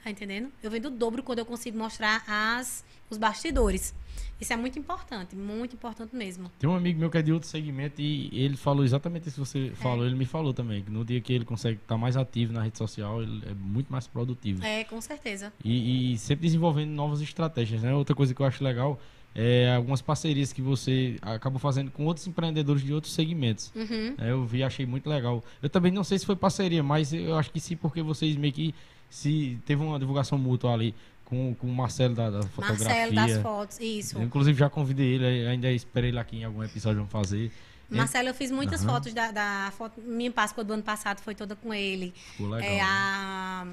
Tá 0.04 0.10
entendendo? 0.10 0.52
Eu 0.62 0.70
vendo 0.70 0.88
o 0.88 0.92
dobro 0.92 1.24
quando 1.24 1.40
eu 1.40 1.46
consigo 1.46 1.78
mostrar 1.78 2.24
as, 2.28 2.84
os 3.10 3.18
bastidores. 3.18 3.94
Isso 4.42 4.52
é 4.52 4.58
muito 4.58 4.78
importante, 4.78 5.36
muito 5.36 5.76
importante 5.76 6.16
mesmo. 6.16 6.52
Tem 6.60 6.70
um 6.70 6.76
amigo 6.76 7.00
meu 7.00 7.10
que 7.10 7.18
é 7.18 7.22
de 7.22 7.32
outro 7.32 7.48
segmento 7.48 8.02
e 8.02 8.30
ele 8.34 8.58
falou 8.58 8.84
exatamente 8.84 9.28
isso 9.30 9.42
que 9.42 9.48
você 9.48 9.68
É. 9.68 9.76
falou. 9.76 10.06
Ele 10.06 10.16
me 10.16 10.26
falou 10.26 10.54
também, 10.54 10.84
que 10.84 10.92
no 10.92 11.06
dia 11.06 11.22
que 11.22 11.32
ele 11.32 11.46
consegue 11.46 11.80
estar 11.82 11.98
mais 11.98 12.18
ativo 12.18 12.52
na 12.52 12.62
rede 12.62 12.78
social, 12.78 13.22
ele 13.24 13.42
é 13.50 13.54
muito 13.54 13.92
mais 13.92 14.06
produtivo. 14.08 14.64
É, 14.66 14.84
com 14.84 15.00
certeza. 15.00 15.54
E, 15.64 16.14
e 16.14 16.18
sempre 16.18 16.46
desenvolvendo 16.46 16.90
novas 16.90 17.22
estratégias, 17.22 17.82
né? 17.84 17.94
Outra 17.94 18.14
coisa 18.16 18.34
que 18.34 18.42
eu 18.42 18.46
acho 18.46 18.64
legal 18.64 19.00
é 19.36 19.74
algumas 19.76 20.02
parcerias 20.02 20.52
que 20.54 20.62
você 20.62 21.18
acaba 21.22 21.58
fazendo 21.58 21.90
com 21.90 22.06
outros 22.06 22.28
empreendedores 22.28 22.84
de 22.84 22.94
outros 22.94 23.14
segmentos. 23.14 23.72
Uhum. 23.76 24.14
É, 24.18 24.32
eu 24.32 24.46
vi, 24.46 24.62
achei 24.62 24.86
muito 24.86 25.10
legal. 25.10 25.44
Eu 25.62 25.70
também 25.70 25.92
não 25.92 26.04
sei 26.04 26.20
se 26.20 26.26
foi 26.26 26.36
parceria, 26.36 26.84
mas 26.84 27.14
eu 27.14 27.36
acho 27.38 27.50
que 27.50 27.60
sim, 27.60 27.76
porque 27.76 28.02
vocês 28.02 28.36
meio 28.36 28.54
que 28.54 28.76
se 29.10 29.60
teve 29.66 29.82
uma 29.84 29.98
divulgação 30.00 30.38
mútua 30.38 30.74
ali 30.74 30.94
com, 31.34 31.56
com 31.56 31.68
o 31.68 31.74
Marcelo 31.74 32.14
da, 32.14 32.30
da 32.30 32.44
fotografia. 32.44 32.86
Marcelo 32.86 33.16
das 33.16 33.42
fotos, 33.42 33.80
isso. 33.80 34.18
Eu, 34.18 34.24
inclusive 34.24 34.58
já 34.58 34.70
convidei 34.70 35.16
ele, 35.16 35.48
ainda 35.48 35.72
esperei 35.72 36.12
ele 36.12 36.20
aqui 36.20 36.38
em 36.38 36.44
algum 36.44 36.64
episódio 36.64 36.98
vamos 36.98 37.12
fazer. 37.12 37.52
Marcelo, 37.90 38.30
eu 38.30 38.34
fiz 38.34 38.50
muitas 38.50 38.82
Aham. 38.82 38.94
fotos 38.94 39.14
da, 39.14 39.32
da 39.32 39.72
foto. 39.78 40.02
Minha 40.02 40.32
Páscoa 40.32 40.64
do 40.64 40.74
ano 40.74 40.82
passado 40.84 41.20
foi 41.22 41.36
toda 41.36 41.56
com 41.56 41.72
ele. 41.74 42.14
Ficou 42.32 42.50
legal. 42.50 42.70
É 42.70 42.76
né? 42.78 42.82
a, 42.82 43.68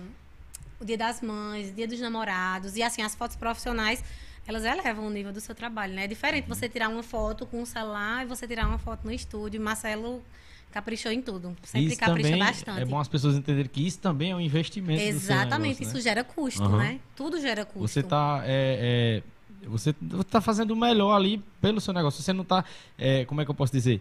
o 0.79 0.85
Dia 0.85 0.99
das 0.99 1.23
Mães, 1.23 1.75
Dia 1.75 1.89
dos 1.89 1.99
Namorados. 2.01 2.77
E 2.77 2.83
assim, 2.83 3.01
as 3.01 3.15
fotos 3.15 3.37
profissionais, 3.37 4.05
elas 4.47 4.65
elevam 4.65 5.07
o 5.07 5.11
nível 5.11 5.33
do 5.33 5.41
seu 5.41 5.55
trabalho, 5.55 5.95
né? 5.95 6.05
É 6.05 6.07
diferente 6.07 6.49
Uhum. 6.49 6.55
você 6.55 6.69
tirar 6.69 6.89
uma 6.91 7.03
foto 7.03 7.47
com 7.47 7.63
o 7.63 7.67
celular 7.67 8.25
e 8.25 8.29
você 8.29 8.47
tirar 8.47 8.67
uma 8.67 8.79
foto 8.79 9.05
no 9.05 9.13
estúdio. 9.13 9.59
Marcelo 9.61 10.23
caprichou 10.71 11.11
em 11.13 11.21
tudo. 11.21 11.57
Sempre 11.63 11.89
Isso 11.89 11.99
capricha 12.01 12.37
bastante. 12.37 12.81
é 12.81 12.85
bom 12.85 12.99
as 12.99 13.09
pessoas 13.09 13.37
entenderem 13.37 13.71
que 13.71 13.87
isso 13.87 13.99
também 13.99 14.31
é 14.31 14.37
um 14.37 14.41
investimento. 14.41 15.01
Exatamente, 15.03 15.81
negócio, 15.81 15.83
isso 15.85 15.95
né? 15.97 16.01
gera 16.01 16.25
custo, 16.25 16.63
Aham. 16.63 16.79
né? 16.79 17.01
Tudo 17.17 17.41
gera 17.41 17.65
custo. 17.65 17.89
Você 17.89 18.03
tá 18.03 18.43
é, 18.45 19.23
é, 19.63 19.69
você 19.69 19.95
tá 20.31 20.41
fazendo 20.41 20.71
o 20.71 20.77
melhor 20.77 21.15
ali 21.15 21.43
pelo 21.61 21.81
seu 21.81 21.93
negócio. 21.93 22.23
Você 22.23 22.33
não 22.33 22.45
tá, 22.45 22.65
é, 22.99 23.25
como 23.25 23.41
é 23.41 23.45
que 23.45 23.51
eu 23.51 23.55
posso 23.55 23.73
dizer? 23.73 24.01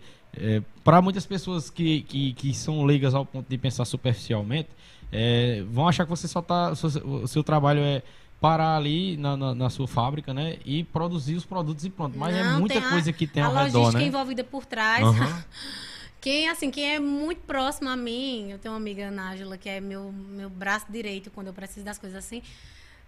Para 0.84 1.02
muitas 1.02 1.26
pessoas 1.26 1.70
que, 1.70 2.02
que, 2.04 2.34
que 2.34 2.54
são 2.54 2.86
leigas 2.86 3.14
ao 3.16 3.26
ponto 3.26 3.50
de 3.50 3.58
pensar 3.58 3.84
superficialmente, 3.86 4.70
é, 5.12 5.64
vão 5.72 5.88
achar 5.88 6.04
que 6.06 6.10
você 6.10 6.28
só 6.28 6.42
tá, 6.42 6.72
o 6.72 6.76
seu- 6.76 7.06
o 7.24 7.28
seu 7.28 7.44
trabalho 7.44 7.80
é 7.82 8.04
parar 8.40 8.78
ali 8.78 9.18
na, 9.18 9.36
na, 9.36 9.54
na 9.56 9.70
sua 9.70 9.86
fábrica, 9.88 10.34
né, 10.34 10.58
e 10.64 10.84
produzir 10.86 11.36
os 11.36 11.44
produtos 11.46 11.84
e 11.84 11.90
pronto. 11.90 12.18
Mas 12.18 12.34
é 12.36 12.44
Não, 12.44 12.60
muita 12.60 12.76
tem 12.76 12.84
a- 12.84 12.90
coisa 12.90 13.12
que 13.12 13.28
tem 13.28 13.44
a 13.44 13.48
ao 13.48 13.54
logística 13.54 13.80
redor, 13.88 13.98
né? 14.00 14.06
envolvida 14.06 14.44
por 14.46 14.66
trás. 14.66 15.04
Aham. 15.06 15.44
Quem, 16.22 16.50
assim, 16.50 16.70
quem 16.70 16.96
é 16.96 17.00
muito 17.00 17.42
próximo 17.42 17.90
a 17.90 17.96
mim, 17.96 18.52
eu 18.52 18.60
tenho 18.60 18.74
uma 18.74 18.80
amiga, 18.80 19.10
Nájula, 19.10 19.58
que 19.58 19.70
é 19.70 19.80
meu, 19.80 20.12
meu 20.12 20.50
braço 20.50 20.86
direito 20.90 21.32
quando 21.32 21.48
eu 21.48 21.54
preciso 21.54 21.86
das 21.86 21.98
coisas 21.98 22.18
assim. 22.26 22.44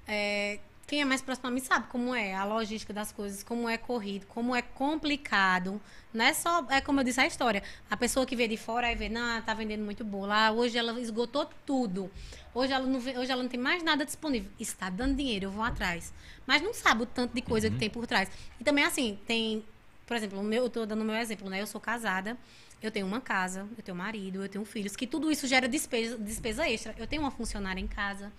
É, 0.08 0.60
quem 0.88 1.02
é 1.02 1.06
mais 1.06 1.22
próximo 1.22 1.48
a 1.48 1.52
mim 1.52 1.60
sabe 1.60 1.88
como 1.88 2.16
é 2.16 2.34
a 2.34 2.46
logística 2.46 2.94
das 2.94 3.12
coisas, 3.12 3.44
como 3.44 3.68
é 3.68 3.78
corrido, 3.78 4.26
como 4.28 4.56
é 4.56 4.62
complicado. 4.62 5.82
Não 6.14 6.24
é 6.24 6.34
só, 6.34 6.66
é 6.70 6.80
como 6.80 7.02
eu 7.02 7.04
disse 7.04 7.20
a 7.20 7.28
história. 7.28 7.62
A 7.90 7.98
pessoa 7.98 8.26
que 8.26 8.36
vê 8.36 8.48
de 8.48 8.56
fora 8.56 8.88
aí 8.88 8.96
vê, 8.96 9.10
não, 9.10 9.42
tá 9.42 9.54
vendendo 9.54 9.84
muito 9.84 10.06
bolo. 10.06 10.32
Ah, 10.32 10.52
hoje 10.52 10.78
ela 10.78 10.98
esgotou 11.00 11.50
tudo. 11.66 12.10
Hoje 12.54 12.72
ela, 12.72 12.86
não 12.86 13.00
hoje 13.00 13.32
ela 13.32 13.44
não 13.44 13.50
tem 13.50 13.60
mais 13.60 13.84
nada 13.84 14.06
disponível. 14.06 14.50
Está 14.58 14.90
dando 14.90 15.16
dinheiro, 15.16 15.46
eu 15.46 15.52
vou 15.52 15.64
atrás. 15.64 16.14
Mas 16.48 16.62
não 16.62 16.74
sabe 16.74 17.04
o 17.04 17.06
tanto 17.06 17.34
de 17.34 17.42
coisa 17.42 17.70
que 17.70 17.78
tem 17.78 17.90
por 17.90 18.08
trás. 18.08 18.30
E 18.60 18.64
também, 18.64 18.84
assim, 18.84 19.20
tem 19.26 19.64
por 20.12 20.18
exemplo, 20.18 20.44
meu, 20.44 20.66
eu 20.66 20.70
tô 20.70 20.86
dando 20.86 21.04
o 21.04 21.06
meu 21.06 21.16
exemplo, 21.16 21.50
né? 21.50 21.62
Eu 21.62 21.68
sou 21.68 21.80
casada, 21.80 22.38
eu 22.82 22.92
tenho 22.92 23.06
uma 23.06 23.22
casa, 23.22 23.68
eu 23.78 23.84
tenho 23.84 23.96
marido, 23.98 24.44
eu 24.44 24.50
tenho 24.50 24.66
filhos, 24.66 24.96
que 24.96 25.06
tudo 25.08 25.32
isso 25.32 25.48
gera 25.48 25.68
despesa, 25.68 26.18
despesa 26.18 26.68
extra. 26.68 26.96
Eu 26.98 27.06
tenho 27.08 27.22
uma 27.22 27.32
funcionária 27.32 27.80
em 27.80 27.88
casa, 27.88 28.32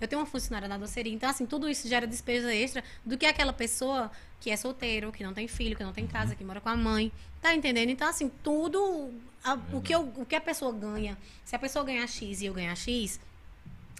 eu 0.00 0.08
tenho 0.08 0.20
uma 0.20 0.26
funcionária 0.26 0.66
na 0.68 0.78
doceria. 0.78 1.12
Então, 1.12 1.28
assim, 1.28 1.46
tudo 1.46 1.68
isso 1.68 1.86
gera 1.88 2.06
despesa 2.06 2.52
extra 2.54 2.82
do 3.04 3.16
que 3.18 3.26
aquela 3.26 3.52
pessoa 3.52 4.10
que 4.40 4.50
é 4.50 4.56
solteiro, 4.56 5.12
que 5.12 5.22
não 5.22 5.32
tem 5.34 5.46
filho, 5.48 5.76
que 5.76 5.82
não 5.84 5.92
tem 5.92 6.06
casa, 6.06 6.34
que 6.34 6.42
mora 6.44 6.60
com 6.60 6.68
a 6.68 6.76
mãe. 6.76 7.12
Tá 7.40 7.54
entendendo? 7.54 7.90
Então, 7.90 8.08
assim, 8.08 8.30
tudo. 8.42 9.12
a- 9.42 9.58
o, 9.72 9.80
que 9.82 9.94
eu, 9.94 10.02
o 10.16 10.24
que 10.24 10.34
a 10.34 10.40
pessoa 10.40 10.72
ganha, 10.72 11.16
se 11.44 11.54
a 11.54 11.58
pessoa 11.58 11.84
ganhar 11.84 12.06
X 12.06 12.40
e 12.40 12.46
eu 12.46 12.54
ganhar 12.54 12.74
X, 12.74 13.20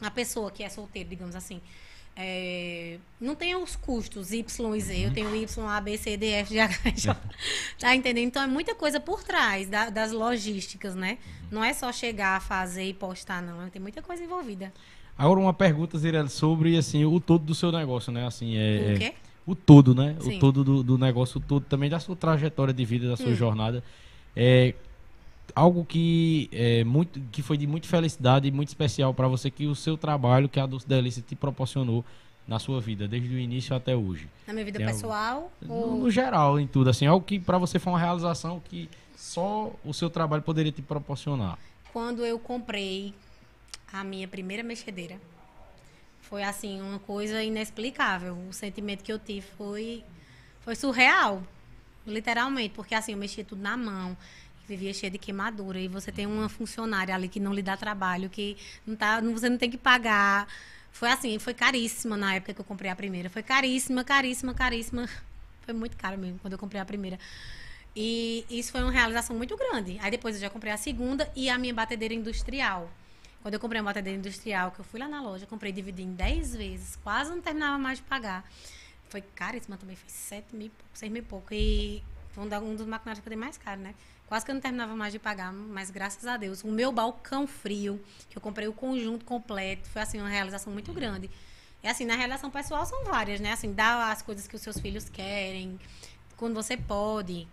a 0.00 0.10
pessoa 0.10 0.50
que 0.50 0.62
é 0.62 0.68
solteira, 0.68 1.08
digamos 1.08 1.36
assim, 1.36 1.60
é, 2.16 2.98
não 3.20 3.34
tem 3.34 3.56
os 3.56 3.74
custos 3.76 4.32
Y 4.32 4.74
e 4.76 4.80
Z, 4.80 4.96
eu 5.06 5.12
tenho 5.12 5.34
Y, 5.34 5.68
A, 5.68 5.80
B, 5.80 5.96
C, 5.98 6.16
D, 6.16 6.26
F, 6.30 6.52
G, 6.54 6.60
H, 6.60 6.78
J. 6.94 7.16
Tá 7.78 7.94
entendendo? 7.94 8.26
Então 8.28 8.42
é 8.42 8.46
muita 8.46 8.74
coisa 8.74 9.00
por 9.00 9.22
trás 9.24 9.68
da- 9.68 9.90
das 9.90 10.12
logísticas, 10.12 10.94
né? 10.94 11.18
Não 11.50 11.62
é 11.64 11.72
só 11.72 11.90
chegar, 11.92 12.40
fazer 12.40 12.84
e 12.84 12.94
postar, 12.94 13.42
não. 13.42 13.68
Tem 13.68 13.80
muita 13.82 14.00
coisa 14.00 14.22
envolvida. 14.22 14.72
Agora 15.18 15.38
uma 15.40 15.52
pergunta, 15.54 15.98
Zirelli, 15.98 16.28
sobre 16.28 16.76
assim, 16.76 17.04
o 17.04 17.20
todo 17.20 17.44
do 17.44 17.54
seu 17.54 17.70
negócio, 17.72 18.12
né? 18.12 18.26
Assim, 18.26 18.56
é, 18.56 18.60
O 18.60 18.90
é- 18.90 18.98
quê? 18.98 19.14
o 19.46 19.54
todo, 19.54 19.94
né? 19.94 20.16
O 20.20 20.24
Sim. 20.24 20.38
todo 20.38 20.64
do, 20.64 20.82
do 20.82 20.96
negócio, 20.98 21.38
o 21.38 21.40
todo 21.40 21.64
também 21.66 21.90
da 21.90 22.00
sua 22.00 22.16
trajetória 22.16 22.72
de 22.72 22.84
vida, 22.84 23.08
da 23.08 23.16
sua 23.16 23.30
Hum. 23.30 23.34
jornada. 23.34 23.82
É, 24.34 24.74
algo 25.54 25.84
que 25.84 26.48
é 26.52 26.84
muito 26.84 27.20
que 27.32 27.42
foi 27.42 27.56
de 27.56 27.66
muita 27.66 27.88
felicidade 27.88 28.48
e 28.48 28.50
muito 28.50 28.68
especial 28.68 29.12
para 29.12 29.28
você 29.28 29.50
que 29.50 29.66
o 29.66 29.74
seu 29.74 29.96
trabalho 29.96 30.48
que 30.48 30.60
a 30.60 30.66
Doce 30.66 30.86
Delícia 30.86 31.22
te 31.26 31.34
proporcionou 31.34 32.04
na 32.46 32.58
sua 32.58 32.80
vida 32.80 33.08
desde 33.08 33.34
o 33.34 33.38
início 33.38 33.74
até 33.74 33.96
hoje 33.96 34.28
Na 34.46 34.52
minha 34.52 34.64
vida 34.64 34.78
Tem 34.78 34.86
pessoal? 34.86 35.50
ou... 35.68 35.96
no, 35.96 36.04
no 36.04 36.10
geral 36.10 36.60
em 36.60 36.66
tudo 36.66 36.90
assim 36.90 37.06
algo 37.06 37.24
que 37.24 37.38
para 37.38 37.58
você 37.58 37.78
foi 37.78 37.92
uma 37.92 37.98
realização 37.98 38.60
que 38.60 38.88
só 39.16 39.72
o 39.84 39.92
seu 39.92 40.10
trabalho 40.10 40.42
poderia 40.42 40.72
te 40.72 40.82
proporcionar 40.82 41.58
Quando 41.92 42.24
eu 42.24 42.38
comprei 42.38 43.14
a 43.92 44.02
minha 44.02 44.26
primeira 44.26 44.62
mexedeira, 44.64 45.20
foi 46.20 46.42
assim, 46.42 46.80
uma 46.80 46.98
coisa 46.98 47.44
inexplicável. 47.44 48.36
O 48.48 48.52
sentimento 48.52 49.04
que 49.04 49.12
eu 49.12 49.20
tive 49.20 49.46
foi, 49.56 50.02
foi 50.62 50.74
surreal, 50.74 51.40
literalmente, 52.04 52.70
porque 52.74 52.92
assim, 52.92 53.12
eu 53.12 53.18
mexia 53.18 53.44
tudo 53.44 53.62
na 53.62 53.76
mão, 53.76 54.16
vivia 54.66 54.92
cheia 54.94 55.10
de 55.10 55.18
queimadura, 55.18 55.78
e 55.78 55.88
você 55.88 56.10
tem 56.12 56.26
uma 56.26 56.48
funcionária 56.48 57.14
ali 57.14 57.28
que 57.28 57.38
não 57.40 57.52
lhe 57.52 57.62
dá 57.62 57.76
trabalho, 57.76 58.28
que 58.30 58.56
não 58.86 58.96
tá, 58.96 59.20
não- 59.20 59.32
você 59.32 59.48
não 59.48 59.58
tem 59.58 59.70
que 59.70 59.78
pagar. 59.78 60.46
Foi 60.92 61.10
assim, 61.10 61.38
foi 61.38 61.54
caríssima 61.54 62.16
na 62.16 62.34
época 62.34 62.54
que 62.54 62.60
eu 62.60 62.64
comprei 62.64 62.90
a 62.90 62.96
primeira. 62.96 63.28
Foi 63.28 63.42
caríssima, 63.42 64.04
caríssima, 64.04 64.54
caríssima. 64.54 65.08
Foi 65.62 65.74
muito 65.74 65.96
caro 65.96 66.18
mesmo 66.18 66.38
quando 66.40 66.52
eu 66.52 66.58
comprei 66.58 66.80
a 66.80 66.84
primeira. 66.84 67.18
E 67.96 68.44
isso 68.50 68.72
foi 68.72 68.82
uma 68.82 68.90
realização 68.90 69.36
muito 69.36 69.56
grande. 69.56 69.98
Aí 70.02 70.10
depois 70.10 70.34
eu 70.34 70.40
já 70.40 70.50
comprei 70.50 70.72
a 70.72 70.76
segunda 70.76 71.30
e 71.34 71.48
a 71.48 71.56
minha 71.56 71.72
batedeira 71.72 72.12
industrial. 72.14 72.90
Quando 73.40 73.54
eu 73.54 73.60
comprei 73.60 73.80
uma 73.80 73.90
batedeira 73.90 74.18
industrial, 74.18 74.70
que 74.72 74.80
eu 74.80 74.84
fui 74.84 74.98
lá 74.98 75.06
na 75.06 75.20
loja, 75.22 75.46
comprei 75.46 75.70
e 75.70 75.74
dividi 75.74 76.02
em 76.02 76.12
10 76.14 76.54
vezes, 76.56 76.96
quase 76.96 77.30
não 77.30 77.40
terminava 77.40 77.78
mais 77.78 77.98
de 77.98 78.04
pagar. 78.04 78.44
Foi 79.08 79.20
caríssima 79.20 79.76
também, 79.76 79.94
foi 79.96 80.08
7 80.08 80.56
mil, 80.56 80.66
e 80.66 80.70
pouco, 80.70 80.90
6 80.98 81.12
mil 81.12 81.22
e 81.22 81.24
pouco. 81.24 81.54
E 81.54 82.02
foi 82.32 82.44
um 82.44 82.74
dos 82.74 82.86
maquinários 82.86 83.22
que 83.22 83.28
eu 83.28 83.30
dei 83.30 83.38
mais 83.38 83.56
caro, 83.58 83.80
né? 83.80 83.94
Quase 84.26 84.44
que 84.44 84.50
eu 84.50 84.54
não 84.54 84.62
terminava 84.62 84.96
mais 84.96 85.12
de 85.12 85.18
pagar, 85.18 85.52
mas 85.52 85.90
graças 85.90 86.26
a 86.26 86.36
Deus. 86.36 86.64
O 86.64 86.68
meu 86.68 86.90
balcão 86.90 87.46
frio, 87.46 88.02
que 88.30 88.36
eu 88.36 88.42
comprei 88.42 88.66
o 88.66 88.72
conjunto 88.72 89.24
completo, 89.24 89.88
foi 89.88 90.02
assim, 90.02 90.18
uma 90.18 90.28
realização 90.28 90.72
muito 90.72 90.92
grande. 90.92 91.30
E 91.82 91.86
assim, 91.88 92.06
na 92.06 92.16
relação 92.16 92.50
pessoal 92.50 92.86
são 92.86 93.04
várias, 93.04 93.40
né? 93.40 93.52
Assim, 93.52 93.72
dar 93.72 94.10
as 94.10 94.22
coisas 94.22 94.46
que 94.46 94.56
os 94.56 94.62
seus 94.62 94.80
filhos 94.80 95.08
querem, 95.10 95.78
quando 96.36 96.54
você 96.54 96.76
pode. 96.76 97.46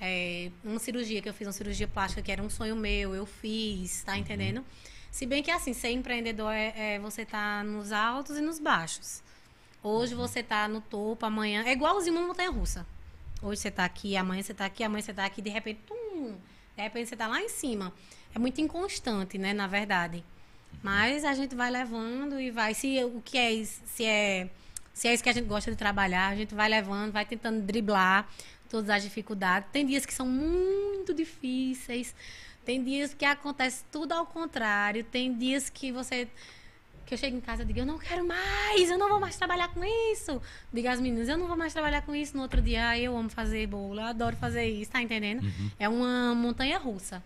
É, 0.00 0.50
uma 0.64 0.78
cirurgia 0.78 1.20
que 1.20 1.28
eu 1.28 1.34
fiz, 1.34 1.46
uma 1.46 1.52
cirurgia 1.52 1.86
plástica 1.86 2.22
que 2.22 2.32
era 2.32 2.42
um 2.42 2.50
sonho 2.50 2.74
meu, 2.74 3.14
eu 3.14 3.26
fiz, 3.26 4.02
tá 4.02 4.16
entendendo? 4.16 4.64
Se 5.10 5.26
bem 5.26 5.42
que 5.42 5.50
assim, 5.50 5.72
ser 5.72 5.90
empreendedor 5.90 6.50
é, 6.52 6.94
é 6.94 6.98
você 6.98 7.24
tá 7.24 7.62
nos 7.62 7.92
altos 7.92 8.36
e 8.36 8.40
nos 8.40 8.58
baixos. 8.58 9.22
Hoje 9.82 10.14
você 10.14 10.42
tá 10.42 10.66
no 10.66 10.80
topo, 10.80 11.24
amanhã. 11.26 11.62
É 11.64 11.72
igualzinho 11.72 12.16
uma 12.16 12.26
montanha 12.26 12.50
russa. 12.50 12.86
Hoje 13.44 13.60
você 13.60 13.70
tá 13.70 13.84
aqui, 13.84 14.16
amanhã 14.16 14.42
você 14.42 14.54
tá 14.54 14.64
aqui, 14.64 14.82
amanhã 14.82 15.02
você 15.02 15.12
tá 15.12 15.22
aqui, 15.22 15.42
de 15.42 15.50
repente, 15.50 15.80
tum, 15.86 16.34
de 16.74 16.82
repente 16.82 17.10
você 17.10 17.14
tá 17.14 17.26
lá 17.26 17.42
em 17.42 17.50
cima. 17.50 17.92
É 18.34 18.38
muito 18.38 18.58
inconstante, 18.58 19.36
né, 19.36 19.52
na 19.52 19.66
verdade. 19.66 20.24
Mas 20.82 21.26
a 21.26 21.34
gente 21.34 21.54
vai 21.54 21.70
levando 21.70 22.40
e 22.40 22.50
vai. 22.50 22.72
Se 22.72 23.04
o 23.04 23.20
que 23.20 23.36
é 23.36 23.52
isso, 23.52 23.82
se 23.84 24.02
é, 24.02 24.48
se 24.94 25.08
é 25.08 25.12
isso 25.12 25.22
que 25.22 25.28
a 25.28 25.32
gente 25.32 25.44
gosta 25.44 25.70
de 25.70 25.76
trabalhar, 25.76 26.28
a 26.28 26.34
gente 26.34 26.54
vai 26.54 26.70
levando, 26.70 27.12
vai 27.12 27.26
tentando 27.26 27.60
driblar 27.60 28.26
todas 28.70 28.88
as 28.88 29.02
dificuldades. 29.02 29.68
Tem 29.70 29.84
dias 29.84 30.06
que 30.06 30.14
são 30.14 30.26
muito 30.26 31.12
difíceis, 31.12 32.14
tem 32.64 32.82
dias 32.82 33.12
que 33.12 33.26
acontece 33.26 33.84
tudo 33.92 34.12
ao 34.12 34.24
contrário, 34.24 35.04
tem 35.04 35.36
dias 35.36 35.68
que 35.68 35.92
você 35.92 36.28
que 37.06 37.14
eu 37.14 37.18
chego 37.18 37.36
em 37.36 37.40
casa 37.40 37.62
e 37.62 37.66
digo, 37.66 37.80
eu 37.80 37.86
não 37.86 37.98
quero 37.98 38.26
mais, 38.26 38.90
eu 38.90 38.96
não 38.98 39.08
vou 39.08 39.20
mais 39.20 39.36
trabalhar 39.36 39.68
com 39.68 39.82
isso. 40.12 40.40
Digo 40.72 40.88
às 40.88 41.00
meninas, 41.00 41.28
eu 41.28 41.36
não 41.36 41.46
vou 41.46 41.56
mais 41.56 41.72
trabalhar 41.72 42.02
com 42.02 42.14
isso. 42.14 42.36
No 42.36 42.42
outro 42.42 42.60
dia, 42.62 42.86
"Ai, 42.88 43.02
eu 43.02 43.16
amo 43.16 43.28
fazer 43.28 43.66
bolo, 43.66 44.00
eu 44.00 44.04
adoro 44.04 44.36
fazer 44.36 44.64
isso, 44.66 44.90
tá 44.90 45.02
entendendo? 45.02 45.42
É 45.78 45.88
uma 45.88 46.34
montanha 46.34 46.78
russa. 46.78 47.22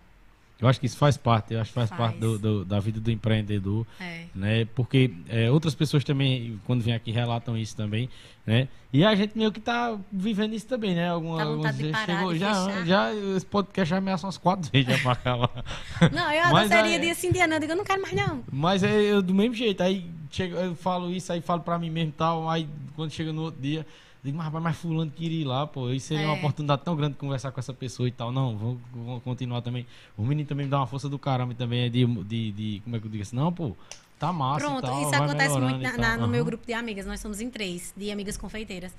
Eu 0.60 0.66
acho 0.68 0.80
que 0.80 0.86
isso 0.86 0.96
faz 0.96 1.16
parte 1.16 1.54
eu 1.54 1.60
acho 1.60 1.70
que 1.70 1.74
faz, 1.74 1.88
Faz. 1.88 2.00
parte 2.00 2.18
do, 2.18 2.38
do- 2.38 2.64
da 2.64 2.80
vida 2.80 2.98
do 3.00 3.10
empreendedor 3.10 3.86
É. 4.00 4.24
né? 4.34 4.64
Porque 4.74 5.12
é, 5.28 5.50
outras 5.50 5.74
pessoas 5.74 6.02
também, 6.04 6.58
quando 6.66 6.82
vêm 6.82 6.94
aqui, 6.94 7.10
relatam 7.12 7.56
isso 7.56 7.76
também, 7.76 8.08
né? 8.46 8.66
E 8.92 9.04
a 9.04 9.14
gente 9.14 9.36
meio 9.36 9.52
que 9.52 9.60
tá 9.60 9.96
vivendo 10.10 10.54
isso 10.54 10.66
também, 10.66 10.94
né? 10.94 11.10
Alguma, 11.10 11.44
vontade 11.44 11.50
algumas 11.50 11.76
vezes 11.76 11.98
chegou, 12.04 12.34
já, 12.36 12.84
já, 12.84 13.14
esse 13.14 13.44
podcast 13.46 13.90
já 13.90 13.98
ameaça 13.98 14.26
umas 14.26 14.38
quatro 14.38 14.70
vezes 14.72 14.88
já 14.88 14.98
pra 15.02 15.12
acabar. 15.12 15.64
Não, 16.12 16.32
eu 16.32 16.42
Mas 16.52 16.68
gostaria 16.68 16.98
de 16.98 17.10
assim, 17.10 17.30
Diana, 17.30 17.56
eu 17.56 17.60
digo, 17.60 17.72
eu 17.72 17.76
não 17.76 17.84
quero 17.84 18.00
mais 18.00 18.14
não. 18.14 18.42
Mas 18.50 18.82
é 18.82 18.90
eu, 19.02 19.20
do 19.22 19.34
mesmo 19.34 19.54
jeito, 19.54 19.82
aí 19.82 20.06
chega, 20.30 20.56
eu 20.56 20.74
falo 20.74 21.10
isso, 21.12 21.32
aí 21.32 21.40
falo 21.42 21.60
pra 21.60 21.78
mim 21.78 21.90
mesmo 21.90 22.08
e 22.10 22.12
tal, 22.12 22.48
aí 22.48 22.66
quando 22.96 23.10
chega 23.10 23.32
no 23.32 23.42
outro 23.42 23.60
dia, 23.60 23.86
digo, 24.22 24.36
mas 24.36 24.46
rapaz, 24.46 24.64
mas 24.64 24.76
fulano 24.76 25.10
queria 25.10 25.40
ir 25.40 25.44
lá, 25.44 25.66
pô, 25.66 25.90
isso 25.90 26.08
seria 26.08 26.26
uma 26.26 26.34
É. 26.34 26.38
oportunidade 26.38 26.82
tão 26.84 26.94
grande 26.96 27.12
de 27.14 27.18
conversar 27.18 27.50
com 27.52 27.60
essa 27.60 27.72
pessoa 27.72 28.08
e 28.08 28.12
tal. 28.12 28.30
Não, 28.32 28.56
vou, 28.56 28.78
vou 28.92 29.20
continuar 29.20 29.62
também. 29.62 29.86
O 30.16 30.22
menino 30.24 30.48
também 30.48 30.66
me 30.66 30.70
dá 30.70 30.78
uma 30.78 30.86
força 30.86 31.08
do 31.08 31.18
caramba 31.18 31.54
também 31.54 31.80
é 31.84 31.88
de, 31.88 32.04
de, 32.24 32.52
de- 32.52 32.80
como 32.84 32.96
é 32.96 33.00
que 33.00 33.06
eu 33.06 33.10
digo 33.10 33.22
assim? 33.22 33.36
Não, 33.36 33.52
pô, 33.52 33.76
tá 34.18 34.32
massa 34.32 34.66
Pronto, 34.66 34.82
tal, 34.86 35.02
isso 35.02 35.14
acontece 35.14 35.58
muito 35.58 35.78
na- 35.82 35.96
na- 35.96 36.16
no 36.16 36.26
meu 36.28 36.40
Aham. 36.40 36.46
grupo 36.46 36.66
de 36.66 36.72
amigas. 36.72 37.06
Nós 37.06 37.20
somos 37.20 37.40
em 37.40 37.48
três, 37.48 37.92
de 37.96 38.10
amigas 38.10 38.36
confeiteiras. 38.36 38.92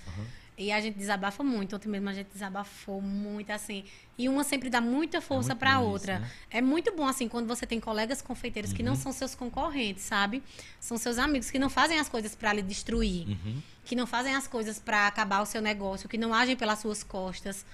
E 0.57 0.73
a 0.73 0.81
gente 0.81 0.97
desabafa 0.97 1.41
muito. 1.41 1.73
Ontem 1.77 1.87
mesmo 1.87 2.09
a 2.09 2.13
gente 2.13 2.27
desabafou 2.33 3.01
muito, 3.01 3.49
assim. 3.49 3.85
E 4.17 4.27
uma 4.27 4.43
sempre 4.43 4.69
dá 4.69 4.81
muita 4.81 5.21
força 5.21 5.51
muito 5.51 5.59
pra 5.59 5.75
bom 5.75 5.83
isso, 5.83 5.89
outra. 5.91 6.19
né? 6.19 6.29
É 6.51 6.61
muito 6.61 6.93
bom, 6.93 7.07
assim, 7.07 7.29
quando 7.29 7.47
você 7.47 7.65
tem 7.65 7.79
colegas 7.79 8.21
confeiteiros 8.21 8.73
que 8.73 8.83
não 8.83 8.93
são 8.93 9.13
seus 9.13 9.33
concorrentes, 9.33 10.03
sabe? 10.03 10.43
São 10.77 10.97
seus 10.97 11.17
amigos 11.17 11.49
que 11.49 11.57
não 11.57 11.69
fazem 11.69 11.97
as 11.97 12.09
coisas 12.09 12.35
pra 12.35 12.51
lhe 12.51 12.61
destruir. 12.61 13.25
Uhum. 13.29 13.61
Que 13.89 13.95
não 13.95 14.05
fazem 14.05 14.35
as 14.35 14.47
coisas 14.47 14.77
pra 14.77 15.07
acabar 15.07 15.41
o 15.41 15.47
seu 15.47 15.63
negócio, 15.63 16.07
que 16.07 16.15
não 16.15 16.31
agem 16.31 16.55
pelas 16.55 16.77
suas 16.77 17.03
costas. 17.03 17.65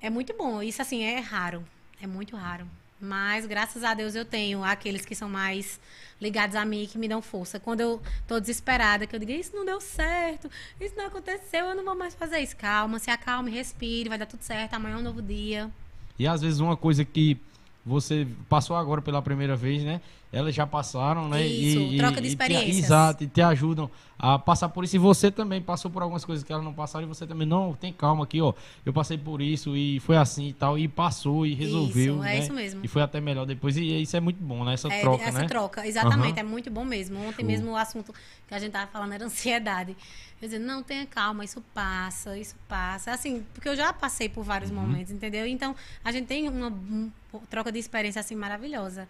É 0.00 0.08
muito 0.08 0.32
bom. 0.32 0.62
Isso, 0.62 0.80
assim, 0.80 1.02
é 1.02 1.18
raro. 1.18 1.64
É 2.00 2.06
muito 2.06 2.36
raro. 2.36 2.68
Mas, 3.00 3.46
graças 3.46 3.82
a 3.82 3.92
Deus, 3.92 4.14
eu 4.14 4.24
tenho 4.24 4.62
aqueles 4.62 5.04
que 5.04 5.12
são 5.12 5.28
mais 5.28 5.80
ligados 6.20 6.54
a 6.54 6.64
mim, 6.64 6.86
que 6.86 6.96
me 6.96 7.08
dão 7.08 7.20
força. 7.20 7.58
Quando 7.58 7.80
eu 7.80 8.00
tô 8.28 8.38
desesperada, 8.38 9.08
que 9.08 9.16
eu 9.16 9.18
digo, 9.18 9.32
isso 9.32 9.50
não 9.56 9.66
deu 9.66 9.80
certo, 9.80 10.48
isso 10.80 10.94
não 10.96 11.06
aconteceu, 11.06 11.66
eu 11.66 11.74
não 11.74 11.84
vou 11.84 11.96
mais 11.96 12.14
fazer 12.14 12.38
isso. 12.38 12.56
Calma, 12.56 13.00
se 13.00 13.10
acalme, 13.10 13.50
respire, 13.50 14.08
vai 14.08 14.18
dar 14.18 14.26
tudo 14.26 14.42
certo, 14.42 14.74
amanhã 14.74 14.94
é 14.94 14.98
um 14.98 15.02
novo 15.02 15.20
dia. 15.20 15.68
E 16.16 16.28
às 16.28 16.42
vezes 16.42 16.60
uma 16.60 16.76
coisa 16.76 17.04
que 17.04 17.36
você 17.84 18.24
passou 18.48 18.76
agora 18.76 19.02
pela 19.02 19.20
primeira 19.20 19.56
vez, 19.56 19.82
né? 19.82 20.00
Elas 20.32 20.54
já 20.54 20.64
passaram, 20.64 21.28
né? 21.28 21.44
Isso, 21.44 21.96
troca 21.96 22.20
de 22.20 22.28
te- 22.28 22.28
experiências. 22.28 22.84
exato, 22.84 23.24
e 23.24 23.26
te 23.26 23.42
ajudam 23.42 23.90
a 24.16 24.38
passar 24.38 24.68
por 24.68 24.84
isso. 24.84 24.94
E 24.94 24.98
você 24.98 25.28
também 25.28 25.60
passou 25.60 25.90
por 25.90 26.02
algumas 26.02 26.24
coisas 26.24 26.44
que 26.44 26.52
elas 26.52 26.64
não 26.64 26.72
passaram. 26.72 27.04
E 27.04 27.08
você 27.08 27.26
também, 27.26 27.48
não, 27.48 27.74
tem 27.74 27.92
calma 27.92 28.22
aqui, 28.22 28.40
ó. 28.40 28.54
Eu 28.86 28.92
passei 28.92 29.18
por 29.18 29.42
isso 29.42 29.76
e 29.76 29.98
foi 29.98 30.16
assim 30.16 30.46
e 30.48 30.52
tal. 30.52 30.78
E 30.78 30.86
passou 30.86 31.44
e 31.44 31.52
resolveu. 31.54 32.14
Isso, 32.18 32.24
é 32.24 32.32
né? 32.34 32.38
isso 32.38 32.52
mesmo. 32.52 32.80
E 32.84 32.86
foi 32.86 33.02
até 33.02 33.20
melhor 33.20 33.44
depois. 33.44 33.76
E 33.76 34.02
isso 34.02 34.16
é 34.16 34.20
muito 34.20 34.40
bom, 34.40 34.64
né? 34.64 34.74
Essa 34.74 34.88
É, 34.88 35.00
troca, 35.00 35.24
essa 35.24 35.38
né? 35.40 35.48
troca, 35.48 35.86
exatamente, 35.86 36.38
Aham. 36.38 36.40
é 36.40 36.42
muito 36.48 36.70
bom 36.70 36.84
mesmo. 36.84 37.18
Ontem 37.26 37.42
mesmo 37.44 37.72
o 37.72 37.76
assunto 37.76 38.14
que 38.46 38.54
a 38.54 38.58
gente 38.60 38.70
tava 38.70 38.86
falando 38.88 39.12
era 39.12 39.24
ansiedade. 39.26 39.96
Eu 40.40 40.46
dizia, 40.48 40.58
não, 40.60 40.80
tenha 40.80 41.06
calma, 41.06 41.44
isso 41.44 41.60
passa, 41.74 42.38
isso 42.38 42.54
passa. 42.68 43.10
Assim, 43.12 43.44
porque 43.52 43.68
eu 43.68 43.74
já 43.74 43.92
passei 43.92 44.28
por 44.28 44.44
vários 44.44 44.70
Uhum. 44.70 44.76
momentos, 44.76 45.10
entendeu? 45.12 45.44
Então, 45.44 45.74
a 46.04 46.12
gente 46.12 46.26
tem 46.26 46.48
uma 46.48 46.68
um, 46.68 47.10
troca 47.50 47.72
de 47.72 47.80
experiência 47.80 48.20
assim 48.20 48.36
maravilhosa. 48.36 49.08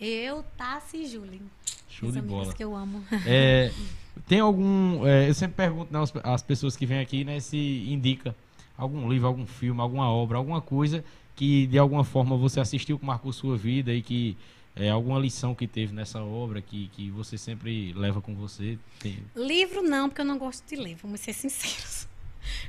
Eu, 0.00 0.42
Tassi 0.56 0.98
e 0.98 1.06
Julie. 1.06 1.42
Show 1.88 2.08
As 2.08 2.14
de 2.14 2.20
bola. 2.22 2.52
que 2.54 2.64
eu 2.64 2.74
amo. 2.74 3.04
É, 3.26 3.70
tem 4.26 4.40
algum. 4.40 5.06
é, 5.06 5.28
eu 5.28 5.34
sempre 5.34 5.56
pergunto 5.56 5.92
né, 5.92 5.98
às- 6.00 6.12
às 6.22 6.42
pessoas 6.42 6.76
que 6.76 6.86
vêm 6.86 7.00
aqui, 7.00 7.24
né, 7.24 7.38
se 7.40 7.56
indica 7.88 8.34
algum 8.78 9.08
livro, 9.10 9.26
algum 9.26 9.46
filme, 9.46 9.80
alguma 9.80 10.08
obra, 10.08 10.38
alguma 10.38 10.60
coisa 10.60 11.04
que 11.36 11.66
de 11.66 11.78
alguma 11.78 12.04
forma 12.04 12.36
você 12.36 12.60
assistiu 12.60 12.98
que 12.98 13.04
marcou 13.04 13.32
sua 13.32 13.56
vida 13.56 13.92
e 13.92 14.00
que 14.02 14.36
é 14.76 14.88
alguma 14.88 15.18
lição 15.18 15.54
que 15.54 15.66
teve 15.66 15.92
nessa 15.92 16.22
obra 16.22 16.62
que, 16.62 16.88
que 16.94 17.10
você 17.10 17.36
sempre 17.36 17.92
leva 17.94 18.20
com 18.22 18.34
você. 18.34 18.78
Tem- 19.00 19.18
Livro 19.36 19.82
não, 19.82 20.08
porque 20.08 20.20
eu 20.20 20.24
não 20.24 20.38
gosto 20.38 20.66
de 20.66 20.76
ler, 20.76 20.96
vamos 21.02 21.20
ser 21.20 21.32
sinceros. 21.32 22.06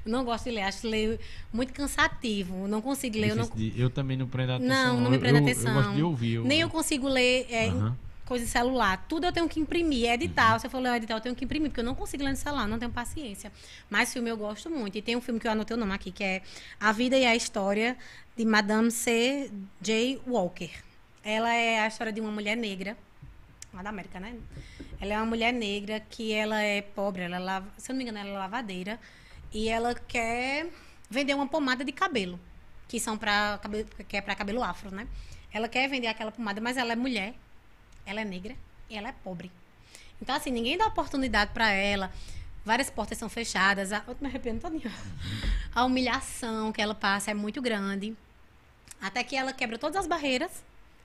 Eu 0.06 0.11
não 0.11 0.23
gosto 0.26 0.45
de 0.45 0.52
ler, 0.52 0.61
acho 0.61 0.88
ler 0.88 1.19
muito 1.52 1.73
cansativo. 1.73 2.68
Não 2.68 2.81
consigo 2.81 3.18
ler, 3.18 3.30
eu 3.31 3.35
não, 3.35 3.49
de- 3.49 3.73
eu 3.80 3.89
também 3.89 4.18
não 4.18 4.27
prendo 4.27 4.53
atenção. 4.53 4.93
Não, 4.95 5.02
não 5.02 5.11
me 5.11 5.18
prendo 5.19 5.38
eu, 5.38 5.43
atenção. 5.43 5.69
Eu 5.76 5.84
gosto 5.84 5.95
de 5.95 6.03
ouvir. 6.03 6.34
eu- 6.35 6.43
nem 6.43 6.61
eu 6.61 6.69
consigo 6.69 7.07
ler 7.07 7.48
é, 7.49 7.68
Aham. 7.69 7.98
coisa 8.26 8.45
de 8.45 8.52
celular. 8.52 9.06
Tudo 9.10 9.26
eu 9.26 9.31
tenho 9.31 9.48
que 9.49 9.60
imprimir, 9.60 10.10
editar. 10.10 10.53
Uhum. 10.53 10.60
Se 10.60 10.68
eu 10.68 10.72
for 10.72 10.80
ler 10.80 10.95
editar, 10.95 11.15
eu 11.15 11.22
tenho 11.22 11.35
que 11.35 11.43
imprimir, 11.45 11.69
porque 11.69 11.81
eu 11.81 11.85
não 11.85 11.95
consigo 11.95 12.23
ler 12.23 12.31
no 12.31 12.35
celular, 12.38 12.68
não 12.68 12.80
tenho 12.80 12.91
paciência. 12.91 13.52
Mas 13.89 14.11
filme 14.14 14.30
eu 14.30 14.38
gosto 14.38 14.69
muito. 14.69 14.98
E 14.98 15.02
tem 15.02 15.15
um 15.15 15.22
filme 15.22 15.39
que 15.39 15.48
eu 15.48 15.52
anotei 15.52 15.76
o 15.76 15.80
nome 15.80 15.93
aqui, 15.93 16.11
que 16.11 16.23
é 16.23 16.41
A 16.80 16.91
Vida 16.91 17.18
e 17.18 17.26
a 17.26 17.35
História, 17.35 17.98
de 18.38 18.45
Madame 18.45 18.89
C. 18.91 19.52
J. 19.81 20.19
Walker. 20.27 20.69
Ela 21.23 21.53
é 21.53 21.81
a 21.81 21.88
história 21.88 22.11
de 22.11 22.19
uma 22.22 22.31
mulher 22.31 22.56
negra, 22.57 22.98
lá 23.73 23.84
da 23.84 23.89
América, 23.89 24.19
né? 24.19 24.34
Ela 24.99 25.14
é 25.14 25.18
uma 25.18 25.26
mulher 25.26 25.52
negra 25.53 25.99
que 26.10 26.31
ela 26.31 26.61
é 26.61 26.81
pobre, 26.81 27.23
ela 27.23 27.35
é 27.35 27.39
lava, 27.39 27.68
se 27.77 27.91
eu 27.91 27.93
não 27.93 27.98
me 27.98 28.03
engano, 28.10 28.19
ela 28.19 28.30
é 28.30 28.39
lavadeira. 28.39 28.99
E 29.52 29.68
ela 29.68 29.94
quer 29.94 30.69
vender 31.10 31.34
uma 31.34 31.48
pomada 31.48 31.84
de 31.84 31.91
cabelo, 31.91 32.40
que 32.88 32.99
são 32.99 33.18
para 33.18 33.60
cabelo, 33.61 33.86
que 34.07 34.18
é 34.18 34.22
para 34.22 34.36
cabelo 34.36 34.64
afro, 34.64 34.94
né? 34.94 35.07
Ela 35.53 35.68
quer 35.68 35.90
vender 35.90 36.07
aquela 36.07 36.32
pomada, 36.32 36.61
mas 36.61 36.78
ela 36.78 36.94
é 36.94 36.95
mulher, 36.95 37.34
ela 38.06 38.22
é 38.22 38.26
negra 38.26 38.56
e 38.90 38.95
ela 38.95 39.10
é 39.10 39.11
pobre. 39.11 39.52
Então 40.22 40.34
assim, 40.36 40.52
ninguém 40.52 40.78
dá 40.78 40.88
oportunidade 40.88 41.52
para 41.53 41.69
ela. 41.72 42.11
Várias 42.64 42.90
portas 42.90 43.18
são 43.18 43.28
fechadas, 43.28 43.91
a, 43.91 44.03
eu 44.07 44.15
me 44.22 44.28
arrependo 44.28 44.61
todinha. 44.61 44.91
A 45.73 45.84
humilhação 45.84 46.72
que 46.72 46.82
ela 46.82 46.94
passa 46.94 47.32
é 47.32 47.34
muito 47.34 47.61
grande. 47.61 48.15
Até 49.02 49.23
que 49.23 49.36
ela 49.36 49.52
quebra 49.52 49.80
todas 49.80 49.95
as 49.95 50.06
barreiras 50.06 50.64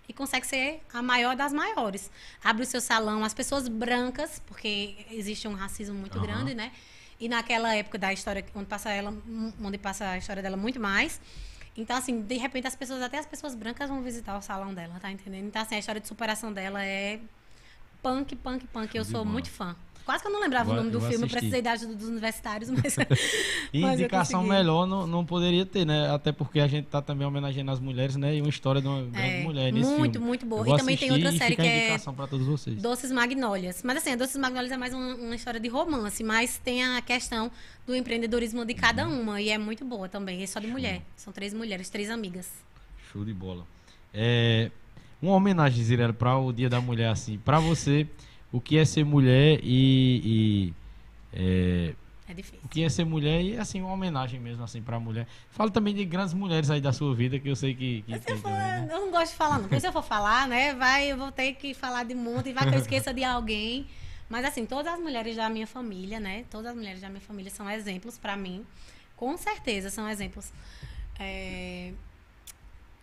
e 0.09 0.13
consegue 0.13 0.47
ser 0.47 0.83
a 0.93 1.01
maior 1.01 1.35
das 1.35 1.53
maiores. 1.53 2.11
Abre 2.45 2.63
o 2.63 2.67
seu 2.67 2.81
salão, 2.81 3.25
as 3.25 3.33
pessoas 3.33 3.69
brancas, 3.69 4.43
porque 4.47 5.07
existe 5.11 5.49
um 5.49 5.55
racismo 5.55 5.97
muito 5.97 6.19
Aham. 6.19 6.27
grande, 6.27 6.55
né? 6.55 6.73
E 7.19 7.29
naquela 7.29 7.75
época 7.75 7.99
da 7.99 8.13
história, 8.13 8.45
onde 8.55 8.67
passa 8.67 8.91
ela, 8.91 9.15
onde 9.61 9.79
passa 9.79 10.11
a 10.11 10.19
história 10.19 10.43
dela 10.43 10.57
muito 10.57 10.79
mais. 10.79 11.21
Então, 11.77 11.97
assim, 11.97 12.23
de 12.23 12.37
repente 12.37 12.67
as 12.67 12.77
pessoas, 12.77 13.03
até 13.03 13.19
as 13.19 13.27
pessoas 13.27 13.55
brancas 13.55 13.89
vão 13.89 14.03
visitar 14.03 14.37
o 14.37 14.43
salão 14.43 14.73
dela, 14.73 14.99
tá 15.01 15.11
entendendo? 15.11 15.47
Então, 15.47 15.61
assim, 15.61 15.75
a 15.75 15.79
história 15.79 16.01
de 16.01 16.09
superação 16.09 16.53
dela 16.53 16.83
é 16.85 17.21
punk, 18.03 18.37
punk, 18.37 18.67
punk. 18.69 18.95
Eu 18.97 19.05
de 19.05 19.11
sou 19.11 19.25
muito 19.25 19.51
fã. 19.51 19.77
Quase 20.07 20.23
que 20.23 20.29
eu 20.29 20.33
não 20.33 20.41
lembrava 20.41 20.71
o 20.71 20.75
nome 20.77 20.91
do 20.91 21.01
filme, 21.01 21.29
precisei 21.29 21.61
da 21.61 21.73
ajuda 21.73 21.95
dos 21.97 22.09
universitários, 22.09 22.71
mas. 22.73 22.97
E 23.75 23.81
mas 23.81 23.99
indicação 23.99 24.43
melhor 24.45 24.87
não, 24.87 25.05
não 25.07 25.27
poderia 25.27 25.67
ter, 25.67 25.85
né? 25.85 26.09
Até 26.15 26.31
porque 26.31 26.61
a 26.61 26.67
gente 26.69 26.87
tá 26.87 27.03
também 27.03 27.27
homenageando 27.27 27.71
as 27.73 27.81
mulheres, 27.81 28.15
né? 28.15 28.37
E 28.37 28.41
uma 28.41 28.49
história 28.49 28.81
de 28.81 28.87
uma 28.87 29.03
grande 29.03 29.19
É, 29.19 29.43
mulher 29.43 29.73
nesse 29.73 29.91
muito, 29.91 30.13
filme. 30.13 30.27
muito 30.29 30.47
boa. 30.47 30.67
E 30.69 30.77
também 30.79 30.97
tem 30.97 31.11
outra 31.11 31.33
série 31.33 31.57
que 31.57 31.63
é 31.63 31.79
indicação 31.89 32.15
pra 32.15 32.27
todos 32.29 32.47
vocês. 32.47 32.81
Doces 32.81 33.11
Magnólias. 33.11 33.83
Mas 33.83 33.97
assim, 33.99 34.13
a 34.13 34.17
Doces 34.17 34.37
Magnólias 34.37 34.71
é 34.73 34.77
mais 34.77 34.95
uma, 34.95 35.15
uma 35.17 35.35
história 35.35 35.59
de 35.59 35.69
romance, 35.69 36.23
mas 36.23 36.57
tem 36.59 36.85
a 36.85 37.03
questão 37.03 37.51
do 37.85 37.95
empreendedorismo 37.95 38.65
de 38.65 38.75
cada 38.75 39.09
Uhum. 39.09 39.21
uma. 39.23 39.41
E 39.41 39.49
é 39.51 39.59
muito 39.59 39.85
boa 39.85 40.09
também. 40.09 40.41
É 40.43 40.47
só 40.47 40.61
de 40.61 40.69
mulher. 40.69 41.03
São 41.17 41.33
três 41.33 41.53
mulheres, 41.53 41.91
três 41.91 42.09
amigas. 42.11 42.49
Show 43.13 43.25
de 43.25 43.35
bola. 43.35 43.67
É, 44.15 44.71
uma 45.21 45.33
homenagem, 45.35 45.83
Zirela, 45.83 46.13
para 46.13 46.39
o 46.39 46.53
Dia 46.53 46.69
da 46.71 46.81
Mulher, 46.81 47.09
assim. 47.11 47.39
Para 47.39 47.59
você, 47.59 48.07
o 48.57 48.61
que 48.61 48.79
é 48.79 48.85
ser 48.85 49.05
mulher 49.05 49.61
e. 49.63 50.23
e, 50.25 50.75
é, 51.33 51.95
É 52.29 52.35
difícil. 52.35 52.61
o 52.65 52.69
que 52.69 52.83
é 52.83 52.89
ser 52.89 53.05
mulher 53.05 53.43
e, 53.43 53.57
assim, 53.59 53.81
uma 53.83 53.93
homenagem 53.93 54.41
mesmo, 54.41 54.65
assim, 54.65 54.81
pra 54.83 54.99
mulher. 54.99 55.27
Fala 55.51 55.71
também 55.71 55.95
de 55.95 56.05
grandes 56.05 56.33
mulheres 56.35 56.71
aí 56.71 56.81
da 56.81 56.93
sua 56.93 57.15
vida, 57.15 57.39
que 57.39 57.49
eu 57.49 57.57
sei 57.57 57.75
que, 57.75 58.03
que 58.03 58.19
tem 58.21 58.37
for, 58.37 58.51
também, 58.51 58.59
né? 58.59 58.89
eu 58.91 59.01
não 59.01 59.11
gosto 59.11 59.33
de 59.33 59.37
falar, 59.37 59.57
não. 59.59 59.65
Porque 59.69 59.81
se 59.81 59.87
eu 59.87 59.93
for 59.93 60.03
falar, 60.03 60.49
né, 60.49 60.75
vai, 60.75 61.11
eu 61.13 61.17
vou 61.17 61.31
ter 61.31 61.53
que 61.55 61.75
falar 61.75 62.05
de 62.05 62.15
muito 62.15 62.49
e 62.49 62.53
vai 62.53 62.69
que 62.69 62.75
eu 62.75 62.81
esqueça 62.81 63.13
de 63.13 63.23
alguém. 63.23 63.87
Mas 64.29 64.45
assim, 64.45 64.67
todas 64.67 64.93
as 64.95 64.99
mulheres 64.99 65.37
da 65.37 65.49
minha 65.49 65.67
família, 65.67 66.19
né? 66.19 66.45
Todas 66.51 66.67
as 66.73 66.77
mulheres 66.77 67.01
da 67.01 67.09
minha 67.09 67.21
família 67.21 67.51
são 67.51 67.71
exemplos 67.71 68.19
pra 68.19 68.37
mim. 68.37 68.65
Com 69.17 69.37
certeza 69.37 69.89
são 69.89 70.09
exemplos. 70.09 70.53
É, 71.19 71.93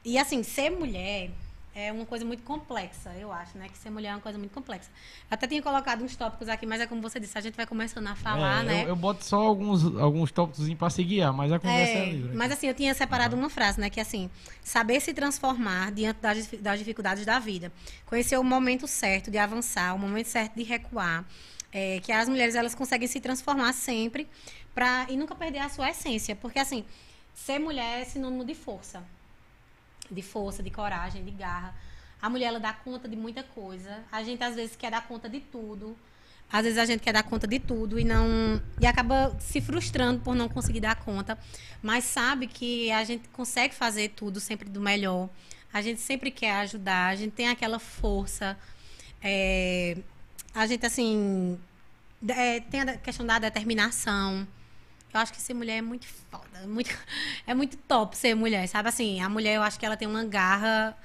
E 0.04 0.18
assim, 0.18 0.44
ser 0.44 0.70
mulher 0.70 1.32
é 1.76 1.92
uma 1.92 2.06
coisa 2.06 2.24
muito 2.24 2.44
complexa, 2.44 3.12
eu 3.20 3.32
acho, 3.32 3.58
né? 3.58 3.68
Que 3.68 3.78
ser 3.78 3.90
mulher 3.90 4.10
é 4.10 4.14
uma 4.16 4.22
coisa 4.22 4.38
muito 4.38 4.52
complexa. 4.52 4.90
Até 5.30 5.48
tinha 5.48 5.62
colocado 5.62 6.04
uns 6.04 6.16
tópicos 6.16 6.48
aqui, 6.48 6.66
mas 6.66 6.80
é 6.82 6.86
como 6.88 7.02
você 7.02 7.20
disse, 7.20 7.36
a 7.38 7.42
gente 7.42 7.56
vai 7.56 7.66
começando 7.66 8.08
a 8.08 8.16
falar, 8.16 8.62
É, 8.62 8.66
né? 8.66 8.84
eu, 8.84 8.90
eu 8.90 8.96
boto 8.96 9.24
só 9.26 9.40
alguns, 9.42 9.84
alguns 9.98 10.32
tópicos 10.32 10.72
pra 10.76 10.90
se 10.90 11.04
guiar, 11.04 11.34
mas 11.34 11.52
a 11.52 11.60
conversa 11.60 11.94
é, 11.94 12.10
É, 12.10 12.12
livre. 12.12 12.36
mas 12.36 12.52
assim, 12.52 12.68
eu 12.68 12.74
tinha 12.76 12.94
separado 12.94 13.36
uma 13.36 13.50
frase, 13.50 13.80
né? 13.80 13.90
Que 13.90 14.00
assim, 14.00 14.30
saber 14.62 15.00
se 15.00 15.14
transformar 15.14 15.92
diante 15.92 16.20
das, 16.22 16.48
das 16.60 16.78
dificuldades 16.80 17.26
da 17.26 17.40
vida. 17.40 17.72
Conhecer 18.06 18.38
o 18.38 18.44
momento 18.44 18.88
certo 18.88 19.32
de 19.32 19.38
avançar, 19.40 19.96
o 19.96 20.00
momento 20.00 20.28
certo 20.28 20.56
de 20.56 20.64
recuar. 20.64 21.26
É, 21.72 22.00
que 22.02 22.12
as 22.12 22.30
mulheres, 22.30 22.54
elas 22.54 22.76
conseguem 22.76 23.08
se 23.08 23.20
transformar 23.20 23.74
sempre 23.74 24.28
pra, 24.76 25.08
e 25.10 25.18
nunca 25.18 25.34
perder 25.34 25.58
a 25.58 25.70
sua 25.70 25.90
essência. 25.90 26.36
Porque 26.36 26.60
assim, 26.60 26.86
ser 27.34 27.58
mulher 27.58 28.02
é 28.02 28.06
sinônimo 28.06 28.46
de 28.46 28.54
força. 28.54 29.04
De 30.12 30.22
força, 30.22 30.62
de 30.62 30.70
coragem, 30.70 31.24
de 31.24 31.32
garra. 31.32 31.74
A 32.22 32.30
mulher, 32.30 32.48
ela 32.48 32.60
dá 32.60 32.74
conta 32.74 33.08
de 33.08 33.16
muita 33.16 33.44
coisa. 33.44 34.04
A 34.12 34.24
gente, 34.24 34.44
às 34.44 34.56
vezes, 34.56 34.76
quer 34.76 34.92
dar 34.92 35.08
conta 35.08 35.28
de 35.28 35.40
tudo. 35.40 35.96
Às 36.52 36.66
vezes 36.66 36.78
a 36.78 36.86
gente 36.86 37.02
quer 37.02 37.14
dar 37.14 37.24
conta 37.24 37.48
de 37.48 37.58
tudo 37.58 38.00
e 38.00 38.04
não 38.04 38.62
e 38.80 38.86
acaba 38.86 39.36
se 39.40 39.60
frustrando 39.60 40.20
por 40.20 40.36
não 40.36 40.48
conseguir 40.48 40.82
dar 40.82 40.96
conta, 40.96 41.36
mas 41.82 42.04
sabe 42.04 42.46
que 42.46 42.92
a 42.92 43.04
gente 43.04 43.28
consegue 43.30 43.74
fazer 43.74 44.10
tudo 44.10 44.40
sempre 44.40 44.70
do 44.70 44.80
melhor. 44.80 45.30
A 45.74 45.82
gente 45.82 46.00
sempre 46.00 46.30
quer 46.30 46.52
ajudar, 46.58 47.08
a 47.08 47.16
gente 47.16 47.32
tem 47.32 47.48
aquela 47.48 47.80
força. 47.80 48.56
é, 49.22 49.98
a 50.54 50.68
gente 50.68 50.86
assim 50.86 51.58
é, 52.28 52.60
tem 52.60 52.82
a 52.82 52.98
questão 52.98 53.26
da 53.26 53.40
determinação. 53.40 54.48
Eu 55.14 55.20
acho 55.20 55.32
que 55.32 55.42
ser 55.42 55.54
mulher 55.54 55.78
é 55.78 55.82
muito 55.82 56.08
foda, 56.08 56.60
é 56.64 56.66
muito, 56.68 56.90
é 57.46 57.54
muito 57.54 57.78
top 57.78 58.18
ser 58.18 58.36
mulher, 58.36 58.68
sabe 58.68 58.90
assim? 58.90 59.22
A 59.22 59.30
mulher, 59.30 59.56
eu 59.56 59.62
acho 59.64 59.80
que 59.80 59.86
ela 59.86 59.96
tem 59.96 60.08
uma 60.08 60.24
garra 60.24 60.98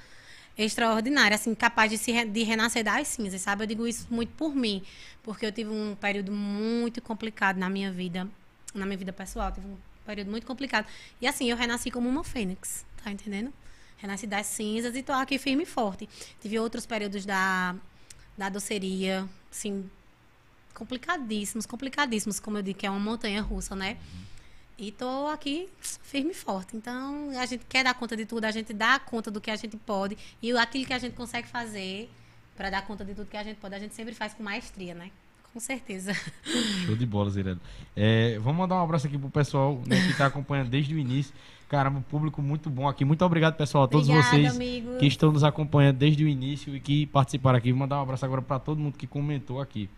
extraordinária, 0.57 1.35
assim, 1.35 1.55
capaz 1.55 1.91
de 1.91 1.99
se 1.99 2.25
de 2.25 2.43
renascer 2.43 2.83
das 2.83 3.09
cinzas, 3.09 3.41
sabe? 3.41 3.65
Eu 3.65 3.67
digo 3.67 3.87
isso 3.87 4.07
muito 4.11 4.33
por 4.35 4.55
mim, 4.55 4.83
porque 5.23 5.45
eu 5.47 5.53
tive 5.53 5.71
um 5.71 5.95
período 5.95 6.33
muito 6.33 7.01
complicado 7.03 7.59
na 7.59 7.69
minha 7.69 7.93
vida, 7.93 8.27
na 8.75 8.87
minha 8.87 8.99
vida 8.99 9.13
pessoal, 9.13 9.53
tive 9.53 9.67
um 9.67 9.77
período 10.07 10.31
muito 10.31 10.47
complicado. 10.47 10.87
E 11.21 11.27
assim, 11.27 11.51
eu 11.51 11.57
renasci 11.57 11.91
como 11.91 12.09
uma 12.09 12.25
fênix, 12.25 12.85
tá 13.05 13.11
entendendo? 13.11 13.53
Renasci 13.99 14.27
das 14.27 14.47
cinzas 14.47 14.97
e 14.97 15.03
tô 15.03 15.13
aqui 15.13 15.39
firme 15.39 15.65
e 15.65 15.67
forte. 15.67 16.09
Tive 16.41 16.59
outros 16.59 16.87
períodos 16.87 17.27
da 17.27 17.77
da 18.39 18.49
doceria, 18.49 19.29
assim, 19.51 19.91
complicadíssimos, 20.79 21.67
complicadíssimos, 21.67 22.39
como 22.39 22.59
eu 22.59 22.63
digo, 22.63 22.79
que 22.79 22.87
é 22.87 22.91
uma 22.91 23.01
montanha 23.01 23.43
russa, 23.43 23.75
né? 23.75 23.97
E 24.79 24.93
tô 24.93 25.27
aqui 25.27 25.69
firme 25.81 26.31
e 26.31 26.35
forte. 26.35 26.77
Então, 26.77 27.31
a 27.37 27.45
gente 27.47 27.65
quer 27.69 27.83
dar 27.83 27.95
conta 27.95 28.17
de 28.17 28.25
tudo, 28.25 28.45
a 28.45 28.51
gente 28.53 28.73
dá 28.73 28.97
conta 29.01 29.29
do 29.29 29.41
que 29.41 29.51
a 29.51 29.57
gente 29.57 29.77
pode. 29.77 30.17
E 30.41 30.53
aquilo 30.53 30.87
que 30.87 30.93
a 30.93 30.99
gente 30.99 31.15
consegue 31.15 31.49
fazer 31.49 32.09
para 32.57 32.71
dar 32.71 32.87
conta 32.87 33.05
de 33.05 33.13
tudo 33.13 33.27
que 33.27 33.37
a 33.37 33.43
gente 33.43 33.57
pode, 33.57 33.75
a 33.75 33.79
gente 33.79 33.95
sempre 33.95 34.15
faz 34.15 34.33
com 34.35 34.43
maestria, 34.43 34.95
né? 34.95 35.11
Com 35.53 35.59
certeza. 35.59 36.15
Show 36.87 36.95
de 36.95 37.05
bola, 37.05 37.29
Zirela. 37.31 37.59
É, 37.97 38.39
vamos 38.39 38.59
mandar 38.59 38.77
um 38.77 38.85
abraço 38.85 39.09
aqui 39.09 39.19
pro 39.19 39.31
pessoal 39.31 39.83
né, 39.85 40.07
que 40.07 40.17
tá 40.17 40.27
acompanhando 40.27 40.69
desde 40.69 40.95
o 40.95 40.99
início. 40.99 41.35
Caramba, 41.69 41.99
um 41.99 42.03
público 42.03 42.41
muito 42.41 42.71
bom 42.71 42.89
aqui. 42.89 43.05
Muito 43.05 43.25
obrigado, 43.25 43.57
pessoal, 43.57 43.85
a 43.85 43.89
todos 43.89 44.09
Obrigada, 44.09 44.37
vocês 44.37 44.55
amigo. 44.55 44.97
que 44.99 45.07
estão 45.07 45.33
nos 45.33 45.43
acompanhando 45.43 45.97
desde 45.97 46.25
o 46.25 46.29
início 46.29 46.77
e 46.77 46.81
que 46.81 47.07
participaram 47.07 47.59
aqui. 47.59 47.73
Vou 47.73 47.81
mandar 47.81 47.99
um 47.99 48.03
abraço 48.03 48.25
agora 48.25 48.41
para 48.41 48.59
todo 48.61 48.79
mundo 48.79 48.97
que 48.97 49.07
comentou 49.07 49.61
aqui. 49.61 49.91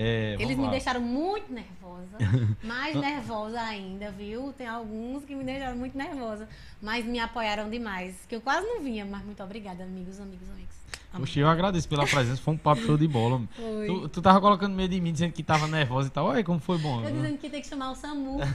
É, 0.00 0.36
Eles 0.38 0.56
me 0.56 0.66
lá. 0.66 0.70
deixaram 0.70 1.00
muito 1.00 1.52
nervosa. 1.52 2.16
Mais 2.62 2.94
nervosa 2.94 3.60
ainda, 3.60 4.12
viu? 4.12 4.52
Tem 4.52 4.68
alguns 4.68 5.24
que 5.24 5.34
me 5.34 5.42
deixaram 5.42 5.76
muito 5.76 5.98
nervosa. 5.98 6.48
Mas 6.80 7.04
me 7.04 7.18
apoiaram 7.18 7.68
demais. 7.68 8.14
Que 8.28 8.36
eu 8.36 8.40
quase 8.40 8.64
não 8.64 8.80
vinha, 8.80 9.04
mas 9.04 9.24
muito 9.24 9.42
obrigada, 9.42 9.82
amigos, 9.82 10.20
amigos, 10.20 10.48
amigos. 10.50 10.76
Poxa, 11.10 11.40
eu 11.40 11.48
agradeço 11.48 11.88
pela 11.88 12.06
presença. 12.06 12.40
Foi 12.40 12.54
um 12.54 12.56
papo 12.56 12.80
show 12.82 12.96
de 12.96 13.08
bola. 13.08 13.42
Tu, 13.58 14.08
tu 14.10 14.22
tava 14.22 14.40
colocando 14.40 14.74
medo 14.74 14.94
em 14.94 15.00
mim, 15.00 15.12
dizendo 15.12 15.32
que 15.32 15.42
tava 15.42 15.66
nervosa 15.66 16.06
e 16.06 16.10
tal. 16.12 16.26
Olha 16.26 16.44
como 16.44 16.60
foi 16.60 16.78
bom. 16.78 17.02
Eu 17.02 17.10
dizendo 17.10 17.38
que 17.38 17.50
tem 17.50 17.60
que 17.60 17.66
chamar 17.66 17.90
o 17.90 17.94
SAMU. 17.96 18.38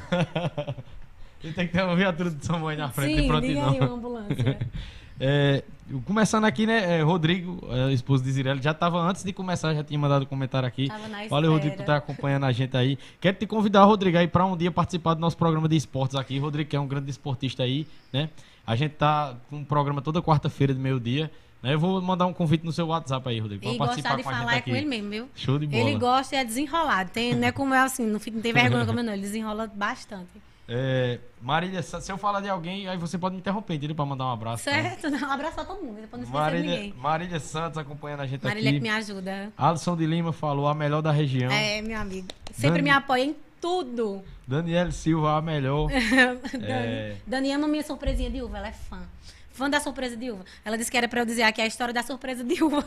Tem 1.42 1.68
que 1.68 1.74
ter 1.74 1.84
uma 1.84 1.94
viatura 1.94 2.32
de 2.32 2.46
Samuel 2.46 2.70
aí 2.70 2.78
na 2.78 2.90
frente 2.90 3.16
Sim, 3.16 3.22
diga 3.24 3.28
prontidão. 3.28 3.70
aí 3.70 3.80
uma 3.82 3.96
ambulância. 3.96 4.60
É, 5.20 5.64
começando 6.06 6.46
aqui, 6.46 6.66
né? 6.66 6.98
é, 7.00 7.02
Rodrigo, 7.02 7.60
é, 7.70 7.94
esposo 7.94 8.24
de 8.24 8.32
Zirelli, 8.32 8.62
já 8.62 8.72
estava 8.72 9.00
antes 9.00 9.24
de 9.24 9.32
começar, 9.32 9.74
já 9.74 9.84
tinha 9.84 9.98
mandado 10.00 10.24
um 10.24 10.26
comentário 10.26 10.68
aqui. 10.68 10.88
Tava 10.88 11.08
na 11.08 11.28
Valeu, 11.28 11.52
Rodrigo, 11.52 11.76
por 11.76 11.82
espera. 11.82 11.84
estar 11.84 11.96
acompanhando 11.98 12.46
a 12.46 12.52
gente 12.52 12.76
aí. 12.76 12.98
Quero 13.22 13.38
te 13.38 13.46
convidar, 13.46 13.84
Rodrigo, 13.86 14.18
aí 14.18 14.28
para 14.28 14.46
um 14.46 14.58
dia 14.58 14.72
participar 14.72 15.14
do 15.14 15.22
nosso 15.22 15.38
programa 15.38 15.68
de 15.68 15.76
esportes 15.76 16.16
aqui. 16.16 16.38
Rodrigo, 16.40 16.70
que 16.70 16.76
é 16.76 16.80
um 16.80 16.88
grande 16.88 17.10
esportista 17.12 17.64
aí, 17.64 17.88
né? 18.12 18.30
A 18.66 18.76
gente 18.76 18.94
tá 18.94 19.36
com 19.50 19.58
um 19.58 19.64
programa 19.64 20.02
toda 20.02 20.22
quarta-feira 20.22 20.74
de 20.74 20.80
meio-dia. 20.80 21.30
Né? 21.62 21.74
Eu 21.74 21.80
vou 21.80 22.02
mandar 22.02 22.26
um 22.26 22.34
convite 22.34 22.66
no 22.66 22.72
seu 22.72 22.88
WhatsApp 22.88 23.28
aí, 23.30 23.40
Rodrigo. 23.40 23.66
E 23.66 23.78
pra 23.78 23.88
gostar 23.88 24.16
de 24.16 24.24
com 24.24 24.30
falar 24.30 24.56
é 24.56 24.62
com 24.62 24.76
ele 24.76 24.86
mesmo, 24.86 25.10
viu? 25.10 25.30
Show 25.36 25.60
de 25.60 25.68
bola. 25.68 25.82
Ele 25.90 25.98
gosta 26.00 26.36
e 26.36 26.40
é 26.40 26.44
desenrolado. 26.46 27.10
Tem, 27.12 27.34
não 27.36 27.48
é 27.48 27.52
como 27.52 27.74
eu 27.74 27.82
assim, 27.82 28.06
não, 28.06 28.20
fica- 28.20 28.36
não 28.36 28.42
tem 28.42 28.52
vergonha 28.54 28.86
como 28.86 29.00
eu 29.00 29.04
não. 29.04 29.14
Ele 29.14 29.22
desenrola 29.22 29.68
bastante. 29.68 30.30
É, 30.68 31.20
Marília, 31.42 31.82
se 31.82 32.12
eu 32.12 32.18
falar 32.18 32.40
de 32.40 32.48
alguém, 32.48 32.88
aí 32.88 32.98
você 32.98 33.18
pode 33.18 33.36
me 33.36 33.42
interromper, 33.42 33.74
entendeu? 33.76 33.96
Pra 33.96 34.06
mandar 34.06 34.26
um 34.26 34.32
abraço. 34.32 34.64
tá? 34.64 34.72
Certo? 34.72 35.10
Não, 35.10 35.30
abraçar 35.32 35.66
todo 35.66 35.84
mundo, 35.84 36.00
depois 36.02 36.22
não 36.22 36.24
esquecer 36.24 36.32
Marília, 36.32 36.76
ninguém. 36.76 36.94
Marília 36.98 37.40
Santos 37.40 37.78
acompanhando 37.78 38.22
a 38.22 38.26
gente 38.28 38.44
Marília 38.44 38.70
aqui. 38.70 38.80
que 38.80 38.84
me 38.84 38.90
ajuda. 38.90 39.52
Alisson 39.58 39.98
de 39.98 40.06
Lima 40.06 40.32
falou 40.32 40.68
a 40.68 40.74
melhor 40.74 41.02
da 41.02 41.12
região. 41.12 41.52
É, 41.52 41.82
meu 41.82 42.00
amigo. 42.00 42.28
Sempre 42.52 42.70
Dani- 42.70 42.82
me 42.84 42.90
apoia 42.92 43.24
em 43.26 43.36
tudo. 43.60 44.24
Daniel 44.48 44.92
Silva, 44.92 45.38
a 45.38 45.42
melhor. 45.42 45.90
Dani, 46.52 46.66
É. 46.66 47.16
Dani 47.28 47.52
ama 47.52 47.68
minha 47.68 47.84
surpresinha 47.84 48.30
de 48.30 48.42
uva, 48.42 48.58
ela 48.58 48.68
é 48.70 48.74
fã. 48.74 49.00
Fã 49.52 49.70
da 49.70 49.80
surpresa 49.80 50.16
de 50.18 50.32
uva. 50.32 50.44
Ela 50.66 50.78
disse 50.78 50.90
que 50.90 50.98
era 50.98 51.08
pra 51.08 51.22
eu 51.22 51.26
dizer 51.26 51.44
aqui 51.44 51.62
a 51.62 51.68
história 51.68 51.94
da 51.94 52.02
surpresa 52.04 52.44
de 52.44 52.64
uva. 52.64 52.84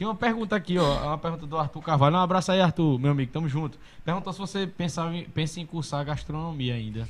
Tem 0.00 0.06
uma 0.06 0.14
pergunta 0.14 0.56
aqui, 0.56 0.78
ó. 0.78 1.08
Uma 1.08 1.18
pergunta 1.18 1.46
do 1.46 1.58
Arthur 1.58 1.82
Carvalho. 1.82 2.16
Um 2.16 2.20
abraço 2.20 2.50
aí, 2.50 2.58
Arthur, 2.58 2.98
meu 2.98 3.10
amigo. 3.10 3.30
Tamo 3.30 3.46
junto. 3.46 3.78
Perguntou 4.02 4.32
se 4.32 4.38
você 4.38 4.66
pensava 4.66 5.14
em, 5.14 5.26
pensa 5.26 5.60
em 5.60 5.66
cursar 5.66 6.02
gastronomia 6.06 6.72
ainda. 6.72 7.06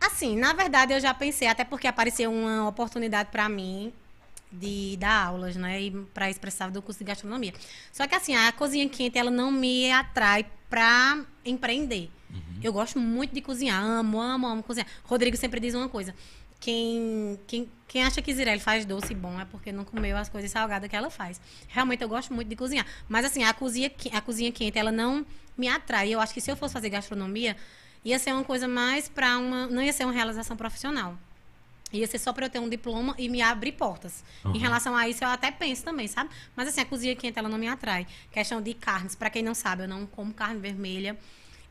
Assim, 0.00 0.34
na 0.34 0.54
verdade, 0.54 0.94
eu 0.94 0.98
já 0.98 1.12
pensei, 1.12 1.46
até 1.46 1.62
porque 1.62 1.86
apareceu 1.86 2.32
uma 2.32 2.66
oportunidade 2.66 3.28
pra 3.30 3.50
mim 3.50 3.92
de 4.50 4.96
dar 4.96 5.26
aulas, 5.26 5.56
né? 5.56 5.78
E 5.78 5.90
para 5.90 6.32
precisava 6.32 6.72
do 6.72 6.80
curso 6.80 7.00
de 7.00 7.04
gastronomia. 7.04 7.52
Só 7.92 8.06
que 8.06 8.14
assim, 8.14 8.34
a 8.34 8.50
cozinha 8.50 8.88
quente, 8.88 9.18
ela 9.18 9.30
não 9.30 9.52
me 9.52 9.92
atrai 9.92 10.46
pra 10.70 11.22
empreender. 11.44 12.10
Eu 12.62 12.72
gosto 12.72 12.98
muito 12.98 13.34
de 13.34 13.42
cozinhar, 13.42 13.82
amo, 13.82 14.18
amo, 14.18 14.46
amo 14.46 14.62
cozinhar. 14.62 14.88
Rodrigo 15.04 15.36
sempre 15.36 15.60
diz 15.60 15.74
uma 15.74 15.88
coisa. 15.88 16.14
Quem, 16.60 17.40
quem, 17.46 17.68
quem 17.88 18.04
acha 18.04 18.20
que 18.20 18.32
Zirelli 18.34 18.60
faz 18.60 18.84
doce 18.84 19.14
bom 19.14 19.40
é 19.40 19.46
porque 19.46 19.72
não 19.72 19.84
comeu 19.84 20.16
as 20.16 20.28
coisas 20.28 20.50
salgadas 20.50 20.88
que 20.88 20.94
ela 20.94 21.10
faz. 21.10 21.40
Realmente 21.68 22.02
eu 22.02 22.08
gosto 22.08 22.34
muito 22.34 22.48
de 22.48 22.54
cozinhar. 22.54 22.86
Mas 23.08 23.24
assim, 23.24 23.42
a 23.42 23.54
cozinha, 23.54 23.90
a 24.12 24.20
cozinha 24.20 24.52
quente, 24.52 24.78
ela 24.78 24.92
não 24.92 25.24
me 25.56 25.66
atrai. 25.66 26.10
Eu 26.10 26.20
acho 26.20 26.34
que 26.34 26.40
se 26.40 26.50
eu 26.50 26.56
fosse 26.56 26.74
fazer 26.74 26.90
gastronomia, 26.90 27.56
ia 28.04 28.18
ser 28.18 28.34
uma 28.34 28.44
coisa 28.44 28.68
mais 28.68 29.08
para 29.08 29.38
uma. 29.38 29.66
Não 29.66 29.82
ia 29.82 29.92
ser 29.92 30.04
uma 30.04 30.12
realização 30.12 30.56
profissional. 30.56 31.16
Ia 31.92 32.06
ser 32.06 32.18
só 32.18 32.32
para 32.32 32.46
eu 32.46 32.50
ter 32.50 32.58
um 32.58 32.68
diploma 32.68 33.14
e 33.18 33.28
me 33.28 33.42
abrir 33.42 33.72
portas. 33.72 34.22
Uhum. 34.44 34.54
Em 34.54 34.58
relação 34.58 34.94
a 34.94 35.08
isso, 35.08 35.24
eu 35.24 35.28
até 35.28 35.50
penso 35.50 35.82
também, 35.82 36.06
sabe? 36.06 36.30
Mas 36.54 36.68
assim, 36.68 36.80
a 36.80 36.84
cozinha 36.84 37.16
quente, 37.16 37.38
ela 37.38 37.48
não 37.48 37.58
me 37.58 37.66
atrai. 37.66 38.06
Questão 38.30 38.62
de 38.62 38.74
carnes, 38.74 39.14
para 39.14 39.28
quem 39.28 39.42
não 39.42 39.54
sabe, 39.54 39.84
eu 39.84 39.88
não 39.88 40.06
como 40.06 40.32
carne 40.32 40.60
vermelha. 40.60 41.18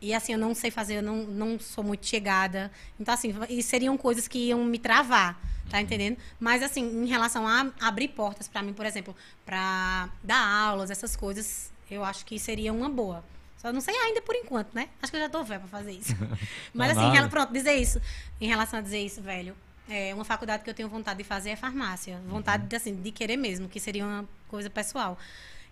E 0.01 0.13
assim, 0.13 0.33
eu 0.33 0.39
não 0.39 0.55
sei 0.55 0.71
fazer, 0.71 0.95
eu 0.95 1.03
não, 1.03 1.17
não 1.25 1.59
sou 1.59 1.83
muito 1.83 2.05
chegada. 2.05 2.71
Então, 2.99 3.13
assim, 3.13 3.33
e 3.49 3.61
seriam 3.61 3.97
coisas 3.97 4.27
que 4.27 4.37
iam 4.47 4.63
me 4.63 4.79
travar, 4.79 5.37
tá 5.69 5.81
entendendo? 5.81 6.17
Mas, 6.39 6.63
assim, 6.63 6.81
em 7.03 7.05
relação 7.05 7.45
a 7.47 7.67
abrir 7.81 8.07
portas 8.09 8.47
para 8.47 8.61
mim, 8.61 8.71
por 8.73 8.85
exemplo, 8.85 9.15
para 9.45 10.09
dar 10.23 10.39
aulas, 10.39 10.89
essas 10.89 11.15
coisas, 11.15 11.69
eu 11.91 12.03
acho 12.03 12.25
que 12.25 12.39
seria 12.39 12.71
uma 12.71 12.89
boa. 12.89 13.23
Só 13.57 13.73
não 13.73 13.81
sei 13.81 13.93
ainda 13.97 14.21
por 14.21 14.35
enquanto, 14.35 14.73
né? 14.73 14.87
Acho 15.01 15.11
que 15.11 15.17
eu 15.17 15.21
já 15.21 15.27
tô 15.29 15.43
velha 15.43 15.59
pra 15.59 15.67
fazer 15.67 15.91
isso. 15.91 16.15
Mas, 16.73 16.89
é 16.89 16.91
assim, 16.91 17.11
rela- 17.11 17.27
pronto, 17.27 17.51
dizer 17.51 17.73
isso. 17.75 18.01
Em 18.39 18.47
relação 18.47 18.79
a 18.79 18.81
dizer 18.81 18.99
isso, 19.03 19.21
velho, 19.21 19.53
é, 19.89 20.13
uma 20.15 20.23
faculdade 20.23 20.63
que 20.63 20.69
eu 20.69 20.73
tenho 20.73 20.87
vontade 20.87 21.17
de 21.17 21.25
fazer 21.25 21.49
é 21.49 21.55
farmácia. 21.57 22.21
Vontade, 22.25 22.67
de, 22.67 22.75
assim, 22.77 22.95
de 22.95 23.11
querer 23.11 23.35
mesmo, 23.35 23.67
que 23.67 23.81
seria 23.81 24.05
uma 24.05 24.25
coisa 24.47 24.69
pessoal. 24.69 25.17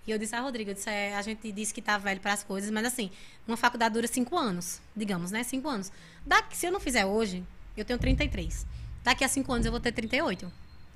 E 0.08 0.12
eu 0.12 0.18
disse 0.18 0.34
a 0.34 0.40
Rodrigo, 0.40 0.72
eu 0.72 0.74
disse, 0.74 0.90
é, 0.90 1.16
a 1.16 1.22
gente 1.22 1.52
disse 1.52 1.74
que 1.74 1.82
tá 1.82 1.98
velho 1.98 2.22
para 2.22 2.32
as 2.32 2.42
coisas, 2.42 2.72
mas 2.72 2.86
assim, 2.86 3.12
uma 3.46 3.58
faculdade 3.58 3.94
dura 3.94 4.08
cinco 4.08 4.38
anos, 4.38 4.80
digamos, 4.96 5.32
né? 5.32 5.44
Cinco 5.44 5.68
anos. 5.68 5.92
Daqui, 6.26 6.56
se 6.56 6.66
eu 6.66 6.72
não 6.72 6.80
fizer 6.80 7.06
hoje, 7.06 7.44
eu 7.76 7.84
tenho 7.84 8.00
33. 8.00 8.66
Daqui 9.04 9.26
a 9.26 9.28
cinco 9.28 9.52
anos 9.52 9.66
eu 9.66 9.72
vou 9.72 9.82
ter 9.82 9.92
38. 9.92 10.50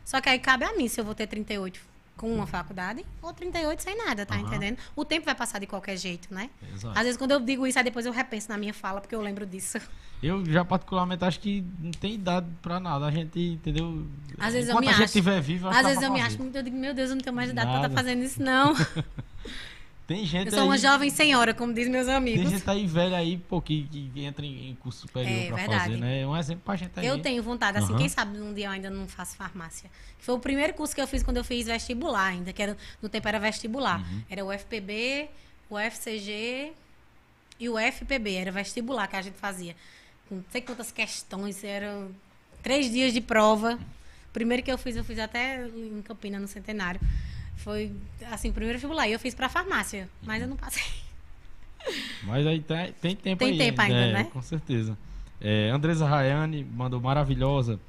Só 0.06 0.22
que 0.22 0.30
aí 0.30 0.40
cabe 0.40 0.64
a 0.64 0.74
mim 0.78 0.88
se 0.88 1.00
eu 1.00 1.06
vou 1.06 1.14
ter 1.14 1.28
38 1.28 1.90
com 2.22 2.31
uma 2.31 2.45
faculdade 2.45 3.03
ou 3.19 3.34
38 3.34 3.81
sem 3.81 3.98
nada, 3.98 4.27
tá 4.27 4.35
Aham. 4.35 4.43
entendendo? 4.43 4.77
O 4.95 5.03
tempo 5.03 5.26
vai 5.26 5.34
passar 5.34 5.57
de 5.60 5.65
qualquer 5.65 5.98
jeito, 5.98 6.31
né? 6.31 6.52
Exato. 6.72 6.95
Às 6.98 7.03
vezes 7.03 7.18
quando 7.18 7.31
eu 7.31 7.39
digo 7.39 7.65
isso, 7.65 7.80
aí 7.80 7.84
depois 7.84 8.06
eu 8.06 8.11
repenso 8.11 8.48
na 8.49 8.57
minha 8.60 8.76
fala, 8.76 9.02
porque 9.02 9.15
eu 9.15 9.22
lembro 9.22 9.43
disso. 9.43 9.80
Eu 10.22 10.45
já 10.45 10.64
particularmente 10.64 11.26
acho 11.26 11.39
que 11.39 11.65
não 11.80 11.89
tem 11.89 12.14
idade 12.14 12.45
pra 12.61 12.80
nada. 12.80 13.07
A 13.07 13.11
gente, 13.11 13.39
entendeu? 13.39 14.06
Às 14.39 14.53
vezes 14.53 14.69
eu 14.69 14.73
Enquanto 14.76 14.85
me 14.85 14.89
a 14.89 14.91
gente 14.91 15.03
acho. 15.06 15.18
estiver 15.18 15.41
vivo, 15.41 15.68
Às 15.68 15.81
vezes 15.88 16.03
eu 16.03 16.11
me 16.14 16.22
acho, 16.22 16.38
muito, 16.38 16.56
eu 16.56 16.61
digo, 16.61 16.77
meu 16.77 16.93
Deus, 16.93 17.10
eu 17.10 17.15
não 17.15 17.23
tenho 17.23 17.35
mais 17.35 17.49
idade 17.49 17.72
pra 17.72 17.80
Nada. 17.80 17.88
estar 17.91 17.98
fazendo 18.03 18.23
isso, 18.23 18.39
não. 18.41 18.76
Tem 20.12 20.26
gente 20.26 20.48
Eu 20.48 20.52
sou 20.52 20.66
uma 20.66 20.74
aí, 20.74 20.80
jovem 20.80 21.10
senhora, 21.10 21.54
como 21.54 21.74
diz 21.74 21.88
meus 21.88 22.06
Tem 22.06 22.16
amigos. 22.16 22.50
gente 22.50 22.70
aí 22.70 22.86
velha 22.86 23.16
aí, 23.16 23.38
pô, 23.38 23.62
que, 23.62 23.84
que 23.84 24.26
entra 24.26 24.46
em, 24.46 24.76
curso 24.76 25.00
superior 25.08 25.32
É, 25.32 25.48
pra 25.48 25.56
verdade. 25.56 25.84
fazer, 25.86 25.98
né? 25.98 26.20
É 26.20 26.28
um 26.28 26.36
exemplo 26.36 26.64
pra 26.66 26.76
gente 26.76 26.92
aí. 27.00 27.06
Eu 27.08 27.22
tenho 27.22 27.42
vontade, 27.42 27.78
assim, 27.78 27.94
Aham. 27.94 27.98
quem 27.98 28.10
sabe 28.10 28.38
um 28.38 28.54
dia 28.54 28.66
eu 28.66 28.72
ainda 28.72 28.90
não 28.90 29.08
faço 29.08 29.38
farmácia. 29.38 29.90
Foi 30.20 30.36
o 30.36 30.40
primeiro 30.40 30.74
curso 30.74 30.94
que 30.94 31.00
eu 31.00 31.08
fiz 31.08 31.24
quando 31.24 31.38
eu 31.38 31.46
fiz 31.46 31.66
vestibular 31.66 32.26
ainda, 32.26 32.52
que 32.52 32.62
era, 32.62 32.76
no 33.02 33.08
tempo 33.08 33.26
era 33.26 33.40
vestibular. 33.40 34.02
Uhum. 34.02 34.22
Era 34.30 34.44
o 34.44 34.52
FPB, 34.52 35.30
o 35.70 35.80
FCG 35.80 36.74
e 37.58 37.70
o 37.70 37.80
FPB, 37.80 38.34
era 38.34 38.52
vestibular 38.52 39.08
que 39.08 39.16
a 39.16 39.22
gente 39.22 39.38
fazia. 39.38 39.78
Com 40.28 40.36
não 40.36 40.46
sei 40.52 40.60
quantas 40.60 40.92
questões, 40.92 41.64
eram 41.64 42.12
três 42.62 42.92
dias 42.92 43.14
de 43.14 43.22
prova. 43.22 43.80
O 44.30 44.34
primeiro 44.34 44.62
que 44.62 44.72
eu 44.72 44.78
fiz, 44.78 44.98
eu 44.98 45.06
fiz 45.06 45.20
até 45.20 45.66
em 45.68 46.02
Campina, 46.02 46.38
no 46.38 46.50
Centenário. 46.50 47.00
Foi, 47.64 47.92
assim, 48.32 48.50
o 48.50 48.54
primeiro 48.54 48.78
vestibular. 48.78 49.08
E 49.08 49.14
eu 49.14 49.20
fiz 49.20 49.36
pra 49.36 49.48
farmácia, 49.48 50.10
mas 50.24 50.42
eu 50.42 50.48
não 50.48 50.56
passei. 50.58 50.84
Mas 52.24 52.46
aí 52.46 52.60
tem, 52.62 52.94
tem 52.94 53.16
tempo 53.16 53.40
Tem 53.40 53.52
aí. 53.54 53.58
tempo 53.58 53.82
ainda, 53.82 53.96
é, 53.96 54.14
né? 54.14 54.24
Com 54.26 54.42
certeza. 54.42 54.98
É, 55.40 55.70
Andresa 55.70 56.08
Rayane 56.08 56.64
mandou 56.64 57.02
maravilhosa. 57.02 57.80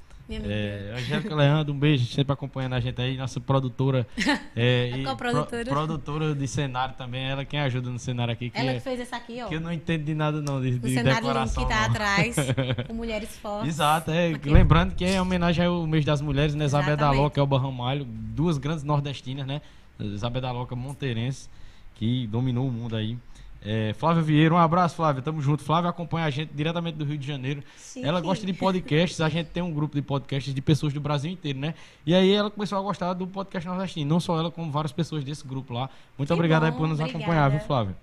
Minha. 0.40 0.52
É, 0.52 0.94
Angélica 0.96 1.34
Leandro, 1.34 1.72
um 1.74 1.78
beijo, 1.78 2.06
sempre 2.06 2.32
acompanhando 2.32 2.74
a 2.74 2.80
gente 2.80 3.00
aí, 3.00 3.16
nossa 3.16 3.40
produtora. 3.40 4.06
É, 4.54 4.90
A 4.92 4.98
e 4.98 5.04
coprodutora. 5.04 5.64
pro- 5.64 5.72
produtora 5.74 6.34
de 6.34 6.46
cenário 6.46 6.94
também, 6.94 7.24
ela 7.24 7.42
quem 7.44 7.58
ajuda 7.60 7.88
no 7.88 7.98
cenário 7.98 8.32
aqui, 8.32 8.50
que, 8.50 8.58
Ela 8.58 8.72
é- 8.72 8.74
que 8.74 8.80
fez 8.80 9.00
esse 9.00 9.14
aqui, 9.14 9.40
ó. 9.42 9.46
que 9.48 9.54
eu 9.54 9.60
não 9.60 9.72
entendo 9.72 10.04
de 10.04 10.14
nada 10.14 10.42
não, 10.42 10.60
de, 10.60 10.68
O 10.72 10.78
de 10.78 10.92
cenário 10.94 11.20
decoração. 11.22 11.62
que 11.64 11.68
tá 11.70 11.80
não. 11.80 11.90
atrás, 11.90 12.36
com 12.86 12.92
mulheres 12.92 13.34
fortes. 13.38 13.68
Exato, 13.70 14.10
é. 14.10 14.34
Aqui. 14.34 14.50
Lembrando 14.50 14.94
que 14.94 15.04
é 15.06 15.20
homenagem 15.22 15.64
ao 15.64 15.86
mês 15.86 16.04
das 16.04 16.20
mulheres, 16.20 16.54
né? 16.54 16.66
Isabel. 16.66 16.96
Daloca 16.96 17.38
e 17.38 17.40
Elba 17.40 17.58
Ramalho, 17.58 18.04
duas 18.06 18.58
grandes 18.58 18.84
nordestinas, 18.84 19.46
né? 19.46 19.62
Isabel 19.98 20.42
Daloca 20.42 20.76
monteirense, 20.76 21.48
que 21.94 22.26
dominou 22.26 22.68
o 22.68 22.70
mundo 22.72 22.94
aí. 22.94 23.16
É, 23.64 23.94
Flávia 23.96 24.22
Vieira, 24.22 24.52
um 24.54 24.58
abraço, 24.58 24.96
Flávia. 24.96 25.22
Tamo 25.22 25.40
junto. 25.40 25.62
Flávia 25.62 25.88
acompanha 25.90 26.26
a 26.26 26.30
gente 26.30 26.52
diretamente 26.52 26.96
do 26.98 27.04
Rio 27.04 27.16
de 27.16 27.24
Janeiro. 27.26 27.62
Chique. 27.78 28.04
Ela 28.04 28.20
gosta 28.20 28.44
de 28.44 28.52
podcasts, 28.52 29.20
a 29.20 29.28
gente 29.28 29.50
tem 29.50 29.62
um 29.62 29.72
grupo 29.72 29.94
de 29.94 30.02
podcasts 30.02 30.52
de 30.52 30.60
pessoas 30.60 30.92
do 30.92 31.00
Brasil 31.00 31.30
inteiro, 31.30 31.58
né? 31.60 31.74
E 32.04 32.12
aí 32.14 32.32
ela 32.32 32.50
começou 32.50 32.76
a 32.76 32.80
gostar 32.82 33.12
do 33.12 33.24
podcast 33.26 33.68
nordestino. 33.68 34.08
Não 34.10 34.18
só 34.18 34.36
ela, 34.36 34.50
como 34.50 34.70
várias 34.70 34.90
pessoas 34.90 35.22
desse 35.22 35.46
grupo 35.46 35.72
lá. 35.72 35.88
Muito 36.18 36.28
Que 36.28 36.34
obrigado 36.34 36.64
aí 36.64 36.72
bom, 36.72 36.78
por 36.78 36.88
nos 36.88 36.98
obrigada. 36.98 37.24
acompanhar, 37.24 37.48
viu, 37.50 37.60
Flávia? 37.60 37.94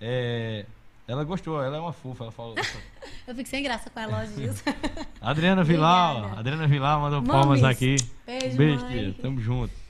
É, 0.00 0.64
ela 1.06 1.22
gostou, 1.22 1.62
ela 1.62 1.76
é 1.76 1.80
uma 1.80 1.92
fofa, 1.92 2.24
ela 2.24 2.32
falou. 2.32 2.54
Eu 3.28 3.34
fico 3.34 3.48
sem 3.48 3.62
graça 3.62 3.90
com 3.90 4.00
elogios. 4.00 4.62
Adriana 5.20 5.62
Vilar. 5.62 6.38
Adriana 6.38 6.66
Vilar 6.66 6.98
mandou 6.98 7.20
Mames. 7.20 7.30
palmas 7.32 7.64
aqui. 7.64 7.96
Beijo, 8.26 8.54
Um 8.54 8.56
beijo, 8.56 8.86
tia. 8.88 9.14
Tamo 9.20 9.38
junto. 9.40 9.83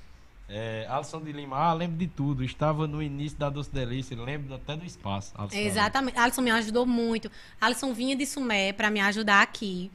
É, 0.57 0.87
Alisson 0.89 1.21
de 1.21 1.33
Lima, 1.33 1.57
ah, 1.57 1.73
lembro 1.73 1.97
de 1.97 2.07
tudo. 2.07 2.45
Estava 2.45 2.87
no 2.87 3.03
início 3.03 3.37
da 3.37 3.51
Doce 3.51 3.73
Delícia, 3.73 4.17
lembro 4.17 4.55
até 4.55 4.77
do 4.77 4.85
espaço. 4.85 5.33
Alisson. 5.35 5.57
Exatamente. 5.57 6.17
Alisson 6.17 6.43
me 6.43 6.51
ajudou 6.53 6.87
muito. 6.87 7.29
Alisson 7.61 7.93
vinha 7.93 8.15
de 8.15 8.25
Sumé 8.25 8.73
pra 8.73 8.89
me 8.89 9.01
ajudar 9.01 9.43
aqui. 9.43 9.91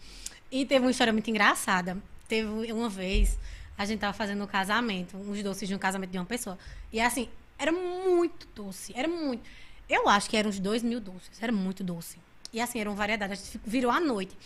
E 0.52 0.66
teve 0.66 0.84
uma 0.84 0.92
história 0.92 1.14
muito 1.14 1.30
engraçada. 1.30 1.98
Teve 2.28 2.74
uma 2.74 2.90
vez, 2.90 3.40
a 3.78 3.86
gente 3.86 4.02
tava 4.02 4.12
fazendo 4.12 4.44
um 4.44 4.48
casamento, 4.48 5.16
uns 5.16 5.42
doces 5.42 5.66
de 5.66 5.74
um 5.74 5.80
casamento 5.80 6.12
de 6.12 6.18
uma 6.18 6.26
pessoa. 6.26 6.60
E 6.92 7.00
assim, 7.00 7.30
era 7.58 7.72
muito 7.72 8.46
doce. 8.54 8.92
Era 8.94 9.08
muito. 9.08 9.42
Eu 9.88 10.10
acho 10.10 10.30
que 10.30 10.36
eram 10.36 10.50
uns 10.50 10.60
dois 10.60 10.84
mil 10.84 11.00
doces. 11.00 11.42
Era 11.42 11.54
muito 11.54 11.86
doce. 11.86 12.18
E 12.52 12.60
assim, 12.60 12.82
eram 12.82 12.96
variedades. 12.96 13.42
A 13.42 13.46
gente 13.46 13.62
virou 13.66 13.90
à 13.90 14.02
noite. 14.02 14.38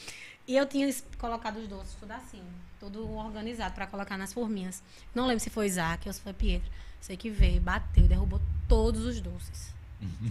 E 0.47 0.55
eu 0.55 0.67
tinha 0.67 0.93
colocado 1.17 1.57
os 1.57 1.67
doces 1.67 1.95
tudo 1.99 2.11
assim, 2.11 2.41
tudo 2.83 3.09
organizado 3.15 3.73
pra 3.73 3.87
colocar 3.87 4.17
nas 4.17 4.33
forminhas. 4.33 4.83
Não 5.15 5.25
lembro 5.25 5.41
se 5.41 5.49
foi 5.49 5.67
Isaac 5.67 6.07
ou 6.07 6.13
se 6.13 6.19
foi 6.19 6.33
Pietro. 6.33 6.69
Sei 6.99 7.15
que 7.15 7.29
veio, 7.29 7.61
bateu, 7.61 8.03
derrubou 8.07 8.41
todos 8.67 9.05
os 9.05 9.21
doces. 9.21 9.73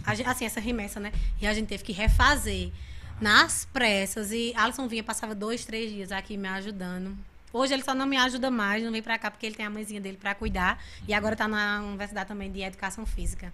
A 0.05 0.13
gen- 0.13 0.27
assim, 0.27 0.45
essa 0.45 0.59
remessa, 0.59 0.99
né? 0.99 1.11
E 1.41 1.47
a 1.47 1.53
gente 1.53 1.67
teve 1.67 1.83
que 1.83 1.91
refazer 1.91 2.71
nas 3.19 3.65
pressas. 3.73 4.31
E 4.31 4.53
Alisson 4.55 4.87
vinha, 4.87 5.03
passava 5.03 5.33
dois, 5.33 5.65
três 5.65 5.91
dias 5.91 6.11
aqui 6.11 6.37
me 6.37 6.47
ajudando. 6.47 7.17
Hoje 7.51 7.73
ele 7.73 7.83
só 7.83 7.93
não 7.95 8.05
me 8.05 8.17
ajuda 8.17 8.49
mais, 8.51 8.83
não 8.83 8.91
vem 8.91 9.01
pra 9.01 9.17
cá 9.17 9.29
porque 9.31 9.45
ele 9.45 9.55
tem 9.55 9.65
a 9.65 9.69
mãezinha 9.69 10.01
dele 10.01 10.17
pra 10.17 10.35
cuidar. 10.35 10.83
E 11.07 11.13
agora 11.13 11.35
tá 11.35 11.47
na 11.47 11.81
universidade 11.81 12.27
também 12.27 12.51
de 12.51 12.61
educação 12.61 13.03
física. 13.05 13.51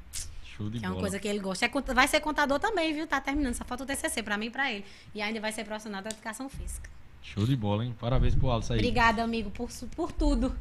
Show 0.58 0.70
de 0.70 0.80
Que 0.80 0.86
é 0.86 0.90
uma 0.90 1.00
coisa 1.00 1.20
que 1.20 1.28
ele 1.28 1.40
gosta. 1.40 1.66
É 1.66 1.70
vai 1.94 2.08
ser 2.08 2.20
contador 2.20 2.60
também, 2.60 2.94
viu? 2.94 3.08
Tá 3.08 3.20
terminando. 3.22 3.54
Só 3.56 3.64
falta 3.64 3.84
o 3.84 3.88
TCC 3.88 4.22
pra 4.24 4.38
mim 4.38 4.48
e 4.48 4.50
pra 4.50 4.72
ele. 4.72 4.86
E 5.16 5.22
ainda 5.22 5.40
vai 5.40 5.52
ser 5.54 5.64
profissional 5.66 6.02
da 6.02 6.10
educação 6.10 6.50
física. 6.50 6.90
Show 7.22 7.46
de 7.46 7.56
bola, 7.56 7.86
hein? 7.86 7.96
Parabéns 8.00 8.36
pro 8.36 8.52
Alisson 8.52 8.74
aí. 8.74 8.80
Obrigada, 8.80 9.24
amigo, 9.24 9.50
por, 9.52 9.70
por 9.96 10.12
tudo. 10.12 10.56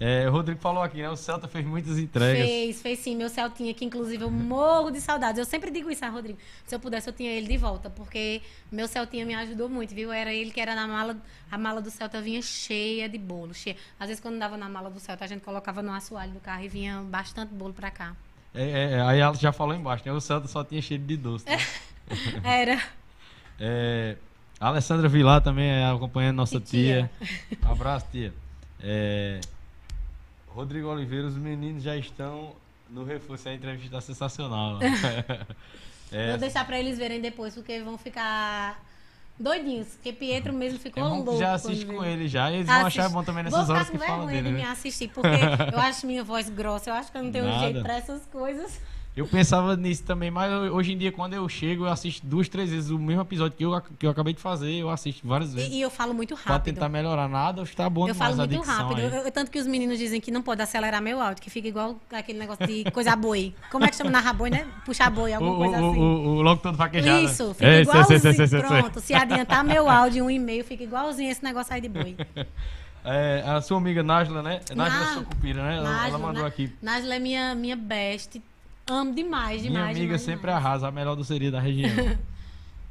É, 0.00 0.28
o 0.28 0.32
Rodrigo 0.32 0.60
falou 0.60 0.80
aqui, 0.80 0.98
né? 0.98 1.10
O 1.10 1.16
Celta 1.16 1.48
fez 1.48 1.66
muitas 1.66 1.98
entregas. 1.98 2.46
Fez, 2.46 2.82
fez 2.82 2.98
sim. 3.00 3.16
Meu 3.16 3.28
Celtinha, 3.28 3.74
que 3.74 3.84
inclusive 3.84 4.22
eu 4.22 4.30
morro 4.30 4.92
de 4.92 5.00
saudades. 5.00 5.38
Eu 5.40 5.44
sempre 5.44 5.72
digo 5.72 5.90
isso, 5.90 6.04
ah, 6.04 6.08
Rodrigo. 6.08 6.38
Se 6.64 6.72
eu 6.74 6.78
pudesse, 6.78 7.08
eu 7.08 7.12
tinha 7.12 7.32
ele 7.32 7.48
de 7.48 7.56
volta, 7.56 7.90
porque 7.90 8.40
meu 8.70 8.86
Celtinha 8.86 9.26
me 9.26 9.34
ajudou 9.34 9.68
muito, 9.68 9.92
viu? 9.92 10.12
Era 10.12 10.32
ele 10.32 10.52
que 10.52 10.60
era 10.60 10.76
na 10.76 10.86
mala. 10.86 11.16
A 11.50 11.58
mala 11.58 11.82
do 11.82 11.90
Celta 11.90 12.20
vinha 12.20 12.40
cheia 12.40 13.08
de 13.08 13.18
bolo, 13.18 13.52
cheia. 13.52 13.76
Às 13.98 14.06
vezes, 14.06 14.22
quando 14.22 14.38
dava 14.38 14.56
na 14.56 14.68
mala 14.68 14.88
do 14.88 15.00
Celta, 15.00 15.24
a 15.24 15.28
gente 15.28 15.40
colocava 15.42 15.82
no 15.82 15.92
assoalho 15.92 16.30
do 16.32 16.40
carro 16.40 16.62
e 16.62 16.68
vinha 16.68 17.02
bastante 17.02 17.52
bolo 17.52 17.74
pra 17.74 17.90
cá. 17.90 18.14
É, 18.54 18.92
é, 18.92 19.00
aí 19.02 19.18
ela 19.18 19.34
já 19.34 19.52
falou 19.52 19.74
embaixo, 19.74 20.04
né? 20.06 20.12
O 20.12 20.20
Celta 20.20 20.46
só 20.46 20.62
tinha 20.62 20.80
cheiro 20.80 21.02
de 21.02 21.16
doce. 21.16 21.44
né? 21.44 21.58
Era. 22.44 22.80
É, 23.60 24.16
a 24.60 24.68
Alessandra 24.68 25.08
Vilar 25.08 25.40
também 25.40 25.68
é 25.68 25.84
acompanhando 25.86 26.36
nossa 26.36 26.58
Tia. 26.60 27.10
tia. 27.20 27.58
Abraço, 27.62 28.06
tia. 28.10 28.32
É, 28.80 29.40
Rodrigo 30.48 30.88
Oliveira, 30.88 31.26
os 31.26 31.36
meninos 31.36 31.82
já 31.82 31.96
estão 31.96 32.52
no 32.90 33.04
reforço. 33.04 33.48
A 33.48 33.54
entrevista 33.54 33.96
tá 33.96 34.00
sensacional. 34.00 34.78
É, 36.10 36.30
Vou 36.30 36.38
deixar 36.38 36.64
pra 36.64 36.78
eles 36.80 36.96
verem 36.96 37.20
depois, 37.20 37.54
porque 37.54 37.82
vão 37.82 37.98
ficar 37.98 38.82
doidinhos. 39.38 39.88
Porque 39.88 40.10
Pietro 40.10 40.54
mesmo 40.54 40.78
é 40.78 40.80
ficou 40.82 41.02
bom 41.06 41.16
louco. 41.16 41.38
já 41.38 41.52
assiste 41.52 41.84
com 41.84 42.02
ele 42.02 42.26
já. 42.26 42.50
E 42.50 42.54
eles 42.54 42.66
vão 42.66 42.80
Assiste. 42.80 42.98
achar 43.00 43.08
bom 43.10 43.22
também 43.22 43.44
nessas 43.44 43.66
Vou 43.66 43.76
horas 43.76 43.88
ficar 43.88 43.98
que 43.98 44.04
com 44.06 44.10
fala 44.10 44.24
vergonha 44.26 44.42
dele, 44.42 44.48
de 44.56 44.62
me 44.62 44.66
né? 44.66 44.72
assistir, 44.72 45.08
porque 45.08 45.28
eu 45.70 45.78
acho 45.78 46.06
minha 46.06 46.24
voz 46.24 46.48
grossa, 46.48 46.88
eu 46.88 46.94
acho 46.94 47.12
que 47.12 47.18
eu 47.18 47.22
não 47.24 47.30
tenho 47.30 47.44
Nada. 47.44 47.58
jeito 47.60 47.82
pra 47.82 47.96
essas 47.98 48.24
coisas. 48.32 48.80
Eu 49.18 49.26
pensava 49.26 49.76
nisso 49.76 50.04
também, 50.04 50.30
mas 50.30 50.52
hoje 50.70 50.92
em 50.92 50.96
dia, 50.98 51.10
quando 51.10 51.34
eu 51.34 51.48
chego, 51.48 51.84
eu 51.86 51.88
assisto 51.90 52.24
duas, 52.24 52.48
três 52.48 52.70
vezes 52.70 52.88
o 52.90 52.98
mesmo 52.98 53.20
episódio 53.22 53.56
que 53.56 53.64
eu, 53.64 53.80
que 53.98 54.06
eu 54.06 54.10
acabei 54.10 54.32
de 54.32 54.40
fazer, 54.40 54.70
eu 54.72 54.88
assisto 54.88 55.26
várias 55.26 55.52
vezes. 55.52 55.70
E, 55.72 55.78
e 55.78 55.80
eu 55.82 55.90
falo 55.90 56.14
muito 56.14 56.36
Pra 56.36 56.54
rápido. 56.54 56.74
tentar 56.74 56.88
melhorar 56.88 57.28
nada, 57.28 57.62
acho 57.62 57.72
que 57.72 57.76
tá 57.76 57.90
bom 57.90 58.08
Eu 58.08 58.14
falo 58.14 58.36
muito 58.36 58.60
rápido. 58.60 59.00
Eu- 59.00 59.10
eu- 59.24 59.32
tanto 59.32 59.50
que 59.50 59.58
os 59.58 59.66
meninos 59.66 59.98
dizem 59.98 60.20
que 60.20 60.30
não 60.30 60.40
pode 60.40 60.62
acelerar 60.62 61.02
meu 61.02 61.20
áudio, 61.20 61.42
que 61.42 61.50
fica 61.50 61.66
igual 61.66 61.98
aquele 62.12 62.38
negócio 62.38 62.64
de 62.66 62.88
coisa 62.92 63.16
boi. 63.16 63.52
Como 63.72 63.84
é 63.84 63.88
que 63.88 63.96
chama 63.96 64.10
narrar 64.10 64.32
boi, 64.34 64.50
né? 64.50 64.66
Puxar 64.84 65.10
boi, 65.10 65.32
alguma 65.32 65.52
o, 65.52 65.56
coisa 65.56 65.80
o, 65.82 65.90
assim. 65.90 66.00
o, 66.00 66.04
o 66.36 66.42
logo 66.42 66.60
todo 66.62 66.76
vaquejado. 66.76 67.24
Isso, 67.24 67.54
fica 67.54 67.66
É, 67.66 67.80
igualzinho. 67.82 68.20
sei, 68.20 68.32
sei, 68.32 68.46
sei, 68.46 68.46
sei. 68.46 68.60
Pronto, 68.62 69.00
se 69.00 69.14
adiantar 69.14 69.64
meu 69.64 69.90
áudio 69.90 70.24
um 70.24 70.30
e-mail, 70.30 70.64
fica 70.64 70.84
igualzinho 70.84 71.30
esse 71.30 71.42
negócio 71.42 71.74
aí 71.74 71.80
de 71.80 71.88
boi. 71.88 72.16
É, 73.04 73.42
a 73.46 73.60
sua 73.62 73.78
amiga 73.78 74.02
Nájila, 74.02 74.42
né? 74.42 74.60
Nájila 74.74 74.98
Nájila. 75.00 75.14
Sucupira, 75.14 75.62
né? 75.64 75.76
Ela, 75.78 76.08
ela 76.08 76.18
mandou 76.18 76.44
aqui. 76.44 76.70
Nájila 76.82 77.14
é 77.14 77.18
minha, 77.18 77.54
minha 77.54 77.76
best. 77.76 78.42
Amo 78.88 79.14
demais, 79.14 79.62
demais. 79.62 79.70
Minha 79.72 79.84
amiga 79.84 80.00
demais, 80.04 80.22
sempre 80.22 80.46
demais. 80.48 80.56
arrasa, 80.64 80.88
a 80.88 80.90
melhor 80.90 81.14
doceria 81.14 81.50
da 81.50 81.60
região. 81.60 81.90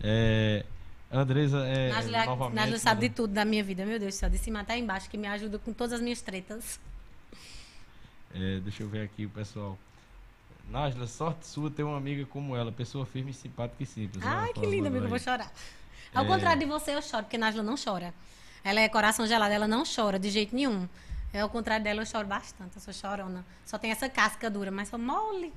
é, 0.02 0.64
Andresa 1.12 1.66
é 1.66 2.26
novamente. 2.26 2.56
Nájila 2.56 2.78
sabe 2.80 3.02
de 3.02 3.10
mandou- 3.10 3.26
tudo 3.26 3.34
da 3.34 3.46
minha 3.46 3.64
vida, 3.64 3.86
meu 3.86 3.98
Deus 4.00 4.14
do 4.16 4.18
céu, 4.18 4.30
de 4.30 4.38
cima 4.38 4.60
até 4.62 4.78
embaixo, 4.78 5.10
que 5.10 5.18
me 5.18 5.28
ajuda 5.28 5.58
com 5.58 5.74
todas 5.74 5.94
as 5.94 6.02
minhas 6.02 6.22
tretas. 6.22 6.80
É, 8.36 8.60
deixa 8.60 8.84
eu 8.84 8.90
ver 8.90 9.04
aqui 9.04 9.26
o 9.26 9.30
pessoal. 9.30 9.78
Nájila, 10.70 11.08
sorte 11.08 11.48
sua 11.48 11.72
ter 11.72 11.84
uma 11.84 11.98
amiga 11.98 12.26
como 12.26 12.56
ela, 12.56 12.72
pessoa 12.72 13.06
firme, 13.06 13.34
simpática 13.34 13.82
e 13.82 13.86
simples. 13.86 14.24
Ai, 14.26 14.52
que 14.54 14.66
linda, 14.66 14.90
amigo, 14.90 15.06
eu 15.06 15.10
vou 15.10 15.16
aí. 15.18 15.24
chorar. 15.24 15.52
Ao 16.14 16.26
É. 16.26 16.28
contrário 16.28 16.60
de 16.60 16.66
você, 16.66 16.94
eu 16.94 17.02
choro, 17.02 17.24
porque 17.24 17.38
Nájila 17.38 17.64
não 17.64 17.76
chora. 17.82 18.14
Ela 18.64 18.82
é 18.82 18.90
coração 18.90 19.26
gelado, 19.26 19.54
ela 19.54 19.68
não 19.68 19.84
chora 19.86 20.20
de 20.20 20.30
jeito 20.30 20.54
nenhum. 20.54 20.88
É 21.34 21.40
ao 21.40 21.50
contrário 21.50 21.84
dela, 21.84 22.02
eu 22.02 22.06
choro 22.06 22.28
bastante, 22.28 22.76
eu 22.76 22.82
sou 22.82 22.94
chorona. 22.94 23.46
Só 23.66 23.78
tem 23.78 23.92
essa 23.92 24.10
casca 24.10 24.50
dura, 24.50 24.70
mas 24.72 24.90
sou 24.90 25.00
mole. 25.00 25.54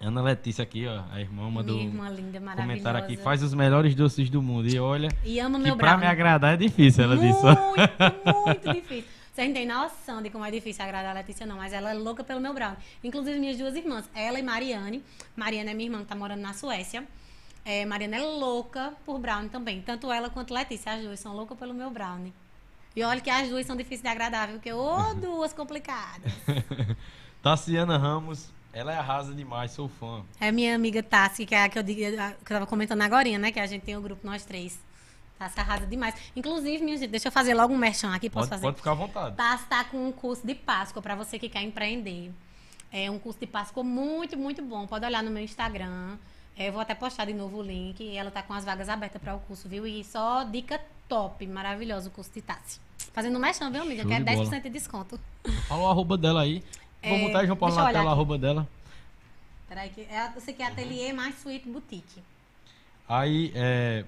Ana 0.00 0.20
Letícia 0.20 0.62
aqui, 0.62 0.86
ó, 0.86 1.02
a 1.10 1.20
irmã 1.20 1.48
mandou 1.50 1.74
Minha 1.76 1.88
irmã 1.88 2.08
linda, 2.10 2.38
comentário 2.54 3.00
aqui, 3.00 3.16
faz 3.16 3.42
os 3.42 3.54
melhores 3.54 3.94
doces 3.94 4.28
do 4.28 4.42
mundo. 4.42 4.68
E 4.68 4.78
olha, 4.78 5.08
E 5.24 5.40
ama 5.40 5.58
que 5.58 5.64
meu 5.64 5.76
pra 5.76 5.88
brownie. 5.92 6.04
me 6.06 6.12
agradar 6.12 6.52
é 6.54 6.56
difícil, 6.58 7.04
ela 7.04 7.16
disse. 7.16 7.40
ó. 7.44 7.54
Muito, 7.54 8.44
muito 8.46 8.72
difícil. 8.74 9.10
Vocês 9.32 9.48
não 9.48 9.54
têm 9.54 9.66
noção 9.66 10.22
de 10.22 10.30
como 10.30 10.44
é 10.44 10.50
difícil 10.50 10.84
agradar 10.84 11.10
a 11.10 11.14
Letícia, 11.20 11.46
não. 11.46 11.56
Mas 11.56 11.72
ela 11.72 11.90
é 11.90 11.94
louca 11.94 12.22
pelo 12.24 12.40
meu 12.40 12.52
brownie. 12.54 12.76
Inclusive, 13.04 13.38
minhas 13.38 13.56
duas 13.58 13.74
irmãs, 13.74 14.08
ela 14.14 14.38
e 14.38 14.42
Mariane. 14.42 15.02
Mariane 15.34 15.70
é 15.70 15.74
minha 15.74 15.88
irmã 15.88 15.98
que 16.00 16.06
tá 16.06 16.14
morando 16.14 16.40
na 16.40 16.52
Suécia. 16.54 17.04
É, 17.64 17.84
Mariane 17.84 18.16
é 18.16 18.20
louca 18.20 18.92
por 19.04 19.18
brownie 19.18 19.48
também. 19.50 19.80
Tanto 19.82 20.10
ela 20.12 20.30
quanto 20.30 20.52
Letícia, 20.54 20.92
as 20.92 21.02
duas 21.02 21.20
são 21.20 21.34
loucas 21.34 21.58
pelo 21.58 21.74
meu 21.74 21.90
brownie. 21.90 22.32
E 22.94 23.02
olha 23.02 23.20
que 23.20 23.28
as 23.28 23.48
duas 23.48 23.66
são 23.66 23.76
difíceis 23.76 24.02
de 24.02 24.08
agradar, 24.08 24.46
viu? 24.48 24.56
Porque, 24.56 24.72
ô, 24.72 25.14
duas 25.20 25.52
complicadas. 25.52 26.32
Tassiana 27.42 27.98
Ramos, 27.98 28.50
ela 28.76 28.92
é 28.92 28.98
arrasa 28.98 29.32
demais, 29.34 29.70
sou 29.70 29.88
fã. 29.88 30.22
É 30.38 30.52
minha 30.52 30.74
amiga 30.74 31.02
Tassi, 31.02 31.46
que 31.46 31.54
é 31.54 31.62
a 31.64 31.68
que 31.68 31.78
eu, 31.78 31.84
que 31.84 31.92
eu 32.02 32.36
tava 32.46 32.66
comentando 32.66 33.00
agora, 33.00 33.26
né? 33.38 33.50
Que 33.50 33.58
a 33.58 33.66
gente 33.66 33.82
tem 33.82 33.96
o 33.96 34.02
grupo 34.02 34.26
nós 34.26 34.44
três. 34.44 34.78
Tassi 35.38 35.58
arrasa 35.58 35.86
demais. 35.86 36.14
Inclusive, 36.36 36.84
minha 36.84 36.94
gente, 36.98 37.08
deixa 37.08 37.28
eu 37.28 37.32
fazer 37.32 37.54
logo 37.54 37.72
um 37.72 37.78
merchan 37.78 38.14
aqui. 38.14 38.28
Posso 38.28 38.50
Pode, 38.50 38.60
fazer? 38.60 38.62
pode 38.62 38.76
ficar 38.76 38.90
à 38.90 38.94
vontade. 38.94 39.36
Tassi 39.36 39.64
está 39.64 39.82
com 39.84 40.06
um 40.06 40.12
curso 40.12 40.46
de 40.46 40.54
Páscoa 40.54 41.00
para 41.00 41.14
você 41.14 41.38
que 41.38 41.48
quer 41.48 41.62
empreender. 41.62 42.30
É 42.92 43.10
um 43.10 43.18
curso 43.18 43.40
de 43.40 43.46
Páscoa 43.46 43.82
muito, 43.82 44.36
muito 44.36 44.60
bom. 44.62 44.86
Pode 44.86 45.06
olhar 45.06 45.22
no 45.22 45.30
meu 45.30 45.42
Instagram. 45.42 46.18
É, 46.54 46.68
eu 46.68 46.72
vou 46.72 46.80
até 46.82 46.94
postar 46.94 47.24
de 47.24 47.32
novo 47.32 47.56
o 47.58 47.62
link. 47.62 48.02
E 48.02 48.14
ela 48.14 48.30
tá 48.30 48.42
com 48.42 48.52
as 48.52 48.62
vagas 48.62 48.90
abertas 48.90 49.22
para 49.22 49.34
o 49.34 49.40
curso, 49.40 49.66
viu? 49.70 49.86
E 49.86 50.04
só 50.04 50.42
dica 50.44 50.78
top, 51.08 51.46
maravilhoso 51.46 52.08
o 52.08 52.12
curso 52.12 52.30
de 52.30 52.42
Tassi. 52.42 52.78
Fazendo 53.14 53.40
merchan, 53.40 53.70
viu, 53.70 53.80
amiga? 53.80 54.02
Show 54.02 54.10
Quer 54.10 54.22
de 54.22 54.30
10% 54.30 54.44
bola. 54.44 54.60
de 54.60 54.68
desconto. 54.68 55.20
Fala 55.66 55.82
o 55.82 55.88
arroba 55.88 56.18
dela 56.18 56.42
aí. 56.42 56.62
Vou 57.02 57.12
É, 57.16 57.20
botar 57.26 57.40
aí, 57.40 57.46
João 57.46 57.56
Paulo, 57.56 57.74
na 57.74 57.86
tela, 57.86 58.00
aqui. 58.00 58.08
arroba 58.08 58.38
dela. 58.38 58.68
Peraí, 59.68 59.90
que 59.90 60.00
é, 60.02 60.30
eu 60.34 60.40
sei 60.40 60.54
que 60.54 60.62
é 60.62 60.66
Ateliê 60.66 61.12
mais 61.12 61.34
Suíte 61.40 61.68
Boutique. 61.68 62.22
Aí, 63.08 63.52
é, 63.54 64.04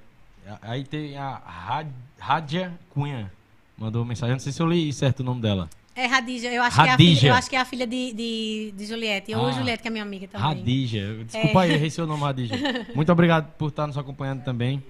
aí 0.62 0.84
tem 0.84 1.16
a 1.16 1.36
Rad- 1.36 1.92
Rádia 2.18 2.72
Cunha. 2.90 3.32
Mandou 3.76 4.04
mensagem. 4.04 4.32
Não 4.34 4.40
sei 4.40 4.52
se 4.52 4.60
eu 4.60 4.66
li 4.68 4.92
certo 4.92 5.20
o 5.20 5.24
nome 5.24 5.40
dela. 5.40 5.68
É 5.94 6.06
Radija, 6.06 6.48
eu 6.52 6.62
acho, 6.62 6.76
Que, 6.76 6.80
é 6.80 6.84
a 6.84 6.90
Radija. 6.92 7.20
filha, 7.20 7.30
eu 7.30 7.34
acho 7.34 7.50
que 7.50 7.56
é 7.56 7.60
a 7.60 7.64
filha 7.64 7.86
de, 7.86 8.12
de, 8.12 8.74
de 8.76 8.86
Juliette. 8.86 9.34
Ou 9.34 9.46
Ah. 9.46 9.52
Juliette, 9.52 9.82
que 9.82 9.88
é 9.88 9.90
minha 9.90 10.02
amiga 10.04 10.28
também. 10.28 10.46
Radija. 10.46 11.24
Desculpa 11.24 11.62
aí, 11.62 11.72
errei 11.72 11.90
seu 11.90 12.06
nome, 12.06 12.22
Radija. 12.22 12.54
Muito 12.94 13.10
obrigado 13.10 13.50
por 13.56 13.68
estar 13.68 13.86
nos 13.86 13.98
acompanhando 13.98 14.44
também. 14.44 14.82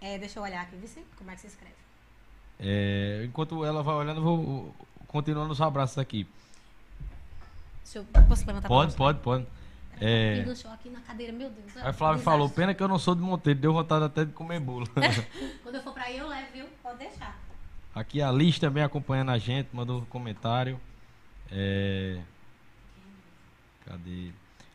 É, 0.00 0.18
deixa 0.18 0.38
eu 0.40 0.42
olhar 0.42 0.62
aqui, 0.62 0.74
vê 0.76 0.86
se, 0.88 1.00
como 1.16 1.30
é 1.30 1.34
que 1.34 1.40
se 1.42 1.46
escreve. 1.46 1.74
É, 2.58 3.22
enquanto 3.24 3.64
ela 3.64 3.82
vai 3.84 3.94
olhando, 3.94 4.18
eu 4.18 4.24
vou 4.24 4.74
continuando 5.06 5.52
os 5.52 5.60
abraços 5.60 5.98
aqui. 5.98 6.26
Deixa 7.84 7.98
eu, 7.98 8.04
posso 8.28 8.46
levantar 8.46 8.68
Pode, 8.68 8.94
pode, 8.94 9.18
pode. 9.20 9.46
É, 10.00 10.44
aqui 10.72 10.90
na 10.90 11.00
cadeira, 11.00 11.32
meu 11.32 11.48
Deus. 11.50 11.76
aí 11.76 11.92
Flávio 11.92 12.18
Desastre. 12.18 12.24
falou, 12.24 12.48
pena 12.48 12.74
que 12.74 12.82
eu 12.82 12.88
não 12.88 12.98
sou 12.98 13.14
de 13.14 13.20
Monteiro, 13.20 13.60
deu 13.60 13.72
vontade 13.72 14.04
até 14.04 14.24
de 14.24 14.32
comer 14.32 14.58
bolo. 14.58 14.86
Quando 15.62 15.74
eu 15.76 15.82
for 15.82 15.92
pra 15.92 16.04
aí, 16.04 16.18
eu 16.18 16.26
levo, 16.26 16.52
viu? 16.52 16.66
Pode 16.82 16.98
deixar. 16.98 17.38
Aqui 17.94 18.20
a 18.20 18.32
Liz 18.32 18.58
também 18.58 18.82
acompanhando 18.82 19.30
a 19.30 19.38
gente, 19.38 19.68
mandou 19.72 20.00
um 20.00 20.04
comentário. 20.06 20.80
É, 21.50 22.18
Cadê? 23.84 24.30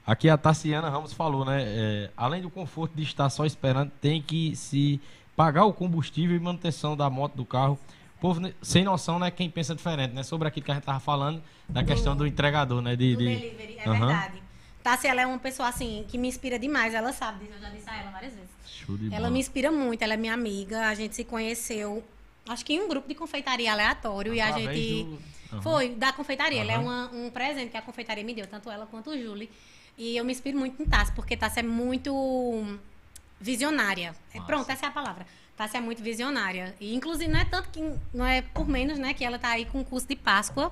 Aqui 0.06 0.30
a 0.30 0.38
Tassiana 0.38 0.90
Ramos 0.90 1.12
falou, 1.12 1.44
né? 1.44 1.64
é, 1.66 2.12
além 2.16 2.42
do 2.42 2.50
conforto 2.50 2.96
de 2.96 3.04
estar 3.04 3.30
só 3.30 3.46
esperando, 3.46 3.92
tem 4.00 4.22
que 4.22 4.56
se 4.56 5.02
pagar 5.36 5.66
o 5.66 5.74
combustível 5.74 6.36
e 6.36 6.40
manutenção 6.40 6.96
da 6.96 7.10
moto, 7.10 7.36
do 7.36 7.46
carro. 7.46 7.78
Povo 8.20 8.42
sem 8.62 8.84
noção, 8.84 9.20
né? 9.20 9.30
Quem 9.30 9.50
pensa 9.50 9.76
diferente, 9.76 10.14
né? 10.14 10.24
Sobre 10.24 10.48
aquilo 10.48 10.66
que 10.66 10.72
a 10.72 10.74
gente 10.76 10.84
tava 10.84 11.00
falando, 11.00 11.42
da 11.70 11.82
Do- 11.82 11.88
questão 11.88 12.16
do 12.16 12.26
entregador, 12.26 12.82
né? 12.82 12.96
De, 12.96 13.14
Do 13.16 13.20
de- 13.20 13.26
delivery, 13.26 13.78
é 13.80 13.88
Aham. 13.90 14.08
verdade. 14.08 14.44
Tassi, 14.84 15.08
ela 15.08 15.22
é 15.22 15.26
uma 15.26 15.38
pessoa, 15.38 15.68
assim, 15.70 16.06
que 16.08 16.18
me 16.18 16.28
inspira 16.28 16.58
demais. 16.58 16.94
Ela 16.94 17.12
sabe 17.14 17.40
disso, 17.46 17.54
eu 17.58 17.62
já 17.62 17.70
disse 17.70 17.90
a 17.90 17.98
ela 18.02 18.12
várias 18.12 18.34
vezes. 18.34 18.50
Ela 19.12 19.18
bola. 19.20 19.30
me 19.32 19.40
inspira 19.40 19.72
muito, 19.72 20.02
ela 20.02 20.14
é 20.14 20.18
minha 20.18 20.34
amiga. 20.34 20.88
A 20.88 20.96
gente 20.96 21.14
se 21.16 21.24
conheceu, 21.26 22.04
acho 22.48 22.64
que 22.66 22.74
em 22.74 22.82
um 22.82 22.88
grupo 22.88 23.08
de 23.08 23.14
confeitaria 23.16 23.72
aleatório. 23.72 24.34
e 24.34 24.40
a 24.42 24.48
Através 24.50 24.78
gente. 24.78 25.04
do- 25.04 25.20
Aham. 25.54 25.62
Foi, 25.62 25.90
da 25.96 26.12
confeitaria. 26.14 26.62
Ela 26.62 26.74
é 26.74 26.78
uma- 26.78 27.10
um 27.14 27.30
presente 27.30 27.70
que 27.72 27.78
a 27.78 27.82
confeitaria 27.82 28.24
me 28.24 28.34
deu, 28.34 28.48
tanto 28.48 28.70
ela 28.70 28.86
quanto 28.86 29.12
o 29.12 29.18
Julie. 29.22 29.50
E 29.98 30.16
eu 30.18 30.24
me 30.26 30.32
inspiro 30.32 30.58
muito 30.58 30.82
em 30.82 30.86
Tassi, 30.86 31.12
porque 31.14 31.38
Tassi 31.38 31.60
é 31.60 31.64
muito 31.64 32.78
visionária. 33.40 34.16
É, 34.34 34.40
pronto, 34.42 34.70
essa 34.70 34.86
é 34.86 34.90
a 34.90 34.92
palavra. 34.92 35.26
Tassi 35.58 35.76
é 35.76 35.82
muito 35.82 36.02
visionária. 36.04 36.74
E, 36.80 36.94
inclusive, 36.94 37.30
não 37.30 37.40
é 37.40 37.46
tanto 37.46 37.70
que. 37.70 37.82
Não 38.14 38.26
é 38.26 38.42
por 38.44 38.68
menos, 38.68 38.98
né, 39.00 39.14
que 39.14 39.26
ela 39.26 39.38
tá 39.40 39.50
aí 39.50 39.66
com 39.66 39.82
o 39.82 39.84
curso 39.86 40.08
de 40.08 40.16
Páscoa. 40.16 40.72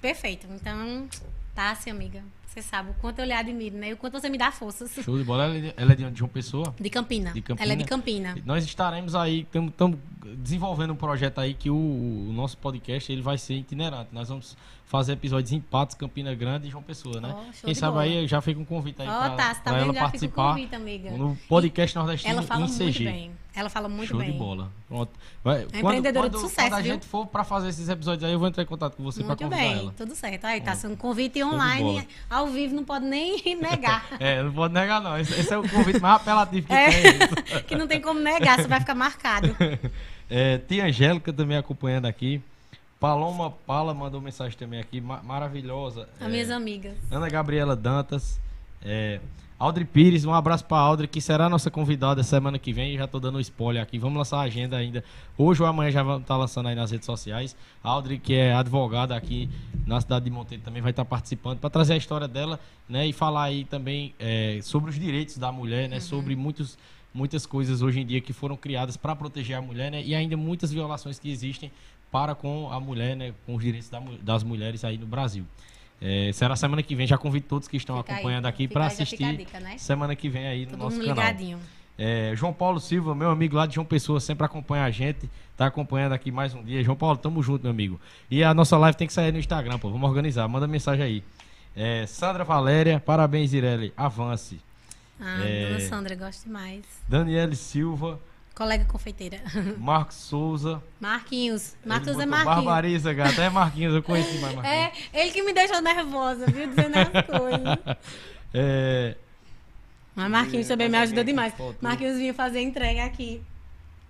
Perfeito. 0.00 0.46
Então, 0.50 1.08
Tassi, 1.54 1.90
amiga, 1.90 2.22
você 2.46 2.62
sabe 2.62 2.90
o 2.90 2.94
quanto 2.94 3.18
eu 3.18 3.24
lhe 3.24 3.32
admiro, 3.32 3.76
né? 3.76 3.90
E 3.90 3.92
o 3.92 3.96
quanto 3.96 4.12
você 4.18 4.28
me 4.30 4.38
dá 4.38 4.50
forças. 4.52 4.92
Show 5.04 5.18
de 5.18 5.24
bola. 5.24 5.44
Ela 5.76 5.92
é 5.92 5.94
de- 5.96 6.04
é? 6.04 6.10
De 6.10 6.22
uma 6.22 6.28
pessoa? 6.28 6.74
De 6.78 6.88
Campina. 6.88 7.32
De 7.32 7.42
Campina? 7.42 7.64
Ela 7.64 7.72
é 7.72 7.76
de 7.76 7.84
Campina. 7.84 8.36
Nós 8.44 8.64
estaremos 8.64 9.14
aí, 9.14 9.46
estamos 9.52 9.98
desenvolvendo 10.38 10.92
um 10.92 10.96
projeto 10.96 11.38
aí 11.40 11.52
que 11.54 11.68
o, 11.68 11.74
o 11.76 12.32
nosso 12.32 12.56
podcast 12.58 13.10
ele 13.12 13.22
vai 13.22 13.36
ser 13.38 13.54
itinerante. 13.54 14.10
Nós 14.12 14.28
vamos 14.28 14.56
fazer 14.86 15.12
episódios 15.14 15.52
em 15.52 15.60
Patos, 15.60 15.94
Campina 15.96 16.32
Grande 16.34 16.68
e 16.68 16.70
João 16.70 16.82
Pessoa, 16.82 17.20
né? 17.20 17.28
Show 17.30 17.44
Quem 17.64 17.72
de 17.74 17.78
sabe 17.78 17.92
bola. 17.94 18.04
aí 18.04 18.26
já 18.28 18.40
fica 18.40 18.60
um 18.60 18.64
convite 18.64 19.02
aí 19.02 19.08
Ó, 19.08 19.18
pra, 19.18 19.30
tá 19.30 19.54
pra 19.62 19.72
ela 19.78 19.86
fica 19.86 19.90
o 19.90 19.94
participar 20.02 20.48
convite, 20.50 20.74
amiga. 20.74 21.10
no 21.10 21.36
podcast 21.48 21.96
nordestino 21.96 22.32
Ela 22.32 22.42
fala 22.42 22.64
em 22.66 22.68
CG. 22.68 22.82
muito 22.84 23.02
bem. 23.04 23.30
Ela 23.54 23.70
fala 23.70 23.88
muito 23.88 24.10
Show 24.10 24.18
bem. 24.18 24.32
de 24.32 24.38
bola. 24.38 24.70
Pronto. 24.86 25.10
Vai, 25.42 25.62
quando, 25.64 25.76
empreendedora 25.76 26.28
de 26.28 26.36
quando- 26.36 26.42
sucesso, 26.48 26.68
quando 26.68 26.74
a 26.78 26.82
viu? 26.82 26.92
gente 26.92 27.06
for 27.06 27.26
pra 27.26 27.42
fazer 27.42 27.68
esses 27.70 27.88
episódios 27.88 28.22
aí, 28.22 28.32
eu 28.32 28.38
vou 28.38 28.46
entrar 28.46 28.62
em 28.62 28.66
contato 28.66 28.94
com 28.96 29.02
você 29.02 29.20
pra 29.20 29.28
Muito 29.28 29.42
convidar 29.44 29.62
bem, 29.62 29.78
ela. 29.78 29.94
tudo 29.96 30.14
certo. 30.14 30.44
Aí, 30.44 30.60
tá 30.60 30.74
sendo 30.74 30.92
um 30.92 30.96
convite 30.96 31.34
de 31.36 31.42
online, 31.44 32.06
ao 32.28 32.46
vivo, 32.48 32.74
não 32.76 32.84
pode 32.84 33.06
nem 33.06 33.40
negar. 33.58 34.06
É, 34.20 34.42
não 34.42 34.52
pode 34.52 34.74
negar 34.74 35.00
não. 35.00 35.18
Esse, 35.18 35.32
esse 35.40 35.52
é 35.52 35.56
o 35.58 35.66
convite 35.68 35.98
mais 36.00 36.16
apelativo 36.16 36.66
que 36.66 36.72
É. 36.74 36.90
tem. 36.90 37.62
que 37.64 37.74
não 37.74 37.86
tem 37.86 37.98
como 38.00 38.20
negar, 38.20 38.60
você 38.60 38.68
vai 38.68 38.78
ficar 38.78 38.94
marcado. 38.94 39.56
É, 40.28 40.58
tia 40.58 40.84
Angélica 40.84 41.32
também 41.32 41.56
acompanhando 41.56 42.06
aqui. 42.06 42.42
Paloma 42.98 43.50
Pala 43.50 43.92
mandou 43.92 44.20
mensagem 44.20 44.56
também 44.56 44.80
aqui, 44.80 45.00
ma- 45.00 45.22
maravilhosa. 45.22 46.08
As 46.18 46.26
É, 46.26 46.30
minhas 46.30 46.50
amigas. 46.50 46.94
Ana 47.10 47.28
Gabriela 47.28 47.76
Dantas. 47.76 48.40
É, 48.82 49.20
Audrey 49.58 49.84
Pires, 49.86 50.24
um 50.24 50.34
abraço 50.34 50.64
pra 50.66 50.76
Audrey, 50.78 51.08
que 51.08 51.20
será 51.20 51.48
nossa 51.48 51.70
convidada 51.70 52.22
semana 52.22 52.58
que 52.58 52.72
vem. 52.72 52.96
Já 52.96 53.06
tô 53.06 53.18
dando 53.18 53.36
um 53.38 53.40
spoiler 53.40 53.82
aqui. 53.82 53.98
Vamos 53.98 54.16
lançar 54.18 54.38
a 54.38 54.42
agenda 54.42 54.76
ainda. 54.76 55.02
Hoje 55.36 55.62
ou 55.62 55.68
amanhã 55.68 55.90
já 55.90 56.02
vamos 56.02 56.22
estar 56.22 56.36
lançando 56.36 56.68
aí 56.68 56.74
nas 56.74 56.90
redes 56.90 57.06
sociais. 57.06 57.56
A 57.82 57.88
Audrey, 57.90 58.18
que 58.18 58.34
é 58.34 58.52
advogada 58.54 59.16
aqui 59.16 59.48
na 59.86 60.00
cidade 60.00 60.24
de 60.26 60.30
Monteiro, 60.30 60.62
também 60.62 60.82
vai 60.82 60.90
estar 60.90 61.04
participando 61.06 61.58
para 61.58 61.70
trazer 61.70 61.94
a 61.94 61.96
história 61.96 62.28
dela, 62.28 62.60
né? 62.88 63.06
E 63.06 63.12
falar 63.12 63.44
aí 63.44 63.64
também 63.64 64.14
é, 64.18 64.58
sobre 64.62 64.90
os 64.90 64.96
direitos 64.98 65.38
da 65.38 65.50
mulher, 65.50 65.88
né? 65.88 66.00
Sobre 66.00 66.36
muitos, 66.36 66.76
muitas 67.14 67.46
coisas 67.46 67.80
hoje 67.80 68.00
em 68.00 68.06
dia 68.06 68.20
que 68.20 68.34
foram 68.34 68.56
criadas 68.58 68.96
para 68.98 69.16
proteger 69.16 69.56
a 69.56 69.62
mulher, 69.62 69.90
né? 69.90 70.02
E 70.04 70.14
ainda 70.14 70.36
muitas 70.36 70.70
violações 70.70 71.18
que 71.18 71.30
existem 71.30 71.72
para 72.10 72.34
com 72.34 72.70
a 72.72 72.78
mulher, 72.80 73.16
né? 73.16 73.32
Com 73.44 73.54
os 73.54 73.62
direitos 73.62 73.88
da 73.88 74.00
das 74.22 74.42
mulheres 74.42 74.84
aí 74.84 74.96
no 74.98 75.06
Brasil. 75.06 75.44
É, 76.00 76.30
será 76.32 76.54
semana 76.56 76.82
que 76.82 76.94
vem. 76.94 77.06
Já 77.06 77.16
convido 77.16 77.46
todos 77.48 77.68
que 77.68 77.76
estão 77.76 77.96
Fica 77.98 78.12
aí, 78.12 78.16
acompanhando 78.18 78.46
aqui 78.46 78.68
para 78.68 78.84
aí, 78.84 78.90
já 78.90 79.04
fica 79.06 79.24
a 79.24 79.28
assistir 79.30 79.36
dica, 79.46 79.60
né? 79.60 79.78
semana 79.78 80.14
que 80.14 80.28
vem 80.28 80.46
aí 80.46 80.64
no 80.66 80.72
Todo 80.72 80.80
nosso 80.80 80.98
canal. 80.98 81.14
ligadinho. 81.14 81.58
É, 81.98 82.32
João 82.36 82.52
Paulo 82.52 82.78
Silva, 82.78 83.14
meu 83.14 83.30
amigo 83.30 83.56
lá 83.56 83.64
de 83.66 83.74
João 83.76 83.84
Pessoa, 83.86 84.20
sempre 84.20 84.44
acompanha 84.44 84.84
a 84.84 84.90
gente. 84.90 85.30
Tá 85.56 85.64
acompanhando 85.66 86.12
aqui 86.12 86.30
mais 86.30 86.52
um 86.54 86.62
dia. 86.62 86.84
João 86.84 86.96
Paulo, 86.96 87.16
tamo 87.16 87.42
junto, 87.42 87.62
meu 87.62 87.70
amigo. 87.70 87.98
E 88.30 88.44
a 88.44 88.52
nossa 88.52 88.76
live 88.76 88.94
tem 88.98 89.06
que 89.06 89.12
sair 89.14 89.32
no 89.32 89.38
Instagram, 89.38 89.78
pô. 89.78 89.88
Vamos 89.90 90.06
organizar. 90.06 90.46
Manda 90.46 90.66
mensagem 90.66 91.02
aí. 91.02 91.24
É, 91.74 92.04
Sandra 92.06 92.44
Valéria, 92.44 93.00
parabéns, 93.00 93.54
Ireli. 93.54 93.94
Avance. 93.96 94.60
Ah, 95.18 95.40
É. 95.46 95.68
dona 95.68 95.80
Sandra, 95.80 96.14
gosto 96.14 96.44
demais. 96.44 96.84
Daniele 97.08 97.56
Silva, 97.56 98.20
Colega 98.56 98.86
confeiteira. 98.86 99.38
Marcos 99.76 100.16
Souza. 100.16 100.82
Marquinhos. 100.98 101.76
Marcos 101.84 102.18
é 102.18 102.24
Marquinhos. 102.24 102.64
Barbariza, 102.64 103.12
gata. 103.12 103.42
É 103.42 103.50
Marquinhos, 103.50 103.94
eu 103.94 104.02
conheci 104.02 104.38
mais 104.40 104.54
Marquinhos. 104.54 104.76
É, 105.12 105.20
ele 105.20 105.30
que 105.30 105.42
me 105.42 105.52
deixou 105.52 105.82
nervosa, 105.82 106.46
viu? 106.46 106.66
Dizendo 106.66 106.96
as 106.96 107.08
coisas. 107.26 107.98
É, 108.54 109.14
Mas 110.14 110.30
Marquinhos 110.30 110.66
também 110.66 110.88
me 110.88 110.96
alguém 110.96 111.22
demais. 111.22 111.52
que 111.52 111.58
faltou? 111.58 111.76
Marquinhos 111.82 112.16
vinha 112.16 112.32
fazer 112.32 112.62
entrega 112.62 113.04
aqui 113.04 113.42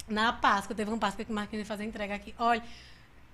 na 0.08 0.32
Páscoa. 0.32 0.76
Teve 0.76 0.92
um 0.92 0.98
Páscoa 0.98 1.24
que 1.24 1.32
o 1.32 1.34
Marquinhos 1.34 1.64
ia 1.64 1.66
fazer 1.66 1.84
entrega 1.84 2.14
aqui. 2.14 2.32
Olha, 2.38 2.62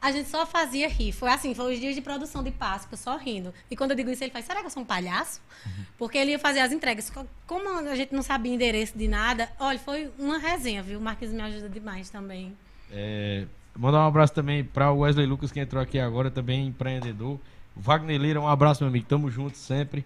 A 0.02 0.10
gente 0.10 0.28
só 0.28 0.44
fazia 0.44 0.88
rir. 0.88 1.12
Foi 1.12 1.30
assim, 1.30 1.54
foi 1.54 1.72
os 1.72 1.80
dias 1.80 1.94
de 1.94 2.00
produção 2.00 2.42
de 2.42 2.50
Páscoa, 2.50 2.98
só 2.98 3.16
rindo. 3.16 3.54
E 3.70 3.76
quando 3.76 3.92
eu 3.92 3.96
digo 3.96 4.10
isso, 4.10 4.24
ele 4.24 4.32
faz, 4.32 4.44
será 4.44 4.58
que 4.58 4.66
eu 4.66 4.70
sou 4.70 4.82
um 4.82 4.86
palhaço? 4.86 5.40
Uhum. 5.64 5.84
Porque 5.96 6.18
ele 6.18 6.32
ia 6.32 6.40
fazer 6.40 6.58
as 6.58 6.72
entregas. 6.72 7.10
Como 7.46 7.68
a 7.88 7.94
gente 7.94 8.12
não 8.12 8.22
sabia 8.22 8.52
endereço 8.52 8.98
de 8.98 9.06
nada, 9.06 9.48
olha, 9.60 9.78
foi 9.78 10.10
uma 10.18 10.38
resenha, 10.38 10.82
viu? 10.82 10.98
O 10.98 11.02
Marquinhos 11.02 11.32
me 11.32 11.40
ajuda 11.40 11.68
demais 11.68 12.10
também. 12.10 12.52
É, 12.90 13.46
mandar 13.76 14.00
um 14.00 14.08
abraço 14.08 14.34
também 14.34 14.64
para 14.64 14.90
o 14.90 14.98
Wesley 14.98 15.24
Lucas, 15.24 15.52
que 15.52 15.60
entrou 15.60 15.80
aqui 15.80 16.00
agora, 16.00 16.32
também 16.32 16.66
empreendedor. 16.66 17.38
Wagner 17.76 18.20
Lira, 18.20 18.40
um 18.40 18.48
abraço, 18.48 18.82
meu 18.82 18.88
amigo. 18.88 19.06
Tamo 19.06 19.30
junto 19.30 19.56
sempre. 19.56 20.04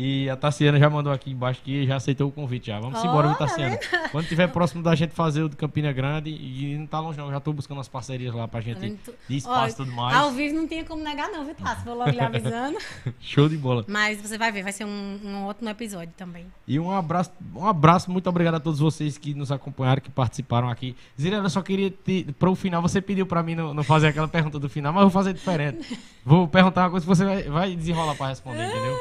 E 0.00 0.30
a 0.30 0.36
Tassiana 0.36 0.78
já 0.78 0.88
mandou 0.88 1.12
aqui 1.12 1.32
embaixo 1.32 1.60
que 1.60 1.84
já 1.84 1.96
aceitou 1.96 2.28
o 2.28 2.30
convite 2.30 2.68
já. 2.68 2.78
Vamos 2.78 3.02
oh, 3.02 3.04
embora, 3.04 3.30
tá 3.30 3.34
Tassiana. 3.34 3.76
Quando 4.12 4.22
estiver 4.22 4.46
próximo 4.46 4.80
da 4.80 4.94
gente 4.94 5.12
fazer 5.12 5.42
o 5.42 5.48
do 5.48 5.56
Campina 5.56 5.92
Grande, 5.92 6.30
e 6.30 6.76
não 6.78 6.86
tá 6.86 7.00
longe 7.00 7.18
não, 7.18 7.28
já 7.32 7.40
tô 7.40 7.52
buscando 7.52 7.80
as 7.80 7.88
parcerias 7.88 8.32
lá 8.32 8.46
pra 8.46 8.60
gente 8.60 8.92
tá 8.92 9.12
de 9.28 9.36
espaço 9.36 9.74
e 9.74 9.76
tudo 9.78 9.90
mais. 9.90 10.16
Ao 10.16 10.30
vivo 10.30 10.54
não 10.54 10.68
tinha 10.68 10.84
como 10.84 11.02
negar 11.02 11.28
não, 11.30 11.44
viu, 11.44 11.52
Tassi? 11.56 11.84
Vou 11.84 11.96
logo 11.96 12.10
lhe 12.10 12.20
avisando. 12.20 12.78
Show 13.18 13.48
de 13.48 13.56
bola. 13.56 13.84
Mas 13.88 14.22
você 14.22 14.38
vai 14.38 14.52
ver, 14.52 14.62
vai 14.62 14.72
ser 14.72 14.84
um, 14.84 15.18
um 15.24 15.44
outro 15.46 15.68
episódio 15.68 16.14
também. 16.16 16.46
E 16.68 16.78
um 16.78 16.92
abraço, 16.92 17.32
um 17.56 17.66
abraço, 17.66 18.08
muito 18.08 18.28
obrigado 18.28 18.54
a 18.54 18.60
todos 18.60 18.78
vocês 18.78 19.18
que 19.18 19.34
nos 19.34 19.50
acompanharam, 19.50 20.00
que 20.00 20.10
participaram 20.10 20.70
aqui. 20.70 20.94
Zirana, 21.20 21.46
eu 21.46 21.50
só 21.50 21.60
queria, 21.60 21.90
te, 21.90 22.24
pro 22.38 22.54
final, 22.54 22.80
você 22.80 23.00
pediu 23.00 23.26
pra 23.26 23.42
mim 23.42 23.56
não, 23.56 23.74
não, 23.74 23.82
fazer 23.82 24.06
aquela 24.06 24.28
pergunta 24.28 24.60
do 24.60 24.68
final, 24.68 24.92
mas 24.92 25.02
eu 25.02 25.08
vou 25.08 25.12
fazer 25.20 25.32
diferente. 25.32 25.98
vou 26.24 26.46
perguntar 26.46 26.82
uma 26.84 26.90
coisa 26.90 27.04
que 27.04 27.08
você 27.08 27.24
vai, 27.24 27.42
vai 27.42 27.74
desenrolar 27.74 28.14
pra 28.14 28.28
responder, 28.28 28.64
entendeu? 28.64 28.96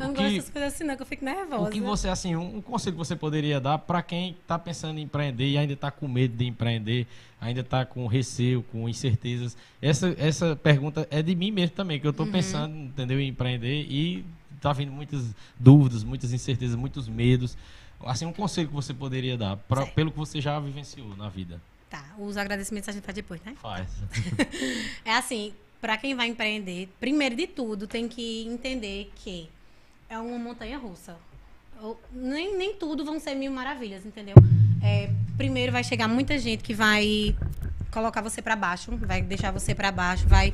Eu 0.00 0.06
não 0.08 0.14
que, 0.14 0.22
gosto 0.22 0.34
dessas 0.34 0.50
coisas 0.50 0.74
assim, 0.74 0.84
não, 0.84 0.96
que 0.96 1.02
eu 1.02 1.06
fico 1.06 1.24
nervosa. 1.24 1.68
O 1.68 1.70
que 1.70 1.80
você, 1.80 2.08
assim, 2.08 2.34
um, 2.34 2.56
um 2.56 2.62
conselho 2.62 2.92
que 2.92 2.98
você 2.98 3.14
poderia 3.14 3.60
dar 3.60 3.78
para 3.78 4.02
quem 4.02 4.30
está 4.30 4.58
pensando 4.58 4.98
em 4.98 5.02
empreender 5.02 5.46
e 5.46 5.58
ainda 5.58 5.74
está 5.74 5.90
com 5.90 6.08
medo 6.08 6.36
de 6.36 6.46
empreender, 6.46 7.06
ainda 7.40 7.60
está 7.60 7.84
com 7.84 8.06
receio, 8.06 8.62
com 8.72 8.88
incertezas? 8.88 9.56
Essa, 9.80 10.14
essa 10.18 10.56
pergunta 10.56 11.06
é 11.10 11.20
de 11.20 11.34
mim 11.34 11.50
mesmo 11.50 11.76
também, 11.76 12.00
que 12.00 12.06
eu 12.06 12.12
estou 12.12 12.24
uhum. 12.24 12.32
pensando, 12.32 12.74
entendeu, 12.74 13.20
em 13.20 13.28
empreender 13.28 13.86
e 13.88 14.24
está 14.56 14.72
vindo 14.72 14.90
muitas 14.90 15.34
dúvidas, 15.58 16.02
muitas 16.02 16.32
incertezas, 16.32 16.76
muitos 16.76 17.08
medos. 17.08 17.56
Assim, 18.00 18.24
um 18.24 18.32
conselho 18.32 18.68
que 18.68 18.74
você 18.74 18.94
poderia 18.94 19.36
dar, 19.36 19.56
pra, 19.56 19.86
pelo 19.86 20.10
que 20.10 20.18
você 20.18 20.40
já 20.40 20.58
vivenciou 20.58 21.14
na 21.16 21.28
vida. 21.28 21.60
Tá, 21.90 22.02
os 22.18 22.36
agradecimentos 22.36 22.88
a 22.88 22.92
gente 22.92 23.02
faz 23.02 23.14
depois, 23.14 23.40
né? 23.42 23.54
Faz. 23.60 23.88
é 25.04 25.12
assim, 25.12 25.52
para 25.80 25.96
quem 25.96 26.14
vai 26.14 26.28
empreender, 26.28 26.88
primeiro 27.00 27.34
de 27.34 27.46
tudo, 27.46 27.86
tem 27.86 28.08
que 28.08 28.46
entender 28.46 29.10
que 29.16 29.48
é 30.10 30.18
uma 30.18 30.36
montanha 30.36 30.76
russa. 30.76 31.16
Nem, 32.12 32.58
nem 32.58 32.74
tudo 32.74 33.04
vão 33.04 33.18
ser 33.20 33.36
mil 33.36 33.52
maravilhas, 33.52 34.04
entendeu? 34.04 34.34
É, 34.82 35.08
primeiro 35.36 35.70
vai 35.70 35.84
chegar 35.84 36.08
muita 36.08 36.36
gente 36.36 36.62
que 36.62 36.74
vai 36.74 37.34
colocar 37.92 38.20
você 38.20 38.42
para 38.42 38.56
baixo, 38.56 38.94
vai 38.96 39.22
deixar 39.22 39.52
você 39.52 39.74
para 39.74 39.90
baixo, 39.90 40.28
vai 40.28 40.52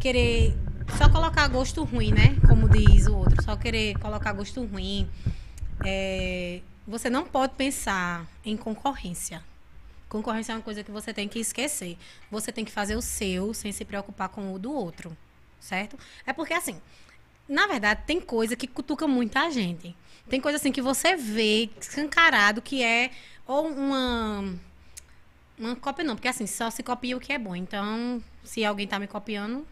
querer 0.00 0.54
só 0.98 1.08
colocar 1.08 1.46
gosto 1.48 1.84
ruim, 1.84 2.12
né? 2.12 2.36
Como 2.48 2.68
diz 2.68 3.06
o 3.06 3.16
outro, 3.16 3.42
só 3.42 3.56
querer 3.56 3.96
colocar 4.00 4.32
gosto 4.32 4.62
ruim. 4.64 5.08
É, 5.86 6.60
você 6.86 7.08
não 7.08 7.24
pode 7.24 7.54
pensar 7.54 8.26
em 8.44 8.56
concorrência. 8.56 9.42
Concorrência 10.08 10.52
é 10.52 10.56
uma 10.56 10.62
coisa 10.62 10.82
que 10.82 10.90
você 10.90 11.14
tem 11.14 11.28
que 11.28 11.38
esquecer. 11.38 11.96
Você 12.28 12.50
tem 12.50 12.64
que 12.64 12.72
fazer 12.72 12.96
o 12.96 13.02
seu 13.02 13.54
sem 13.54 13.70
se 13.70 13.84
preocupar 13.84 14.28
com 14.28 14.52
o 14.52 14.58
do 14.58 14.72
outro, 14.72 15.16
certo? 15.60 15.96
É 16.26 16.32
porque 16.32 16.52
assim, 16.52 16.76
na 17.50 17.66
verdade, 17.66 18.02
tem 18.06 18.20
coisa 18.20 18.54
que 18.54 18.68
cutuca 18.68 19.08
muita 19.08 19.50
gente. 19.50 19.94
Tem 20.28 20.40
coisa 20.40 20.56
assim 20.56 20.70
que 20.70 20.80
você 20.80 21.16
vê 21.16 21.68
escancarado 21.80 22.62
que 22.62 22.80
é 22.80 23.10
ou 23.44 23.66
uma 23.66 24.54
uma 25.58 25.74
cópia 25.76 26.04
não, 26.04 26.14
porque 26.14 26.28
assim, 26.28 26.46
só 26.46 26.70
se 26.70 26.82
copia 26.82 27.16
o 27.16 27.20
que 27.20 27.32
é 27.32 27.38
bom. 27.38 27.56
Então, 27.56 28.22
se 28.44 28.64
alguém 28.64 28.86
tá 28.86 29.00
me 29.00 29.08
copiando, 29.08 29.66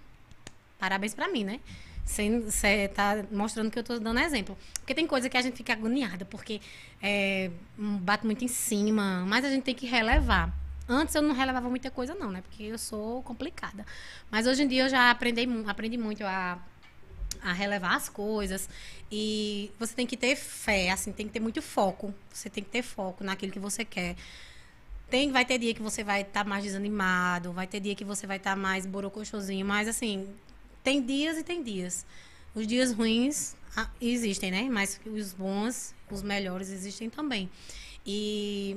parabéns 0.76 1.14
para 1.14 1.28
mim, 1.28 1.44
né? 1.44 1.60
Você 2.04 2.88
tá 2.88 3.24
mostrando 3.30 3.70
que 3.70 3.78
eu 3.78 3.84
tô 3.84 3.98
dando 4.00 4.18
exemplo. 4.18 4.58
Porque 4.80 4.94
tem 4.94 5.06
coisa 5.06 5.30
que 5.30 5.36
a 5.36 5.42
gente 5.42 5.56
fica 5.56 5.72
agoniada, 5.72 6.24
porque 6.24 6.60
é, 7.00 7.50
bate 7.76 8.26
muito 8.26 8.44
em 8.44 8.48
cima, 8.48 9.24
mas 9.26 9.44
a 9.44 9.50
gente 9.50 9.62
tem 9.62 9.74
que 9.74 9.86
relevar. 9.86 10.52
Antes 10.88 11.14
eu 11.14 11.22
não 11.22 11.34
relevava 11.34 11.68
muita 11.68 11.90
coisa, 11.90 12.14
não, 12.14 12.32
né? 12.32 12.42
Porque 12.42 12.64
eu 12.64 12.78
sou 12.78 13.22
complicada. 13.22 13.86
Mas 14.30 14.46
hoje 14.48 14.64
em 14.64 14.68
dia 14.68 14.84
eu 14.84 14.88
já 14.88 15.10
aprendi, 15.10 15.46
aprendi 15.66 15.96
muito 15.96 16.24
a 16.24 16.58
a 17.42 17.52
relevar 17.52 17.96
as 17.96 18.08
coisas. 18.08 18.68
E 19.10 19.70
você 19.78 19.94
tem 19.94 20.06
que 20.06 20.16
ter 20.16 20.36
fé, 20.36 20.90
assim, 20.90 21.12
tem 21.12 21.26
que 21.26 21.32
ter 21.32 21.40
muito 21.40 21.62
foco. 21.62 22.14
Você 22.32 22.48
tem 22.50 22.62
que 22.62 22.70
ter 22.70 22.82
foco 22.82 23.24
naquilo 23.24 23.52
que 23.52 23.58
você 23.58 23.84
quer. 23.84 24.16
Tem, 25.10 25.32
vai 25.32 25.44
ter 25.44 25.58
dia 25.58 25.72
que 25.72 25.82
você 25.82 26.04
vai 26.04 26.20
estar 26.20 26.44
tá 26.44 26.48
mais 26.48 26.64
desanimado, 26.64 27.52
vai 27.52 27.66
ter 27.66 27.80
dia 27.80 27.94
que 27.94 28.04
você 28.04 28.26
vai 28.26 28.36
estar 28.36 28.50
tá 28.50 28.56
mais 28.56 28.84
borocochosinho, 28.84 29.64
mas 29.64 29.88
assim, 29.88 30.28
tem 30.84 31.02
dias 31.02 31.38
e 31.38 31.42
tem 31.42 31.62
dias. 31.62 32.04
Os 32.54 32.66
dias 32.66 32.92
ruins 32.92 33.56
ah, 33.76 33.88
existem, 34.00 34.50
né? 34.50 34.68
Mas 34.70 35.00
os 35.06 35.32
bons, 35.32 35.94
os 36.10 36.22
melhores 36.22 36.70
existem 36.70 37.08
também. 37.08 37.48
E 38.04 38.76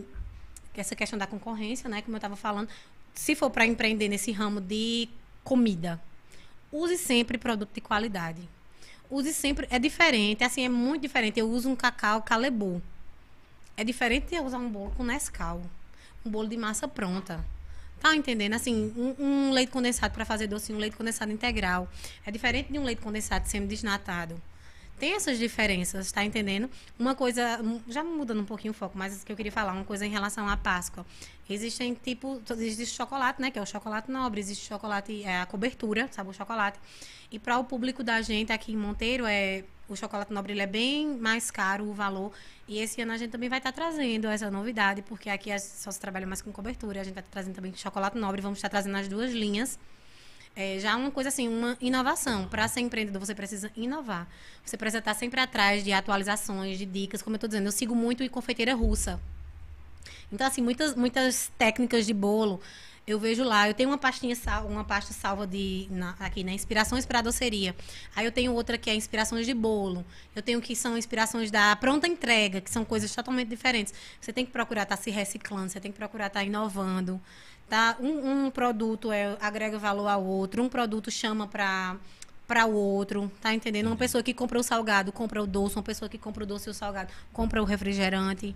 essa 0.73 0.95
questão 0.95 1.17
da 1.19 1.27
concorrência, 1.27 1.89
né, 1.89 2.01
como 2.01 2.15
eu 2.15 2.19
estava 2.19 2.35
falando, 2.35 2.69
se 3.13 3.35
for 3.35 3.49
para 3.49 3.65
empreender 3.65 4.07
nesse 4.07 4.31
ramo 4.31 4.61
de 4.61 5.09
comida, 5.43 6.01
use 6.71 6.97
sempre 6.97 7.37
produto 7.37 7.73
de 7.73 7.81
qualidade. 7.81 8.47
Use 9.09 9.33
sempre. 9.33 9.67
É 9.69 9.77
diferente, 9.77 10.43
assim, 10.43 10.63
é 10.63 10.69
muito 10.69 11.01
diferente. 11.01 11.39
Eu 11.39 11.49
uso 11.49 11.69
um 11.69 11.75
cacau 11.75 12.21
Calebô. 12.21 12.81
É 13.75 13.83
diferente 13.83 14.27
de 14.27 14.35
eu 14.35 14.45
usar 14.45 14.57
um 14.57 14.69
bolo 14.69 14.91
com 14.91 15.03
Nescau. 15.03 15.61
Um 16.25 16.29
bolo 16.29 16.47
de 16.47 16.57
massa 16.57 16.87
pronta. 16.87 17.43
Tá 17.99 18.15
entendendo? 18.15 18.53
Assim, 18.53 18.91
um, 18.97 19.15
um 19.23 19.51
leite 19.51 19.71
condensado 19.71 20.13
para 20.13 20.25
fazer 20.25 20.47
doce, 20.47 20.73
um 20.73 20.77
leite 20.77 20.95
condensado 20.95 21.31
integral. 21.31 21.87
É 22.25 22.31
diferente 22.31 22.71
de 22.71 22.79
um 22.79 22.83
leite 22.83 23.01
condensado 23.01 23.47
semi-desnatado 23.47 24.41
tem 25.01 25.15
essas 25.15 25.39
diferenças, 25.39 26.11
tá 26.11 26.23
entendendo? 26.23 26.69
Uma 26.99 27.15
coisa, 27.15 27.59
já 27.87 28.03
mudando 28.03 28.39
um 28.39 28.45
pouquinho 28.45 28.69
o 28.69 28.73
foco, 28.75 28.95
mas 28.95 29.23
que 29.23 29.31
eu 29.31 29.35
queria 29.35 29.51
falar, 29.51 29.73
uma 29.73 29.83
coisa 29.83 30.05
em 30.05 30.11
relação 30.11 30.47
à 30.47 30.55
Páscoa. 30.55 31.03
Existem 31.49 31.95
tipo, 31.95 32.39
existe 32.51 32.95
chocolate, 32.95 33.41
né, 33.41 33.49
que 33.49 33.57
é 33.57 33.61
o 33.63 33.65
chocolate 33.65 34.11
nobre, 34.11 34.39
existe 34.39 34.67
chocolate, 34.67 35.23
é 35.23 35.39
a 35.39 35.47
cobertura, 35.47 36.07
sabe, 36.11 36.29
o 36.29 36.33
chocolate. 36.33 36.77
E 37.31 37.39
para 37.39 37.57
o 37.57 37.63
público 37.63 38.03
da 38.03 38.21
gente 38.21 38.51
aqui 38.51 38.73
em 38.73 38.77
Monteiro, 38.77 39.25
é 39.25 39.63
o 39.89 39.95
chocolate 39.95 40.31
nobre 40.31 40.57
é 40.59 40.67
bem 40.67 41.17
mais 41.17 41.49
caro 41.49 41.85
o 41.85 41.93
valor. 41.95 42.31
E 42.67 42.77
esse 42.77 43.01
ano 43.01 43.13
a 43.13 43.17
gente 43.17 43.31
também 43.31 43.49
vai 43.49 43.57
estar 43.57 43.71
tá 43.71 43.81
trazendo 43.81 44.27
essa 44.27 44.51
novidade, 44.51 45.01
porque 45.01 45.31
aqui 45.31 45.49
só 45.57 45.89
se 45.89 45.99
trabalha 45.99 46.27
mais 46.27 46.43
com 46.43 46.51
cobertura. 46.51 47.01
A 47.01 47.03
gente 47.03 47.15
vai 47.15 47.21
estar 47.21 47.31
tá 47.31 47.33
trazendo 47.33 47.55
também 47.55 47.73
chocolate 47.73 48.19
nobre, 48.19 48.39
vamos 48.39 48.59
estar 48.59 48.69
trazendo 48.69 48.97
as 48.97 49.07
duas 49.07 49.31
linhas 49.31 49.79
é 50.55 50.79
já 50.79 50.95
uma 50.95 51.11
coisa 51.11 51.29
assim, 51.29 51.47
uma 51.47 51.77
inovação. 51.79 52.47
Para 52.47 52.67
ser 52.67 52.81
empreendedor, 52.81 53.19
você 53.19 53.33
precisa 53.33 53.71
inovar. 53.75 54.27
Você 54.65 54.77
precisa 54.77 54.99
estar 54.99 55.13
sempre 55.13 55.39
atrás 55.39 55.83
de 55.83 55.91
atualizações, 55.91 56.77
de 56.77 56.85
dicas. 56.85 57.21
Como 57.21 57.35
eu 57.35 57.37
estou 57.37 57.47
dizendo, 57.47 57.67
eu 57.67 57.71
sigo 57.71 57.95
muito 57.95 58.23
em 58.23 58.29
confeiteira 58.29 58.73
russa. 58.73 59.19
Então, 60.31 60.45
assim, 60.45 60.61
muitas, 60.61 60.95
muitas 60.95 61.51
técnicas 61.57 62.05
de 62.05 62.13
bolo 62.13 62.61
eu 63.07 63.19
vejo 63.19 63.43
lá. 63.43 63.67
Eu 63.67 63.73
tenho 63.73 63.89
uma 63.89 63.97
pastinha, 63.97 64.35
uma 64.65 64.83
pasta 64.83 65.13
salva 65.13 65.47
de 65.47 65.87
na, 65.89 66.15
aqui, 66.19 66.43
né? 66.43 66.53
Inspirações 66.53 67.05
para 67.05 67.21
doceria. 67.21 67.75
Aí 68.15 68.25
eu 68.25 68.31
tenho 68.31 68.53
outra 68.53 68.77
que 68.77 68.89
é 68.89 68.95
inspirações 68.95 69.45
de 69.45 69.53
bolo. 69.53 70.05
Eu 70.35 70.41
tenho 70.41 70.61
que 70.61 70.75
são 70.75 70.97
inspirações 70.97 71.49
da 71.51 71.75
pronta 71.75 72.07
entrega, 72.07 72.61
que 72.61 72.69
são 72.69 72.85
coisas 72.85 73.13
totalmente 73.13 73.49
diferentes. 73.49 73.93
Você 74.19 74.31
tem 74.31 74.45
que 74.45 74.51
procurar 74.51 74.83
estar 74.83 74.97
tá 74.97 75.01
se 75.01 75.09
reciclando, 75.09 75.69
você 75.69 75.79
tem 75.79 75.91
que 75.91 75.97
procurar 75.97 76.27
estar 76.27 76.41
tá 76.41 76.45
inovando. 76.45 77.19
Tá? 77.71 77.95
Um, 78.01 78.47
um 78.47 78.51
produto 78.51 79.13
é, 79.13 79.37
agrega 79.39 79.79
valor 79.79 80.05
ao 80.09 80.21
outro, 80.25 80.61
um 80.61 80.67
produto 80.67 81.09
chama 81.09 81.47
para 81.47 81.95
para 82.45 82.65
o 82.65 82.73
outro, 82.73 83.31
tá 83.39 83.53
entendendo? 83.53 83.87
Uma 83.87 83.95
pessoa 83.95 84.21
que 84.21 84.33
compra 84.33 84.59
o 84.59 84.63
salgado, 84.63 85.09
compra 85.13 85.41
o 85.41 85.47
doce, 85.47 85.77
uma 85.77 85.81
pessoa 85.81 86.09
que 86.09 86.17
compra 86.17 86.43
o 86.43 86.45
doce 86.45 86.67
e 86.67 86.69
o 86.69 86.73
salgado, 86.73 87.13
compra 87.31 87.61
o 87.61 87.65
refrigerante, 87.65 88.53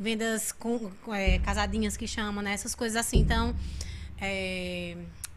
vendas 0.00 0.52
com, 0.52 0.90
é, 1.12 1.38
casadinhas 1.40 1.98
que 1.98 2.08
chamam, 2.08 2.42
né? 2.42 2.54
Essas 2.54 2.74
coisas 2.74 2.96
assim. 2.96 3.18
Então, 3.18 3.54
é, 4.18 4.96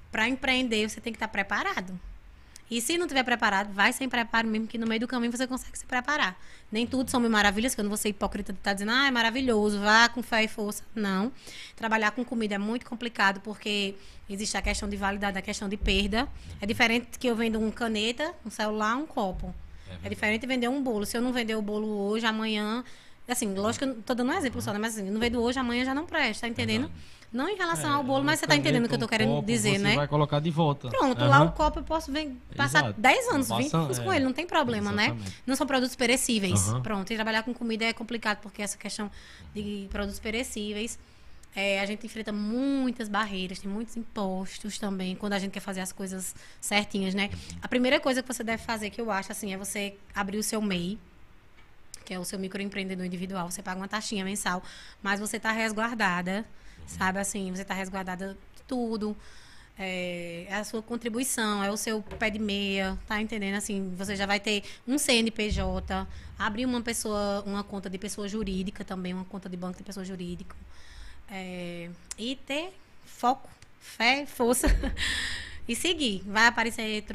para 0.09 0.29
empreender, 0.29 0.89
você 0.89 1.01
tem 1.01 1.11
que 1.11 1.17
estar 1.17 1.27
tá 1.27 1.31
preparado. 1.33 1.99
E 2.69 2.79
se 2.81 2.97
não 2.97 3.07
tiver 3.07 3.23
preparado, 3.23 3.73
vai 3.73 3.91
sem 3.91 4.07
preparo 4.07 4.47
mesmo, 4.47 4.67
que 4.67 4.77
no 4.77 4.85
meio 4.85 5.01
do 5.01 5.07
caminho 5.07 5.31
você 5.31 5.47
consegue 5.47 5.77
se 5.77 5.85
preparar. 5.85 6.39
Nem 6.71 6.85
tudo 6.85 7.09
são 7.09 7.19
mil 7.19 7.29
maravilhas, 7.29 7.73
que 7.73 7.81
eu 7.81 7.83
não 7.83 7.89
vou 7.89 7.97
ser 7.97 8.09
hipócrita 8.09 8.53
de 8.53 8.59
estar 8.59 8.71
tá 8.71 8.73
dizendo, 8.73 8.91
ah, 8.91 9.07
é 9.07 9.11
maravilhoso, 9.11 9.79
vá 9.79 10.07
com 10.07 10.21
fé 10.21 10.43
e 10.43 10.47
força. 10.47 10.83
Não. 10.93 11.31
Trabalhar 11.75 12.11
com 12.11 12.23
comida 12.23 12.55
é 12.55 12.57
muito 12.59 12.85
complicado, 12.85 13.41
porque 13.41 13.95
existe 14.29 14.55
a 14.55 14.61
questão 14.61 14.87
de 14.87 14.95
validade, 14.95 15.37
a 15.37 15.41
questão 15.41 15.67
de 15.67 15.77
perda. 15.77 16.27
É 16.61 16.67
diferente 16.67 17.17
que 17.17 17.27
eu 17.27 17.35
vendo 17.35 17.59
um 17.59 17.71
caneta, 17.71 18.33
um 18.45 18.51
celular, 18.51 18.95
um 18.95 19.07
copo. 19.07 19.53
É, 20.03 20.07
é 20.07 20.09
diferente 20.09 20.41
de 20.41 20.47
vender 20.47 20.67
um 20.67 20.81
bolo. 20.83 21.05
Se 21.05 21.17
eu 21.17 21.21
não 21.21 21.33
vender 21.33 21.55
o 21.55 21.61
bolo 21.61 21.87
hoje, 21.87 22.25
amanhã. 22.25 22.83
Assim, 23.29 23.53
lógico 23.53 23.85
que 23.85 23.91
eu 23.91 24.01
tô 24.01 24.15
dando 24.15 24.31
um 24.31 24.33
exemplo 24.33 24.61
só, 24.61 24.73
né? 24.73 24.79
Mas 24.79 24.97
assim, 24.97 25.09
não 25.09 25.19
vendo 25.19 25.41
hoje, 25.41 25.59
amanhã 25.59 25.85
já 25.85 25.93
não 25.93 26.05
presta, 26.05 26.41
tá 26.41 26.47
entendendo? 26.47 26.87
Verdade. 26.87 27.19
Não 27.31 27.47
em 27.47 27.55
relação 27.55 27.91
é, 27.91 27.93
ao 27.93 28.03
bolo, 28.03 28.23
mas 28.23 28.39
você 28.39 28.45
está 28.45 28.55
entendendo 28.55 28.85
o 28.85 28.87
que 28.87 28.93
eu 28.93 28.97
estou 28.97 29.07
querendo 29.07 29.29
copo, 29.29 29.45
dizer, 29.45 29.73
você 29.73 29.77
né? 29.77 29.89
Você 29.91 29.95
vai 29.97 30.07
colocar 30.07 30.39
de 30.39 30.49
volta. 30.49 30.89
Pronto, 30.89 31.21
uhum. 31.21 31.29
lá 31.29 31.43
o 31.43 31.51
copo 31.51 31.79
eu 31.79 31.83
posso 31.83 32.11
vem, 32.11 32.41
passar 32.55 32.79
Exato. 32.79 32.99
10 32.99 33.27
anos, 33.27 33.47
Passa, 33.47 33.61
20 33.61 33.73
anos 33.75 33.99
é, 33.99 34.03
com 34.03 34.13
ele, 34.13 34.25
não 34.25 34.33
tem 34.33 34.47
problema, 34.47 34.91
né? 34.91 35.05
exatamente. 35.05 35.29
né? 35.29 35.35
Não 35.45 35.55
são 35.55 35.67
produtos 35.67 35.95
perecíveis. 35.95 36.69
Uhum. 36.69 36.81
Pronto, 36.81 37.13
e 37.13 37.15
trabalhar 37.15 37.43
com 37.43 37.53
comida 37.53 37.85
é 37.85 37.93
complicado 37.93 38.39
porque 38.41 38.63
essa 38.63 38.77
questão 38.77 39.11
de 39.53 39.87
produtos 39.91 40.19
perecíveis. 40.19 40.97
É, 41.55 41.79
a 41.79 41.85
gente 41.85 42.05
enfrenta 42.05 42.31
muitas 42.31 43.09
barreiras, 43.09 43.57
tem 43.57 43.69
muitos 43.69 43.97
impostos 43.97 44.77
também, 44.77 45.15
quando 45.15 45.33
a 45.33 45.39
gente 45.39 45.51
quer 45.51 45.59
fazer 45.59 45.81
as 45.81 45.91
coisas 45.91 46.35
certinhas, 46.61 47.15
né? 47.15 47.31
A 47.59 47.67
primeira 47.67 47.99
coisa 47.99 48.21
que 48.21 48.31
você 48.31 48.43
deve 48.43 48.63
fazer, 48.63 48.91
que 48.91 49.01
eu 49.01 49.09
acho, 49.09 49.31
assim, 49.31 49.51
é 49.51 49.57
você 49.57 49.95
abrir 50.13 50.37
o 50.37 50.43
seu 50.43 50.61
MEI, 50.61 50.99
que 52.09 52.13
é 52.15 52.17
o 52.17 52.25
seu 52.25 52.39
microempreendedor 52.39 53.05
individual. 53.05 53.51
Você 53.51 53.61
paga 53.61 53.79
uma 53.79 53.87
taxinha 53.87 54.25
mensal, 54.25 54.63
mas 54.99 55.19
você 55.19 55.37
está 55.37 55.51
resguardada, 55.51 56.43
sabe? 56.87 57.19
Assim, 57.19 57.51
você 57.51 57.61
está 57.61 57.75
resguardada 57.75 58.35
de 58.55 58.63
tudo. 58.63 59.15
É, 59.77 60.47
é, 60.49 60.55
a 60.55 60.63
sua 60.63 60.81
contribuição, 60.81 61.63
é 61.63 61.69
o 61.69 61.77
seu 61.77 62.01
pé 62.01 62.31
de 62.31 62.39
meia, 62.39 62.97
tá 63.07 63.21
entendendo? 63.21 63.53
Assim, 63.53 63.93
você 63.95 64.15
já 64.15 64.25
vai 64.25 64.39
ter 64.39 64.63
um 64.87 64.97
CNPJ, 64.97 66.07
abrir 66.39 66.65
uma 66.65 66.81
pessoa, 66.81 67.43
uma 67.45 67.63
conta 67.63 67.87
de 67.91 67.99
pessoa 67.99 68.27
jurídica 68.27 68.83
também, 68.83 69.13
uma 69.13 69.25
conta 69.25 69.47
de 69.47 69.55
banco 69.55 69.77
de 69.77 69.83
pessoa 69.83 70.03
jurídica. 70.03 70.55
É, 71.29 71.91
e 72.17 72.35
ter 72.37 72.73
foco, 73.05 73.47
fé, 73.79 74.25
força 74.25 74.67
e 75.69 75.75
seguir. 75.75 76.23
Vai 76.25 76.47
aparecer 76.47 77.05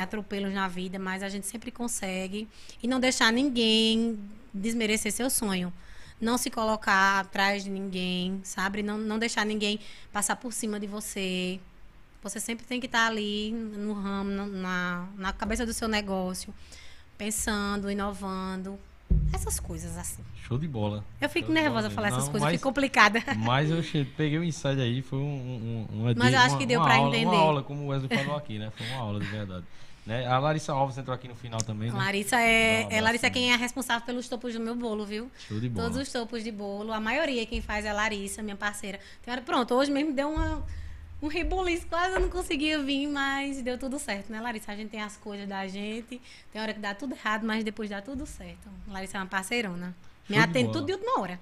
atropelos 0.00 0.54
na 0.54 0.68
vida, 0.68 0.96
mas 0.96 1.24
a 1.24 1.28
gente 1.28 1.44
sempre 1.44 1.72
consegue. 1.72 2.48
E 2.80 2.86
não 2.86 3.00
deixar 3.00 3.32
ninguém 3.32 4.16
desmerecer 4.54 5.12
seu 5.12 5.28
sonho. 5.28 5.72
Não 6.20 6.38
se 6.38 6.48
colocar 6.48 7.18
atrás 7.18 7.64
de 7.64 7.68
ninguém, 7.68 8.40
sabe? 8.44 8.80
Não, 8.80 8.96
não 8.96 9.18
deixar 9.18 9.44
ninguém 9.44 9.80
passar 10.12 10.36
por 10.36 10.52
cima 10.52 10.78
de 10.78 10.86
você. 10.86 11.58
Você 12.22 12.38
sempre 12.38 12.64
tem 12.64 12.78
que 12.78 12.86
estar 12.86 13.08
ali 13.08 13.50
no 13.50 13.92
ramo, 13.92 14.46
na, 14.46 15.08
na 15.16 15.32
cabeça 15.32 15.66
do 15.66 15.72
seu 15.72 15.88
negócio, 15.88 16.54
pensando, 17.18 17.90
inovando, 17.90 18.78
essas 19.32 19.58
coisas 19.58 19.98
assim. 19.98 20.22
Show 20.46 20.58
de 20.58 20.68
bola. 20.68 21.04
Eu 21.20 21.28
fico 21.28 21.50
nervosa 21.50 21.90
falar 21.90 22.08
essas 22.08 22.28
coisas, 22.28 22.50
fico 22.52 22.62
complicada. 22.62 23.20
Mas 23.36 23.68
eu 23.68 23.82
peguei 24.16 24.38
o 24.38 24.42
um 24.42 24.44
insight 24.44 24.80
aí, 24.80 25.02
foi 25.02 25.18
um, 25.18 25.22
um, 25.22 25.86
uma 25.92 26.14
Mas 26.16 26.32
eu 26.32 26.38
acho 26.38 26.50
uma, 26.50 26.58
que 26.58 26.66
deu 26.66 26.80
para 26.80 26.98
entender. 26.98 27.26
Uma 27.26 27.36
aula, 27.36 27.62
como 27.64 27.82
o 27.82 27.86
Wesley 27.88 28.16
falou 28.16 28.36
aqui, 28.36 28.56
né? 28.56 28.70
Foi 28.76 28.86
uma 28.86 28.98
aula 28.98 29.18
de 29.18 29.26
verdade. 29.26 29.64
Né? 30.06 30.24
A 30.24 30.38
Larissa 30.38 30.72
Alves 30.72 30.96
entrou 30.96 31.12
aqui 31.12 31.26
no 31.26 31.34
final 31.34 31.60
também, 31.60 31.90
né? 31.90 31.98
Larissa 31.98 32.40
é, 32.40 32.86
é 32.88 33.00
Larissa 33.00 33.26
é 33.26 33.30
quem 33.30 33.52
é 33.52 33.56
responsável 33.56 34.06
pelos 34.06 34.28
topos 34.28 34.54
do 34.54 34.60
meu 34.60 34.76
bolo, 34.76 35.04
viu? 35.04 35.28
Show 35.48 35.58
de 35.58 35.68
bola. 35.68 35.88
Todos 35.88 36.00
os 36.00 36.12
topos 36.12 36.44
de 36.44 36.52
bolo, 36.52 36.92
a 36.92 37.00
maioria 37.00 37.44
quem 37.44 37.60
faz 37.60 37.84
é 37.84 37.90
a 37.90 37.92
Larissa, 37.92 38.40
minha 38.40 38.54
parceira. 38.54 39.00
Pronto, 39.44 39.74
hoje 39.74 39.90
mesmo 39.90 40.12
deu 40.12 40.28
uma 40.28 40.62
um 41.20 41.26
rebuliço, 41.26 41.88
quase 41.88 42.14
eu 42.14 42.20
não 42.20 42.28
conseguia 42.28 42.80
vir, 42.80 43.08
mas 43.08 43.60
deu 43.62 43.76
tudo 43.76 43.98
certo, 43.98 44.30
né, 44.30 44.40
Larissa? 44.40 44.70
A 44.70 44.76
gente 44.76 44.90
tem 44.90 45.02
as 45.02 45.16
coisas 45.16 45.48
da 45.48 45.66
gente, 45.66 46.20
tem 46.52 46.62
hora 46.62 46.72
que 46.72 46.78
dá 46.78 46.94
tudo 46.94 47.14
errado, 47.14 47.44
mas 47.44 47.64
depois 47.64 47.90
dá 47.90 48.00
tudo 48.00 48.24
certo. 48.26 48.68
Larissa 48.86 49.16
é 49.16 49.20
uma 49.20 49.26
parceirona. 49.26 49.92
Me 50.28 50.38
atende 50.38 50.72
tudo 50.72 50.86
de 50.86 50.92
última 50.92 51.20
hora. 51.20 51.40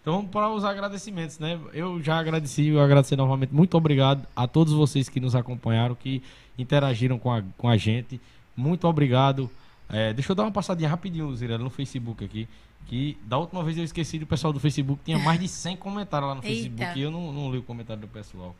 Então 0.00 0.14
vamos 0.14 0.30
para 0.32 0.48
os 0.50 0.64
agradecimentos, 0.64 1.38
né? 1.38 1.58
Eu 1.72 2.02
já 2.02 2.18
agradeci, 2.18 2.66
eu 2.66 2.80
agradecer 2.80 3.14
novamente. 3.14 3.54
Muito 3.54 3.76
obrigado 3.76 4.26
a 4.34 4.48
todos 4.48 4.72
vocês 4.72 5.08
que 5.08 5.20
nos 5.20 5.36
acompanharam, 5.36 5.94
que 5.94 6.20
interagiram 6.58 7.18
com 7.18 7.32
a, 7.32 7.42
com 7.56 7.68
a 7.68 7.76
gente. 7.76 8.20
Muito 8.56 8.86
obrigado. 8.88 9.48
É, 9.88 10.12
deixa 10.12 10.32
eu 10.32 10.36
dar 10.36 10.42
uma 10.42 10.50
passadinha 10.50 10.88
rapidinho, 10.88 11.34
Zirela, 11.36 11.62
no 11.62 11.70
Facebook 11.70 12.24
aqui. 12.24 12.48
Que 12.86 13.16
da 13.22 13.38
última 13.38 13.62
vez 13.62 13.78
eu 13.78 13.84
esqueci 13.84 14.18
do 14.18 14.26
pessoal 14.26 14.52
do 14.52 14.58
Facebook, 14.58 15.00
tinha 15.04 15.18
mais 15.18 15.38
de 15.38 15.46
100 15.46 15.76
comentários 15.76 16.28
lá 16.28 16.34
no 16.34 16.42
Facebook 16.42 16.98
e 16.98 17.02
eu 17.02 17.10
não, 17.10 17.32
não 17.32 17.52
li 17.52 17.58
o 17.58 17.62
comentário 17.62 18.02
do 18.02 18.08
pessoal. 18.08 18.56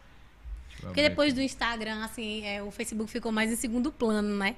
Porque 0.81 1.03
depois 1.03 1.35
do 1.35 1.41
Instagram, 1.41 2.05
assim, 2.05 2.45
é, 2.45 2.63
o 2.63 2.71
Facebook 2.71 3.11
ficou 3.11 3.33
mais 3.33 3.51
em 3.51 3.57
segundo 3.57 3.91
plano, 3.91 4.37
né? 4.37 4.55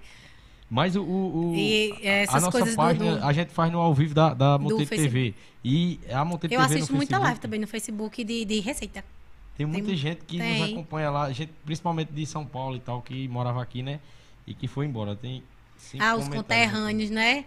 Mas 0.71 0.97
o, 0.97 1.03
o, 1.03 1.55
a 2.29 2.41
nossa 2.41 2.75
página, 2.75 3.17
do, 3.17 3.25
a 3.25 3.33
gente 3.33 3.51
faz 3.53 3.71
no 3.71 3.79
ao 3.79 3.95
vivo 3.95 4.15
da, 4.15 4.35
da 4.35 4.59
Monteiro 4.59 4.89
TV. 4.89 5.35
E 5.65 6.01
a 6.11 6.25
Monteiro 6.25 6.55
Eu 6.55 6.61
TV 6.61 6.75
assisto 6.75 6.95
muita 6.95 7.19
live 7.19 7.39
também 7.39 7.61
no 7.61 7.67
Facebook 7.67 8.25
de, 8.25 8.45
de 8.45 8.61
receita. 8.61 9.05
Tem 9.57 9.67
muita 9.67 9.89
tem, 9.89 9.97
gente 9.97 10.25
que 10.25 10.39
tem. 10.39 10.61
nos 10.61 10.73
acompanha 10.73 11.11
lá, 11.11 11.31
gente, 11.33 11.53
principalmente 11.65 12.13
de 12.13 12.27
São 12.27 12.45
Paulo 12.45 12.77
e 12.77 12.81
tal, 12.81 13.01
que 13.03 13.29
morava 13.29 13.63
aqui, 13.63 13.83
né? 13.83 14.01
E 14.47 14.53
que 14.53 14.67
foi 14.67 14.87
embora. 14.87 15.15
Tem 15.15 15.43
Ah, 15.99 16.17
os 16.17 16.29
conterrâneos, 16.29 17.11
né? 17.11 17.45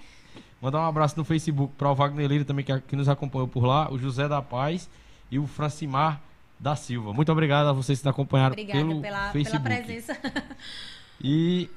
Mandar 0.61 0.79
um 0.79 0.85
abraço 0.85 1.17
no 1.17 1.25
Facebook 1.25 1.73
para 1.77 1.91
o 1.91 1.95
Wagner 1.95 2.27
Lira 2.27 2.45
também, 2.45 2.63
que, 2.63 2.79
que 2.81 2.95
nos 2.95 3.09
acompanhou 3.09 3.47
por 3.47 3.65
lá, 3.65 3.91
o 3.91 3.99
José 3.99 4.27
da 4.27 4.41
Paz 4.41 4.89
e 5.29 5.37
o 5.37 5.45
Francimar 5.45 6.21
da 6.59 6.75
Silva. 6.75 7.13
Muito 7.13 7.31
obrigado 7.31 7.67
a 7.67 7.73
vocês 7.73 7.99
que 7.99 8.05
nos 8.05 8.11
acompanharam 8.11 8.53
Obrigada 8.53 8.79
pelo 8.79 9.01
pela, 9.01 9.31
Facebook. 9.31 9.63
pela 9.63 9.75
presença. 9.75 10.17
E 11.21 11.69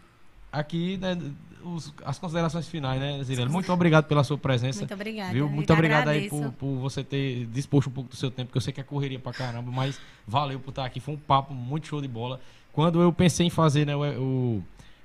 aqui, 0.53 0.97
né, 0.97 1.17
os, 1.65 1.93
as 2.05 2.19
considerações 2.19 2.69
finais, 2.69 3.01
né, 3.01 3.23
Zirelli? 3.23 3.51
Muito 3.51 3.73
obrigado 3.73 4.07
pela 4.07 4.25
sua 4.25 4.39
presença. 4.39 4.81
Muito 4.81 4.95
obrigada. 4.95 5.33
Viu? 5.33 5.49
Muito 5.49 5.73
obrigado 5.73 6.09
aí 6.09 6.29
por, 6.29 6.53
por, 6.53 6.77
você 6.77 7.05
ter 7.05 7.47
disposto 7.47 7.89
um 7.89 7.93
pouco 7.93 8.11
do 8.11 8.17
seu 8.17 8.31
tempo, 8.31 8.49
porque 8.49 8.59
eu 8.59 8.63
sei 8.63 8.73
que 8.73 8.81
é 8.81 8.85
correria 8.85 9.19
pra 9.19 9.33
caramba, 9.33 9.71
mas 9.71 10.01
valeu 10.27 10.59
por 10.61 10.71
estar 10.71 10.85
aqui. 10.85 11.01
Foi 11.01 11.15
um 11.15 11.19
papo 11.19 11.55
muito 11.55 11.87
show 11.87 12.01
de 12.01 12.09
bola. 12.09 12.41
Quando 12.73 13.01
eu 13.03 13.13
pensei 13.13 13.47
em 13.47 13.51
fazer 13.51 13.87
né, 13.87 13.97
o, 13.97 14.03
o 14.03 14.65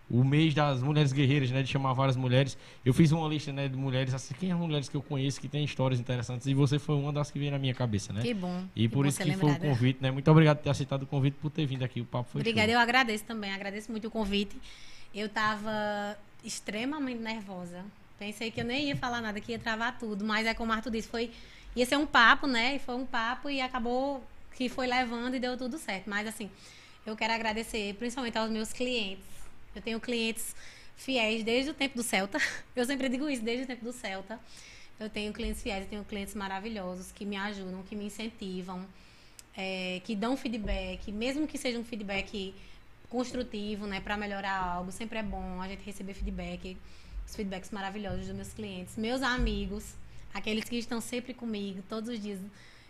o 0.10 0.24
mês 0.24 0.54
das 0.54 0.82
mulheres 0.82 1.12
guerreiras, 1.12 1.50
né, 1.52 1.64
de 1.64 1.70
chamar 1.70 1.94
várias 1.94 2.16
mulheres. 2.16 2.58
Eu 2.84 2.94
fiz 2.94 3.12
uma 3.12 3.28
lista, 3.28 3.52
né, 3.52 3.68
de 3.68 3.76
mulheres, 3.76 4.14
assim, 4.14 4.34
quem 4.40 4.52
as 4.52 4.58
mulheres 4.58 4.88
que 4.88 4.96
eu 4.96 5.02
conheço 5.02 5.42
que 5.42 5.48
têm 5.48 5.64
histórias 5.64 6.00
interessantes 6.00 6.46
e 6.48 6.54
você 6.54 6.78
foi 6.78 6.96
uma 6.96 7.12
das 7.12 7.32
que 7.32 7.40
veio 7.40 7.52
na 7.52 7.58
minha 7.58 7.74
cabeça, 7.74 8.14
né? 8.14 8.22
Que 8.22 8.34
bom. 8.34 8.64
E 8.76 8.84
que 8.84 8.90
por 8.90 9.04
bom 9.04 9.10
isso 9.10 9.22
que 9.22 9.34
foi 9.34 9.52
o 9.52 9.60
convite, 9.60 10.00
né? 10.02 10.12
Muito 10.12 10.30
obrigado 10.30 10.58
por 10.58 10.64
ter 10.64 10.70
aceitado 10.70 11.04
o 11.04 11.08
convite, 11.08 11.38
por 11.42 11.50
ter 11.50 11.66
vindo 11.66 11.84
aqui. 11.84 12.02
O 12.02 12.06
papo 12.06 12.30
foi 12.32 12.42
Obrigada, 12.42 12.72
eu 12.72 12.80
agradeço 12.80 13.24
também, 13.26 13.52
agradeço 13.52 13.92
muito 13.92 14.08
o 14.08 14.12
convite. 14.12 14.56
Eu 15.16 15.28
estava 15.28 16.18
extremamente 16.44 17.22
nervosa. 17.22 17.86
Pensei 18.20 18.52
que 18.52 18.60
eu 18.60 18.66
nem 18.66 18.90
ia 18.90 18.96
falar 18.96 19.22
nada, 19.22 19.40
que 19.40 19.54
ia 19.54 19.60
travar 19.60 19.98
tudo, 19.98 20.26
mas 20.26 20.46
é 20.46 20.54
como 20.54 20.72
o 20.72 20.76
Arthur 20.76 20.92
disse, 20.92 21.08
foi 21.08 21.32
ia 21.76 21.86
ser 21.86 21.98
um 21.98 22.06
papo, 22.06 22.48
né? 22.48 22.76
E 22.76 22.80
foi 22.80 22.96
um 22.96 23.06
papo 23.06 23.50
e 23.50 23.62
acabou 23.62 24.24
que 24.56 24.70
foi 24.70 24.88
levando 24.88 25.36
e 25.36 25.40
deu 25.40 25.58
tudo 25.58 25.78
certo. 25.78 26.10
Mas 26.10 26.28
assim, 26.28 26.50
eu 27.06 27.16
quero 27.16 27.34
agradecer 27.34 27.94
principalmente 27.96 28.38
aos 28.38 28.50
meus 28.50 28.74
clientes. 28.74 29.26
Eu 29.76 29.82
tenho 29.82 30.00
clientes 30.00 30.56
fiéis 30.96 31.44
desde 31.44 31.72
o 31.72 31.74
tempo 31.74 31.96
do 31.96 32.04
Celta. 32.04 32.40
Eu 32.76 32.86
sempre 32.86 33.10
digo 33.10 33.30
isso, 33.30 33.44
desde 33.44 33.66
o 33.66 33.68
tempo 33.68 33.84
do 33.84 33.92
Celta. 33.92 34.40
Eu 34.98 35.10
tenho 35.10 35.34
clientes 35.34 35.62
fiéis, 35.62 35.84
eu 35.84 35.90
tenho 35.90 36.06
clientes 36.06 36.34
maravilhosos 36.34 37.12
que 37.12 37.26
me 37.26 37.36
ajudam, 37.36 37.84
que 37.84 37.98
me 37.98 38.06
incentivam, 38.06 38.86
é, 39.58 40.02
que 40.06 40.16
dão 40.16 40.38
feedback, 40.38 41.12
mesmo 41.12 41.46
que 41.46 41.58
seja 41.58 41.78
um 41.78 41.84
feedback 41.84 42.56
construtivo, 43.16 43.88
né, 43.88 44.02
para 44.02 44.18
melhorar 44.18 44.58
algo. 44.58 44.92
Sempre 44.92 45.20
é 45.20 45.24
bom 45.24 45.62
a 45.62 45.68
gente 45.70 45.84
receber 45.86 46.14
feedback, 46.14 46.78
os 47.26 47.34
feedbacks 47.34 47.72
maravilhosos 47.72 48.28
dos 48.28 48.36
meus 48.36 48.54
clientes, 48.54 48.98
meus 48.98 49.22
amigos, 49.22 49.96
aqueles 50.34 50.66
que 50.66 50.76
estão 50.78 51.00
sempre 51.00 51.34
comigo 51.34 51.82
todos 51.88 52.10
os 52.10 52.20
dias, 52.20 52.40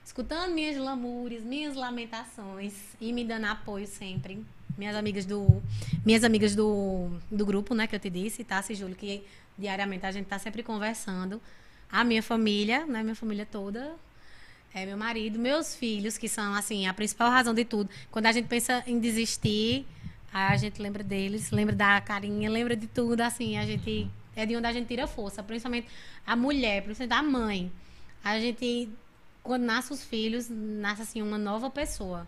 escutando 0.04 0.52
minhas 0.52 0.78
lamúrias, 0.78 1.44
minhas 1.44 1.76
lamentações 1.76 2.74
e 3.00 3.14
me 3.14 3.24
dando 3.24 3.46
apoio 3.46 3.86
sempre 3.86 4.44
minhas 4.78 4.96
amigas 4.96 5.26
do 5.26 5.62
minhas 6.06 6.24
amigas 6.24 6.56
do, 6.56 7.10
do 7.32 7.46
grupo, 7.46 7.74
né, 7.76 7.88
que 7.88 7.96
eu 7.96 8.00
te 8.00 8.10
disse, 8.10 8.44
tá, 8.44 8.62
Júlio, 8.62 8.96
que 8.96 9.24
diariamente 9.58 10.06
a 10.06 10.12
gente 10.12 10.26
tá 10.26 10.40
sempre 10.40 10.64
conversando. 10.64 11.42
A 11.90 12.04
minha 12.04 12.22
família, 12.22 12.86
né, 12.86 13.04
minha 13.04 13.16
família 13.16 13.46
toda, 13.46 13.96
é 14.74 14.86
meu 14.86 14.98
marido, 14.98 15.40
meus 15.40 15.76
filhos, 15.76 16.18
que 16.18 16.28
são 16.28 16.54
assim 16.54 16.88
a 16.88 16.94
principal 16.94 17.32
razão 17.32 17.54
de 17.54 17.64
tudo. 17.64 17.90
Quando 18.12 18.26
a 18.26 18.32
gente 18.32 18.48
pensa 18.48 18.84
em 18.86 19.00
desistir, 19.00 19.86
a 20.44 20.58
gente 20.58 20.82
lembra 20.82 21.04
deles, 21.04 21.52
lembra 21.52 21.76
da 21.76 22.02
carinha, 22.02 22.50
lembra 22.50 22.76
de 22.76 22.88
tudo, 22.88 23.22
assim, 23.22 23.58
a 23.58 23.66
gente 23.66 24.10
é 24.36 24.46
de 24.46 24.56
onde 24.56 24.68
a 24.68 24.74
gente 24.74 24.88
tira 24.88 25.08
força, 25.08 25.42
principalmente 25.42 25.88
a 26.28 26.36
mulher, 26.36 26.84
principalmente 26.84 27.18
a 27.18 27.24
mãe. 27.24 27.72
A 28.24 28.40
gente 28.40 28.90
quando 29.46 29.62
nasce 29.62 29.94
os 29.94 30.04
filhos, 30.04 30.50
nasce 30.50 31.04
assim 31.04 31.22
uma 31.22 31.38
nova 31.38 31.70
pessoa. 31.70 32.28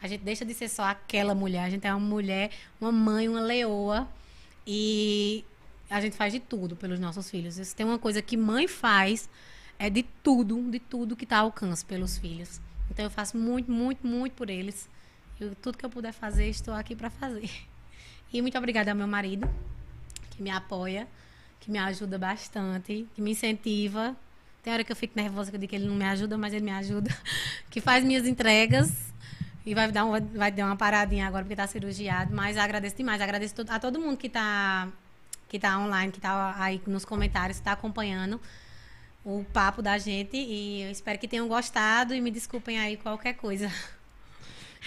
A 0.00 0.06
gente 0.06 0.22
deixa 0.22 0.44
de 0.44 0.54
ser 0.54 0.68
só 0.68 0.84
aquela 0.84 1.34
mulher. 1.34 1.64
A 1.64 1.70
gente 1.70 1.84
é 1.84 1.92
uma 1.92 2.00
mulher, 2.00 2.52
uma 2.80 2.92
mãe, 2.92 3.28
uma 3.28 3.40
leoa. 3.40 4.08
E 4.64 5.44
a 5.90 6.00
gente 6.00 6.16
faz 6.16 6.32
de 6.32 6.38
tudo 6.38 6.76
pelos 6.76 7.00
nossos 7.00 7.28
filhos. 7.28 7.54
Se 7.54 7.74
tem 7.74 7.84
uma 7.84 7.98
coisa 7.98 8.22
que 8.22 8.36
mãe 8.36 8.68
faz, 8.68 9.28
é 9.76 9.90
de 9.90 10.04
tudo, 10.22 10.70
de 10.70 10.78
tudo 10.78 11.16
que 11.16 11.24
está 11.24 11.38
ao 11.38 11.46
alcance 11.46 11.84
pelos 11.84 12.16
filhos. 12.16 12.60
Então 12.88 13.04
eu 13.04 13.10
faço 13.10 13.36
muito, 13.36 13.70
muito, 13.70 14.06
muito 14.06 14.34
por 14.34 14.48
eles. 14.48 14.88
E 15.40 15.54
tudo 15.56 15.76
que 15.78 15.84
eu 15.84 15.90
puder 15.90 16.12
fazer, 16.12 16.48
estou 16.48 16.74
aqui 16.74 16.94
para 16.94 17.10
fazer. 17.10 17.50
E 18.32 18.40
muito 18.40 18.56
obrigada 18.56 18.90
ao 18.90 18.96
meu 18.96 19.06
marido, 19.06 19.48
que 20.30 20.42
me 20.42 20.50
apoia, 20.50 21.06
que 21.60 21.70
me 21.70 21.78
ajuda 21.78 22.18
bastante, 22.18 23.06
que 23.14 23.20
me 23.20 23.32
incentiva. 23.32 24.16
Tem 24.62 24.72
hora 24.72 24.84
que 24.84 24.92
eu 24.92 24.96
fico 24.96 25.14
nervosa 25.16 25.50
que 25.50 25.56
eu 25.56 25.60
digo 25.60 25.70
que 25.70 25.76
ele 25.76 25.86
não 25.86 25.94
me 25.94 26.04
ajuda, 26.04 26.38
mas 26.38 26.52
ele 26.52 26.64
me 26.64 26.72
ajuda. 26.72 27.10
Que 27.70 27.80
faz 27.80 28.04
minhas 28.04 28.26
entregas 28.26 28.92
e 29.64 29.74
vai 29.74 29.90
dar, 29.90 30.04
um, 30.04 30.10
vai 30.34 30.52
dar 30.52 30.66
uma 30.66 30.76
paradinha 30.76 31.26
agora 31.26 31.42
porque 31.42 31.54
está 31.54 31.66
cirurgiado. 31.66 32.34
Mas 32.34 32.58
agradeço 32.58 32.96
demais. 32.96 33.20
Agradeço 33.20 33.54
a 33.68 33.78
todo 33.78 33.98
mundo 33.98 34.16
que 34.18 34.26
está 34.26 34.88
que 35.48 35.58
tá 35.58 35.78
online, 35.78 36.10
que 36.10 36.18
está 36.18 36.54
aí 36.58 36.80
nos 36.86 37.04
comentários, 37.04 37.58
que 37.58 37.60
está 37.60 37.72
acompanhando 37.72 38.40
o 39.24 39.44
papo 39.52 39.82
da 39.82 39.98
gente. 39.98 40.36
E 40.36 40.82
eu 40.82 40.90
espero 40.90 41.18
que 41.18 41.28
tenham 41.28 41.46
gostado 41.46 42.14
e 42.14 42.20
me 42.20 42.30
desculpem 42.30 42.78
aí 42.78 42.96
qualquer 42.96 43.34
coisa. 43.34 43.70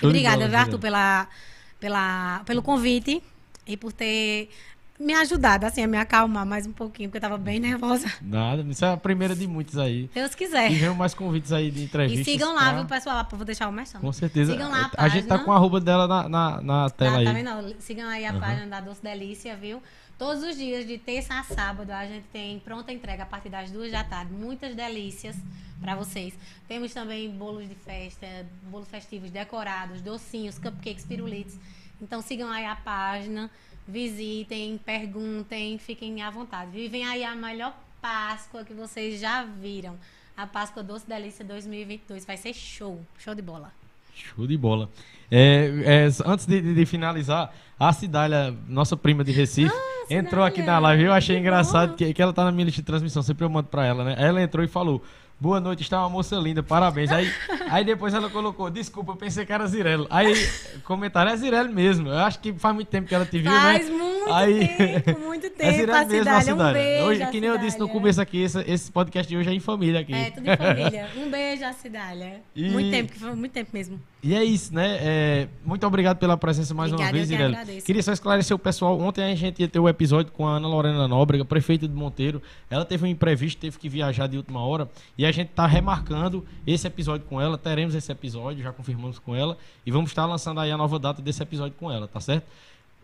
Obrigada, 0.01 0.45
bola, 0.45 0.59
Arthur, 0.59 0.79
pela, 0.79 1.27
pela, 1.79 2.41
pelo 2.45 2.61
convite 2.61 3.21
e 3.67 3.75
por 3.77 3.91
ter 3.91 4.49
me 4.97 5.13
ajudado, 5.13 5.65
assim, 5.65 5.83
a 5.83 5.87
me 5.87 5.97
acalmar 5.97 6.45
mais 6.45 6.65
um 6.65 6.71
pouquinho, 6.71 7.09
porque 7.09 7.17
eu 7.17 7.21
tava 7.21 7.37
bem 7.37 7.59
nervosa. 7.59 8.09
Nada, 8.21 8.61
isso 8.69 8.85
é 8.85 8.93
a 8.93 8.95
primeira 8.97 9.35
de 9.35 9.45
muitos 9.45 9.77
aí. 9.77 10.09
Deus 10.13 10.33
quiser. 10.33 10.71
E 10.71 10.75
venham 10.75 10.95
mais 10.95 11.13
convites 11.13 11.51
aí 11.51 11.69
de 11.69 11.83
entrevistas. 11.83 12.25
E 12.25 12.31
sigam 12.31 12.53
lá, 12.55 12.69
pra- 12.69 12.73
viu, 12.77 12.85
pessoal? 12.85 13.27
Vou 13.29 13.43
deixar 13.43 13.67
o 13.67 13.73
mexão. 13.73 13.99
Com 13.99 14.13
certeza. 14.13 14.53
Sigam 14.53 14.71
lá 14.71 14.89
a 14.95 15.03
a 15.03 15.09
gente 15.09 15.23
tá 15.27 15.35
página. 15.35 15.39
com 15.45 15.51
a 15.51 15.55
arroba 15.55 15.81
dela 15.81 16.07
na, 16.07 16.29
na, 16.29 16.61
na 16.61 16.89
tela 16.89 17.11
Tá, 17.11 17.17
aí. 17.19 17.25
tá 17.25 17.33
vendo? 17.33 17.75
Sigam 17.79 18.07
aí 18.07 18.25
a 18.25 18.33
página 18.33 18.67
da 18.67 18.79
Doce 18.79 19.03
Delícia, 19.03 19.53
viu? 19.57 19.83
Todos 20.17 20.43
os 20.43 20.55
dias, 20.55 20.87
de 20.87 20.97
terça 20.97 21.37
a 21.37 21.43
sábado, 21.43 21.91
a 21.91 22.05
gente 22.05 22.25
tem 22.31 22.57
pronta 22.59 22.93
entrega 22.93 23.23
a 23.23 23.25
partir 23.25 23.49
das 23.49 23.69
duas 23.69 23.91
da 23.91 24.01
tarde. 24.01 24.31
Muitas 24.31 24.73
delícias 24.73 25.35
para 25.81 25.93
vocês. 25.93 26.33
Temos 26.69 26.93
também 26.93 27.29
bolos 27.29 27.67
de 27.67 27.75
festa, 27.75 28.25
bolos 28.63 28.87
festivos 28.87 29.29
decorados, 29.29 30.01
docinhos, 30.01 30.57
cupcakes, 30.57 31.05
pirulites. 31.05 31.59
Então 32.01 32.21
sigam 32.21 32.49
aí 32.49 32.65
a 32.65 32.77
página, 32.77 33.51
visitem, 33.85 34.77
perguntem, 34.77 35.77
fiquem 35.77 36.21
à 36.21 36.29
vontade. 36.29 36.71
Vivem 36.71 37.05
aí 37.05 37.23
a 37.23 37.35
melhor 37.35 37.77
Páscoa 38.01 38.63
que 38.63 38.73
vocês 38.73 39.19
já 39.19 39.43
viram. 39.43 39.97
A 40.37 40.47
Páscoa 40.47 40.81
Doce 40.81 41.05
Delícia 41.05 41.43
2022. 41.43 42.23
Vai 42.23 42.37
ser 42.37 42.53
show. 42.53 43.05
Show 43.17 43.35
de 43.35 43.41
bola. 43.41 43.73
Show 44.15 44.47
de 44.47 44.57
bola. 44.57 44.89
É, 45.29 46.05
é, 46.07 46.09
antes 46.25 46.45
de, 46.45 46.73
de- 46.73 46.85
finalizar, 46.85 47.53
a 47.79 47.91
Cidália, 47.91 48.55
nossa 48.67 48.95
prima 48.95 49.23
de 49.23 49.31
Recife, 49.31 49.73
entrou 50.09 50.43
aqui 50.43 50.61
na 50.61 50.79
live. 50.79 51.03
Eu 51.03 51.13
achei 51.13 51.35
que 51.35 51.41
engraçado 51.41 51.95
que, 51.95 52.13
que 52.13 52.21
ela 52.21 52.31
tá 52.31 52.45
na 52.45 52.51
minha 52.51 52.65
lista 52.65 52.81
de 52.81 52.85
transmissão, 52.85 53.21
sempre 53.21 53.43
eu 53.43 53.49
mando 53.49 53.67
pra 53.67 53.85
ela, 53.85 54.03
né? 54.03 54.15
Ela 54.17 54.41
entrou 54.41 54.63
e 54.63 54.67
falou. 54.67 55.03
Boa 55.37 55.59
noite, 55.59 55.81
está 55.83 55.99
uma 55.99 56.09
moça 56.09 56.37
linda, 56.37 56.63
parabéns. 56.63 57.11
Aí, 57.11 57.29
aí 57.69 57.83
depois 57.83 58.13
ela 58.13 58.29
colocou, 58.29 58.69
desculpa, 58.69 59.11
eu 59.11 59.15
pensei 59.17 59.45
que 59.45 59.51
era 59.51 59.67
Zirello. 59.67 60.07
Aí, 60.09 60.33
comentário, 60.85 61.29
é 61.31 61.35
Zirello 61.35 61.71
mesmo. 61.73 62.07
Eu 62.07 62.19
acho 62.19 62.39
que 62.39 62.53
faz 62.53 62.73
muito 62.73 62.87
tempo 62.87 63.07
que 63.07 63.13
ela 63.13 63.25
te 63.25 63.39
viu, 63.39 63.51
Faz 63.51 63.89
né? 63.89 63.95
muito 63.95 64.33
Aí- 64.33 64.67
tempo, 64.69 65.19
muito 65.19 65.49
tempo. 65.49 65.55
É 65.65 65.71
Zirello 65.73 65.97
a 65.97 66.05
mesmo, 66.05 66.29
a 66.31 66.41
Cidália. 66.41 66.55
Um 66.55 66.73
beijo, 66.73 67.05
Hoje, 67.05 67.23
a 67.23 67.27
que 67.27 67.41
nem 67.41 67.49
eu 67.49 67.57
disse 67.57 67.77
no 67.77 67.89
começo 67.89 68.21
aqui, 68.21 68.41
esse, 68.43 68.59
esse 68.61 68.89
podcast 68.91 69.27
de 69.29 69.35
hoje 69.37 69.49
é 69.49 69.53
em 69.53 69.59
família 69.59 69.99
aqui. 69.99 70.13
É, 70.13 70.31
tudo 70.31 70.49
em 70.49 70.55
família. 70.55 71.09
Um 71.17 71.29
beijo, 71.29 71.65
a 71.65 71.73
Cidália. 71.73 72.41
E- 72.55 72.69
Muito 72.69 72.89
tempo, 72.91 73.35
muito 73.35 73.51
tempo 73.51 73.69
mesmo. 73.73 73.99
E 74.25 74.33
é 74.33 74.43
isso, 74.43 74.73
né? 74.73 74.97
É, 75.01 75.47
muito 75.63 75.85
obrigado 75.85 76.17
pela 76.17 76.35
presença 76.35 76.73
mais 76.73 76.91
uma 76.91 76.95
Obrigada, 76.95 77.59
vez, 77.59 77.69
eu 77.69 77.75
que. 77.75 77.81
Queria 77.83 78.01
só 78.01 78.11
esclarecer 78.11 78.55
o 78.55 78.57
pessoal. 78.57 78.99
Ontem 78.99 79.23
a 79.23 79.35
gente 79.35 79.59
ia 79.59 79.67
ter 79.67 79.77
o 79.77 79.87
episódio 79.87 80.31
com 80.31 80.47
a 80.47 80.55
Ana 80.55 80.67
Lorena 80.67 81.07
Nóbrega, 81.07 81.45
prefeita 81.45 81.87
de 81.87 81.93
Monteiro. 81.93 82.41
Ela 82.67 82.83
teve 82.83 83.05
um 83.05 83.07
imprevisto, 83.07 83.59
teve 83.59 83.77
que 83.77 83.87
viajar 83.87 84.25
de 84.25 84.35
última 84.35 84.65
hora. 84.65 84.89
E 85.15 85.27
a 85.27 85.31
gente 85.31 85.49
tá 85.49 85.67
remarcando 85.67 86.43
esse 86.65 86.87
episódio 86.87 87.27
com 87.27 87.39
ela. 87.39 87.55
Teremos 87.55 87.93
esse 87.93 88.11
episódio, 88.11 88.63
já 88.63 88.73
confirmamos 88.73 89.19
com 89.19 89.35
ela. 89.35 89.59
E 89.85 89.91
vamos 89.91 90.09
estar 90.09 90.25
lançando 90.25 90.59
aí 90.59 90.71
a 90.71 90.77
nova 90.77 90.97
data 90.97 91.21
desse 91.21 91.43
episódio 91.43 91.75
com 91.79 91.91
ela, 91.91 92.07
tá 92.07 92.19
certo? 92.19 92.47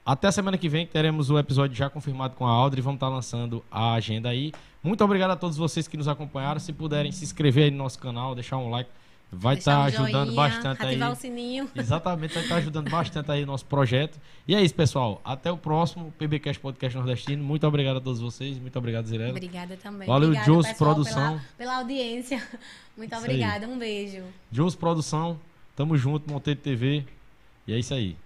Até 0.03 0.27
a 0.27 0.31
semana 0.31 0.57
que 0.57 0.68
vem 0.68 0.88
teremos 0.88 1.30
o 1.30 1.38
episódio 1.38 1.77
já 1.77 1.88
confirmado 1.88 2.34
com 2.34 2.48
a 2.48 2.49
Audrey. 2.49 2.81
Vamos 2.81 2.98
estar 2.98 3.10
lançando 3.10 3.64
a 3.69 3.93
agenda 3.93 4.27
aí. 4.30 4.52
Muito 4.81 5.03
obrigado 5.03 5.30
a 5.30 5.35
todos 5.35 5.56
vocês 5.56 5.88
que 5.88 5.95
nos 5.95 6.07
acompanharam. 6.07 6.60
Se 6.60 6.73
puderem 6.73 7.11
se 7.11 7.23
inscrever 7.23 7.65
aí 7.65 7.69
no 7.69 7.77
nosso 7.77 7.99
canal, 7.99 8.34
deixar 8.34 8.57
um 8.57 8.72
like, 8.72 8.89
vai 9.32 9.56
estar 9.56 9.78
tá 9.78 9.84
ajudando 9.84 10.34
bastante 10.34 10.84
ativar 10.84 11.08
aí. 11.08 11.14
o 11.14 11.16
sininho. 11.16 11.70
Exatamente, 11.76 12.34
vai 12.34 12.44
estar 12.44 12.56
tá 12.56 12.60
ajudando 12.60 12.90
bastante 12.90 13.32
aí 13.32 13.44
o 13.44 13.48
nosso 13.48 13.66
projeto. 13.66 14.20
E 14.48 14.53
é 14.53 14.62
isso, 14.62 14.76
pessoal. 14.76 15.22
Até 15.24 15.52
o 15.52 15.58
próximo 15.58 16.14
PBcast 16.18 16.60
Podcast 16.60 16.98
Nordestino. 16.98 17.44
Muito 17.44 17.66
obrigado 17.66 17.98
a 17.98 18.02
todos 18.02 18.20
vocês. 18.20 18.60
Muito 18.60 18.78
obrigado, 18.78 19.06
Zirela. 19.06 19.32
Obrigada 19.32 19.78
também. 19.78 20.08
Valeu, 20.08 20.34
Jus 20.44 20.68
Produção. 20.74 21.34
Pela, 21.34 21.41
pela, 21.58 21.78
audiência. 21.78 22.41
Muito 22.98 23.14
isso 23.14 23.24
obrigada. 23.24 23.66
Aí. 23.66 23.72
Um 23.72 23.80
beijo. 23.80 24.24
Jus 24.52 24.76
Produção. 24.76 25.40
Tamo 25.76 25.98
junto, 25.98 26.30
Monteiro 26.30 26.60
TV. 26.60 27.06
E 27.66 27.74
é 27.74 27.80
isso 27.80 27.94
aí. 27.94 28.18